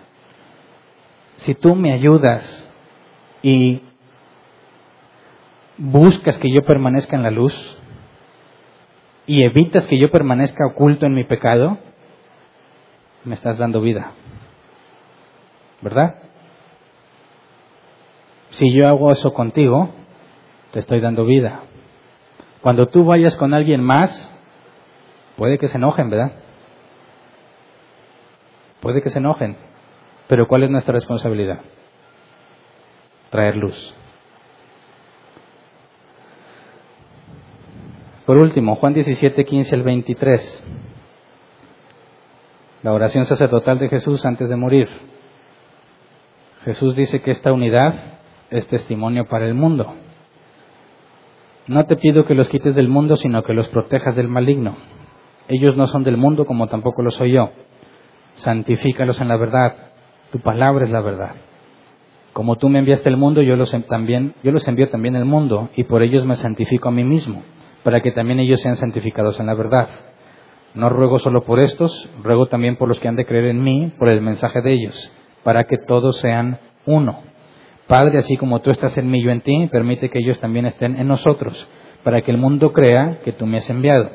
Si 1.38 1.53
tú 1.53 1.76
me 1.76 1.93
ayudas 1.93 2.72
y 3.43 3.84
buscas 5.81 6.37
que 6.37 6.51
yo 6.51 6.63
permanezca 6.63 7.15
en 7.15 7.23
la 7.23 7.31
luz 7.31 7.55
y 9.25 9.43
evitas 9.43 9.87
que 9.87 9.97
yo 9.97 10.11
permanezca 10.11 10.67
oculto 10.67 11.07
en 11.07 11.13
mi 11.13 11.23
pecado, 11.23 11.79
me 13.23 13.33
estás 13.33 13.57
dando 13.57 13.81
vida. 13.81 14.11
¿Verdad? 15.81 16.15
Si 18.51 18.71
yo 18.71 18.87
hago 18.87 19.11
eso 19.11 19.33
contigo, 19.33 19.89
te 20.71 20.79
estoy 20.79 20.99
dando 20.99 21.25
vida. 21.25 21.61
Cuando 22.61 22.87
tú 22.87 23.03
vayas 23.03 23.35
con 23.35 23.55
alguien 23.55 23.81
más, 23.81 24.31
puede 25.35 25.57
que 25.57 25.67
se 25.67 25.77
enojen, 25.77 26.11
¿verdad? 26.11 26.33
Puede 28.81 29.01
que 29.01 29.09
se 29.09 29.17
enojen. 29.17 29.57
Pero 30.27 30.47
¿cuál 30.47 30.63
es 30.63 30.69
nuestra 30.69 30.93
responsabilidad? 30.93 31.61
Traer 33.31 33.55
luz. 33.55 33.95
Por 38.26 38.38
último, 38.38 38.76
Juan 38.76 38.93
17, 38.93 39.45
15 39.45 39.76
al 39.76 39.84
23. 39.84 40.64
La 42.84 42.93
oración 42.93 43.26
sacerdotal 43.26 43.80
de 43.80 43.89
Jesús 43.89 44.26
antes 44.26 44.48
de 44.48 44.56
morir. 44.56 44.88
Jesús 46.64 46.95
dice 46.95 47.22
que 47.22 47.31
esta 47.31 47.52
unidad 47.52 47.95
es 48.52 48.68
testimonio 48.68 49.26
para 49.26 49.48
el 49.48 49.56
mundo. 49.56 49.93
No 51.68 51.85
te 51.85 51.95
pido 51.95 52.26
que 52.26 52.35
los 52.35 52.49
quites 52.49 52.76
del 52.76 52.89
mundo, 52.89 53.18
sino 53.18 53.41
que 53.43 53.53
los 53.53 53.68
protejas 53.69 54.15
del 54.15 54.27
maligno. 54.27 54.77
Ellos 55.48 55.76
no 55.76 55.88
son 55.88 56.03
del 56.03 56.18
mundo 56.18 56.45
como 56.45 56.68
tampoco 56.68 57.02
lo 57.02 57.11
soy 57.11 57.31
yo. 57.31 57.49
Santifícalos 58.35 59.19
en 59.19 59.30
la 59.30 59.38
verdad. 59.38 59.76
Tu 60.31 60.39
palabra 60.39 60.85
es 60.85 60.91
la 60.91 61.02
verdad. 61.02 61.35
Como 62.34 62.56
tú 62.57 62.69
me 62.69 62.80
enviaste 62.80 63.10
al 63.10 63.18
mundo, 63.18 63.41
yo 63.41 63.56
los, 63.56 63.72
también, 63.88 64.35
yo 64.43 64.52
los 64.52 64.68
envío 64.68 64.89
también 64.89 65.15
al 65.15 65.26
mundo, 65.26 65.69
y 65.76 65.84
por 65.84 66.02
ellos 66.02 66.26
me 66.26 66.35
santifico 66.35 66.88
a 66.88 66.91
mí 66.91 67.03
mismo, 67.03 67.43
para 67.83 68.01
que 68.01 68.11
también 68.11 68.39
ellos 68.39 68.61
sean 68.61 68.75
santificados 68.75 69.39
en 69.39 69.47
la 69.47 69.53
verdad. 69.53 69.89
No 70.73 70.89
ruego 70.89 71.19
solo 71.19 71.43
por 71.43 71.59
estos, 71.59 72.09
ruego 72.23 72.47
también 72.47 72.77
por 72.77 72.87
los 72.87 72.99
que 72.99 73.07
han 73.07 73.15
de 73.15 73.25
creer 73.25 73.45
en 73.45 73.61
mí, 73.61 73.93
por 73.97 74.07
el 74.09 74.21
mensaje 74.21 74.61
de 74.61 74.73
ellos, 74.73 75.11
para 75.43 75.65
que 75.65 75.77
todos 75.77 76.17
sean 76.19 76.59
uno. 76.85 77.23
Padre, 77.87 78.19
así 78.19 78.37
como 78.37 78.61
tú 78.61 78.71
estás 78.71 78.97
en 78.97 79.09
mí 79.09 79.21
yo 79.21 79.31
en 79.31 79.41
ti, 79.41 79.67
permite 79.71 80.09
que 80.09 80.19
ellos 80.19 80.39
también 80.39 80.65
estén 80.65 80.95
en 80.95 81.07
nosotros, 81.07 81.67
para 82.03 82.21
que 82.21 82.31
el 82.31 82.37
mundo 82.37 82.71
crea 82.71 83.19
que 83.23 83.33
tú 83.33 83.45
me 83.45 83.57
has 83.57 83.69
enviado. 83.69 84.09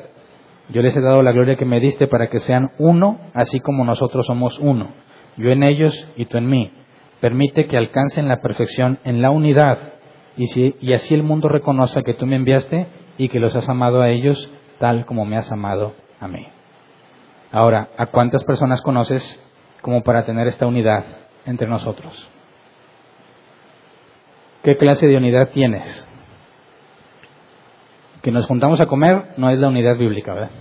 Yo 0.69 0.81
les 0.81 0.97
he 0.97 1.01
dado 1.01 1.21
la 1.21 1.31
gloria 1.31 1.55
que 1.55 1.65
me 1.65 1.79
diste 1.79 2.07
para 2.07 2.27
que 2.27 2.39
sean 2.39 2.71
uno, 2.79 3.19
así 3.33 3.59
como 3.59 3.85
nosotros 3.85 4.25
somos 4.25 4.57
uno. 4.59 4.89
Yo 5.37 5.51
en 5.51 5.63
ellos 5.63 5.93
y 6.15 6.25
tú 6.25 6.37
en 6.37 6.47
mí 6.47 6.71
Permite 7.19 7.65
que 7.65 7.77
alcancen 7.77 8.27
la 8.27 8.41
perfección 8.41 8.99
en 9.03 9.21
la 9.21 9.31
unidad 9.31 9.79
y, 10.37 10.45
y 10.79 10.93
así 10.93 11.15
el 11.15 11.23
mundo 11.23 11.49
reconozca 11.49 12.03
que 12.03 12.13
tú 12.13 12.27
me 12.27 12.35
enviaste 12.35 12.85
y 13.17 13.29
que 13.29 13.39
los 13.39 13.55
has 13.55 13.67
amado 13.67 14.01
a 14.01 14.09
ellos 14.09 14.51
tal 14.79 15.05
como 15.05 15.25
me 15.25 15.37
has 15.37 15.51
amado 15.51 15.93
a 16.19 16.27
mí. 16.27 16.47
Ahora, 17.51 17.89
¿a 17.97 18.07
cuántas 18.07 18.43
personas 18.43 18.81
conoces 18.81 19.23
como 19.81 20.03
para 20.03 20.25
tener 20.25 20.47
esta 20.47 20.67
unidad 20.67 21.03
entre 21.45 21.67
nosotros? 21.67 22.29
¿Qué 24.63 24.75
clase 24.75 25.07
de 25.07 25.17
unidad 25.17 25.49
tienes? 25.49 26.07
Que 28.21 28.31
nos 28.31 28.45
juntamos 28.45 28.81
a 28.81 28.87
comer 28.87 29.33
no 29.37 29.49
es 29.49 29.59
la 29.59 29.69
unidad 29.69 29.97
bíblica, 29.97 30.33
¿verdad? 30.33 30.51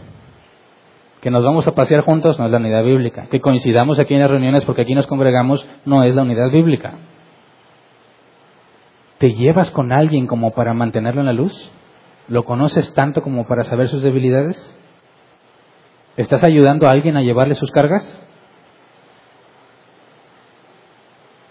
Que 1.20 1.30
nos 1.30 1.42
vamos 1.42 1.66
a 1.66 1.74
pasear 1.74 2.02
juntos 2.02 2.38
no 2.38 2.46
es 2.46 2.52
la 2.52 2.58
unidad 2.58 2.84
bíblica. 2.84 3.26
Que 3.30 3.40
coincidamos 3.40 3.98
aquí 3.98 4.14
en 4.14 4.20
las 4.20 4.30
reuniones 4.30 4.64
porque 4.64 4.82
aquí 4.82 4.94
nos 4.94 5.08
congregamos 5.08 5.66
no 5.84 6.04
es 6.04 6.14
la 6.14 6.22
unidad 6.22 6.50
bíblica. 6.50 6.94
¿Te 9.18 9.32
llevas 9.32 9.70
con 9.72 9.92
alguien 9.92 10.26
como 10.26 10.52
para 10.52 10.72
mantenerlo 10.72 11.22
en 11.22 11.26
la 11.26 11.32
luz? 11.32 11.70
¿Lo 12.28 12.44
conoces 12.44 12.93
tanto 12.94 13.23
como 13.23 13.47
para 13.47 13.65
saber 13.65 13.89
sus 13.89 14.03
debilidades? 14.03 14.77
¿Estás 16.16 16.43
ayudando 16.43 16.86
a 16.86 16.90
alguien 16.90 17.16
a 17.16 17.23
llevarle 17.23 17.55
sus 17.55 17.70
cargas? 17.70 18.03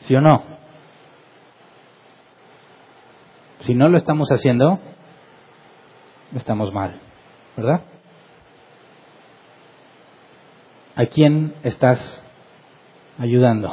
¿Sí 0.01 0.15
o 0.15 0.21
no? 0.21 0.43
Si 3.61 3.73
no 3.73 3.89
lo 3.89 3.97
estamos 3.97 4.29
haciendo, 4.31 4.79
estamos 6.35 6.73
mal, 6.73 6.99
¿verdad? 7.55 7.81
¿A 10.95 11.05
quién 11.05 11.55
estás 11.63 12.23
ayudando? 13.17 13.71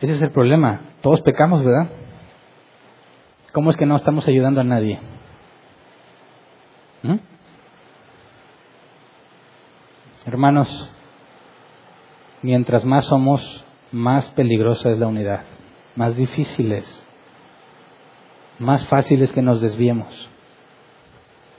Ese 0.00 0.14
es 0.14 0.22
el 0.22 0.30
problema. 0.30 0.80
Todos 1.02 1.20
pecamos, 1.22 1.64
¿verdad? 1.64 1.88
¿Cómo 3.52 3.70
es 3.70 3.76
que 3.76 3.86
no 3.86 3.96
estamos 3.96 4.26
ayudando 4.28 4.60
a 4.60 4.64
nadie? 4.64 5.00
¿Mm? 7.02 7.16
Hermanos, 10.26 10.90
mientras 12.42 12.84
más 12.84 13.06
somos, 13.06 13.64
más 13.92 14.28
peligrosa 14.30 14.90
es 14.90 14.98
la 14.98 15.06
unidad, 15.06 15.44
más 15.96 16.16
difíciles, 16.16 17.04
más 18.58 18.86
fáciles 18.88 19.32
que 19.32 19.42
nos 19.42 19.60
desviemos, 19.60 20.28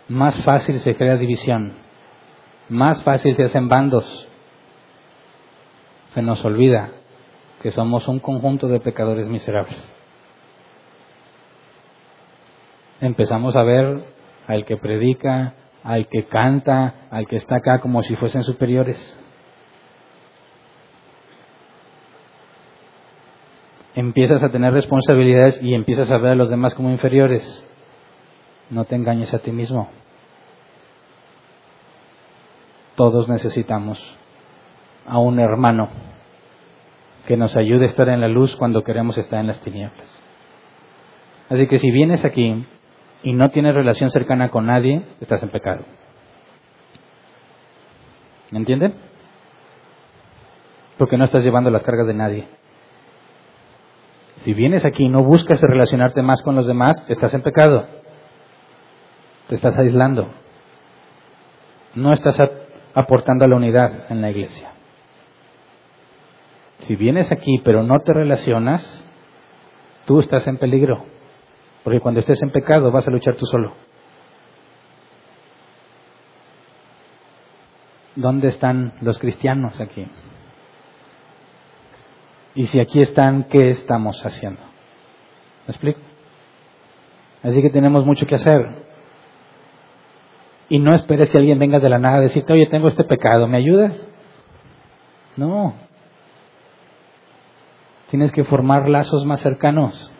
más 0.08 0.42
fácil 0.44 0.80
se 0.80 0.96
crea 0.96 1.16
división 1.16 1.74
más 2.70 3.04
fácil 3.04 3.36
se 3.36 3.44
hacen 3.44 3.68
bandos. 3.68 4.28
Se 6.14 6.22
nos 6.22 6.46
olvida 6.46 6.92
que 7.62 7.72
somos 7.72 8.08
un 8.08 8.20
conjunto 8.20 8.68
de 8.68 8.80
pecadores 8.80 9.28
miserables. 9.28 9.78
Empezamos 13.02 13.56
a 13.56 13.64
ver 13.64 14.04
al 14.48 14.66
que 14.66 14.78
predica, 14.78 15.54
al 15.84 16.08
que 16.08 16.26
canta, 16.26 17.08
al 17.12 17.28
que 17.28 17.38
está 17.38 17.58
acá 17.58 17.80
como 17.80 18.04
si 18.04 18.16
fuesen 18.16 18.44
superiores. 18.44 19.18
Empiezas 23.96 24.44
a 24.44 24.50
tener 24.50 24.74
responsabilidades 24.74 25.62
y 25.62 25.74
empiezas 25.74 26.12
a 26.12 26.18
ver 26.18 26.34
a 26.34 26.36
los 26.36 26.50
demás 26.50 26.74
como 26.74 26.90
inferiores. 26.90 27.66
No 28.70 28.86
te 28.86 28.96
engañes 28.96 29.34
a 29.34 29.40
ti 29.40 29.52
mismo. 29.52 29.90
Todos 32.96 33.30
necesitamos 33.30 34.00
a 35.06 35.20
un 35.20 35.40
hermano 35.40 35.90
que 37.26 37.38
nos 37.38 37.56
ayude 37.56 37.86
a 37.86 37.88
estar 37.88 38.10
en 38.10 38.22
la 38.22 38.28
luz 38.28 38.56
cuando 38.56 38.84
queremos 38.84 39.18
estar 39.18 39.40
en 39.40 39.48
las 39.48 39.62
tinieblas. 39.62 40.24
Así 41.50 41.68
que 41.68 41.78
si 41.78 41.92
vienes 41.92 42.26
aquí 42.26 42.66
y 43.24 43.34
no 43.34 43.50
tienes 43.50 43.74
relación 43.74 44.10
cercana 44.12 44.50
con 44.50 44.66
nadie, 44.66 45.04
estás 45.20 45.44
en 45.44 45.50
pecado. 45.50 45.84
¿Me 48.52 48.60
entienden? 48.60 48.96
Porque 50.98 51.18
no 51.18 51.26
estás 51.26 51.44
llevando 51.44 51.70
las 51.70 51.84
cargas 51.84 52.08
de 52.08 52.14
nadie. 52.14 52.48
Si 54.38 54.54
vienes 54.54 54.86
aquí 54.86 55.06
y 55.06 55.10
no 55.10 55.24
buscas 55.24 55.62
relacionarte 55.62 56.22
más 56.22 56.42
con 56.42 56.56
los 56.56 56.66
demás, 56.66 56.96
estás 57.10 57.34
en 57.34 57.42
pecado. 57.42 57.88
Te 59.48 59.56
estás 59.56 59.78
aislando. 59.78 60.30
No 61.96 62.14
estás 62.14 62.38
aportando 62.94 63.46
a 63.46 63.48
la 63.48 63.56
unidad 63.56 64.10
en 64.10 64.22
la 64.22 64.30
iglesia. 64.32 64.72
Si 66.82 66.96
vienes 66.96 67.32
aquí 67.32 67.60
pero 67.64 67.84
no 67.84 68.00
te 68.00 68.14
relacionas, 68.14 69.06
tú 70.06 70.20
estás 70.20 70.48
en 70.48 70.58
peligro. 70.58 71.19
Porque 71.90 72.02
cuando 72.02 72.20
estés 72.20 72.40
en 72.44 72.52
pecado 72.52 72.92
vas 72.92 73.08
a 73.08 73.10
luchar 73.10 73.36
tú 73.36 73.48
solo. 73.48 73.74
¿Dónde 78.16 78.50
están 78.50 78.94
los 79.02 79.18
cristianos 79.18 79.82
aquí? 79.82 80.06
Y 82.54 82.68
si 82.68 82.80
aquí 82.80 83.02
están, 83.02 83.46
¿qué 83.46 83.70
estamos 83.70 84.24
haciendo? 84.24 84.62
¿Me 85.66 85.72
explico? 85.72 86.00
Así 87.42 87.60
que 87.60 87.72
tenemos 87.72 88.06
mucho 88.06 88.28
que 88.28 88.36
hacer. 88.36 88.70
Y 90.70 90.78
no 90.78 90.94
esperes 90.94 91.32
que 91.32 91.40
alguien 91.40 91.58
venga 91.58 91.80
de 91.80 91.90
la 91.90 91.98
nada 91.98 92.18
a 92.18 92.22
decirte, 92.22 92.54
oye, 92.54 92.68
tengo 92.68 92.90
este 92.90 93.04
pecado, 93.04 93.48
¿me 93.48 93.58
ayudas? 93.58 94.08
No. 95.36 95.74
Tienes 98.12 98.32
que 98.32 98.44
formar 98.44 98.88
lazos 98.88 99.26
más 99.26 99.42
cercanos. 99.42 100.12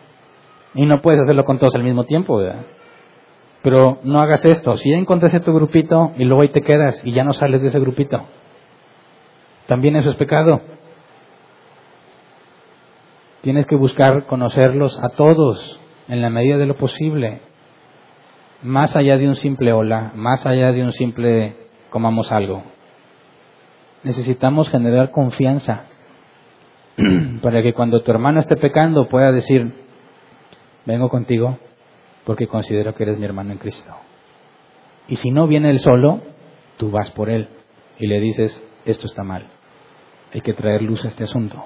Y 0.74 0.86
no 0.86 1.00
puedes 1.02 1.22
hacerlo 1.22 1.44
con 1.44 1.58
todos 1.58 1.74
al 1.74 1.82
mismo 1.82 2.04
tiempo, 2.04 2.36
¿verdad? 2.38 2.62
Pero 3.62 3.98
no 4.04 4.20
hagas 4.20 4.44
esto. 4.44 4.76
Si 4.76 4.90
ya 4.90 4.96
encontraste 4.96 5.40
tu 5.40 5.52
grupito 5.52 6.12
y 6.16 6.24
luego 6.24 6.42
ahí 6.42 6.50
te 6.50 6.62
quedas 6.62 7.04
y 7.04 7.12
ya 7.12 7.24
no 7.24 7.32
sales 7.32 7.60
de 7.60 7.68
ese 7.68 7.80
grupito, 7.80 8.22
también 9.66 9.96
eso 9.96 10.10
es 10.10 10.16
pecado. 10.16 10.62
Tienes 13.42 13.66
que 13.66 13.76
buscar 13.76 14.26
conocerlos 14.26 14.98
a 15.02 15.10
todos 15.10 15.80
en 16.08 16.22
la 16.22 16.30
medida 16.30 16.56
de 16.58 16.66
lo 16.66 16.74
posible 16.74 17.40
más 18.62 18.94
allá 18.96 19.16
de 19.16 19.28
un 19.28 19.36
simple 19.36 19.72
hola, 19.72 20.12
más 20.14 20.44
allá 20.44 20.72
de 20.72 20.82
un 20.82 20.92
simple 20.92 21.56
comamos 21.88 22.30
algo. 22.30 22.62
Necesitamos 24.02 24.68
generar 24.70 25.10
confianza 25.10 25.84
para 27.42 27.62
que 27.62 27.72
cuando 27.72 28.02
tu 28.02 28.10
hermano 28.10 28.40
esté 28.40 28.56
pecando 28.56 29.08
pueda 29.08 29.32
decir, 29.32 29.79
vengo 30.90 31.08
contigo 31.08 31.58
porque 32.24 32.46
considero 32.46 32.94
que 32.94 33.04
eres 33.04 33.18
mi 33.18 33.24
hermano 33.24 33.52
en 33.52 33.58
Cristo. 33.58 33.90
Y 35.08 35.16
si 35.16 35.30
no 35.30 35.46
viene 35.46 35.70
él 35.70 35.78
solo, 35.78 36.20
tú 36.76 36.90
vas 36.90 37.10
por 37.10 37.30
él 37.30 37.48
y 37.98 38.06
le 38.06 38.20
dices, 38.20 38.62
esto 38.84 39.06
está 39.06 39.22
mal, 39.22 39.46
hay 40.32 40.40
que 40.40 40.54
traer 40.54 40.82
luz 40.82 41.04
a 41.04 41.08
este 41.08 41.24
asunto. 41.24 41.64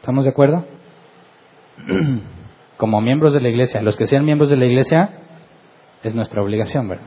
¿Estamos 0.00 0.24
de 0.24 0.30
acuerdo? 0.30 0.64
como 2.78 3.00
miembros 3.00 3.34
de 3.34 3.40
la 3.40 3.48
iglesia, 3.48 3.82
los 3.82 3.96
que 3.96 4.06
sean 4.06 4.24
miembros 4.24 4.48
de 4.48 4.56
la 4.56 4.64
iglesia, 4.64 5.10
es 6.02 6.14
nuestra 6.14 6.42
obligación, 6.42 6.88
¿verdad? 6.88 7.06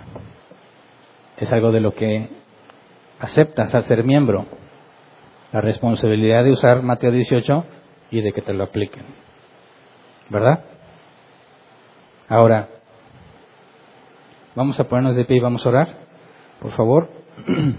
Es 1.38 1.52
algo 1.52 1.72
de 1.72 1.80
lo 1.80 1.94
que 1.96 2.28
aceptas 3.20 3.74
al 3.74 3.84
ser 3.84 4.04
miembro, 4.04 4.46
la 5.54 5.62
responsabilidad 5.62 6.44
de 6.44 6.52
usar 6.52 6.84
Mateo 6.84 7.12
18 7.12 7.66
y 8.12 8.22
de 8.22 8.34
que 8.34 8.42
te 8.42 8.54
lo 8.54 8.66
apliquen, 8.66 9.06
¿verdad? 10.32 10.64
Ahora, 12.30 12.70
Vamos 14.54 14.80
a 14.80 14.84
ponernos 14.84 15.16
de 15.16 15.24
pie 15.24 15.38
y 15.38 15.40
vamos 15.40 15.66
a 15.66 15.70
orar, 15.70 15.96
por 16.60 16.72
favor. 16.74 17.10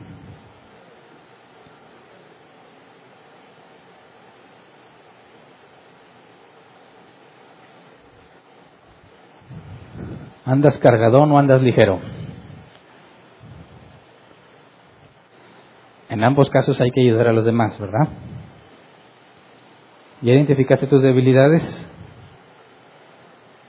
¿Andas 10.46 10.78
cargadón 10.78 11.30
o 11.30 11.38
andas 11.38 11.60
ligero? 11.62 12.00
En 16.08 16.24
ambos 16.24 16.48
casos 16.50 16.80
hay 16.80 16.90
que 16.90 17.02
ayudar 17.02 17.28
a 17.28 17.32
los 17.32 17.44
demás, 17.44 17.78
¿verdad? 17.78 18.08
¿Ya 20.22 20.32
identificaste 20.32 20.86
tus 20.86 21.02
debilidades? 21.02 21.62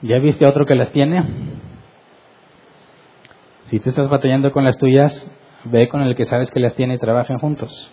¿Ya 0.04 0.18
viste 0.18 0.44
a 0.44 0.50
otro 0.50 0.66
que 0.66 0.74
las 0.74 0.92
tiene? 0.92 1.24
Si 3.68 3.80
tú 3.80 3.88
estás 3.88 4.10
batallando 4.10 4.52
con 4.52 4.62
las 4.62 4.76
tuyas, 4.76 5.30
ve 5.64 5.88
con 5.88 6.02
el 6.02 6.14
que 6.14 6.26
sabes 6.26 6.50
que 6.50 6.60
las 6.60 6.74
tiene 6.74 6.96
y 6.96 6.98
trabajen 6.98 7.38
juntos. 7.38 7.90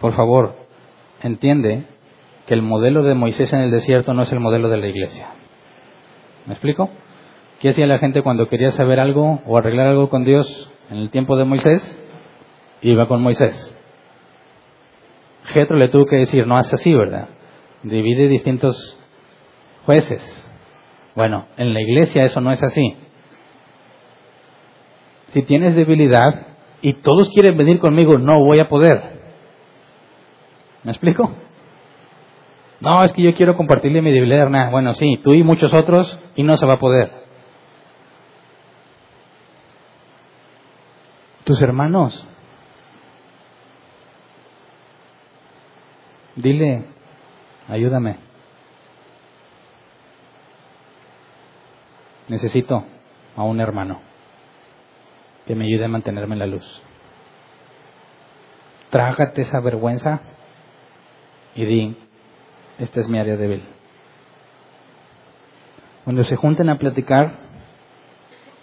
Por 0.00 0.16
favor, 0.16 0.56
entiende 1.22 1.84
que 2.46 2.54
el 2.54 2.62
modelo 2.62 3.04
de 3.04 3.14
Moisés 3.14 3.52
en 3.52 3.60
el 3.60 3.70
desierto 3.70 4.14
no 4.14 4.24
es 4.24 4.32
el 4.32 4.40
modelo 4.40 4.68
de 4.68 4.78
la 4.78 4.88
iglesia. 4.88 5.28
¿Me 6.46 6.54
explico? 6.54 6.90
¿Qué 7.60 7.68
hacía 7.68 7.86
la 7.86 8.00
gente 8.00 8.22
cuando 8.22 8.48
quería 8.48 8.72
saber 8.72 8.98
algo 8.98 9.42
o 9.46 9.56
arreglar 9.56 9.86
algo 9.86 10.10
con 10.10 10.24
Dios 10.24 10.72
en 10.90 10.96
el 10.96 11.10
tiempo 11.10 11.36
de 11.36 11.44
Moisés? 11.44 11.96
Iba 12.82 13.06
con 13.06 13.22
Moisés. 13.22 13.72
Jetro 15.44 15.76
le 15.76 15.86
tuvo 15.86 16.06
que 16.06 16.16
decir, 16.16 16.48
no 16.48 16.58
es 16.58 16.72
así, 16.72 16.92
¿verdad? 16.92 17.28
Divide 17.84 18.26
distintos 18.26 18.98
jueces. 19.86 20.50
Bueno, 21.14 21.46
en 21.56 21.72
la 21.72 21.80
iglesia 21.80 22.24
eso 22.24 22.40
no 22.40 22.50
es 22.50 22.62
así. 22.62 22.96
Si 25.28 25.42
tienes 25.42 25.74
debilidad 25.74 26.46
y 26.82 26.94
todos 26.94 27.30
quieren 27.30 27.56
venir 27.56 27.78
conmigo, 27.78 28.18
no 28.18 28.40
voy 28.40 28.60
a 28.60 28.68
poder. 28.68 29.20
¿Me 30.82 30.92
explico? 30.92 31.30
No, 32.80 33.02
es 33.02 33.12
que 33.12 33.22
yo 33.22 33.34
quiero 33.34 33.56
compartirle 33.56 34.02
mi 34.02 34.12
debilidad. 34.12 34.70
Bueno, 34.70 34.94
sí, 34.94 35.18
tú 35.22 35.32
y 35.32 35.42
muchos 35.42 35.72
otros, 35.72 36.18
y 36.36 36.42
no 36.42 36.56
se 36.56 36.66
va 36.66 36.74
a 36.74 36.78
poder. 36.78 37.10
Tus 41.44 41.60
hermanos. 41.62 42.26
Dile, 46.36 46.84
ayúdame. 47.68 48.16
Necesito 52.28 52.84
a 53.36 53.42
un 53.42 53.60
hermano 53.60 54.00
que 55.46 55.54
me 55.54 55.66
ayude 55.66 55.84
a 55.84 55.88
mantenerme 55.88 56.34
en 56.34 56.38
la 56.38 56.46
luz. 56.46 56.82
Trágate 58.90 59.42
esa 59.42 59.60
vergüenza 59.60 60.20
y 61.54 61.64
di, 61.64 61.96
esta 62.78 63.00
es 63.00 63.08
mi 63.08 63.18
área 63.18 63.36
débil. 63.36 63.62
Cuando 66.04 66.22
se 66.24 66.36
junten 66.36 66.68
a 66.68 66.78
platicar, 66.78 67.32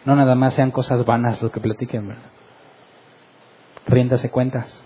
no 0.06 0.16
nada 0.16 0.36
más 0.36 0.54
sean 0.54 0.72
cosas 0.72 1.06
vanas 1.06 1.42
lo 1.42 1.52
que 1.52 1.60
platiquen, 1.60 2.08
¿verdad? 2.08 2.24
Ríndase 3.88 4.30
cuentas. 4.30 4.84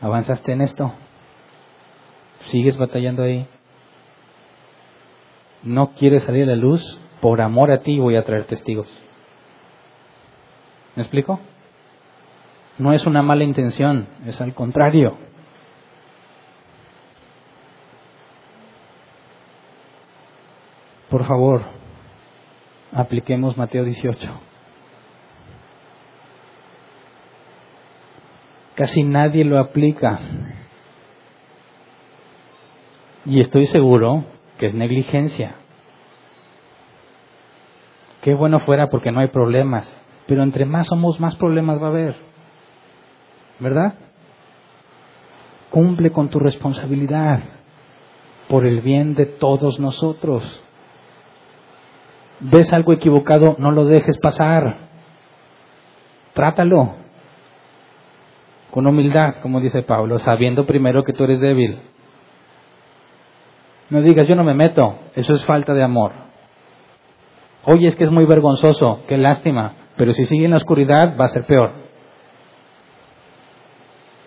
¿Avanzaste 0.00 0.52
en 0.52 0.60
esto? 0.62 0.92
¿Sigues 2.46 2.76
batallando 2.76 3.22
ahí? 3.22 3.46
¿No 5.62 5.92
quieres 5.92 6.22
salir 6.22 6.44
a 6.44 6.46
la 6.46 6.56
luz? 6.56 6.98
Por 7.20 7.40
amor 7.40 7.70
a 7.70 7.82
ti 7.82 7.98
voy 7.98 8.16
a 8.16 8.24
traer 8.24 8.46
testigos. 8.46 8.88
¿Me 10.96 11.02
explico? 11.02 11.38
No 12.78 12.92
es 12.92 13.06
una 13.06 13.22
mala 13.22 13.44
intención, 13.44 14.08
es 14.26 14.40
al 14.40 14.54
contrario. 14.54 15.18
Por 21.10 21.24
favor, 21.24 21.62
apliquemos 22.92 23.56
Mateo 23.58 23.84
18. 23.84 24.30
Casi 28.76 29.02
nadie 29.02 29.44
lo 29.44 29.58
aplica. 29.58 30.20
Y 33.26 33.40
estoy 33.40 33.66
seguro 33.66 34.24
que 34.60 34.66
es 34.66 34.74
negligencia. 34.74 35.56
Qué 38.22 38.34
bueno 38.34 38.60
fuera 38.60 38.88
porque 38.90 39.10
no 39.10 39.18
hay 39.18 39.28
problemas, 39.28 39.92
pero 40.28 40.44
entre 40.44 40.66
más 40.66 40.86
somos, 40.86 41.18
más 41.18 41.34
problemas 41.34 41.82
va 41.82 41.86
a 41.86 41.90
haber. 41.90 42.16
¿Verdad? 43.58 43.94
Cumple 45.70 46.12
con 46.12 46.28
tu 46.28 46.38
responsabilidad 46.38 47.40
por 48.48 48.64
el 48.66 48.80
bien 48.80 49.16
de 49.16 49.26
todos 49.26 49.80
nosotros 49.80 50.62
ves 52.40 52.72
algo 52.72 52.92
equivocado, 52.92 53.56
no 53.58 53.70
lo 53.70 53.84
dejes 53.84 54.18
pasar. 54.18 54.88
Trátalo 56.32 56.94
con 58.70 58.86
humildad, 58.86 59.36
como 59.42 59.60
dice 59.60 59.82
Pablo, 59.82 60.18
sabiendo 60.18 60.66
primero 60.66 61.04
que 61.04 61.12
tú 61.12 61.24
eres 61.24 61.40
débil. 61.40 61.78
No 63.90 64.02
digas, 64.02 64.26
yo 64.28 64.36
no 64.36 64.44
me 64.44 64.54
meto, 64.54 64.98
eso 65.14 65.34
es 65.34 65.44
falta 65.44 65.74
de 65.74 65.82
amor. 65.82 66.12
Oye, 67.64 67.88
es 67.88 67.96
que 67.96 68.04
es 68.04 68.10
muy 68.10 68.24
vergonzoso, 68.24 69.00
qué 69.06 69.18
lástima, 69.18 69.74
pero 69.96 70.12
si 70.12 70.24
sigue 70.24 70.44
en 70.44 70.52
la 70.52 70.56
oscuridad 70.56 71.16
va 71.20 71.26
a 71.26 71.28
ser 71.28 71.44
peor. 71.44 71.72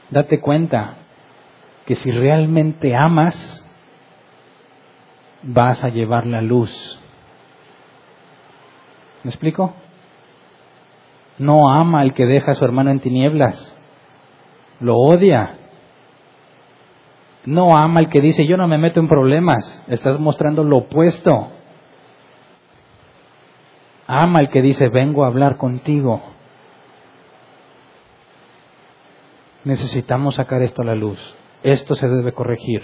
Date 0.09 0.39
cuenta 0.39 0.95
que 1.85 1.95
si 1.95 2.11
realmente 2.11 2.95
amas, 2.95 3.59
vas 5.41 5.83
a 5.83 5.89
llevar 5.89 6.25
la 6.25 6.41
luz 6.41 6.99
¿Me 9.23 9.29
explico? 9.29 9.73
No 11.37 11.73
ama 11.73 12.01
al 12.01 12.13
que 12.13 12.25
deja 12.25 12.51
a 12.51 12.55
su 12.55 12.65
hermano 12.65 12.91
en 12.91 12.99
tinieblas. 12.99 13.75
Lo 14.81 14.97
odia. 14.97 15.57
No 17.45 17.77
ama 17.77 17.99
al 17.99 18.09
que 18.09 18.21
dice, 18.21 18.47
yo 18.47 18.55
no 18.57 18.67
me 18.67 18.77
meto 18.77 18.99
en 18.99 19.07
problemas. 19.07 19.83
Estás 19.87 20.19
mostrando 20.19 20.63
lo 20.63 20.77
opuesto. 20.77 21.49
Ama 24.07 24.39
al 24.39 24.49
que 24.49 24.61
dice, 24.61 24.89
vengo 24.89 25.23
a 25.23 25.27
hablar 25.27 25.57
contigo. 25.57 26.21
Necesitamos 29.65 30.35
sacar 30.35 30.61
esto 30.61 30.81
a 30.81 30.85
la 30.85 30.95
luz. 30.95 31.19
Esto 31.63 31.95
se 31.95 32.07
debe 32.07 32.33
corregir. 32.33 32.83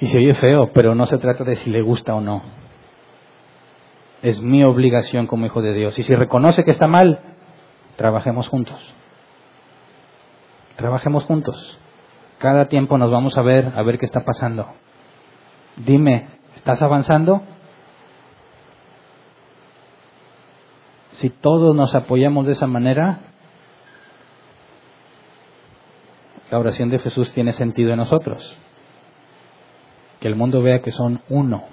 Y 0.00 0.06
se 0.06 0.18
oye 0.18 0.34
feo, 0.34 0.72
pero 0.72 0.94
no 0.94 1.06
se 1.06 1.18
trata 1.18 1.44
de 1.44 1.56
si 1.56 1.70
le 1.70 1.82
gusta 1.82 2.14
o 2.14 2.20
no. 2.20 2.42
Es 4.22 4.40
mi 4.40 4.64
obligación 4.64 5.26
como 5.26 5.46
hijo 5.46 5.60
de 5.62 5.74
Dios. 5.74 5.98
Y 5.98 6.02
si 6.02 6.14
reconoce 6.14 6.64
que 6.64 6.70
está 6.70 6.86
mal, 6.86 7.20
trabajemos 7.96 8.48
juntos. 8.48 8.78
Trabajemos 10.80 11.24
juntos. 11.24 11.78
Cada 12.38 12.70
tiempo 12.70 12.96
nos 12.96 13.10
vamos 13.10 13.36
a 13.36 13.42
ver, 13.42 13.70
a 13.76 13.82
ver 13.82 13.98
qué 13.98 14.06
está 14.06 14.24
pasando. 14.24 14.66
Dime, 15.76 16.26
¿estás 16.56 16.80
avanzando? 16.80 17.42
Si 21.12 21.28
todos 21.28 21.76
nos 21.76 21.94
apoyamos 21.94 22.46
de 22.46 22.52
esa 22.52 22.66
manera, 22.66 23.18
la 26.50 26.58
oración 26.58 26.88
de 26.88 26.98
Jesús 26.98 27.30
tiene 27.34 27.52
sentido 27.52 27.90
en 27.90 27.98
nosotros 27.98 28.58
que 30.18 30.28
el 30.28 30.34
mundo 30.34 30.62
vea 30.62 30.80
que 30.80 30.92
son 30.92 31.20
uno. 31.28 31.64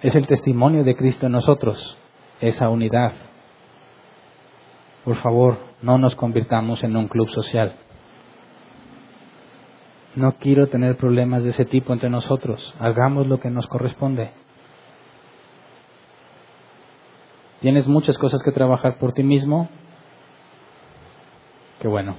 Es 0.00 0.14
el 0.14 0.26
testimonio 0.26 0.84
de 0.84 0.96
Cristo 0.96 1.26
en 1.26 1.32
nosotros, 1.32 1.98
esa 2.40 2.70
unidad. 2.70 3.27
Por 5.08 5.16
favor, 5.22 5.56
no 5.80 5.96
nos 5.96 6.14
convirtamos 6.16 6.84
en 6.84 6.94
un 6.94 7.08
club 7.08 7.30
social. 7.30 7.76
No 10.16 10.32
quiero 10.32 10.68
tener 10.68 10.98
problemas 10.98 11.42
de 11.44 11.48
ese 11.48 11.64
tipo 11.64 11.94
entre 11.94 12.10
nosotros. 12.10 12.74
Hagamos 12.78 13.26
lo 13.26 13.40
que 13.40 13.48
nos 13.48 13.66
corresponde. 13.68 14.32
Tienes 17.60 17.88
muchas 17.88 18.18
cosas 18.18 18.42
que 18.44 18.52
trabajar 18.52 18.98
por 18.98 19.14
ti 19.14 19.22
mismo. 19.22 19.70
Qué 21.80 21.88
bueno. 21.88 22.14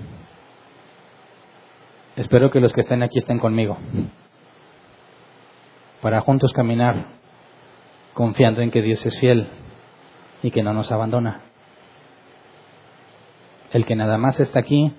Espero 2.15 2.49
que 2.49 2.59
los 2.59 2.73
que 2.73 2.81
estén 2.81 3.03
aquí 3.03 3.19
estén 3.19 3.37
conmigo 3.37 3.77
para 6.01 6.21
juntos 6.21 6.51
caminar 6.53 7.05
confiando 8.15 8.61
en 8.61 8.71
que 8.71 8.81
Dios 8.81 9.05
es 9.05 9.15
fiel 9.19 9.47
y 10.41 10.49
que 10.49 10.63
no 10.63 10.73
nos 10.73 10.91
abandona. 10.91 11.48
El 13.71 13.85
que 13.85 13.95
nada 13.95 14.17
más 14.17 14.39
está 14.39 14.59
aquí, 14.59 14.93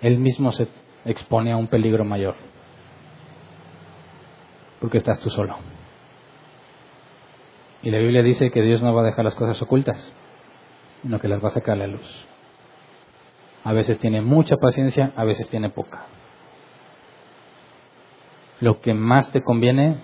Él 0.00 0.18
mismo 0.18 0.52
se 0.52 0.68
expone 1.04 1.52
a 1.52 1.56
un 1.56 1.68
peligro 1.68 2.04
mayor. 2.04 2.34
Porque 4.80 4.98
estás 4.98 5.20
tú 5.20 5.30
solo. 5.30 5.56
Y 7.82 7.90
la 7.90 7.98
Biblia 7.98 8.22
dice 8.22 8.50
que 8.50 8.62
Dios 8.62 8.82
no 8.82 8.94
va 8.94 9.02
a 9.02 9.06
dejar 9.06 9.24
las 9.24 9.34
cosas 9.34 9.60
ocultas, 9.60 10.10
sino 11.02 11.18
que 11.20 11.28
las 11.28 11.44
va 11.44 11.48
a 11.48 11.52
sacar 11.52 11.74
a 11.74 11.80
la 11.80 11.86
luz. 11.86 12.26
A 13.62 13.72
veces 13.72 13.98
tiene 13.98 14.22
mucha 14.22 14.56
paciencia, 14.56 15.12
a 15.16 15.24
veces 15.24 15.48
tiene 15.48 15.68
poca. 15.70 16.06
Lo 18.60 18.80
que 18.80 18.94
más 18.94 19.30
te 19.32 19.42
conviene 19.42 19.98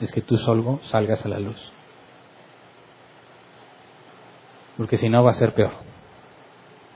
es 0.00 0.12
que 0.12 0.20
tú 0.20 0.38
solo 0.38 0.80
salgas 0.84 1.24
a 1.24 1.28
la 1.28 1.40
luz. 1.40 1.72
Porque 4.76 4.98
si 4.98 5.08
no 5.08 5.24
va 5.24 5.32
a 5.32 5.34
ser 5.34 5.54
peor. 5.54 5.72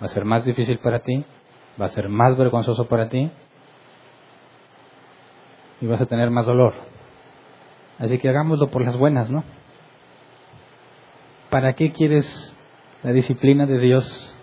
Va 0.00 0.06
a 0.06 0.10
ser 0.10 0.24
más 0.24 0.44
difícil 0.44 0.78
para 0.78 1.00
ti, 1.00 1.24
va 1.80 1.86
a 1.86 1.90
ser 1.90 2.08
más 2.08 2.36
vergonzoso 2.36 2.86
para 2.86 3.08
ti 3.08 3.30
y 5.80 5.86
vas 5.86 6.00
a 6.00 6.06
tener 6.06 6.30
más 6.30 6.46
dolor. 6.46 6.74
Así 7.98 8.18
que 8.18 8.28
hagámoslo 8.28 8.70
por 8.70 8.82
las 8.82 8.96
buenas, 8.96 9.30
¿no? 9.30 9.44
¿Para 11.50 11.74
qué 11.74 11.92
quieres 11.92 12.56
la 13.02 13.12
disciplina 13.12 13.66
de 13.66 13.78
Dios? 13.78 14.36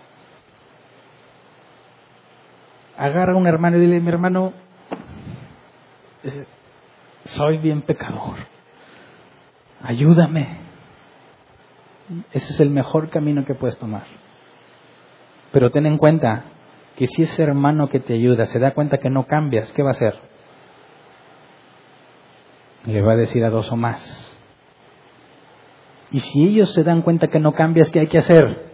Agarra 2.96 3.32
a 3.32 3.36
un 3.36 3.46
hermano 3.46 3.78
y 3.78 3.80
dile, 3.80 4.00
mi 4.00 4.08
hermano, 4.08 4.52
soy 7.24 7.58
bien 7.58 7.82
pecador. 7.82 8.36
Ayúdame. 9.82 10.58
Ese 12.32 12.52
es 12.52 12.60
el 12.60 12.70
mejor 12.70 13.10
camino 13.10 13.44
que 13.44 13.54
puedes 13.54 13.78
tomar. 13.78 14.04
Pero 15.52 15.70
ten 15.70 15.86
en 15.86 15.98
cuenta 15.98 16.44
que 16.96 17.06
si 17.06 17.22
ese 17.22 17.42
hermano 17.42 17.88
que 17.88 18.00
te 18.00 18.14
ayuda 18.14 18.46
se 18.46 18.58
da 18.58 18.72
cuenta 18.72 18.98
que 18.98 19.10
no 19.10 19.26
cambias, 19.26 19.72
¿qué 19.72 19.82
va 19.82 19.90
a 19.90 19.92
hacer? 19.92 20.14
Le 22.84 23.02
va 23.02 23.12
a 23.12 23.16
decir 23.16 23.44
a 23.44 23.50
dos 23.50 23.70
o 23.70 23.76
más. 23.76 24.24
Y 26.10 26.20
si 26.20 26.44
ellos 26.44 26.72
se 26.72 26.84
dan 26.84 27.02
cuenta 27.02 27.28
que 27.28 27.38
no 27.38 27.52
cambias, 27.52 27.90
¿qué 27.90 28.00
hay 28.00 28.08
que 28.08 28.18
hacer? 28.18 28.68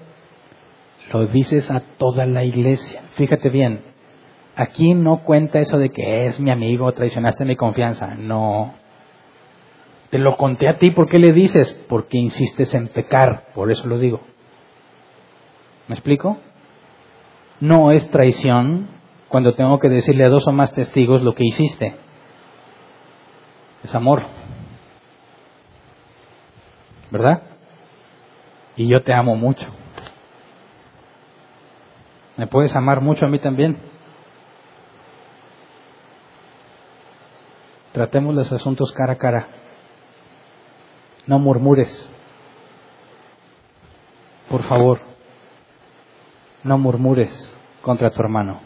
Lo 1.13 1.27
dices 1.27 1.71
a 1.71 1.81
toda 1.99 2.27
la 2.27 2.45
iglesia. 2.45 3.03
Fíjate 3.15 3.51
bien, 3.51 3.83
aquí 4.57 4.95
no 4.95 5.23
cuenta 5.25 5.59
eso 5.59 5.79
de 5.79 5.91
que 5.91 6.27
es 6.27 6.41
mi 6.41 6.51
amigo, 6.51 6.93
traicionaste 6.93 7.45
mi 7.45 7.57
confianza. 7.57 8.15
No. 8.15 8.75
Te 10.11 10.19
lo 10.19 10.37
conté 10.37 10.69
a 10.69 10.79
ti, 10.79 10.93
¿por 10.93 11.09
qué 11.09 11.19
le 11.19 11.33
dices? 11.33 11.73
Porque 11.89 12.19
insistes 12.19 12.73
en 12.75 12.89
pecar, 12.89 13.49
por 13.55 13.71
eso 13.71 13.87
lo 13.89 13.99
digo. 13.99 14.21
¿Me 15.89 15.95
explico? 15.95 16.39
No 17.61 17.93
es 17.93 18.11
traición 18.11 18.89
cuando 19.29 19.55
tengo 19.55 19.79
que 19.79 19.89
decirle 19.89 20.25
a 20.25 20.29
dos 20.29 20.47
o 20.47 20.53
más 20.53 20.73
testigos 20.73 21.23
lo 21.23 21.35
que 21.35 21.45
hiciste. 21.45 21.97
Es 23.83 23.95
amor. 23.95 24.23
¿Verdad? 27.11 27.43
Y 28.77 28.89
yo 28.89 29.03
te 29.03 29.13
amo 29.13 29.37
mucho. 29.37 29.67
¿Me 32.37 32.47
puedes 32.47 32.75
amar 32.75 33.01
mucho 33.01 33.27
a 33.27 33.29
mí 33.29 33.39
también? 33.39 33.79
Tratemos 37.93 38.35
los 38.35 38.51
asuntos 38.53 38.91
cara 38.93 39.13
a 39.13 39.19
cara. 39.19 39.47
No 41.27 41.39
murmures. 41.39 42.11
Por 44.49 44.65
favor, 44.65 45.01
no 46.65 46.79
murmures 46.79 47.57
contra 47.83 48.11
tu 48.11 48.21
hermano. 48.21 48.61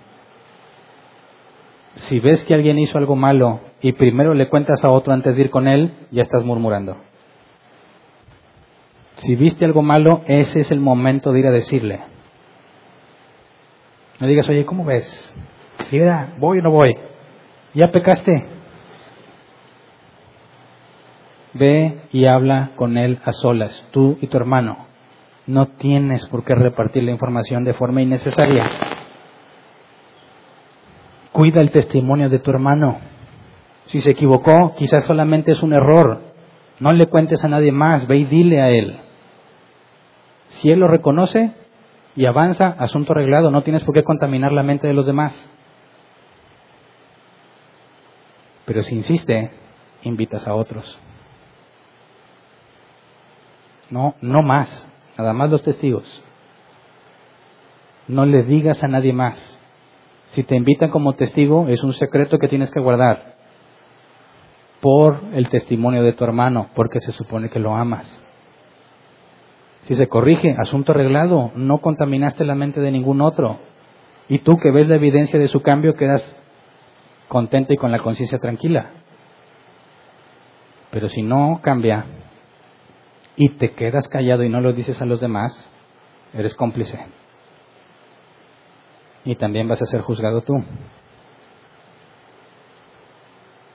Si 1.96 2.20
ves 2.20 2.44
que 2.44 2.54
alguien 2.54 2.78
hizo 2.78 2.96
algo 2.96 3.16
malo 3.16 3.60
y 3.82 3.92
primero 3.92 4.32
le 4.34 4.48
cuentas 4.48 4.84
a 4.84 4.90
otro 4.90 5.12
antes 5.12 5.36
de 5.36 5.42
ir 5.42 5.50
con 5.50 5.66
él, 5.66 5.92
ya 6.10 6.22
estás 6.22 6.44
murmurando. 6.44 6.96
Si 9.16 9.34
viste 9.34 9.64
algo 9.64 9.82
malo, 9.82 10.22
ese 10.26 10.60
es 10.60 10.70
el 10.70 10.78
momento 10.78 11.32
de 11.32 11.40
ir 11.40 11.46
a 11.48 11.50
decirle. 11.50 12.00
No 14.20 14.26
digas, 14.26 14.48
oye, 14.48 14.64
¿cómo 14.64 14.84
ves? 14.84 15.34
Mira, 15.90 16.34
¿voy 16.38 16.58
o 16.58 16.62
no 16.62 16.70
voy? 16.70 16.96
¿Ya 17.74 17.90
pecaste? 17.90 18.44
Ve 21.54 22.00
y 22.12 22.26
habla 22.26 22.70
con 22.76 22.96
él 22.96 23.18
a 23.24 23.32
solas, 23.32 23.84
tú 23.90 24.18
y 24.20 24.28
tu 24.28 24.36
hermano. 24.36 24.88
No 25.48 25.66
tienes 25.66 26.28
por 26.28 26.44
qué 26.44 26.54
repartir 26.54 27.02
la 27.04 27.10
información 27.10 27.64
de 27.64 27.72
forma 27.72 28.02
innecesaria. 28.02 28.70
Cuida 31.32 31.62
el 31.62 31.70
testimonio 31.70 32.28
de 32.28 32.38
tu 32.38 32.50
hermano. 32.50 32.98
Si 33.86 34.02
se 34.02 34.10
equivocó, 34.10 34.74
quizás 34.76 35.04
solamente 35.04 35.52
es 35.52 35.62
un 35.62 35.72
error. 35.72 36.20
No 36.80 36.92
le 36.92 37.06
cuentes 37.06 37.42
a 37.44 37.48
nadie 37.48 37.72
más, 37.72 38.06
ve 38.06 38.18
y 38.18 38.24
dile 38.26 38.60
a 38.60 38.68
él. 38.68 38.98
Si 40.50 40.70
él 40.70 40.80
lo 40.80 40.86
reconoce 40.86 41.54
y 42.14 42.26
avanza, 42.26 42.76
asunto 42.78 43.12
arreglado, 43.12 43.50
no 43.50 43.62
tienes 43.62 43.84
por 43.84 43.94
qué 43.94 44.04
contaminar 44.04 44.52
la 44.52 44.62
mente 44.62 44.86
de 44.86 44.92
los 44.92 45.06
demás. 45.06 45.48
Pero 48.66 48.82
si 48.82 48.94
insiste, 48.94 49.50
invitas 50.02 50.46
a 50.46 50.54
otros. 50.54 51.00
No, 53.88 54.14
no 54.20 54.42
más, 54.42 54.92
nada 55.19 55.32
más 55.32 55.51
los 55.51 55.62
testigos. 55.62 56.23
No 58.07 58.24
le 58.24 58.45
digas 58.45 58.82
a 58.85 58.89
nadie 58.89 59.12
más. 59.12 59.59
Si 60.28 60.45
te 60.45 60.57
invitan 60.57 60.90
como 60.90 61.15
testigo, 61.15 61.69
es 61.69 61.82
un 61.82 61.93
secreto 61.93 62.39
que 62.39 62.49
tienes 62.49 62.70
que 62.70 62.81
guardar 62.81 63.35
por 64.81 65.20
el 65.35 65.49
testimonio 65.49 66.05
de 66.05 66.12
tu 66.12 66.24
hermano, 66.24 66.69
porque 66.74 67.01
se 67.01 67.12
supone 67.12 67.51
que 67.51 67.59
lo 67.59 67.74
amas. 67.74 68.07
Si 69.82 69.95
se 69.95 70.09
corrige, 70.09 70.55
asunto 70.59 70.93
arreglado, 70.93 71.51
no 71.57 71.78
contaminaste 71.78 72.45
la 72.45 72.55
mente 72.55 72.81
de 72.81 72.93
ningún 72.93 73.20
otro. 73.20 73.59
Y 74.28 74.40
tú 74.40 74.59
que 74.59 74.70
ves 74.70 74.86
la 74.86 74.97
evidencia 74.97 75.39
de 75.39 75.49
su 75.49 75.62
cambio 75.62 75.95
quedas 75.95 76.36
contento 77.27 77.73
y 77.73 77.77
con 77.77 77.90
la 77.90 77.99
conciencia 77.99 78.39
tranquila. 78.39 78.90
Pero 80.90 81.09
si 81.09 81.23
no 81.23 81.61
cambia 81.62 82.05
y 83.39 83.51
te 83.51 83.70
quedas 83.70 84.06
callado 84.09 84.44
y 84.44 84.51
no 84.51 84.60
lo 84.60 84.74
dices 84.74 85.01
a 85.01 85.06
los 85.06 85.20
demás, 85.20 85.70
eres 86.35 86.55
cómplice. 86.55 86.98
Y 89.24 89.36
también 89.36 89.66
vas 89.66 89.81
a 89.81 89.86
ser 89.86 90.02
juzgado 90.02 90.43
tú. 90.43 90.52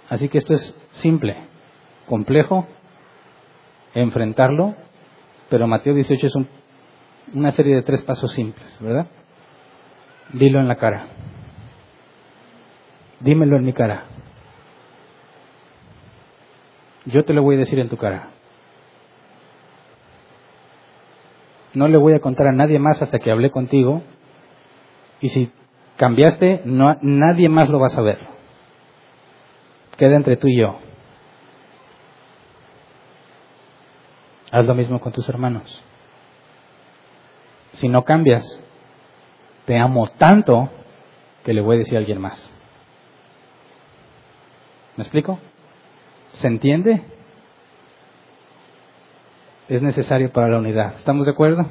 Así 0.09 0.29
que 0.29 0.37
esto 0.37 0.53
es 0.53 0.75
simple, 0.91 1.47
complejo, 2.05 2.67
enfrentarlo 3.95 4.75
pero 5.53 5.67
Mateo 5.67 5.93
18 5.93 6.25
es 6.25 6.33
una 7.31 7.51
serie 7.51 7.75
de 7.75 7.83
tres 7.83 8.01
pasos 8.01 8.33
simples, 8.33 8.75
¿verdad? 8.81 9.05
Dilo 10.33 10.59
en 10.59 10.67
la 10.67 10.77
cara. 10.77 11.05
Dímelo 13.19 13.57
en 13.57 13.63
mi 13.63 13.71
cara. 13.71 14.05
Yo 17.05 17.23
te 17.23 17.33
lo 17.33 17.43
voy 17.43 17.53
a 17.53 17.59
decir 17.59 17.77
en 17.77 17.87
tu 17.87 17.97
cara. 17.97 18.29
No 21.73 21.87
le 21.87 21.97
voy 21.97 22.13
a 22.13 22.19
contar 22.19 22.47
a 22.47 22.51
nadie 22.51 22.79
más 22.79 23.01
hasta 23.01 23.19
que 23.19 23.31
hablé 23.31 23.51
contigo. 23.51 24.03
Y 25.21 25.29
si 25.29 25.51
cambiaste, 25.97 26.61
no, 26.65 26.97
nadie 27.01 27.49
más 27.49 27.69
lo 27.69 27.79
va 27.79 27.87
a 27.87 27.91
saber. 27.91 28.19
Queda 29.97 30.15
entre 30.15 30.37
tú 30.37 30.47
y 30.47 30.57
yo. 30.57 30.77
Haz 34.51 34.65
lo 34.65 34.75
mismo 34.75 34.99
con 34.99 35.11
tus 35.11 35.27
hermanos. 35.29 35.83
Si 37.73 37.87
no 37.89 38.03
cambias, 38.03 38.43
te 39.65 39.79
amo 39.79 40.07
tanto 40.17 40.69
que 41.43 41.53
le 41.53 41.61
voy 41.61 41.77
a 41.77 41.79
decir 41.79 41.95
a 41.95 41.99
alguien 41.99 42.21
más. 42.21 42.39
¿Me 44.95 45.03
explico? 45.03 45.39
¿Se 46.33 46.47
entiende? 46.47 47.01
Es 49.69 49.81
necesario 49.81 50.31
para 50.31 50.49
la 50.49 50.57
unidad. 50.57 50.95
¿Estamos 50.95 51.25
de 51.25 51.31
acuerdo? 51.31 51.65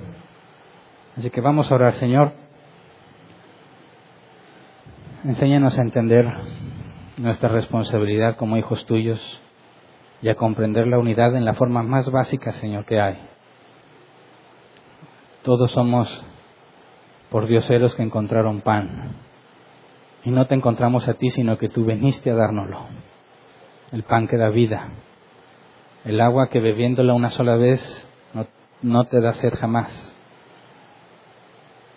Así 1.17 1.29
que 1.29 1.43
vamos 1.43 1.71
a 1.71 1.75
orar, 1.75 1.93
Señor. 1.95 2.33
Enséñanos 5.25 5.79
a 5.79 5.83
entender 5.83 6.27
nuestra 7.19 7.51
responsabilidad 7.51 8.37
como 8.37 8.57
hijos 8.57 8.87
tuyos 8.87 9.21
y 10.23 10.31
a 10.31 10.37
comprender 10.37 10.87
la 10.87 10.99
unidad 10.99 11.37
en 11.37 11.45
la 11.45 11.53
forma 11.53 11.83
más 11.83 12.11
básica, 12.11 12.53
Señor, 12.53 12.87
que 12.87 12.99
hay. 12.99 13.19
Todos 15.43 15.71
somos 15.73 16.25
por 17.31 17.47
dioseros 17.47 17.95
que 17.95 18.03
encontraron 18.03 18.63
pan. 18.63 19.17
Y 20.25 20.31
no 20.31 20.47
te 20.47 20.55
encontramos 20.55 21.07
a 21.09 21.15
ti, 21.15 21.29
sino 21.29 21.59
que 21.59 21.69
tú 21.69 21.85
viniste 21.85 22.31
a 22.31 22.35
dárnoslo. 22.35 22.87
El 23.91 24.03
pan 24.05 24.29
que 24.29 24.39
da 24.39 24.49
vida. 24.49 24.89
El 26.05 26.21
agua 26.21 26.49
que 26.49 26.61
bebiéndola 26.61 27.15
una 27.15 27.31
sola 27.31 27.57
vez 27.57 27.81
no, 28.35 28.47
no 28.83 29.05
te 29.05 29.21
da 29.21 29.33
sed 29.33 29.55
jamás. 29.55 30.17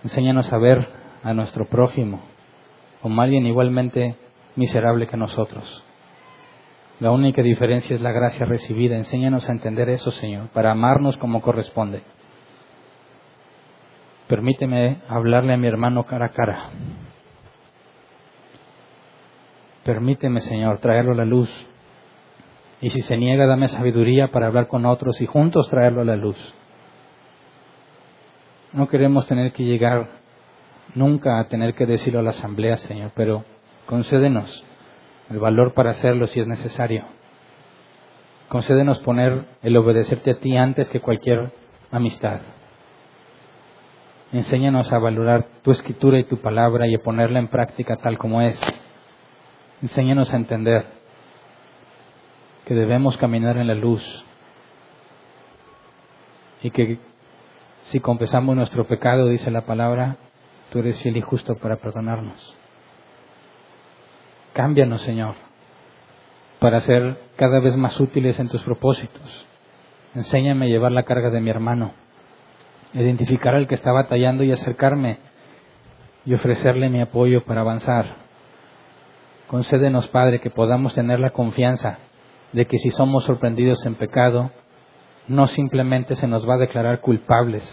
Enséñanos 0.03 0.51
a 0.53 0.57
ver 0.57 0.87
a 1.23 1.33
nuestro 1.33 1.65
prójimo 1.65 2.21
como 3.01 3.21
alguien 3.21 3.45
igualmente 3.45 4.15
miserable 4.55 5.07
que 5.07 5.17
nosotros. 5.17 5.83
La 6.99 7.11
única 7.11 7.41
diferencia 7.41 7.95
es 7.95 8.01
la 8.01 8.11
gracia 8.11 8.45
recibida. 8.45 8.95
Enséñanos 8.95 9.49
a 9.49 9.51
entender 9.51 9.89
eso, 9.89 10.11
Señor, 10.11 10.47
para 10.49 10.71
amarnos 10.71 11.17
como 11.17 11.41
corresponde. 11.41 12.03
Permíteme 14.27 15.01
hablarle 15.07 15.53
a 15.53 15.57
mi 15.57 15.67
hermano 15.67 16.05
cara 16.05 16.27
a 16.27 16.29
cara. 16.29 16.69
Permíteme, 19.83 20.41
Señor, 20.41 20.79
traerlo 20.79 21.11
a 21.11 21.17
la 21.17 21.25
luz. 21.25 21.49
Y 22.85 22.91
si 22.91 23.01
se 23.01 23.17
niega, 23.17 23.47
dame 23.47 23.67
sabiduría 23.67 24.27
para 24.27 24.45
hablar 24.45 24.67
con 24.67 24.85
otros 24.85 25.19
y 25.19 25.25
juntos 25.25 25.67
traerlo 25.71 26.01
a 26.01 26.05
la 26.05 26.15
luz. 26.15 26.37
No 28.73 28.87
queremos 28.87 29.25
tener 29.25 29.53
que 29.53 29.63
llegar 29.63 30.07
nunca 30.93 31.39
a 31.39 31.47
tener 31.47 31.73
que 31.73 31.87
decirlo 31.87 32.19
a 32.19 32.21
la 32.21 32.29
asamblea, 32.29 32.77
Señor, 32.77 33.11
pero 33.15 33.43
concédenos 33.87 34.63
el 35.31 35.39
valor 35.39 35.73
para 35.73 35.89
hacerlo 35.89 36.27
si 36.27 36.39
es 36.39 36.45
necesario. 36.45 37.05
Concédenos 38.49 38.99
poner 38.99 39.45
el 39.63 39.75
obedecerte 39.77 40.29
a 40.29 40.37
ti 40.37 40.55
antes 40.55 40.87
que 40.89 41.01
cualquier 41.01 41.53
amistad. 41.89 42.41
Enséñanos 44.31 44.93
a 44.93 44.99
valorar 44.99 45.47
tu 45.63 45.71
escritura 45.71 46.19
y 46.19 46.25
tu 46.25 46.37
palabra 46.37 46.85
y 46.85 46.93
a 46.93 47.01
ponerla 47.01 47.39
en 47.39 47.47
práctica 47.47 47.97
tal 47.97 48.19
como 48.19 48.43
es. 48.43 48.61
Enséñanos 49.81 50.31
a 50.31 50.35
entender 50.35 51.04
que 52.65 52.73
debemos 52.73 53.15
caminar 53.17 53.57
en 53.57 53.67
la 53.67 53.75
luz 53.75 54.03
y 56.63 56.71
que 56.71 56.97
si 57.83 57.99
confesamos 57.99 58.55
nuestro 58.55 58.85
pecado, 58.87 59.27
dice 59.27 59.51
la 59.51 59.61
palabra, 59.61 60.17
tú 60.71 60.79
eres 60.79 60.99
fiel 61.01 61.17
y 61.17 61.21
justo 61.21 61.55
para 61.55 61.75
perdonarnos. 61.75 62.55
Cámbianos, 64.53 65.01
Señor, 65.03 65.35
para 66.59 66.81
ser 66.81 67.19
cada 67.35 67.59
vez 67.59 67.75
más 67.77 67.99
útiles 67.99 68.39
en 68.39 68.49
tus 68.49 68.63
propósitos. 68.63 69.45
Enséñame 70.15 70.65
a 70.65 70.69
llevar 70.69 70.91
la 70.91 71.03
carga 71.03 71.29
de 71.29 71.41
mi 71.41 71.51
hermano, 71.51 71.91
identificar 72.93 73.53
al 73.53 73.67
que 73.67 73.75
está 73.75 73.91
batallando 73.91 74.43
y 74.43 74.51
acercarme 74.51 75.19
y 76.25 76.33
ofrecerle 76.33 76.89
mi 76.89 77.01
apoyo 77.01 77.43
para 77.43 77.61
avanzar. 77.61 78.15
Concédenos, 79.47 80.07
Padre, 80.07 80.39
que 80.39 80.49
podamos 80.49 80.95
tener 80.95 81.19
la 81.19 81.29
confianza 81.29 81.99
de 82.55 82.65
que 82.67 82.77
si 82.77 82.89
somos 82.91 83.25
sorprendidos 83.25 83.85
en 83.85 83.95
pecado, 83.95 84.49
no 85.27 85.45
simplemente 85.45 86.15
se 86.15 86.25
nos 86.25 86.47
va 86.47 86.53
a 86.53 86.59
declarar 86.59 87.01
culpables, 87.01 87.63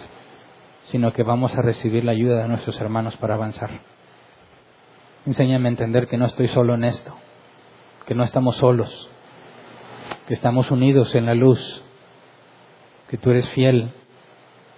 sino 0.87 1.13
que 1.13 1.23
vamos 1.23 1.57
a 1.57 1.63
recibir 1.63 2.03
la 2.03 2.11
ayuda 2.11 2.43
de 2.43 2.49
nuestros 2.49 2.81
hermanos 2.81 3.17
para 3.19 3.35
avanzar. 3.35 3.81
Enséñame 5.25 5.69
a 5.69 5.71
entender 5.71 6.09
que 6.09 6.19
no 6.19 6.25
estoy 6.25 6.49
solo 6.49 6.75
en 6.75 6.83
esto, 6.83 7.15
que 8.07 8.17
no 8.17 8.25
estamos 8.25 8.57
solos, 8.57 9.09
que 10.27 10.35
estamos 10.35 10.73
unidos 10.73 11.15
en 11.15 11.27
la 11.27 11.35
luz, 11.35 11.61
que 13.09 13.19
tú 13.19 13.31
eres 13.31 13.49
fiel 13.51 13.93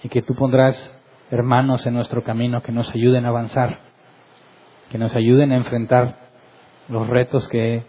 y 0.03 0.11
que 0.11 0.21
tú 0.21 0.35
pondrás 0.35 0.95
hermanos 1.31 1.87
en 1.87 1.95
nuestro 1.95 2.23
camino 2.23 2.63
que 2.63 2.73
nos 2.73 2.91
ayuden 2.95 3.25
a 3.25 3.31
avanzar, 3.31 3.79
que 4.91 4.99
nos 4.99 5.17
ayuden 5.17 5.53
a 5.53 5.57
enfrentar 5.57 6.29
los 6.89 7.07
retos 7.07 7.49
que 7.49 7.87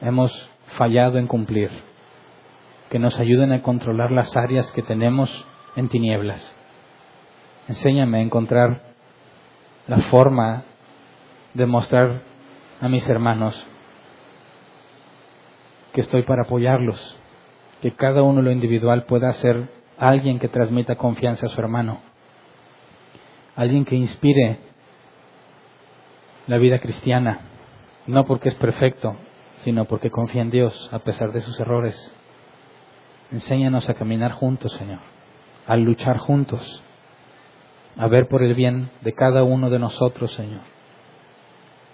hemos 0.00 0.32
fallado 0.76 1.18
en 1.18 1.26
cumplir 1.26 1.70
que 2.90 2.98
nos 2.98 3.18
ayuden 3.18 3.52
a 3.52 3.62
controlar 3.62 4.10
las 4.10 4.36
áreas 4.36 4.70
que 4.72 4.82
tenemos 4.82 5.44
en 5.76 5.88
tinieblas. 5.88 6.54
Enséñame 7.68 8.18
a 8.18 8.22
encontrar 8.22 8.82
la 9.86 9.98
forma 10.02 10.64
de 11.54 11.66
mostrar 11.66 12.22
a 12.80 12.88
mis 12.88 13.08
hermanos 13.08 13.66
que 15.92 16.00
estoy 16.00 16.22
para 16.22 16.42
apoyarlos, 16.42 17.16
que 17.82 17.92
cada 17.92 18.22
uno 18.22 18.42
lo 18.42 18.50
individual 18.50 19.04
pueda 19.04 19.32
ser 19.34 19.68
alguien 19.98 20.38
que 20.38 20.48
transmita 20.48 20.96
confianza 20.96 21.46
a 21.46 21.48
su 21.48 21.60
hermano, 21.60 22.00
alguien 23.56 23.84
que 23.84 23.96
inspire 23.96 24.60
la 26.46 26.56
vida 26.58 26.78
cristiana, 26.78 27.40
no 28.06 28.24
porque 28.24 28.48
es 28.50 28.54
perfecto, 28.54 29.16
sino 29.64 29.84
porque 29.86 30.10
confía 30.10 30.42
en 30.42 30.50
Dios 30.50 30.88
a 30.92 31.00
pesar 31.00 31.32
de 31.32 31.40
sus 31.40 31.58
errores. 31.60 31.96
Enséñanos 33.30 33.88
a 33.88 33.94
caminar 33.94 34.32
juntos, 34.32 34.72
Señor, 34.72 35.00
a 35.66 35.76
luchar 35.76 36.18
juntos, 36.18 36.82
a 37.96 38.06
ver 38.06 38.28
por 38.28 38.42
el 38.42 38.54
bien 38.54 38.90
de 39.02 39.12
cada 39.12 39.44
uno 39.44 39.70
de 39.70 39.78
nosotros, 39.78 40.32
Señor. 40.32 40.62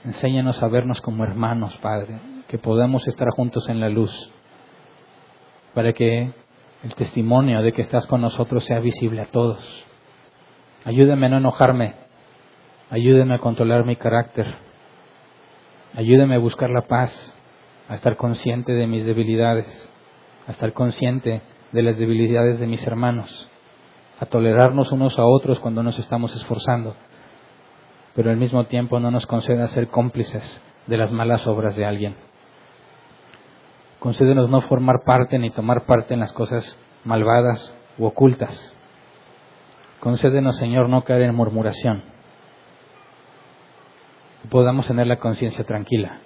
Enséñanos 0.04 0.62
a 0.62 0.68
vernos 0.68 1.00
como 1.00 1.24
hermanos, 1.24 1.76
Padre, 1.78 2.20
que 2.46 2.58
podamos 2.58 3.08
estar 3.08 3.28
juntos 3.30 3.68
en 3.68 3.80
la 3.80 3.88
luz, 3.88 4.12
para 5.72 5.92
que 5.92 6.30
el 6.84 6.94
testimonio 6.94 7.62
de 7.62 7.72
que 7.72 7.82
estás 7.82 8.06
con 8.06 8.20
nosotros 8.20 8.64
sea 8.64 8.78
visible 8.78 9.22
a 9.22 9.26
todos. 9.26 9.84
Ayúdame 10.84 11.26
a 11.26 11.28
no 11.30 11.36
enojarme, 11.38 11.94
ayúdame 12.90 13.34
a 13.34 13.38
controlar 13.38 13.86
mi 13.86 13.96
carácter, 13.96 14.54
ayúdame 15.94 16.34
a 16.34 16.38
buscar 16.38 16.68
la 16.68 16.82
paz, 16.82 17.33
a 17.88 17.94
estar 17.94 18.16
consciente 18.16 18.72
de 18.72 18.86
mis 18.86 19.04
debilidades 19.04 19.90
a 20.46 20.52
estar 20.52 20.72
consciente 20.72 21.42
de 21.72 21.82
las 21.82 21.96
debilidades 21.96 22.60
de 22.60 22.66
mis 22.66 22.86
hermanos, 22.86 23.48
a 24.20 24.26
tolerarnos 24.26 24.92
unos 24.92 25.18
a 25.18 25.24
otros 25.24 25.58
cuando 25.58 25.82
nos 25.82 25.98
estamos 25.98 26.34
esforzando, 26.36 26.94
pero 28.14 28.30
al 28.30 28.36
mismo 28.36 28.64
tiempo 28.64 29.00
no 29.00 29.10
nos 29.10 29.26
conceda 29.26 29.66
ser 29.68 29.88
cómplices 29.88 30.60
de 30.86 30.96
las 30.96 31.10
malas 31.12 31.46
obras 31.46 31.74
de 31.76 31.84
alguien. 31.84 32.16
Concédenos 33.98 34.50
no 34.50 34.60
formar 34.62 35.02
parte 35.04 35.38
ni 35.38 35.50
tomar 35.50 35.86
parte 35.86 36.14
en 36.14 36.20
las 36.20 36.32
cosas 36.32 36.78
malvadas 37.04 37.74
u 37.98 38.04
ocultas. 38.04 38.74
Concédenos, 39.98 40.58
Señor, 40.58 40.90
no 40.90 41.02
caer 41.02 41.22
en 41.22 41.34
murmuración. 41.34 42.02
Que 44.42 44.48
podamos 44.48 44.86
tener 44.86 45.06
la 45.06 45.18
conciencia 45.18 45.64
tranquila. 45.64 46.20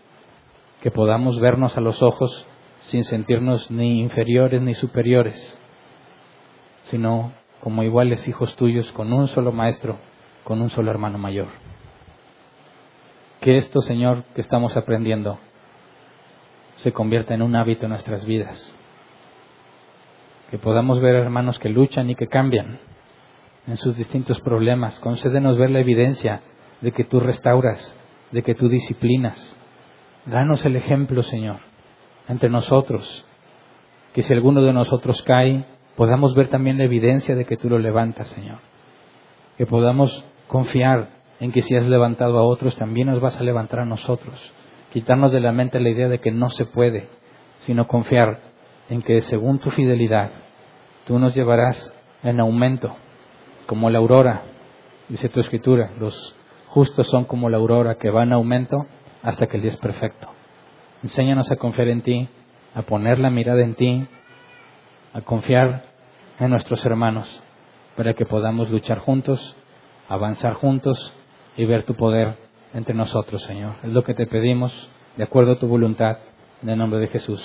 Que 0.83 0.91
podamos 0.91 1.41
vernos 1.41 1.77
a 1.77 1.81
los 1.81 2.03
ojos 2.03 2.47
sin 2.83 3.05
sentirnos 3.05 3.71
ni 3.71 4.01
inferiores 4.01 4.63
ni 4.63 4.75
superiores, 4.75 5.59
sino 6.85 7.33
como 7.61 7.83
iguales 7.83 8.27
hijos 8.29 8.55
tuyos 8.57 8.91
con 8.93 9.13
un 9.13 9.29
solo 9.29 9.53
maestro, 9.53 9.99
con 10.45 10.63
un 10.63 10.71
solo 10.71 10.91
hermano 10.91 11.19
mayor. 11.19 11.49
Que 13.41 13.57
esto, 13.57 13.81
Señor, 13.83 14.25
que 14.35 14.41
estamos 14.41 14.77
aprendiendo, 14.77 15.39
se 16.79 16.93
convierta 16.93 17.35
en 17.35 17.43
un 17.43 17.57
hábito 17.57 17.87
en 17.87 17.91
nuestras 17.91 18.25
vidas. 18.25 18.75
Que 20.51 20.59
podamos 20.59 21.01
ver 21.01 21.15
hermanos 21.15 21.59
que 21.59 21.69
luchan 21.69 22.09
y 22.11 22.15
que 22.15 22.29
cambian 22.29 22.81
en 23.67 23.77
sus 23.77 23.97
distintos 23.97 24.41
problemas. 24.41 24.99
Concédenos 25.01 25.59
ver 25.59 25.71
la 25.71 25.81
evidencia 25.81 26.41
de 26.81 26.93
que 26.93 27.05
tú 27.05 27.21
restauras, 27.21 27.95
de 28.33 28.43
que 28.43 28.55
tú 28.55 28.69
disciplinas. 28.69 29.57
Danos 30.29 30.65
el 30.65 30.77
ejemplo, 30.77 31.23
Señor 31.23 31.69
entre 32.29 32.51
nosotros, 32.51 33.25
que 34.13 34.23
si 34.23 34.33
alguno 34.33 34.63
de 34.63 34.73
nosotros 34.73 35.23
cae, 35.23 35.65
podamos 35.97 36.35
ver 36.35 36.49
también 36.49 36.79
la 36.79 36.85
evidencia 36.85 37.35
de 37.35 37.47
que 37.47 37.57
tú 37.57 37.71
lo 37.71 37.79
levantas, 37.79 38.29
Señor. 38.29 38.59
Que 39.57 39.67
podamos 39.67 40.25
confiar 40.47 41.09
en 41.41 41.51
que 41.51 41.63
si 41.63 41.75
has 41.75 41.87
levantado 41.87 42.39
a 42.39 42.43
otros, 42.43 42.77
también 42.77 43.09
nos 43.09 43.21
vas 43.21 43.39
a 43.39 43.43
levantar 43.45 43.81
a 43.81 43.85
nosotros. 43.85 44.53
Quitarnos 44.93 45.33
de 45.33 45.41
la 45.41 45.53
mente 45.53 45.81
la 45.81 45.89
idea 45.89 46.09
de 46.09 46.21
que 46.21 46.31
no 46.31 46.51
se 46.51 46.67
puede, 46.67 47.09
sino 47.61 47.89
confiar 47.89 48.41
en 48.89 49.03
que 49.03 49.21
según 49.23 49.59
tu 49.59 49.71
fidelidad, 49.71 50.31
tú 51.07 51.19
nos 51.19 51.35
llevarás 51.35 51.95
en 52.23 52.41
aumento, 52.41 52.95
como 53.67 53.91
la 53.91 53.99
aurora, 53.99 54.43
dice 55.09 55.29
tu 55.29 55.41
escritura, 55.41 55.93
los 55.99 56.35
justos 56.69 57.09
son 57.09 57.25
como 57.25 57.49
la 57.49 57.57
aurora 57.57 57.97
que 57.97 58.11
va 58.11 58.23
en 58.23 58.33
aumento 58.33 58.87
hasta 59.23 59.47
que 59.47 59.57
el 59.57 59.62
día 59.62 59.73
es 59.73 59.77
perfecto. 59.77 60.28
Enséñanos 61.03 61.51
a 61.51 61.57
confiar 61.57 61.89
en 61.89 62.03
ti, 62.03 62.28
a 62.74 62.82
poner 62.82 63.19
la 63.19 63.31
mirada 63.31 63.62
en 63.62 63.74
ti, 63.74 64.07
a 65.12 65.20
confiar 65.20 65.85
en 66.39 66.51
nuestros 66.51 66.85
hermanos, 66.85 67.43
para 67.97 68.15
que 68.15 68.27
podamos 68.27 68.70
luchar 68.70 68.99
juntos, 68.99 69.57
avanzar 70.09 70.55
juntos 70.55 71.12
y 71.57 71.65
ver 71.65 71.85
tu 71.85 71.95
poder 71.95 72.36
entre 72.74 72.95
nosotros, 72.95 73.43
Señor. 73.43 73.74
Es 73.82 73.90
lo 73.90 74.05
que 74.05 74.15
te 74.15 74.27
pedimos, 74.27 74.73
de 75.16 75.24
acuerdo 75.24 75.53
a 75.53 75.59
tu 75.59 75.66
voluntad, 75.66 76.19
en 76.62 76.69
el 76.70 76.78
nombre 76.78 77.01
de 77.01 77.09
Jesús. 77.09 77.43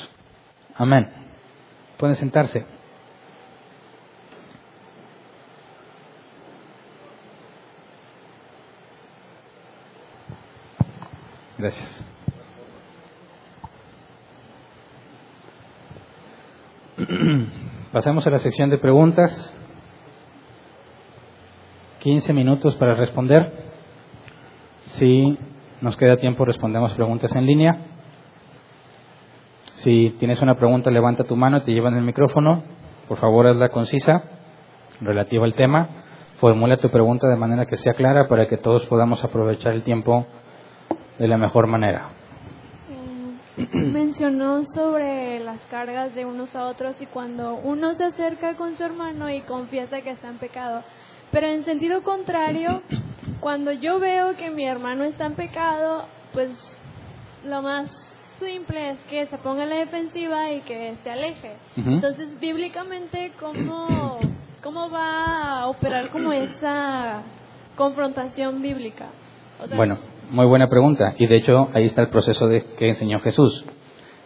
Amén. 0.76 1.10
Pueden 1.98 2.16
sentarse. 2.16 2.66
Gracias. 11.64 12.06
Pasamos 17.94 18.28
a 18.28 18.30
la 18.32 18.40
sección 18.40 18.70
de 18.70 18.78
preguntas. 18.80 19.32
15 22.00 22.34
minutos 22.34 22.76
para 22.76 22.96
responder. 22.96 23.50
Si 24.88 25.38
Nos 25.80 25.96
queda 25.96 26.18
tiempo, 26.18 26.44
respondemos 26.44 26.94
preguntas 26.96 27.34
en 27.34 27.46
línea. 27.46 27.78
Si 29.76 30.10
tienes 30.20 30.42
una 30.42 30.56
pregunta, 30.56 30.92
levanta 30.92 31.24
tu 31.24 31.38
mano 31.38 31.60
y 31.60 31.62
te 31.62 31.72
llevan 31.72 31.96
el 31.96 32.04
micrófono. 32.04 32.64
Por 33.08 33.20
favor, 33.20 33.48
hazla 33.48 33.70
concisa, 33.70 34.22
relativa 35.00 35.46
al 35.46 35.54
tema. 35.54 35.88
Formula 36.42 36.76
tu 36.76 36.90
pregunta 36.90 37.30
de 37.30 37.38
manera 37.38 37.68
que 37.68 37.78
sea 37.78 37.94
clara 37.94 38.28
para 38.28 38.50
que 38.50 38.58
todos 38.58 38.86
podamos 38.88 39.24
aprovechar 39.24 39.72
el 39.72 39.84
tiempo 39.84 40.28
de 41.18 41.28
la 41.28 41.38
mejor 41.38 41.68
manera. 41.68 42.10
Eh, 43.58 43.68
mencionó 43.74 44.66
sobre 44.74 45.40
las 45.40 45.60
cargas 45.70 46.14
de 46.16 46.26
unos 46.26 46.56
a 46.56 46.66
otros 46.66 46.96
y 47.00 47.06
cuando 47.06 47.56
uno 47.56 47.94
se 47.96 48.04
acerca 48.04 48.56
con 48.56 48.76
su 48.76 48.84
hermano 48.84 49.30
y 49.30 49.42
confiesa 49.42 50.02
que 50.02 50.12
está 50.12 50.30
en 50.30 50.38
pecado. 50.38 50.84
Pero 51.32 51.48
en 51.48 51.66
sentido 51.66 52.04
contrario, 52.04 52.82
cuando 53.40 53.72
yo 53.72 54.00
veo 54.00 54.36
que 54.36 54.52
mi 54.52 54.66
hermano 54.66 55.04
está 55.04 55.26
en 55.26 55.34
pecado, 55.34 56.06
pues 56.32 56.50
lo 57.46 57.62
más 57.62 57.90
simple 58.40 58.92
es 58.92 59.00
que 59.10 59.26
se 59.28 59.38
ponga 59.38 59.64
en 59.64 59.70
la 59.70 59.76
defensiva 59.78 60.52
y 60.52 60.62
que 60.62 60.96
se 61.04 61.10
aleje. 61.10 61.58
Entonces, 61.76 62.40
bíblicamente, 62.40 63.32
¿cómo, 63.40 64.20
¿cómo 64.62 64.90
va 64.90 65.62
a 65.62 65.68
operar 65.68 66.12
como 66.12 66.32
esa 66.32 67.22
confrontación 67.76 68.62
bíblica? 68.62 69.08
bueno, 69.76 69.98
muy 70.30 70.46
buena 70.46 70.70
pregunta. 70.70 71.16
Y 71.18 71.28
de 71.28 71.38
hecho, 71.38 71.70
ahí 71.74 71.86
está 71.86 72.02
el 72.02 72.10
proceso 72.10 72.48
de, 72.48 72.64
que 72.78 72.90
enseñó 72.90 73.20
Jesús. 73.20 73.66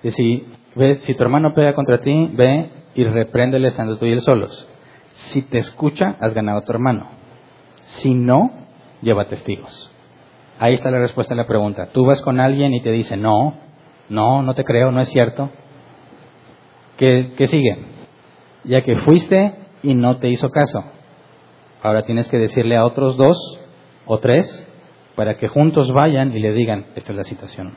Y 0.03 0.11
si, 0.11 0.45
ve, 0.75 0.97
si 0.97 1.13
tu 1.13 1.23
hermano 1.23 1.53
pega 1.53 1.73
contra 1.73 2.01
ti, 2.01 2.29
ve 2.33 2.69
y 2.95 3.03
repréndele 3.03 3.69
estando 3.69 3.97
tú 3.97 4.05
y 4.05 4.11
él 4.11 4.21
solos. 4.21 4.67
Si 5.13 5.41
te 5.41 5.57
escucha, 5.57 6.15
has 6.19 6.33
ganado 6.33 6.59
a 6.59 6.63
tu 6.63 6.71
hermano. 6.71 7.07
Si 7.81 8.13
no, 8.13 8.51
lleva 9.01 9.27
testigos. 9.27 9.91
Ahí 10.59 10.73
está 10.73 10.89
la 10.91 10.99
respuesta 10.99 11.33
a 11.33 11.37
la 11.37 11.47
pregunta. 11.47 11.89
Tú 11.93 12.05
vas 12.05 12.21
con 12.21 12.39
alguien 12.39 12.73
y 12.73 12.81
te 12.81 12.91
dice, 12.91 13.17
no, 13.17 13.55
no, 14.09 14.41
no 14.41 14.53
te 14.55 14.63
creo, 14.63 14.91
no 14.91 14.99
es 14.99 15.09
cierto. 15.09 15.49
¿Qué, 16.97 17.33
qué 17.37 17.47
sigue? 17.47 17.77
Ya 18.63 18.81
que 18.81 18.95
fuiste 18.97 19.53
y 19.83 19.93
no 19.93 20.17
te 20.17 20.29
hizo 20.29 20.49
caso. 20.49 20.83
Ahora 21.83 22.03
tienes 22.03 22.27
que 22.29 22.37
decirle 22.37 22.75
a 22.75 22.85
otros 22.85 23.17
dos 23.17 23.37
o 24.05 24.19
tres 24.19 24.66
para 25.17 25.35
que 25.35 25.47
juntos 25.47 25.91
vayan 25.91 26.31
y 26.31 26.39
le 26.39 26.53
digan, 26.53 26.85
esta 26.95 27.11
es 27.11 27.17
la 27.17 27.23
situación. 27.23 27.73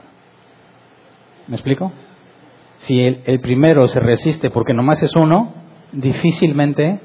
¿Me 1.49 1.57
explico? 1.57 1.91
Si 2.81 3.01
el, 3.03 3.41
primero 3.41 3.89
se 3.89 3.99
resiste 3.99 4.51
porque 4.51 4.75
nomás 4.75 5.03
es 5.03 5.17
uno, 5.17 5.55
difícilmente 5.91 7.01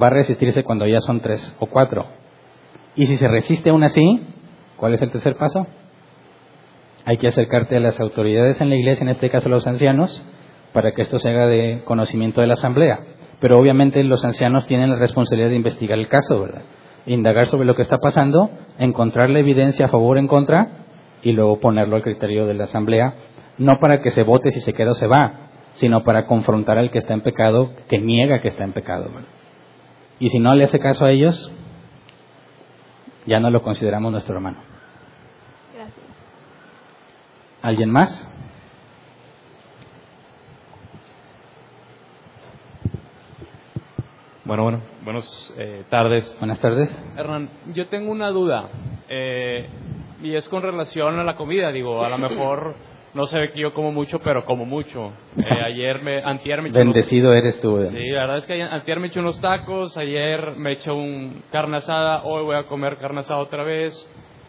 va 0.00 0.06
a 0.06 0.10
resistirse 0.10 0.62
cuando 0.62 0.86
ya 0.86 1.00
son 1.00 1.18
tres 1.18 1.56
o 1.58 1.66
cuatro. 1.66 2.06
Y 2.94 3.06
si 3.06 3.16
se 3.16 3.26
resiste 3.26 3.70
aún 3.70 3.82
así, 3.82 4.22
¿cuál 4.76 4.94
es 4.94 5.02
el 5.02 5.10
tercer 5.10 5.34
paso? 5.34 5.66
Hay 7.04 7.18
que 7.18 7.26
acercarte 7.26 7.76
a 7.76 7.80
las 7.80 7.98
autoridades 7.98 8.60
en 8.60 8.70
la 8.70 8.76
iglesia, 8.76 9.02
en 9.02 9.08
este 9.08 9.28
caso 9.28 9.48
a 9.48 9.50
los 9.50 9.66
ancianos, 9.66 10.24
para 10.72 10.92
que 10.92 11.02
esto 11.02 11.18
se 11.18 11.30
haga 11.30 11.48
de 11.48 11.82
conocimiento 11.84 12.40
de 12.40 12.46
la 12.46 12.54
asamblea. 12.54 13.00
Pero 13.40 13.58
obviamente 13.58 14.04
los 14.04 14.24
ancianos 14.24 14.68
tienen 14.68 14.90
la 14.90 14.96
responsabilidad 14.96 15.50
de 15.50 15.56
investigar 15.56 15.98
el 15.98 16.06
caso, 16.06 16.40
¿verdad? 16.40 16.62
Indagar 17.06 17.46
sobre 17.46 17.66
lo 17.66 17.74
que 17.74 17.82
está 17.82 17.98
pasando, 17.98 18.50
encontrar 18.78 19.30
la 19.30 19.38
evidencia 19.38 19.86
a 19.86 19.88
favor 19.90 20.16
o 20.16 20.20
en 20.20 20.28
contra 20.28 20.84
y 21.22 21.32
luego 21.32 21.60
ponerlo 21.60 21.96
al 21.96 22.02
criterio 22.02 22.46
de 22.46 22.54
la 22.54 22.64
asamblea, 22.64 23.14
no 23.58 23.78
para 23.80 24.02
que 24.02 24.10
se 24.10 24.22
vote 24.22 24.52
si 24.52 24.60
se 24.60 24.72
queda 24.72 24.92
o 24.92 24.94
se 24.94 25.06
va, 25.06 25.50
sino 25.74 26.04
para 26.04 26.26
confrontar 26.26 26.78
al 26.78 26.90
que 26.90 26.98
está 26.98 27.14
en 27.14 27.22
pecado, 27.22 27.72
que 27.88 27.98
niega 27.98 28.40
que 28.40 28.48
está 28.48 28.64
en 28.64 28.72
pecado. 28.72 29.10
Y 30.18 30.30
si 30.30 30.38
no 30.38 30.54
le 30.54 30.64
hace 30.64 30.78
caso 30.78 31.04
a 31.04 31.10
ellos, 31.10 31.50
ya 33.26 33.40
no 33.40 33.50
lo 33.50 33.62
consideramos 33.62 34.12
nuestro 34.12 34.34
hermano. 34.34 34.58
Gracias. 35.74 36.06
¿Alguien 37.62 37.90
más? 37.90 38.28
Bueno, 44.44 44.62
bueno, 44.62 44.80
buenas 45.04 45.54
eh, 45.58 45.84
tardes. 45.90 46.36
Buenas 46.38 46.58
tardes. 46.60 46.90
Hernán, 47.16 47.48
yo 47.74 47.86
tengo 47.88 48.10
una 48.10 48.30
duda 48.30 48.68
eh, 49.08 49.68
y 50.22 50.34
es 50.34 50.48
con 50.48 50.62
relación 50.62 51.18
a 51.18 51.24
la 51.24 51.36
comida. 51.36 51.70
Digo, 51.70 52.04
a 52.04 52.08
lo 52.08 52.18
mejor 52.18 52.74
no 53.12 53.26
se 53.26 53.38
ve 53.38 53.52
que 53.52 53.60
yo 53.60 53.74
como 53.74 53.92
mucho, 53.92 54.18
pero 54.20 54.44
como 54.44 54.64
mucho. 54.64 55.12
Eh, 55.36 55.62
ayer 55.64 56.02
me, 56.02 56.22
antier 56.22 56.62
me 56.62 56.70
Bendecido 56.70 57.32
eres 57.32 57.60
tú. 57.60 57.80
Sí, 57.90 58.08
la 58.10 58.20
verdad 58.22 58.38
es 58.38 58.46
que 58.46 58.62
antier 58.62 58.98
me 58.98 59.08
eché 59.08 59.20
unos 59.20 59.40
tacos, 59.40 59.96
ayer 59.96 60.56
me 60.56 60.72
eché 60.72 60.90
un 60.90 61.42
carne 61.52 61.76
asada, 61.76 62.24
hoy 62.24 62.44
voy 62.44 62.56
a 62.56 62.64
comer 62.64 62.96
carne 62.96 63.20
asada 63.20 63.40
otra 63.40 63.62
vez. 63.62 63.94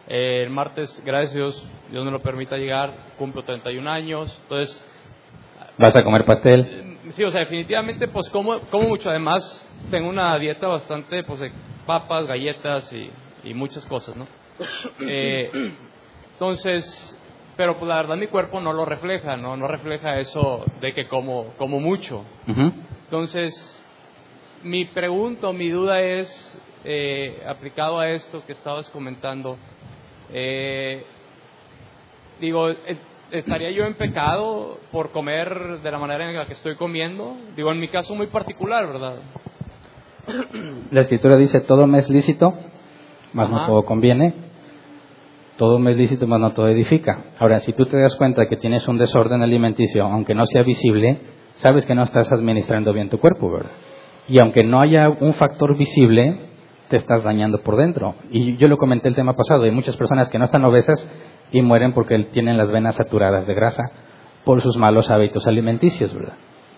el 0.07 0.49
martes, 0.49 1.02
gracias 1.06 1.34
a 1.34 1.38
Dios, 1.38 1.69
Dios 1.91 2.06
me 2.06 2.11
lo 2.11 2.22
permita 2.22 2.57
llegar, 2.57 2.94
cumplo 3.18 3.44
31 3.44 3.90
años, 3.90 4.40
entonces... 4.44 4.91
¿Vas 5.77 5.95
a 5.95 6.03
comer 6.03 6.23
pastel? 6.23 6.94
Sí, 7.11 7.23
o 7.23 7.32
sea, 7.32 7.41
definitivamente 7.41 8.07
pues 8.07 8.30
como, 8.30 8.60
como 8.72 8.90
mucho. 8.90 9.10
Además, 9.10 9.44
tengo 9.91 10.10
una 10.10 10.38
dieta 10.40 10.68
bastante, 10.68 11.23
pues, 11.23 11.40
de 11.40 11.52
papas, 11.86 12.26
galletas 12.26 12.91
y, 12.94 13.53
muchas 13.53 13.86
cosas, 13.86 14.15
¿no? 14.15 14.27
Eh, 15.07 15.52
entonces, 16.34 17.15
pero 17.56 17.77
pues 17.77 17.88
la 17.88 17.98
verdad 17.98 18.18
mi 18.18 18.27
cuerpo 18.27 18.60
no 18.60 18.73
lo 18.73 18.86
refleja, 18.86 19.38
¿no? 19.38 19.56
No 19.56 19.68
refleja 19.68 20.19
eso 20.19 20.65
de 20.82 20.94
que 20.94 21.07
como, 21.07 21.53
como 21.57 21.80
mucho. 21.80 22.23
Entonces, 23.06 23.53
mi 24.64 24.86
pregunta, 24.86 25.52
mi 25.53 25.69
duda 25.69 26.02
es, 26.02 26.60
eh, 26.84 27.41
aplicado 27.48 27.99
a 27.99 28.10
esto 28.10 28.44
que 28.45 28.53
estabas 28.53 28.90
comentando, 28.90 29.57
eh, 30.34 31.06
digo, 32.40 32.69
¿estaría 33.31 33.72
yo 33.72 33.85
en 33.85 33.95
pecado 33.95 34.80
por 34.91 35.11
comer 35.11 35.81
de 35.81 35.91
la 35.91 35.99
manera 35.99 36.30
en 36.30 36.35
la 36.35 36.45
que 36.45 36.53
estoy 36.53 36.76
comiendo? 36.76 37.35
Digo, 37.56 37.72
en 37.72 37.80
mi 37.80 37.88
caso 37.89 38.15
muy 38.15 38.27
particular, 38.27 38.88
¿verdad? 38.88 39.15
La 40.91 41.02
escritura 41.02 41.38
dice, 41.38 41.61
todo 41.61 41.88
me 41.88 41.99
es 41.99 42.10
lícito, 42.10 42.53
mas 43.34 43.49
no 43.49 43.65
todo 43.68 43.85
conviene. 43.85 44.34
Todo 45.57 45.80
me 45.80 45.91
es 45.91 45.97
lícito, 45.97 46.27
mas 46.27 46.39
no 46.39 46.52
todo 46.52 46.68
edifica. 46.68 47.26
Ahora, 47.39 47.61
si 47.61 47.72
tú 47.72 47.85
te 47.85 47.97
das 47.97 48.15
cuenta 48.15 48.47
que 48.47 48.57
tienes 48.57 48.88
un 48.88 48.97
desorden 48.97 49.41
alimenticio, 49.41 50.03
aunque 50.03 50.35
no 50.35 50.45
sea 50.47 50.64
visible, 50.64 51.19
sabes 51.57 51.85
que 51.85 51.95
no 51.95 52.03
estás 52.03 52.31
administrando 52.31 52.91
bien 52.91 53.10
tu 53.10 53.19
cuerpo, 53.19 53.49
¿verdad? 53.52 53.72
Y 54.27 54.39
aunque 54.39 54.64
no 54.64 54.81
haya 54.81 55.10
un 55.10 55.34
factor 55.34 55.77
visible, 55.77 56.39
te 56.89 56.97
estás 56.97 57.23
dañando 57.23 57.61
por 57.61 57.77
dentro. 57.77 58.15
Y 58.31 58.57
yo 58.57 58.68
lo 58.68 58.77
comenté 58.77 59.07
el 59.07 59.15
tema 59.15 59.34
pasado, 59.34 59.64
hay 59.64 59.72
muchas 59.72 59.95
personas 59.95 60.30
que 60.30 60.39
no 60.39 60.45
están 60.45 60.65
obesas 60.65 61.07
y 61.56 61.61
mueren 61.61 61.94
porque 61.94 62.19
tienen 62.34 62.57
las 62.57 62.69
venas 62.69 62.95
saturadas 62.95 63.48
de 63.48 63.53
grasa 63.53 63.84
por 64.44 64.61
sus 64.61 64.76
malos 64.76 65.10
hábitos 65.10 65.48
alimenticios, 65.48 66.14
¿verdad? 66.14 66.34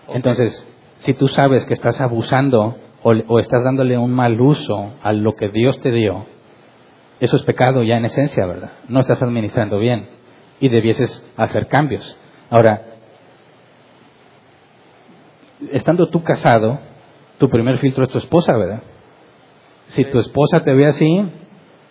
Entonces, 0.08 0.66
si 0.98 1.14
tú 1.14 1.26
sabes 1.26 1.66
que 1.66 1.74
estás 1.74 2.00
abusando 2.00 2.76
o, 3.02 3.38
estás 3.40 3.64
dándole 3.64 3.98
un 3.98 4.12
mal 4.12 4.40
uso 4.40 4.92
a 5.02 5.12
lo 5.12 5.34
que 5.34 5.48
Dios 5.48 5.80
te 5.80 5.90
dio, 5.90 6.26
eso 7.18 7.36
es 7.36 7.42
pecado 7.42 7.82
ya 7.82 7.96
en 7.96 8.04
esencia, 8.04 8.46
¿verdad? 8.46 8.70
No 8.88 9.00
estás 9.00 9.20
administrando 9.20 9.78
bien 9.78 10.08
y 10.60 10.68
debieses 10.68 11.28
hacer 11.36 11.66
cambios. 11.66 12.16
Ahora, 12.48 12.82
estando 15.72 16.08
tú 16.08 16.22
casado, 16.22 16.78
tu 17.38 17.48
primer 17.48 17.78
filtro 17.78 18.04
es 18.04 18.10
tu 18.10 18.18
esposa, 18.18 18.56
¿verdad? 18.56 18.82
Si 19.88 20.04
tu 20.04 20.20
esposa 20.20 20.60
te 20.60 20.72
ve 20.72 20.86
así, 20.86 21.28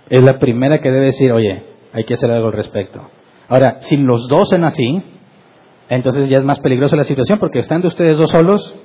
es 0.10 0.24
la 0.24 0.40
primera 0.40 0.80
que 0.80 0.90
debe 0.90 1.08
decir, 1.08 1.34
oye, 1.34 1.67
hay 1.94 2.04
que 2.04 2.14
hacer 2.14 2.32
algo 2.32 2.48
al 2.48 2.54
respecto. 2.54 3.02
Ahora, 3.50 3.78
si 3.82 3.98
los 3.98 4.28
dos 4.28 4.50
son 4.50 4.64
así, 4.64 5.02
entonces 5.90 6.30
ya 6.30 6.40
es 6.40 6.44
más 6.44 6.60
peligrosa 6.60 6.96
la 6.96 7.04
situación 7.04 7.40
porque 7.40 7.60
estando 7.60 7.88
ustedes 7.88 8.18
dos 8.18 8.30
solos, 8.30 8.76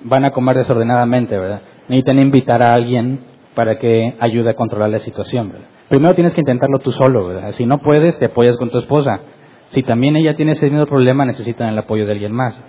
van 0.00 0.24
a 0.24 0.30
comer 0.30 0.56
desordenadamente, 0.56 1.38
¿verdad? 1.38 1.62
Necesitan 1.88 2.18
invitar 2.18 2.62
a 2.62 2.74
alguien 2.74 3.20
para 3.54 3.78
que 3.78 4.14
ayude 4.20 4.50
a 4.50 4.54
controlar 4.54 4.90
la 4.90 4.98
situación, 4.98 5.50
¿verdad? 5.50 5.68
Primero 5.88 6.14
tienes 6.14 6.34
que 6.34 6.42
intentarlo 6.42 6.78
tú 6.80 6.92
solo, 6.92 7.26
¿verdad? 7.28 7.52
Si 7.52 7.64
no 7.64 7.78
puedes, 7.78 8.18
te 8.18 8.26
apoyas 8.26 8.56
con 8.58 8.70
tu 8.70 8.78
esposa. 8.78 9.20
Si 9.68 9.82
también 9.82 10.16
ella 10.16 10.36
tiene 10.36 10.52
ese 10.52 10.68
mismo 10.70 10.86
problema, 10.86 11.24
necesitan 11.24 11.68
el 11.70 11.78
apoyo 11.78 12.04
de 12.04 12.12
alguien 12.12 12.32
más. 12.32 12.62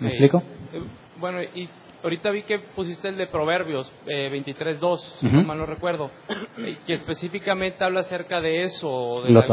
¿Me 0.00 0.08
explico? 0.08 0.42
Eh, 0.72 0.82
bueno, 1.20 1.42
y 1.42 1.68
ahorita 2.06 2.30
vi 2.30 2.42
que 2.42 2.60
pusiste 2.60 3.08
el 3.08 3.16
de 3.16 3.26
Proverbios 3.26 3.92
eh, 4.06 4.30
23.2, 4.32 4.98
si 5.20 5.26
no 5.26 5.42
mal 5.42 5.58
no 5.58 5.66
recuerdo, 5.66 6.10
eh, 6.58 6.78
que 6.86 6.94
específicamente 6.94 7.82
habla 7.82 8.00
acerca 8.00 8.40
de 8.40 8.62
eso, 8.62 9.22
de 9.22 9.32
la 9.32 9.46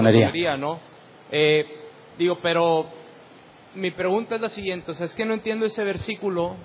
¿no? 0.58 0.80
Eh, 1.32 1.66
digo, 2.18 2.38
pero 2.44 2.86
mi 3.74 3.90
pregunta 3.90 4.36
es 4.36 4.42
la 4.42 4.50
siguiente, 4.50 4.92
o 4.92 4.94
sea, 4.94 5.08
es 5.08 5.16
que 5.16 5.26
no 5.26 5.34
entiendo 5.34 5.66
ese 5.66 5.84
versículo 5.84 6.56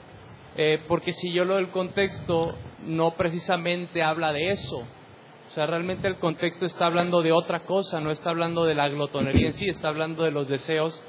eh, 0.61 0.81
porque 0.89 1.13
si 1.13 1.33
yo 1.33 1.45
lo 1.45 1.55
del 1.55 1.69
contexto, 1.69 2.55
no 2.85 3.13
precisamente 3.13 4.03
habla 4.03 4.33
de 4.33 4.49
eso. 4.51 4.79
O 4.79 5.51
sea, 5.55 5.67
realmente 5.67 6.07
el 6.09 6.17
contexto 6.17 6.67
está 6.67 6.87
hablando 6.87 7.23
de 7.23 7.33
otra 7.33 7.61
cosa, 7.61 8.01
no 8.01 8.11
está 8.11 8.31
hablando 8.31 8.65
de 8.65 8.75
la 8.75 8.89
glotonería 8.89 9.47
en 9.47 9.55
sí, 9.55 9.69
está 9.69 9.89
hablando 9.89 10.25
de 10.25 10.33
los 10.33 10.49
deseos 10.49 11.03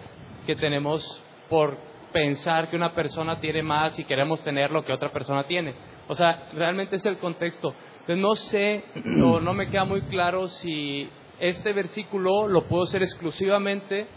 que 0.45 0.55
tenemos 0.55 1.03
por 1.49 1.88
pensar 2.11 2.69
que 2.69 2.75
una 2.75 2.93
persona 2.93 3.39
tiene 3.39 3.63
más 3.63 3.97
y 3.99 4.03
queremos 4.03 4.41
tener 4.43 4.71
lo 4.71 4.83
que 4.83 4.93
otra 4.93 5.11
persona 5.11 5.45
tiene. 5.45 5.73
O 6.07 6.15
sea, 6.15 6.49
realmente 6.53 6.95
es 6.95 7.05
el 7.05 7.17
contexto. 7.17 7.73
Entonces 8.01 8.17
no 8.17 8.35
sé, 8.35 8.83
no, 9.03 9.39
no 9.39 9.53
me 9.53 9.69
queda 9.69 9.85
muy 9.85 10.01
claro 10.03 10.47
si 10.47 11.09
este 11.39 11.73
versículo 11.73 12.47
lo 12.47 12.67
puedo 12.67 12.83
hacer 12.83 13.03
exclusivamente 13.03 14.07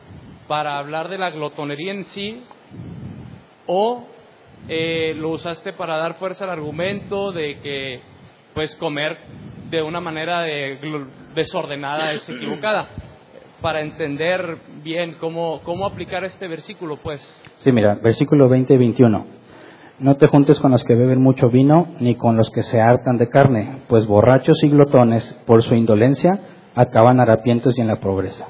para 0.48 0.78
hablar 0.78 1.08
de 1.08 1.18
la 1.18 1.30
glotonería 1.30 1.92
en 1.92 2.04
sí 2.06 2.42
o 3.66 4.06
eh, 4.68 5.14
lo 5.16 5.30
usaste 5.30 5.72
para 5.72 5.96
dar 5.98 6.14
fuerza 6.18 6.44
al 6.44 6.50
argumento 6.50 7.32
de 7.32 7.60
que 7.60 8.00
pues 8.54 8.74
comer 8.76 9.18
de 9.70 9.82
una 9.82 10.00
manera 10.00 10.42
de, 10.42 10.78
desordenada 11.34 12.12
es 12.12 12.28
equivocada 12.28 12.88
para 13.62 13.80
entender 13.80 14.58
bien 14.82 15.16
cómo, 15.20 15.60
cómo 15.64 15.86
aplicar 15.86 16.24
este 16.24 16.48
versículo 16.48 16.98
pues 17.02 17.22
sí 17.58 17.72
mira 17.72 17.94
versículo 17.94 18.48
20 18.48 18.74
y 18.74 18.76
21 18.76 19.26
no 20.00 20.16
te 20.16 20.26
juntes 20.26 20.58
con 20.60 20.72
los 20.72 20.84
que 20.84 20.94
beben 20.94 21.22
mucho 21.22 21.48
vino 21.48 21.88
ni 22.00 22.16
con 22.16 22.36
los 22.36 22.50
que 22.50 22.62
se 22.62 22.80
hartan 22.80 23.18
de 23.18 23.28
carne 23.28 23.82
pues 23.88 24.06
borrachos 24.06 24.62
y 24.64 24.68
glotones 24.68 25.24
por 25.46 25.62
su 25.62 25.74
indolencia 25.74 26.32
acaban 26.74 27.20
harapientos 27.20 27.78
y 27.78 27.80
en 27.80 27.86
la 27.86 28.00
pobreza 28.00 28.46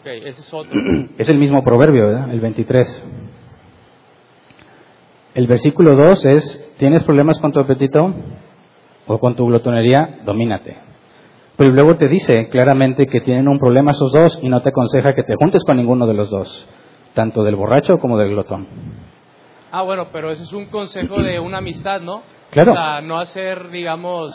okay, 0.00 0.20
ese 0.24 0.40
es 0.40 0.54
otro 0.54 0.80
es 1.18 1.28
el 1.28 1.38
mismo 1.38 1.62
proverbio 1.62 2.06
¿verdad? 2.06 2.30
el 2.30 2.40
23 2.40 3.04
el 5.36 5.46
versículo 5.46 5.94
2 5.94 6.24
es, 6.24 6.74
¿tienes 6.78 7.04
problemas 7.04 7.38
con 7.40 7.52
tu 7.52 7.60
apetito 7.60 8.10
o 9.06 9.18
con 9.18 9.36
tu 9.36 9.44
glotonería? 9.44 10.20
Domínate. 10.24 10.78
Pero 11.56 11.70
luego 11.70 11.96
te 11.96 12.08
dice 12.08 12.48
claramente 12.50 13.06
que 13.06 13.20
tienen 13.20 13.48
un 13.48 13.58
problema 13.58 13.92
esos 13.92 14.12
dos 14.12 14.38
y 14.42 14.48
no 14.48 14.62
te 14.62 14.68
aconseja 14.68 15.14
que 15.14 15.22
te 15.22 15.36
juntes 15.36 15.62
con 15.64 15.78
ninguno 15.78 16.06
de 16.06 16.14
los 16.14 16.30
dos, 16.30 16.68
tanto 17.14 17.42
del 17.44 17.56
borracho 17.56 17.98
como 17.98 18.18
del 18.18 18.30
glotón. 18.30 18.66
Ah, 19.72 19.82
bueno, 19.82 20.08
pero 20.12 20.30
ese 20.30 20.42
es 20.42 20.52
un 20.52 20.66
consejo 20.66 21.22
de 21.22 21.40
una 21.40 21.58
amistad, 21.58 22.00
¿no? 22.00 22.22
Claro. 22.50 22.72
O 22.72 22.74
sea, 22.74 23.00
no 23.00 23.18
hacer, 23.18 23.70
digamos, 23.70 24.32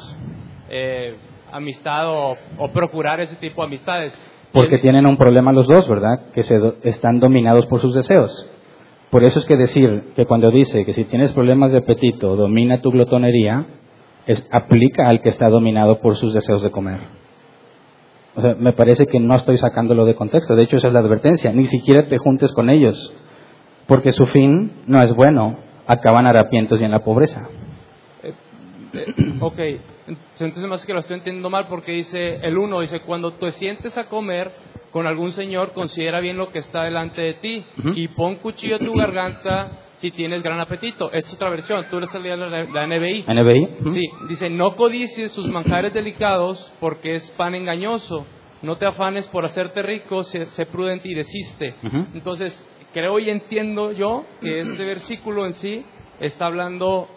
eh, 0.69 1.15
amistad 1.51 2.05
o, 2.07 2.37
procurar 2.73 3.19
ese 3.21 3.35
tipo 3.35 3.61
de 3.61 3.67
amistades. 3.67 4.19
Porque 4.51 4.79
tienen 4.79 5.05
un 5.05 5.17
problema 5.17 5.53
los 5.53 5.67
dos, 5.67 5.87
¿verdad? 5.87 6.31
Que 6.33 6.43
se 6.43 6.59
están 6.83 7.19
dominados 7.19 7.67
por 7.67 7.81
sus 7.81 7.93
deseos. 7.93 8.31
Por 9.09 9.23
eso 9.23 9.39
es 9.39 9.45
que 9.45 9.57
decir 9.57 10.13
que 10.15 10.25
cuando 10.25 10.51
dice 10.51 10.85
que 10.85 10.93
si 10.93 11.05
tienes 11.05 11.33
problemas 11.33 11.71
de 11.71 11.79
apetito, 11.79 12.35
domina 12.35 12.81
tu 12.81 12.91
glotonería, 12.91 13.65
es, 14.27 14.47
aplica 14.51 15.07
al 15.07 15.21
que 15.21 15.29
está 15.29 15.49
dominado 15.49 15.99
por 15.99 16.15
sus 16.15 16.33
deseos 16.33 16.61
de 16.61 16.71
comer. 16.71 16.99
O 18.35 18.41
sea, 18.41 18.55
me 18.55 18.73
parece 18.73 19.07
que 19.07 19.19
no 19.19 19.35
estoy 19.35 19.57
sacándolo 19.57 20.05
de 20.05 20.15
contexto. 20.15 20.55
De 20.55 20.63
hecho, 20.63 20.77
esa 20.77 20.87
es 20.87 20.93
la 20.93 20.99
advertencia. 20.99 21.51
Ni 21.51 21.65
siquiera 21.65 22.07
te 22.07 22.17
juntes 22.17 22.53
con 22.53 22.69
ellos, 22.69 23.13
porque 23.87 24.11
su 24.11 24.25
fin 24.27 24.71
no 24.87 25.01
es 25.03 25.13
bueno. 25.15 25.57
Acaban 25.87 26.25
harapientos 26.25 26.79
y 26.79 26.85
en 26.85 26.91
la 26.91 26.99
pobreza. 26.99 27.49
Eh, 28.23 28.33
eh, 28.93 29.05
ok, 29.41 29.59
entonces 30.39 30.65
más 30.67 30.85
que 30.85 30.93
lo 30.93 30.99
estoy 30.99 31.17
entendiendo 31.17 31.49
mal 31.49 31.67
porque 31.67 31.91
dice 31.91 32.35
el 32.43 32.57
uno, 32.57 32.81
dice, 32.81 33.01
cuando 33.01 33.33
te 33.33 33.51
sientes 33.51 33.97
a 33.97 34.05
comer, 34.05 34.51
con 34.91 35.07
algún 35.07 35.31
señor, 35.31 35.71
considera 35.71 36.19
bien 36.19 36.37
lo 36.37 36.51
que 36.51 36.59
está 36.59 36.83
delante 36.83 37.21
de 37.21 37.33
ti 37.35 37.65
y 37.95 38.07
pon 38.09 38.35
cuchillo 38.35 38.75
a 38.75 38.79
tu 38.79 38.93
garganta 38.93 39.71
si 40.01 40.11
tienes 40.11 40.41
gran 40.41 40.59
apetito. 40.59 41.11
Esta 41.11 41.29
es 41.29 41.33
otra 41.35 41.49
versión, 41.49 41.85
tú 41.89 41.99
estás 41.99 42.21
leyendo 42.21 42.47
la, 42.47 42.63
la 42.63 42.87
NBI. 42.87 43.25
NBI. 43.27 43.93
Sí, 43.93 44.09
dice, 44.27 44.49
no 44.49 44.75
codicies 44.75 45.31
sus 45.31 45.47
manjares 45.49 45.93
delicados 45.93 46.73
porque 46.79 47.15
es 47.15 47.31
pan 47.31 47.53
engañoso. 47.53 48.25
No 48.63 48.77
te 48.77 48.85
afanes 48.85 49.27
por 49.29 49.45
hacerte 49.45 49.81
rico, 49.81 50.23
sé, 50.23 50.65
prudente 50.65 51.07
y 51.07 51.13
desiste. 51.13 51.75
Entonces, 52.13 52.67
creo 52.93 53.19
y 53.19 53.29
entiendo 53.29 53.91
yo 53.91 54.25
que 54.41 54.61
este 54.61 54.85
versículo 54.85 55.45
en 55.45 55.53
sí 55.53 55.85
está 56.19 56.47
hablando 56.47 57.07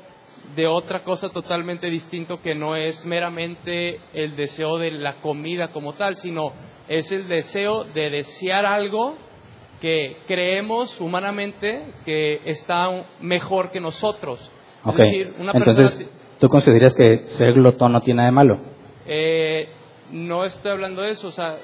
de 0.56 0.66
otra 0.66 1.04
cosa 1.04 1.30
totalmente 1.30 1.88
distinto 1.88 2.40
que 2.40 2.54
no 2.54 2.76
es 2.76 3.04
meramente 3.04 4.00
el 4.12 4.36
deseo 4.36 4.78
de 4.78 4.90
la 4.92 5.16
comida 5.16 5.68
como 5.68 5.94
tal, 5.94 6.16
sino 6.18 6.52
es 6.88 7.10
el 7.12 7.28
deseo 7.28 7.84
de 7.84 8.10
desear 8.10 8.66
algo 8.66 9.16
que 9.84 10.16
creemos 10.26 10.98
humanamente 10.98 11.92
que 12.06 12.40
está 12.46 12.88
mejor 13.20 13.70
que 13.70 13.80
nosotros. 13.80 14.40
Es 14.88 14.96
decir, 14.96 15.34
una 15.38 15.52
Entonces, 15.52 16.10
¿tú 16.40 16.48
consideras 16.48 16.94
que 16.94 17.24
ser 17.26 17.52
glotón 17.52 17.92
no 17.92 18.00
tiene 18.00 18.16
nada 18.16 18.28
de 18.30 18.32
malo? 18.32 18.60
Eh, 19.04 19.68
no 20.10 20.46
estoy 20.46 20.70
hablando 20.70 21.02
de 21.02 21.10
eso, 21.10 21.28
o 21.28 21.32
sea... 21.32 21.58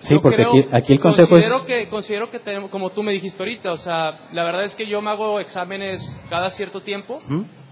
Sí, 0.00 0.14
porque 0.20 0.44
aquí, 0.72 0.92
el 0.92 1.00
consejo 1.00 1.30
considero 1.30 1.56
es... 1.60 1.62
Que, 1.62 1.88
considero 1.88 2.30
que 2.30 2.38
tenemos, 2.38 2.68
como 2.68 2.90
tú 2.90 3.02
me 3.02 3.12
dijiste 3.12 3.42
ahorita, 3.42 3.72
o 3.72 3.78
sea, 3.78 4.28
la 4.32 4.44
verdad 4.44 4.64
es 4.64 4.76
que 4.76 4.86
yo 4.86 5.00
me 5.00 5.12
hago 5.12 5.40
exámenes 5.40 6.02
cada 6.28 6.50
cierto 6.50 6.82
tiempo 6.82 7.22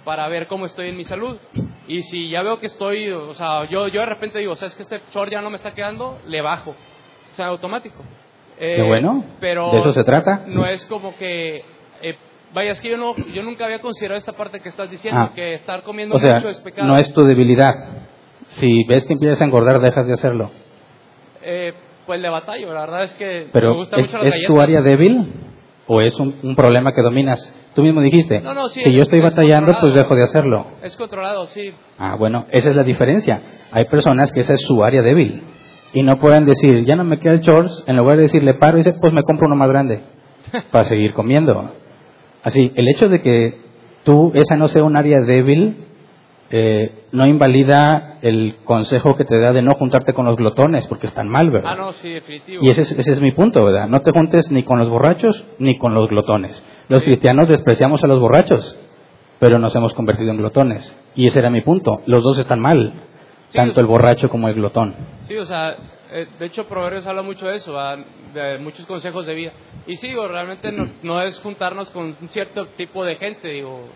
para 0.06 0.27
ver 0.28 0.47
cómo 0.47 0.64
estoy 0.64 0.89
en 0.89 0.97
mi 0.97 1.05
salud. 1.05 1.36
Y 1.86 2.02
si 2.05 2.31
ya 2.31 2.40
veo 2.40 2.60
que 2.60 2.66
estoy, 2.69 3.10
o 3.10 3.35
sea, 3.35 3.69
yo, 3.69 3.89
yo 3.89 4.01
de 4.01 4.06
repente 4.06 4.39
digo, 4.39 4.56
¿sabes 4.56 4.74
que 4.74 4.85
este 4.85 5.02
short 5.12 5.31
ya 5.31 5.43
no 5.43 5.51
me 5.51 5.56
está 5.56 5.74
quedando? 5.74 6.19
Le 6.28 6.40
bajo. 6.40 6.70
O 6.70 7.35
sea, 7.35 7.48
automático. 7.48 8.02
Eh, 8.59 8.83
bueno, 8.87 9.24
pero 9.41 9.70
de 9.73 9.79
eso 9.79 9.93
se 9.93 10.05
trata. 10.05 10.45
No 10.47 10.66
es 10.66 10.85
como 10.87 11.16
que, 11.16 11.65
eh, 12.03 12.16
vaya, 12.55 12.70
es 12.70 12.81
que 12.81 12.91
yo, 12.91 12.97
no, 12.97 13.16
yo 13.16 13.43
nunca 13.43 13.65
había 13.65 13.81
considerado 13.81 14.19
esta 14.19 14.33
parte 14.33 14.61
que 14.61 14.69
estás 14.69 14.91
diciendo, 14.91 15.20
ah. 15.20 15.33
que 15.35 15.55
estar 15.55 15.83
comiendo 15.83 16.15
mucho 16.15 16.49
es 16.49 16.61
pecado. 16.61 16.89
No 16.89 16.97
es 16.97 17.12
tu 17.12 17.24
debilidad. 17.24 17.74
Si 18.49 18.85
ves 18.85 19.05
que 19.07 19.15
empiezas 19.15 19.41
a 19.41 19.45
engordar, 19.45 19.81
dejas 19.81 20.07
de 20.07 20.12
hacerlo. 20.12 20.51
Eh, 21.43 21.73
pues 22.07 22.20
le 22.20 22.29
batallo, 22.29 22.73
la 22.73 22.81
verdad 22.81 23.05
es 23.05 23.15
que 23.15 23.49
pero 23.53 23.70
me 23.70 23.77
gusta 23.77 23.97
mucho 23.97 24.19
¿Es 24.23 24.47
tu 24.47 24.61
área 24.61 24.81
débil 24.81 25.33
o 25.87 26.01
es 26.01 26.19
un 26.19 26.55
problema 26.55 26.93
que 26.93 27.03
dominas? 27.03 27.55
Tú 27.74 27.83
mismo 27.83 28.03
dijiste, 28.03 28.43
si 28.69 28.93
yo 28.93 29.01
estoy 29.01 29.20
batallando, 29.20 29.73
pues 29.81 29.95
dejo 29.95 30.15
de 30.15 30.24
hacerlo. 30.24 30.66
Es 30.83 30.95
controlado, 30.97 31.47
sí. 31.47 31.73
Ah, 31.99 32.16
bueno, 32.19 32.47
esa 32.51 32.69
es 32.69 32.77
la 32.77 32.83
diferencia. 32.83 33.41
Hay 33.70 33.87
personas 33.87 34.31
que 34.31 34.41
esa 34.41 34.55
es 34.55 34.61
su 34.61 34.85
área 34.85 35.01
débil 35.01 35.43
y 35.93 36.02
no 36.02 36.16
pueden 36.16 36.47
decir, 36.47 36.85
ya 36.85 36.97
no 36.97 37.05
me 37.05 37.19
queda 37.19 37.35
el 37.35 37.40
shorts, 37.40 37.85
en 37.86 37.97
lugar 37.97 38.16
de 38.16 38.24
decirle 38.24 38.55
paro 38.55 38.77
y 38.77 38.82
dice, 38.82 38.94
pues 39.01 39.12
me 39.12 39.23
compro 39.23 39.47
uno 39.47 39.56
más 39.56 39.69
grande 39.69 40.01
para 40.70 40.85
seguir 40.89 41.12
comiendo. 41.12 41.70
Así, 42.43 42.73
el 42.74 42.89
hecho 42.89 43.09
de 43.09 43.20
que 43.20 43.59
tú, 44.05 44.32
esa 44.35 44.56
no 44.56 44.69
sea 44.69 44.82
un 44.85 44.97
área 44.97 45.20
débil, 45.20 45.77
eh, 46.51 47.06
no 47.12 47.27
invalida 47.27 48.19
el 48.20 48.56
consejo 48.64 49.16
que 49.16 49.24
te 49.24 49.39
da 49.39 49.52
de 49.52 49.62
no 49.62 49.74
juntarte 49.74 50.12
con 50.12 50.27
los 50.27 50.36
glotones, 50.36 50.86
porque 50.86 51.06
están 51.06 51.28
mal, 51.28 51.51
¿verdad? 51.51 51.73
Ah, 51.73 51.77
no, 51.77 51.93
sí, 51.94 52.10
definitivo. 52.10 52.62
Y 52.62 52.70
ese 52.70 52.82
es, 52.82 52.93
ese 52.93 53.12
es 53.12 53.20
mi 53.20 53.32
punto, 53.32 53.64
¿verdad? 53.64 53.89
No 53.89 54.01
te 54.02 54.12
juntes 54.12 54.51
ni 54.51 54.62
con 54.62 54.78
los 54.78 54.89
borrachos 54.89 55.47
ni 55.59 55.78
con 55.78 55.94
los 55.94 56.09
glotones. 56.09 56.62
Los 56.89 57.02
cristianos 57.05 57.48
despreciamos 57.48 58.05
a 58.05 58.06
los 58.06 58.20
borrachos, 58.20 58.78
pero 59.39 59.59
nos 59.59 59.74
hemos 59.74 59.94
convertido 59.94 60.31
en 60.31 60.39
glotones. 60.39 60.94
Y 61.14 61.27
ese 61.27 61.39
era 61.39 61.48
mi 61.48 61.62
punto. 61.62 62.02
Los 62.06 62.23
dos 62.23 62.39
están 62.39 62.60
mal, 62.60 62.93
tanto 63.53 63.81
el 63.81 63.87
borracho 63.87 64.29
como 64.29 64.49
el 64.49 64.55
glotón. 64.55 64.95
Sí, 65.27 65.37
o 65.37 65.47
sea, 65.47 65.77
eh, 66.11 66.27
de 66.39 66.47
hecho 66.47 66.66
Proverbios 66.66 67.07
habla 67.07 67.23
mucho 67.23 67.47
de 67.47 67.57
eso, 67.57 67.74
de 68.35 68.59
muchos 68.59 68.87
consejos 68.87 69.27
de 69.27 69.35
vida. 69.35 69.53
Y 69.87 69.97
sí, 69.97 70.15
realmente 70.15 70.73
no, 71.03 71.23
es 71.23 71.39
juntarnos 71.41 71.91
con 71.91 72.16
un 72.20 72.29
cierto 72.29 72.66
tipo 72.77 73.05
de 73.05 73.16
gente, 73.16 73.49
digo. 73.49 73.89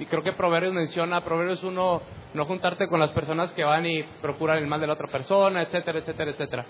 Y 0.00 0.06
creo 0.06 0.22
que 0.22 0.32
Proverbios 0.32 0.72
menciona, 0.72 1.22
Proverbios 1.22 1.62
uno, 1.64 2.00
no 2.34 2.44
juntarte 2.46 2.88
con 2.88 3.00
las 3.00 3.10
personas 3.10 3.52
que 3.52 3.64
van 3.64 3.86
y 3.86 4.02
procuran 4.22 4.58
el 4.58 4.66
mal 4.66 4.80
de 4.80 4.86
la 4.86 4.94
otra 4.94 5.08
persona, 5.08 5.62
etcétera, 5.62 5.98
etcétera, 5.98 6.30
etcétera. 6.30 6.66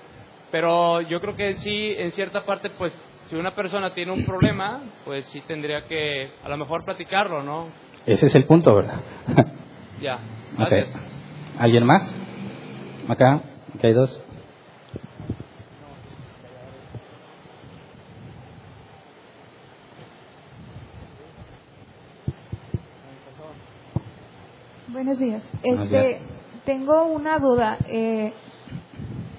Pero 0.51 1.01
yo 1.03 1.20
creo 1.20 1.37
que 1.37 1.57
sí, 1.57 1.95
en 1.97 2.12
cierta 2.12 2.45
parte, 2.45 2.70
pues 2.70 2.93
si 3.27 3.37
una 3.37 3.55
persona 3.55 3.93
tiene 3.95 4.12
un 4.12 4.24
problema, 4.24 4.81
pues 5.05 5.27
sí 5.27 5.41
tendría 5.43 5.87
que 5.87 6.31
a 6.43 6.49
lo 6.49 6.57
mejor 6.57 6.85
platicarlo, 6.85 7.43
¿no? 7.43 7.69
Ese 8.07 8.27
es 8.27 8.35
el 8.35 8.45
punto, 8.45 8.74
¿verdad? 8.74 9.01
ya. 10.01 10.19
Gracias. 10.59 11.16
¿Alguien 11.59 11.87
más? 11.87 12.03
Acá, 13.09 13.41
aquí 13.74 13.87
hay 13.87 13.95
dos. 13.95 14.20
Buenos 24.89 25.19
días. 25.19 25.43
Este, 25.62 26.20
tengo 26.66 27.05
una 27.07 27.39
duda. 27.39 27.78
Eh, 27.89 28.35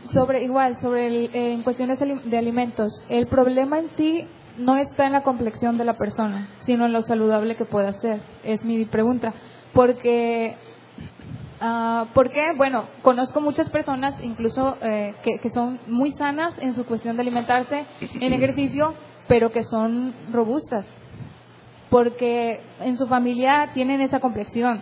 sobre 0.05 0.43
igual, 0.43 0.77
sobre 0.77 1.07
el, 1.07 1.29
eh, 1.33 1.53
en 1.53 1.63
cuestiones 1.63 1.99
de 1.99 2.37
alimentos, 2.37 3.03
el 3.09 3.27
problema 3.27 3.79
en 3.79 3.89
sí 3.97 4.27
no 4.57 4.77
está 4.77 5.05
en 5.05 5.11
la 5.13 5.21
complexión 5.21 5.77
de 5.77 5.85
la 5.85 5.97
persona, 5.97 6.49
sino 6.65 6.85
en 6.85 6.93
lo 6.93 7.01
saludable 7.03 7.55
que 7.55 7.65
pueda 7.65 7.93
ser. 7.93 8.21
Es 8.43 8.63
mi 8.63 8.85
pregunta. 8.85 9.33
Porque, 9.73 10.55
uh, 11.61 12.07
porque 12.13 12.53
bueno, 12.55 12.85
conozco 13.01 13.41
muchas 13.41 13.69
personas, 13.69 14.15
incluso 14.21 14.77
eh, 14.81 15.15
que, 15.23 15.39
que 15.39 15.49
son 15.49 15.79
muy 15.87 16.11
sanas 16.13 16.53
en 16.59 16.73
su 16.73 16.85
cuestión 16.85 17.15
de 17.15 17.21
alimentarse, 17.21 17.85
en 17.99 18.33
ejercicio, 18.33 18.93
pero 19.27 19.51
que 19.51 19.63
son 19.63 20.13
robustas. 20.31 20.87
Porque 21.89 22.59
en 22.81 22.97
su 22.97 23.07
familia 23.07 23.71
tienen 23.73 24.01
esa 24.01 24.19
complexión. 24.19 24.81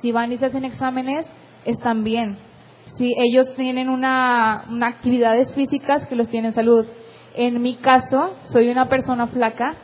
Si 0.00 0.10
van 0.12 0.32
y 0.32 0.38
se 0.38 0.46
hacen 0.46 0.64
exámenes, 0.64 1.26
están 1.64 2.02
bien 2.04 2.38
si 2.96 3.14
ellos 3.18 3.54
tienen 3.56 3.88
una, 3.88 4.66
una 4.68 4.88
actividades 4.88 5.52
físicas 5.54 6.06
que 6.06 6.16
los 6.16 6.28
tienen 6.28 6.54
salud. 6.54 6.86
En 7.34 7.62
mi 7.62 7.76
caso, 7.76 8.34
soy 8.44 8.68
una 8.68 8.88
persona 8.88 9.28
flaca 9.28 9.76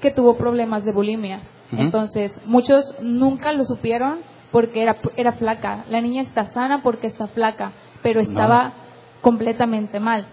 que 0.00 0.10
tuvo 0.10 0.36
problemas 0.36 0.84
de 0.84 0.92
bulimia. 0.92 1.42
Entonces, 1.72 2.32
muchos 2.46 2.94
nunca 3.00 3.52
lo 3.52 3.64
supieron 3.64 4.20
porque 4.52 4.82
era, 4.82 4.96
era 5.16 5.32
flaca. 5.32 5.84
La 5.88 6.00
niña 6.00 6.22
está 6.22 6.52
sana 6.52 6.82
porque 6.82 7.06
está 7.06 7.28
flaca, 7.28 7.72
pero 8.02 8.20
estaba 8.20 8.72
completamente 9.20 10.00
mal. 10.00 10.26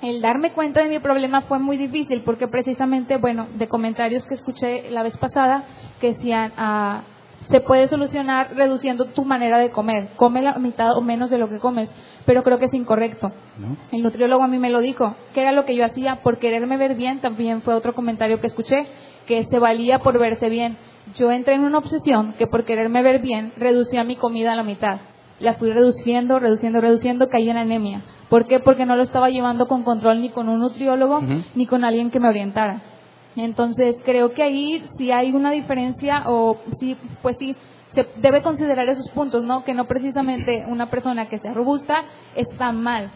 El 0.00 0.20
darme 0.22 0.52
cuenta 0.52 0.82
de 0.82 0.88
mi 0.88 1.00
problema 1.00 1.40
fue 1.42 1.58
muy 1.58 1.76
difícil 1.76 2.22
porque 2.22 2.46
precisamente, 2.46 3.16
bueno, 3.16 3.48
de 3.56 3.68
comentarios 3.68 4.24
que 4.26 4.34
escuché 4.34 4.90
la 4.90 5.02
vez 5.02 5.16
pasada 5.16 5.64
que 6.00 6.12
decían, 6.12 6.52
ah, 6.56 7.02
se 7.50 7.60
puede 7.60 7.88
solucionar 7.88 8.54
reduciendo 8.54 9.06
tu 9.06 9.24
manera 9.24 9.58
de 9.58 9.70
comer, 9.70 10.10
come 10.16 10.42
la 10.42 10.54
mitad 10.58 10.96
o 10.96 11.00
menos 11.00 11.30
de 11.30 11.38
lo 11.38 11.48
que 11.48 11.58
comes, 11.58 11.92
pero 12.26 12.44
creo 12.44 12.58
que 12.58 12.66
es 12.66 12.74
incorrecto. 12.74 13.32
El 13.90 14.02
nutriólogo 14.02 14.44
a 14.44 14.48
mí 14.48 14.58
me 14.58 14.70
lo 14.70 14.80
dijo, 14.80 15.16
que 15.34 15.40
era 15.40 15.52
lo 15.52 15.64
que 15.64 15.74
yo 15.74 15.84
hacía 15.84 16.16
por 16.16 16.38
quererme 16.38 16.76
ver 16.76 16.94
bien, 16.94 17.20
también 17.20 17.62
fue 17.62 17.74
otro 17.74 17.94
comentario 17.94 18.40
que 18.40 18.46
escuché, 18.46 18.86
que 19.26 19.44
se 19.46 19.58
valía 19.58 19.98
por 20.00 20.18
verse 20.18 20.48
bien. 20.48 20.76
Yo 21.14 21.30
entré 21.30 21.54
en 21.54 21.64
una 21.64 21.78
obsesión 21.78 22.34
que 22.38 22.46
por 22.46 22.64
quererme 22.64 23.02
ver 23.02 23.20
bien 23.20 23.52
reducía 23.56 24.04
mi 24.04 24.16
comida 24.16 24.52
a 24.52 24.56
la 24.56 24.62
mitad. 24.62 25.00
La 25.40 25.54
fui 25.54 25.70
reduciendo, 25.70 26.38
reduciendo, 26.38 26.80
reduciendo, 26.80 27.28
caí 27.28 27.48
en 27.48 27.56
anemia. 27.56 28.02
¿Por 28.28 28.46
qué? 28.46 28.60
Porque 28.60 28.84
no 28.84 28.96
lo 28.96 29.02
estaba 29.02 29.30
llevando 29.30 29.68
con 29.68 29.84
control 29.84 30.20
ni 30.20 30.30
con 30.30 30.48
un 30.48 30.60
nutriólogo 30.60 31.20
ni 31.54 31.66
con 31.66 31.84
alguien 31.84 32.10
que 32.10 32.20
me 32.20 32.28
orientara. 32.28 32.82
Entonces, 33.36 33.96
creo 34.04 34.32
que 34.32 34.42
ahí 34.42 34.84
sí 34.96 35.12
hay 35.12 35.32
una 35.32 35.52
diferencia 35.52 36.24
o 36.26 36.58
sí, 36.80 36.96
pues 37.22 37.36
sí, 37.38 37.54
se 37.88 38.06
debe 38.16 38.42
considerar 38.42 38.88
esos 38.88 39.08
puntos, 39.10 39.44
¿no? 39.44 39.64
Que 39.64 39.74
no 39.74 39.86
precisamente 39.86 40.64
una 40.68 40.90
persona 40.90 41.28
que 41.28 41.38
sea 41.38 41.54
robusta 41.54 42.02
está 42.34 42.72
mal, 42.72 43.10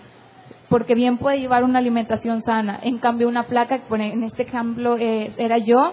porque 0.68 0.94
bien 0.94 1.18
puede 1.18 1.40
llevar 1.40 1.64
una 1.64 1.80
alimentación 1.80 2.40
sana. 2.40 2.78
En 2.82 2.98
cambio, 2.98 3.28
una 3.28 3.44
placa, 3.44 3.82
en 3.90 4.22
este 4.22 4.44
ejemplo 4.44 4.96
eh, 4.96 5.32
era 5.36 5.58
yo, 5.58 5.92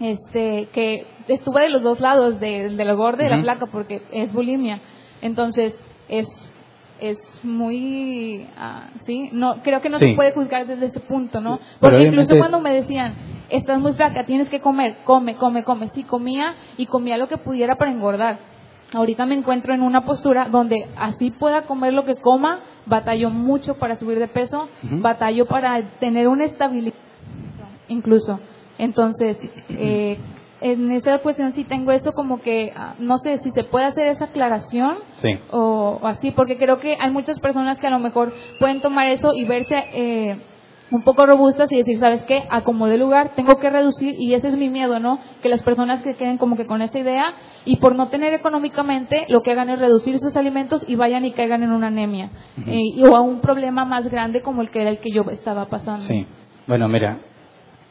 este, 0.00 0.68
que 0.72 1.06
estuve 1.28 1.62
de 1.62 1.70
los 1.70 1.82
dos 1.82 2.00
lados, 2.00 2.40
de, 2.40 2.70
de 2.70 2.84
lo 2.84 2.96
gordo 2.96 3.22
de 3.22 3.30
la 3.30 3.42
placa, 3.42 3.66
porque 3.66 4.02
es 4.12 4.32
bulimia. 4.32 4.80
Entonces, 5.20 5.78
es 6.08 6.26
es 7.00 7.18
muy, 7.42 8.46
ah, 8.56 8.88
sí, 9.04 9.28
no, 9.32 9.62
creo 9.62 9.80
que 9.80 9.88
no 9.88 9.98
se 9.98 10.14
puede 10.14 10.32
juzgar 10.32 10.66
desde 10.66 10.86
ese 10.86 11.00
punto, 11.00 11.40
¿no? 11.40 11.58
Porque 11.80 12.02
incluso 12.02 12.36
cuando 12.36 12.60
me 12.60 12.72
decían, 12.72 13.14
estás 13.48 13.80
muy 13.80 13.92
flaca, 13.92 14.24
tienes 14.24 14.48
que 14.48 14.60
comer, 14.60 14.98
come, 15.04 15.34
come, 15.34 15.62
come, 15.64 15.88
sí, 15.90 16.04
comía 16.04 16.54
y 16.76 16.86
comía 16.86 17.18
lo 17.18 17.28
que 17.28 17.36
pudiera 17.36 17.76
para 17.76 17.90
engordar. 17.90 18.38
Ahorita 18.92 19.26
me 19.26 19.34
encuentro 19.34 19.74
en 19.74 19.82
una 19.82 20.04
postura 20.04 20.48
donde 20.48 20.86
así 20.96 21.30
pueda 21.30 21.62
comer 21.62 21.92
lo 21.92 22.04
que 22.04 22.14
coma, 22.14 22.60
batallo 22.86 23.30
mucho 23.30 23.74
para 23.74 23.96
subir 23.96 24.18
de 24.18 24.28
peso, 24.28 24.68
batallo 24.82 25.46
para 25.46 25.82
tener 25.98 26.28
una 26.28 26.44
estabilidad, 26.44 26.94
incluso. 27.88 28.40
Entonces, 28.78 29.38
eh, 29.70 30.18
en 30.72 30.90
esa 30.92 31.18
cuestión 31.18 31.52
sí 31.52 31.64
tengo 31.64 31.92
eso 31.92 32.12
como 32.12 32.40
que, 32.40 32.72
ah, 32.76 32.94
no 32.98 33.18
sé 33.18 33.38
si 33.38 33.50
se 33.50 33.64
puede 33.64 33.86
hacer 33.86 34.06
esa 34.08 34.26
aclaración 34.26 34.96
o, 35.50 36.00
así, 36.02 36.30
porque 36.30 36.56
creo 36.56 36.78
que 36.78 36.96
hay 37.00 37.10
muchas 37.10 37.38
personas 37.40 37.78
que 37.78 37.86
a 37.86 37.90
lo 37.90 37.98
mejor 37.98 38.32
pueden 38.58 38.80
tomar 38.80 39.08
eso 39.08 39.32
y 39.34 39.44
verse 39.44 39.84
eh, 39.92 40.36
un 40.90 41.02
poco 41.02 41.26
robustas 41.26 41.70
y 41.72 41.78
decir, 41.78 41.98
¿sabes 41.98 42.22
qué? 42.24 42.44
Acomode 42.48 42.96
lugar, 42.96 43.32
tengo 43.34 43.56
que 43.56 43.70
reducir 43.70 44.14
y 44.18 44.34
ese 44.34 44.48
es 44.48 44.56
mi 44.56 44.68
miedo, 44.68 45.00
¿no? 45.00 45.18
Que 45.42 45.48
las 45.48 45.62
personas 45.62 46.02
que 46.02 46.14
queden 46.14 46.38
como 46.38 46.56
que 46.56 46.66
con 46.66 46.80
esa 46.80 46.98
idea 46.98 47.34
y 47.64 47.78
por 47.78 47.96
no 47.96 48.08
tener 48.08 48.32
económicamente, 48.34 49.26
lo 49.28 49.42
que 49.42 49.50
hagan 49.50 49.70
es 49.70 49.80
reducir 49.80 50.18
sus 50.20 50.36
alimentos 50.36 50.84
y 50.88 50.94
vayan 50.94 51.24
y 51.24 51.32
caigan 51.32 51.64
en 51.64 51.72
una 51.72 51.88
anemia 51.88 52.30
eh, 52.66 52.80
o 53.02 53.16
a 53.16 53.20
un 53.20 53.40
problema 53.40 53.84
más 53.84 54.08
grande 54.08 54.42
como 54.42 54.62
el 54.62 54.70
que 54.70 54.82
era 54.82 54.90
el 54.90 54.98
que 54.98 55.10
yo 55.10 55.22
estaba 55.30 55.66
pasando. 55.66 56.02
Sí, 56.02 56.26
bueno, 56.68 56.88
mira, 56.88 57.18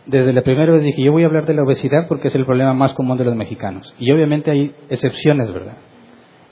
desde 0.06 0.34
la 0.34 0.41
primera 0.41 0.77
dije, 0.77 1.02
yo 1.02 1.11
voy 1.11 1.23
a 1.23 1.27
hablar 1.27 1.45
de 1.45 1.53
la 1.53 1.64
obesidad 1.64 2.07
porque 2.07 2.27
es 2.27 2.36
el 2.36 2.45
problema 2.45 2.73
más 2.73 2.94
común 2.94 3.18
de 3.18 3.26
los 3.26 3.36
mexicanos. 3.36 3.95
Y 3.99 4.11
obviamente 4.11 4.52
hay 4.52 4.73
excepciones, 4.90 5.52
¿verdad? 5.53 5.77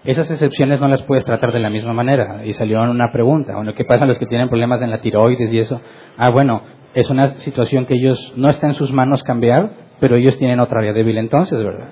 Esas 0.03 0.30
excepciones 0.31 0.81
no 0.81 0.88
las 0.88 1.01
puedes 1.03 1.23
tratar 1.23 1.53
de 1.53 1.59
la 1.59 1.69
misma 1.69 1.93
manera. 1.93 2.45
Y 2.45 2.53
salió 2.53 2.81
una 2.81 3.11
pregunta, 3.11 3.55
bueno, 3.55 3.73
¿qué 3.73 3.85
pasa 3.85 4.03
a 4.03 4.07
los 4.07 4.19
que 4.19 4.25
tienen 4.25 4.49
problemas 4.49 4.81
en 4.81 4.89
la 4.89 4.99
tiroides 4.99 5.53
y 5.53 5.59
eso? 5.59 5.81
Ah, 6.17 6.30
bueno, 6.30 6.61
es 6.93 7.09
una 7.09 7.30
situación 7.39 7.85
que 7.85 7.93
ellos 7.95 8.34
no 8.35 8.49
está 8.49 8.67
en 8.67 8.73
sus 8.73 8.91
manos 8.91 9.23
cambiar, 9.23 9.71
pero 9.99 10.15
ellos 10.15 10.38
tienen 10.38 10.59
otra 10.59 10.80
área 10.80 10.93
débil 10.93 11.17
entonces, 11.17 11.57
¿verdad? 11.57 11.89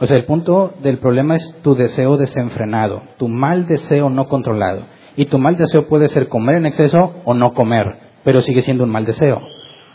O 0.00 0.06
sea, 0.06 0.16
el 0.16 0.24
punto 0.24 0.74
del 0.82 0.98
problema 0.98 1.36
es 1.36 1.56
tu 1.62 1.74
deseo 1.74 2.16
desenfrenado, 2.16 3.02
tu 3.16 3.28
mal 3.28 3.66
deseo 3.66 4.10
no 4.10 4.26
controlado. 4.26 4.82
Y 5.16 5.26
tu 5.26 5.38
mal 5.38 5.56
deseo 5.56 5.86
puede 5.86 6.08
ser 6.08 6.28
comer 6.28 6.56
en 6.56 6.66
exceso 6.66 7.14
o 7.24 7.34
no 7.34 7.52
comer, 7.54 7.96
pero 8.24 8.42
sigue 8.42 8.60
siendo 8.60 8.84
un 8.84 8.90
mal 8.90 9.06
deseo. 9.06 9.40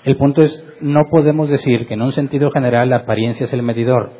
El 0.04 0.16
punto 0.18 0.42
es, 0.42 0.64
no 0.82 1.06
podemos 1.06 1.50
decir 1.50 1.86
que 1.88 1.96
en 1.96 2.02
un 2.02 2.12
sentido 2.12 2.52
general 2.52 2.90
la 2.90 2.98
apariencia 2.98 3.44
es 3.46 3.54
el 3.54 3.64
medidor. 3.64 4.12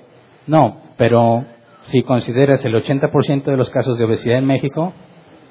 No, 0.46 0.82
pero 0.98 1.46
si 1.82 2.02
consideras 2.04 2.64
el 2.66 2.74
80% 2.76 3.44
de 3.44 3.58
los 3.58 3.70
casos 3.70 3.98
de 3.98 4.04
obesidad 4.04 4.38
en 4.38 4.46
México, 4.46 4.94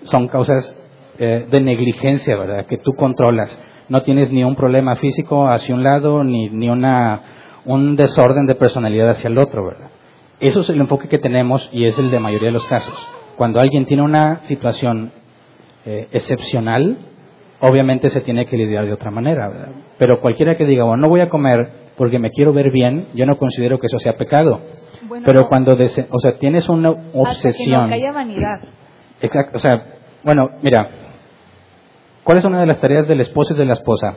son 0.04 0.28
causas 0.28 0.76
eh, 1.18 1.46
de 1.50 1.60
negligencia, 1.60 2.36
¿verdad? 2.36 2.66
Que 2.66 2.78
tú 2.78 2.92
controlas. 2.94 3.60
No 3.88 4.02
tienes 4.02 4.30
ni 4.30 4.44
un 4.44 4.54
problema 4.54 4.96
físico 4.96 5.48
hacia 5.48 5.74
un 5.74 5.82
lado, 5.82 6.22
ni, 6.22 6.50
ni 6.50 6.68
una, 6.68 7.22
un 7.64 7.96
desorden 7.96 8.46
de 8.46 8.54
personalidad 8.54 9.10
hacia 9.10 9.28
el 9.28 9.38
otro, 9.38 9.64
¿verdad? 9.64 9.90
Eso 10.40 10.60
es 10.60 10.70
el 10.70 10.80
enfoque 10.80 11.08
que 11.08 11.18
tenemos 11.18 11.68
y 11.72 11.86
es 11.86 11.98
el 11.98 12.10
de 12.10 12.20
mayoría 12.20 12.48
de 12.48 12.52
los 12.52 12.66
casos. 12.66 12.94
Cuando 13.36 13.60
alguien 13.60 13.86
tiene 13.86 14.02
una 14.02 14.40
situación 14.40 15.10
eh, 15.86 16.08
excepcional, 16.12 16.98
obviamente 17.60 18.08
se 18.10 18.20
tiene 18.20 18.46
que 18.46 18.56
lidiar 18.56 18.86
de 18.86 18.92
otra 18.92 19.10
manera. 19.10 19.48
¿verdad? 19.48 19.68
Pero 19.98 20.20
cualquiera 20.20 20.56
que 20.56 20.64
diga, 20.64 20.84
bueno, 20.84 21.02
no 21.02 21.08
voy 21.08 21.20
a 21.20 21.28
comer 21.28 21.88
porque 21.96 22.18
me 22.18 22.30
quiero 22.30 22.52
ver 22.52 22.70
bien, 22.70 23.08
yo 23.14 23.26
no 23.26 23.36
considero 23.36 23.78
que 23.78 23.86
eso 23.86 23.98
sea 23.98 24.16
pecado. 24.16 24.60
Pero 25.24 25.48
cuando, 25.48 25.72
o 25.72 26.18
sea, 26.20 26.38
tienes 26.38 26.68
una 26.68 26.90
obsesión. 26.90 27.76
Hasta 27.76 27.88
que 27.88 27.94
haya 27.94 28.12
vanidad. 28.12 28.60
Exacto, 29.20 29.56
o 29.56 29.60
sea, 29.60 29.84
bueno, 30.22 30.50
mira, 30.62 30.88
¿cuál 32.22 32.38
es 32.38 32.44
una 32.44 32.60
de 32.60 32.66
las 32.66 32.80
tareas 32.80 33.08
del 33.08 33.20
esposo 33.20 33.54
y 33.54 33.56
de 33.56 33.64
la 33.64 33.72
esposa? 33.72 34.14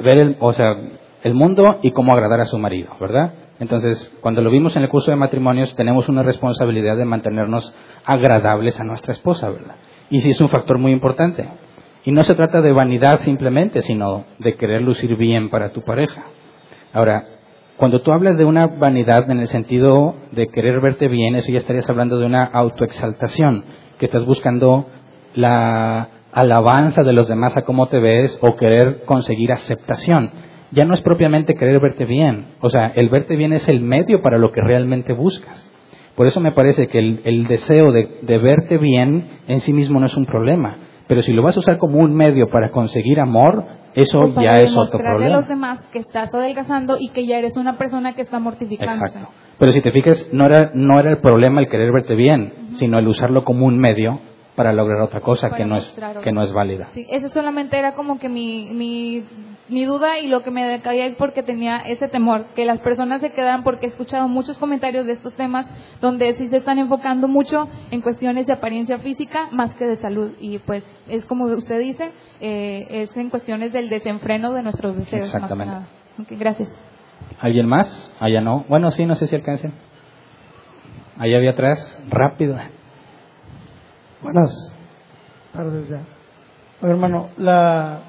Ver 0.00 0.18
el, 0.18 0.36
o 0.38 0.52
sea, 0.52 0.76
el 1.22 1.34
mundo 1.34 1.80
y 1.82 1.90
cómo 1.90 2.12
agradar 2.12 2.40
a 2.40 2.44
su 2.44 2.58
marido, 2.58 2.90
¿verdad? 3.00 3.32
Entonces, 3.58 4.12
cuando 4.20 4.42
lo 4.42 4.50
vimos 4.50 4.76
en 4.76 4.82
el 4.82 4.88
curso 4.88 5.10
de 5.10 5.16
matrimonios, 5.16 5.74
tenemos 5.74 6.08
una 6.08 6.22
responsabilidad 6.22 6.96
de 6.96 7.04
mantenernos 7.04 7.74
agradables 8.04 8.78
a 8.80 8.84
nuestra 8.84 9.12
esposa, 9.12 9.48
¿verdad? 9.50 9.76
Y 10.10 10.20
sí 10.20 10.30
es 10.30 10.40
un 10.40 10.48
factor 10.48 10.78
muy 10.78 10.92
importante. 10.92 11.48
Y 12.04 12.12
no 12.12 12.24
se 12.24 12.34
trata 12.34 12.60
de 12.60 12.72
vanidad 12.72 13.20
simplemente, 13.20 13.82
sino 13.82 14.24
de 14.38 14.54
querer 14.56 14.82
lucir 14.82 15.16
bien 15.16 15.50
para 15.50 15.70
tu 15.70 15.82
pareja. 15.82 16.24
Ahora, 16.92 17.26
cuando 17.76 18.02
tú 18.02 18.12
hablas 18.12 18.36
de 18.36 18.44
una 18.44 18.66
vanidad 18.66 19.30
en 19.30 19.40
el 19.40 19.48
sentido 19.48 20.14
de 20.32 20.48
querer 20.48 20.80
verte 20.80 21.08
bien, 21.08 21.36
eso 21.36 21.50
ya 21.50 21.58
estarías 21.58 21.88
hablando 21.88 22.18
de 22.18 22.26
una 22.26 22.44
autoexaltación, 22.44 23.64
que 23.98 24.06
estás 24.06 24.26
buscando 24.26 24.86
la 25.34 26.08
alabanza 26.32 27.02
de 27.02 27.12
los 27.12 27.28
demás 27.28 27.56
a 27.56 27.62
cómo 27.62 27.88
te 27.88 27.98
ves 27.98 28.38
o 28.40 28.56
querer 28.56 29.02
conseguir 29.04 29.52
aceptación. 29.52 30.30
Ya 30.72 30.84
no 30.84 30.94
es 30.94 31.02
propiamente 31.02 31.54
querer 31.54 31.80
verte 31.80 32.04
bien, 32.04 32.54
o 32.60 32.70
sea, 32.70 32.92
el 32.94 33.08
verte 33.10 33.36
bien 33.36 33.52
es 33.52 33.68
el 33.68 33.80
medio 33.80 34.22
para 34.22 34.38
lo 34.38 34.50
que 34.50 34.60
realmente 34.60 35.12
buscas. 35.12 35.70
Por 36.14 36.26
eso 36.26 36.40
me 36.40 36.52
parece 36.52 36.88
que 36.88 36.98
el, 36.98 37.46
deseo 37.46 37.92
de, 37.92 38.18
de 38.22 38.38
verte 38.38 38.78
bien 38.78 39.28
en 39.48 39.60
sí 39.60 39.72
mismo 39.72 39.98
no 39.98 40.06
es 40.06 40.16
un 40.16 40.26
problema, 40.26 40.76
pero 41.08 41.22
si 41.22 41.32
lo 41.32 41.42
vas 41.42 41.56
a 41.56 41.60
usar 41.60 41.78
como 41.78 41.98
un 41.98 42.14
medio 42.14 42.48
para 42.48 42.70
conseguir 42.70 43.20
amor, 43.20 43.64
eso 43.94 44.32
ya 44.40 44.60
es 44.60 44.74
otro 44.76 44.98
problema. 44.98 45.36
a 45.36 45.40
los 45.40 45.48
demás 45.48 45.80
que 45.92 45.98
estás 45.98 46.34
adelgazando 46.34 46.96
y 46.98 47.08
que 47.08 47.26
ya 47.26 47.38
eres 47.38 47.56
una 47.56 47.76
persona 47.76 48.14
que 48.14 48.22
está 48.22 48.38
mortificándose. 48.38 49.18
Exacto. 49.18 49.42
Pero 49.58 49.72
si 49.72 49.80
te 49.80 49.92
fijas, 49.92 50.28
no 50.32 50.46
era, 50.46 50.72
no 50.74 50.98
era 50.98 51.10
el 51.10 51.18
problema 51.18 51.60
el 51.60 51.68
querer 51.68 51.92
verte 51.92 52.14
bien, 52.14 52.52
sino 52.76 52.98
el 52.98 53.06
usarlo 53.06 53.44
como 53.44 53.66
un 53.66 53.78
medio 53.78 54.20
para 54.56 54.72
lograr 54.72 55.00
otra 55.00 55.20
cosa 55.20 55.50
que 55.50 55.64
no, 55.64 55.76
es, 55.76 55.98
que 56.22 56.32
no 56.32 56.42
es 56.42 56.52
válida. 56.52 56.88
Sí, 56.92 57.06
eso 57.10 57.28
solamente 57.28 57.78
era 57.78 57.94
como 57.94 58.18
que 58.18 58.28
mi, 58.28 58.68
mi, 58.72 59.24
mi 59.72 59.84
duda 59.84 60.18
y 60.18 60.28
lo 60.28 60.42
que 60.42 60.50
me 60.50 60.80
caía 60.82 61.06
es 61.06 61.16
porque 61.16 61.42
tenía 61.42 61.78
ese 61.78 62.08
temor, 62.08 62.44
que 62.54 62.64
las 62.64 62.78
personas 62.80 63.20
se 63.20 63.32
quedaran, 63.32 63.64
porque 63.64 63.86
he 63.86 63.88
escuchado 63.88 64.28
muchos 64.28 64.58
comentarios 64.58 65.06
de 65.06 65.12
estos 65.12 65.34
temas 65.34 65.68
donde 66.00 66.34
sí 66.34 66.48
se 66.48 66.58
están 66.58 66.78
enfocando 66.78 67.26
mucho 67.26 67.68
en 67.90 68.00
cuestiones 68.00 68.46
de 68.46 68.52
apariencia 68.52 68.98
física 68.98 69.48
más 69.50 69.74
que 69.74 69.86
de 69.86 69.96
salud. 69.96 70.32
Y 70.40 70.58
pues 70.58 70.84
es 71.08 71.24
como 71.24 71.46
usted 71.46 71.80
dice, 71.80 72.12
eh, 72.40 72.86
es 72.90 73.16
en 73.16 73.30
cuestiones 73.30 73.72
del 73.72 73.88
desenfreno 73.88 74.52
de 74.52 74.62
nuestros 74.62 74.96
deseos. 74.96 75.26
Exactamente. 75.26 75.86
gracias. 76.30 76.76
¿Alguien 77.40 77.66
más? 77.66 78.12
Allá 78.20 78.40
no. 78.40 78.64
Bueno, 78.68 78.90
sí, 78.90 79.06
no 79.06 79.16
sé 79.16 79.26
si 79.26 79.34
alcancen. 79.34 79.72
Allá 81.18 81.36
había 81.36 81.50
atrás, 81.50 81.98
rápido. 82.08 82.56
Buenas 84.22 84.76
tardes 85.52 85.88
ya. 85.88 86.02
hermano, 86.80 87.28
la, 87.36 88.00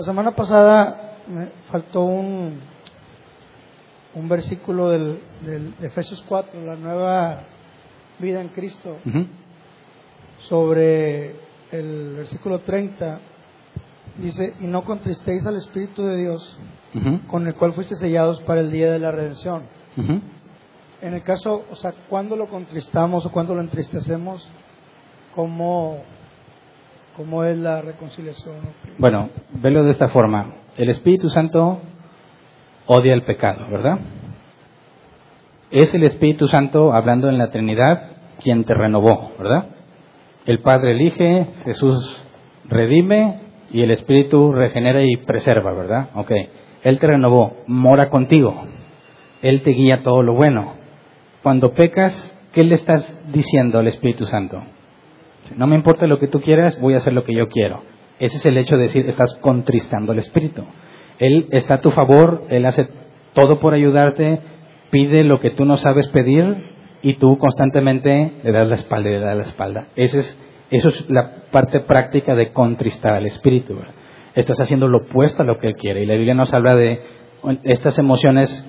la 0.00 0.06
semana 0.06 0.34
pasada 0.34 1.18
me 1.28 1.48
faltó 1.70 2.04
un, 2.04 2.58
un 4.14 4.28
versículo 4.30 4.88
del, 4.88 5.20
del 5.44 5.76
de 5.76 5.88
Efesios 5.88 6.24
4, 6.26 6.58
la 6.64 6.74
nueva 6.74 7.42
vida 8.18 8.40
en 8.40 8.48
Cristo, 8.48 8.96
sobre 10.38 11.36
el 11.70 12.14
versículo 12.16 12.60
30. 12.60 13.20
Dice, 14.16 14.54
y 14.60 14.66
no 14.68 14.84
contristéis 14.84 15.44
al 15.44 15.56
Espíritu 15.56 16.02
de 16.02 16.16
Dios, 16.16 16.58
con 17.26 17.46
el 17.46 17.54
cual 17.54 17.74
fuiste 17.74 17.94
sellados 17.94 18.40
para 18.44 18.60
el 18.60 18.72
día 18.72 18.90
de 18.90 19.00
la 19.00 19.10
redención. 19.10 19.64
En 21.02 21.12
el 21.12 21.22
caso, 21.22 21.66
o 21.70 21.76
sea, 21.76 21.92
cuando 22.08 22.36
lo 22.36 22.48
contristamos 22.48 23.26
o 23.26 23.30
cuando 23.30 23.54
lo 23.54 23.60
entristecemos, 23.60 24.48
cómo, 25.34 25.98
cómo 27.20 27.44
es 27.44 27.58
la 27.58 27.82
reconciliación. 27.82 28.56
Bueno, 28.96 29.28
velo 29.52 29.84
de 29.84 29.90
esta 29.90 30.08
forma. 30.08 30.54
El 30.78 30.88
Espíritu 30.88 31.28
Santo 31.28 31.78
odia 32.86 33.12
el 33.12 33.24
pecado, 33.24 33.66
¿verdad? 33.70 33.98
Es 35.70 35.92
el 35.92 36.04
Espíritu 36.04 36.48
Santo, 36.48 36.94
hablando 36.94 37.28
en 37.28 37.36
la 37.36 37.50
Trinidad, 37.50 38.12
quien 38.42 38.64
te 38.64 38.72
renovó, 38.72 39.32
¿verdad? 39.38 39.66
El 40.46 40.60
Padre 40.60 40.92
elige, 40.92 41.46
Jesús 41.66 42.24
redime 42.64 43.40
y 43.70 43.82
el 43.82 43.90
Espíritu 43.90 44.52
regenera 44.52 45.02
y 45.02 45.18
preserva, 45.18 45.74
¿verdad? 45.74 46.08
Ok. 46.14 46.32
Él 46.84 46.98
te 46.98 47.06
renovó, 47.06 47.58
mora 47.66 48.08
contigo. 48.08 48.62
Él 49.42 49.60
te 49.60 49.72
guía 49.72 50.02
todo 50.02 50.22
lo 50.22 50.32
bueno. 50.32 50.72
Cuando 51.42 51.74
pecas, 51.74 52.34
¿qué 52.54 52.64
le 52.64 52.76
estás 52.76 53.14
diciendo 53.30 53.78
al 53.78 53.88
Espíritu 53.88 54.24
Santo? 54.24 54.62
No 55.56 55.66
me 55.66 55.76
importa 55.76 56.06
lo 56.06 56.18
que 56.18 56.28
tú 56.28 56.40
quieras, 56.40 56.80
voy 56.80 56.94
a 56.94 56.98
hacer 56.98 57.12
lo 57.12 57.24
que 57.24 57.34
yo 57.34 57.48
quiero. 57.48 57.82
Ese 58.18 58.36
es 58.36 58.46
el 58.46 58.58
hecho 58.58 58.76
de 58.76 58.84
decir, 58.84 59.06
estás 59.08 59.34
contristando 59.40 60.12
al 60.12 60.18
Espíritu. 60.18 60.64
Él 61.18 61.48
está 61.50 61.74
a 61.74 61.80
tu 61.80 61.90
favor, 61.90 62.44
Él 62.50 62.66
hace 62.66 62.88
todo 63.32 63.60
por 63.60 63.74
ayudarte, 63.74 64.40
pide 64.90 65.24
lo 65.24 65.40
que 65.40 65.50
tú 65.50 65.64
no 65.64 65.76
sabes 65.76 66.08
pedir 66.08 66.70
y 67.02 67.14
tú 67.14 67.38
constantemente 67.38 68.32
le 68.42 68.52
das 68.52 68.68
la 68.68 68.74
espalda 68.76 69.08
y 69.08 69.12
le 69.12 69.20
das 69.20 69.36
la 69.36 69.44
espalda. 69.44 69.86
Ese 69.96 70.18
es, 70.18 70.38
eso 70.70 70.88
es 70.88 71.08
la 71.08 71.44
parte 71.50 71.80
práctica 71.80 72.34
de 72.34 72.52
contristar 72.52 73.14
al 73.14 73.26
Espíritu. 73.26 73.78
Estás 74.34 74.60
haciendo 74.60 74.88
lo 74.88 74.98
opuesto 74.98 75.42
a 75.42 75.46
lo 75.46 75.58
que 75.58 75.68
Él 75.68 75.76
quiere. 75.76 76.02
Y 76.02 76.06
la 76.06 76.14
Biblia 76.14 76.34
nos 76.34 76.52
habla 76.52 76.74
de 76.74 77.00
estas 77.64 77.98
emociones 77.98 78.66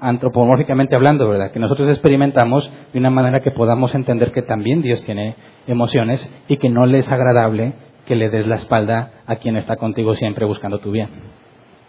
antropomórficamente 0.00 0.94
hablando, 0.94 1.28
¿verdad? 1.28 1.52
Que 1.52 1.58
nosotros 1.58 1.88
experimentamos 1.88 2.70
de 2.92 2.98
una 2.98 3.10
manera 3.10 3.40
que 3.40 3.50
podamos 3.50 3.94
entender 3.94 4.32
que 4.32 4.42
también 4.42 4.82
Dios 4.82 5.02
tiene 5.04 5.36
emociones 5.66 6.30
y 6.48 6.56
que 6.58 6.68
no 6.68 6.86
le 6.86 6.98
es 6.98 7.10
agradable 7.10 7.72
que 8.06 8.16
le 8.16 8.28
des 8.28 8.46
la 8.46 8.56
espalda 8.56 9.12
a 9.26 9.36
quien 9.36 9.56
está 9.56 9.76
contigo 9.76 10.14
siempre 10.14 10.44
buscando 10.44 10.80
tu 10.80 10.90
bien. 10.90 11.08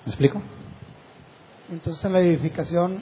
¿Me 0.05 0.11
explico? 0.11 0.41
Entonces 1.71 2.03
en 2.05 2.13
la 2.13 2.19
edificación 2.19 3.01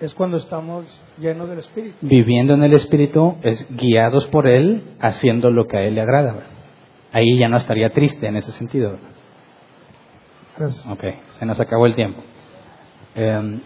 es 0.00 0.14
cuando 0.14 0.38
estamos 0.38 0.84
llenos 1.18 1.48
del 1.48 1.58
Espíritu. 1.58 1.96
Viviendo 2.00 2.54
en 2.54 2.62
el 2.62 2.72
Espíritu 2.72 3.36
es 3.42 3.66
guiados 3.76 4.26
por 4.28 4.46
Él, 4.46 4.82
haciendo 5.00 5.50
lo 5.50 5.66
que 5.66 5.76
a 5.76 5.82
Él 5.82 5.94
le 5.94 6.00
agrada. 6.00 6.32
¿verdad? 6.32 6.50
Ahí 7.12 7.38
ya 7.38 7.48
no 7.48 7.58
estaría 7.58 7.90
triste 7.90 8.26
en 8.26 8.36
ese 8.36 8.52
sentido. 8.52 8.92
¿verdad? 8.92 9.08
Gracias. 10.56 10.86
Ok, 10.86 11.04
se 11.38 11.46
nos 11.46 11.60
acabó 11.60 11.86
el 11.86 11.94
tiempo. 11.94 12.22
Eh, 13.14 13.60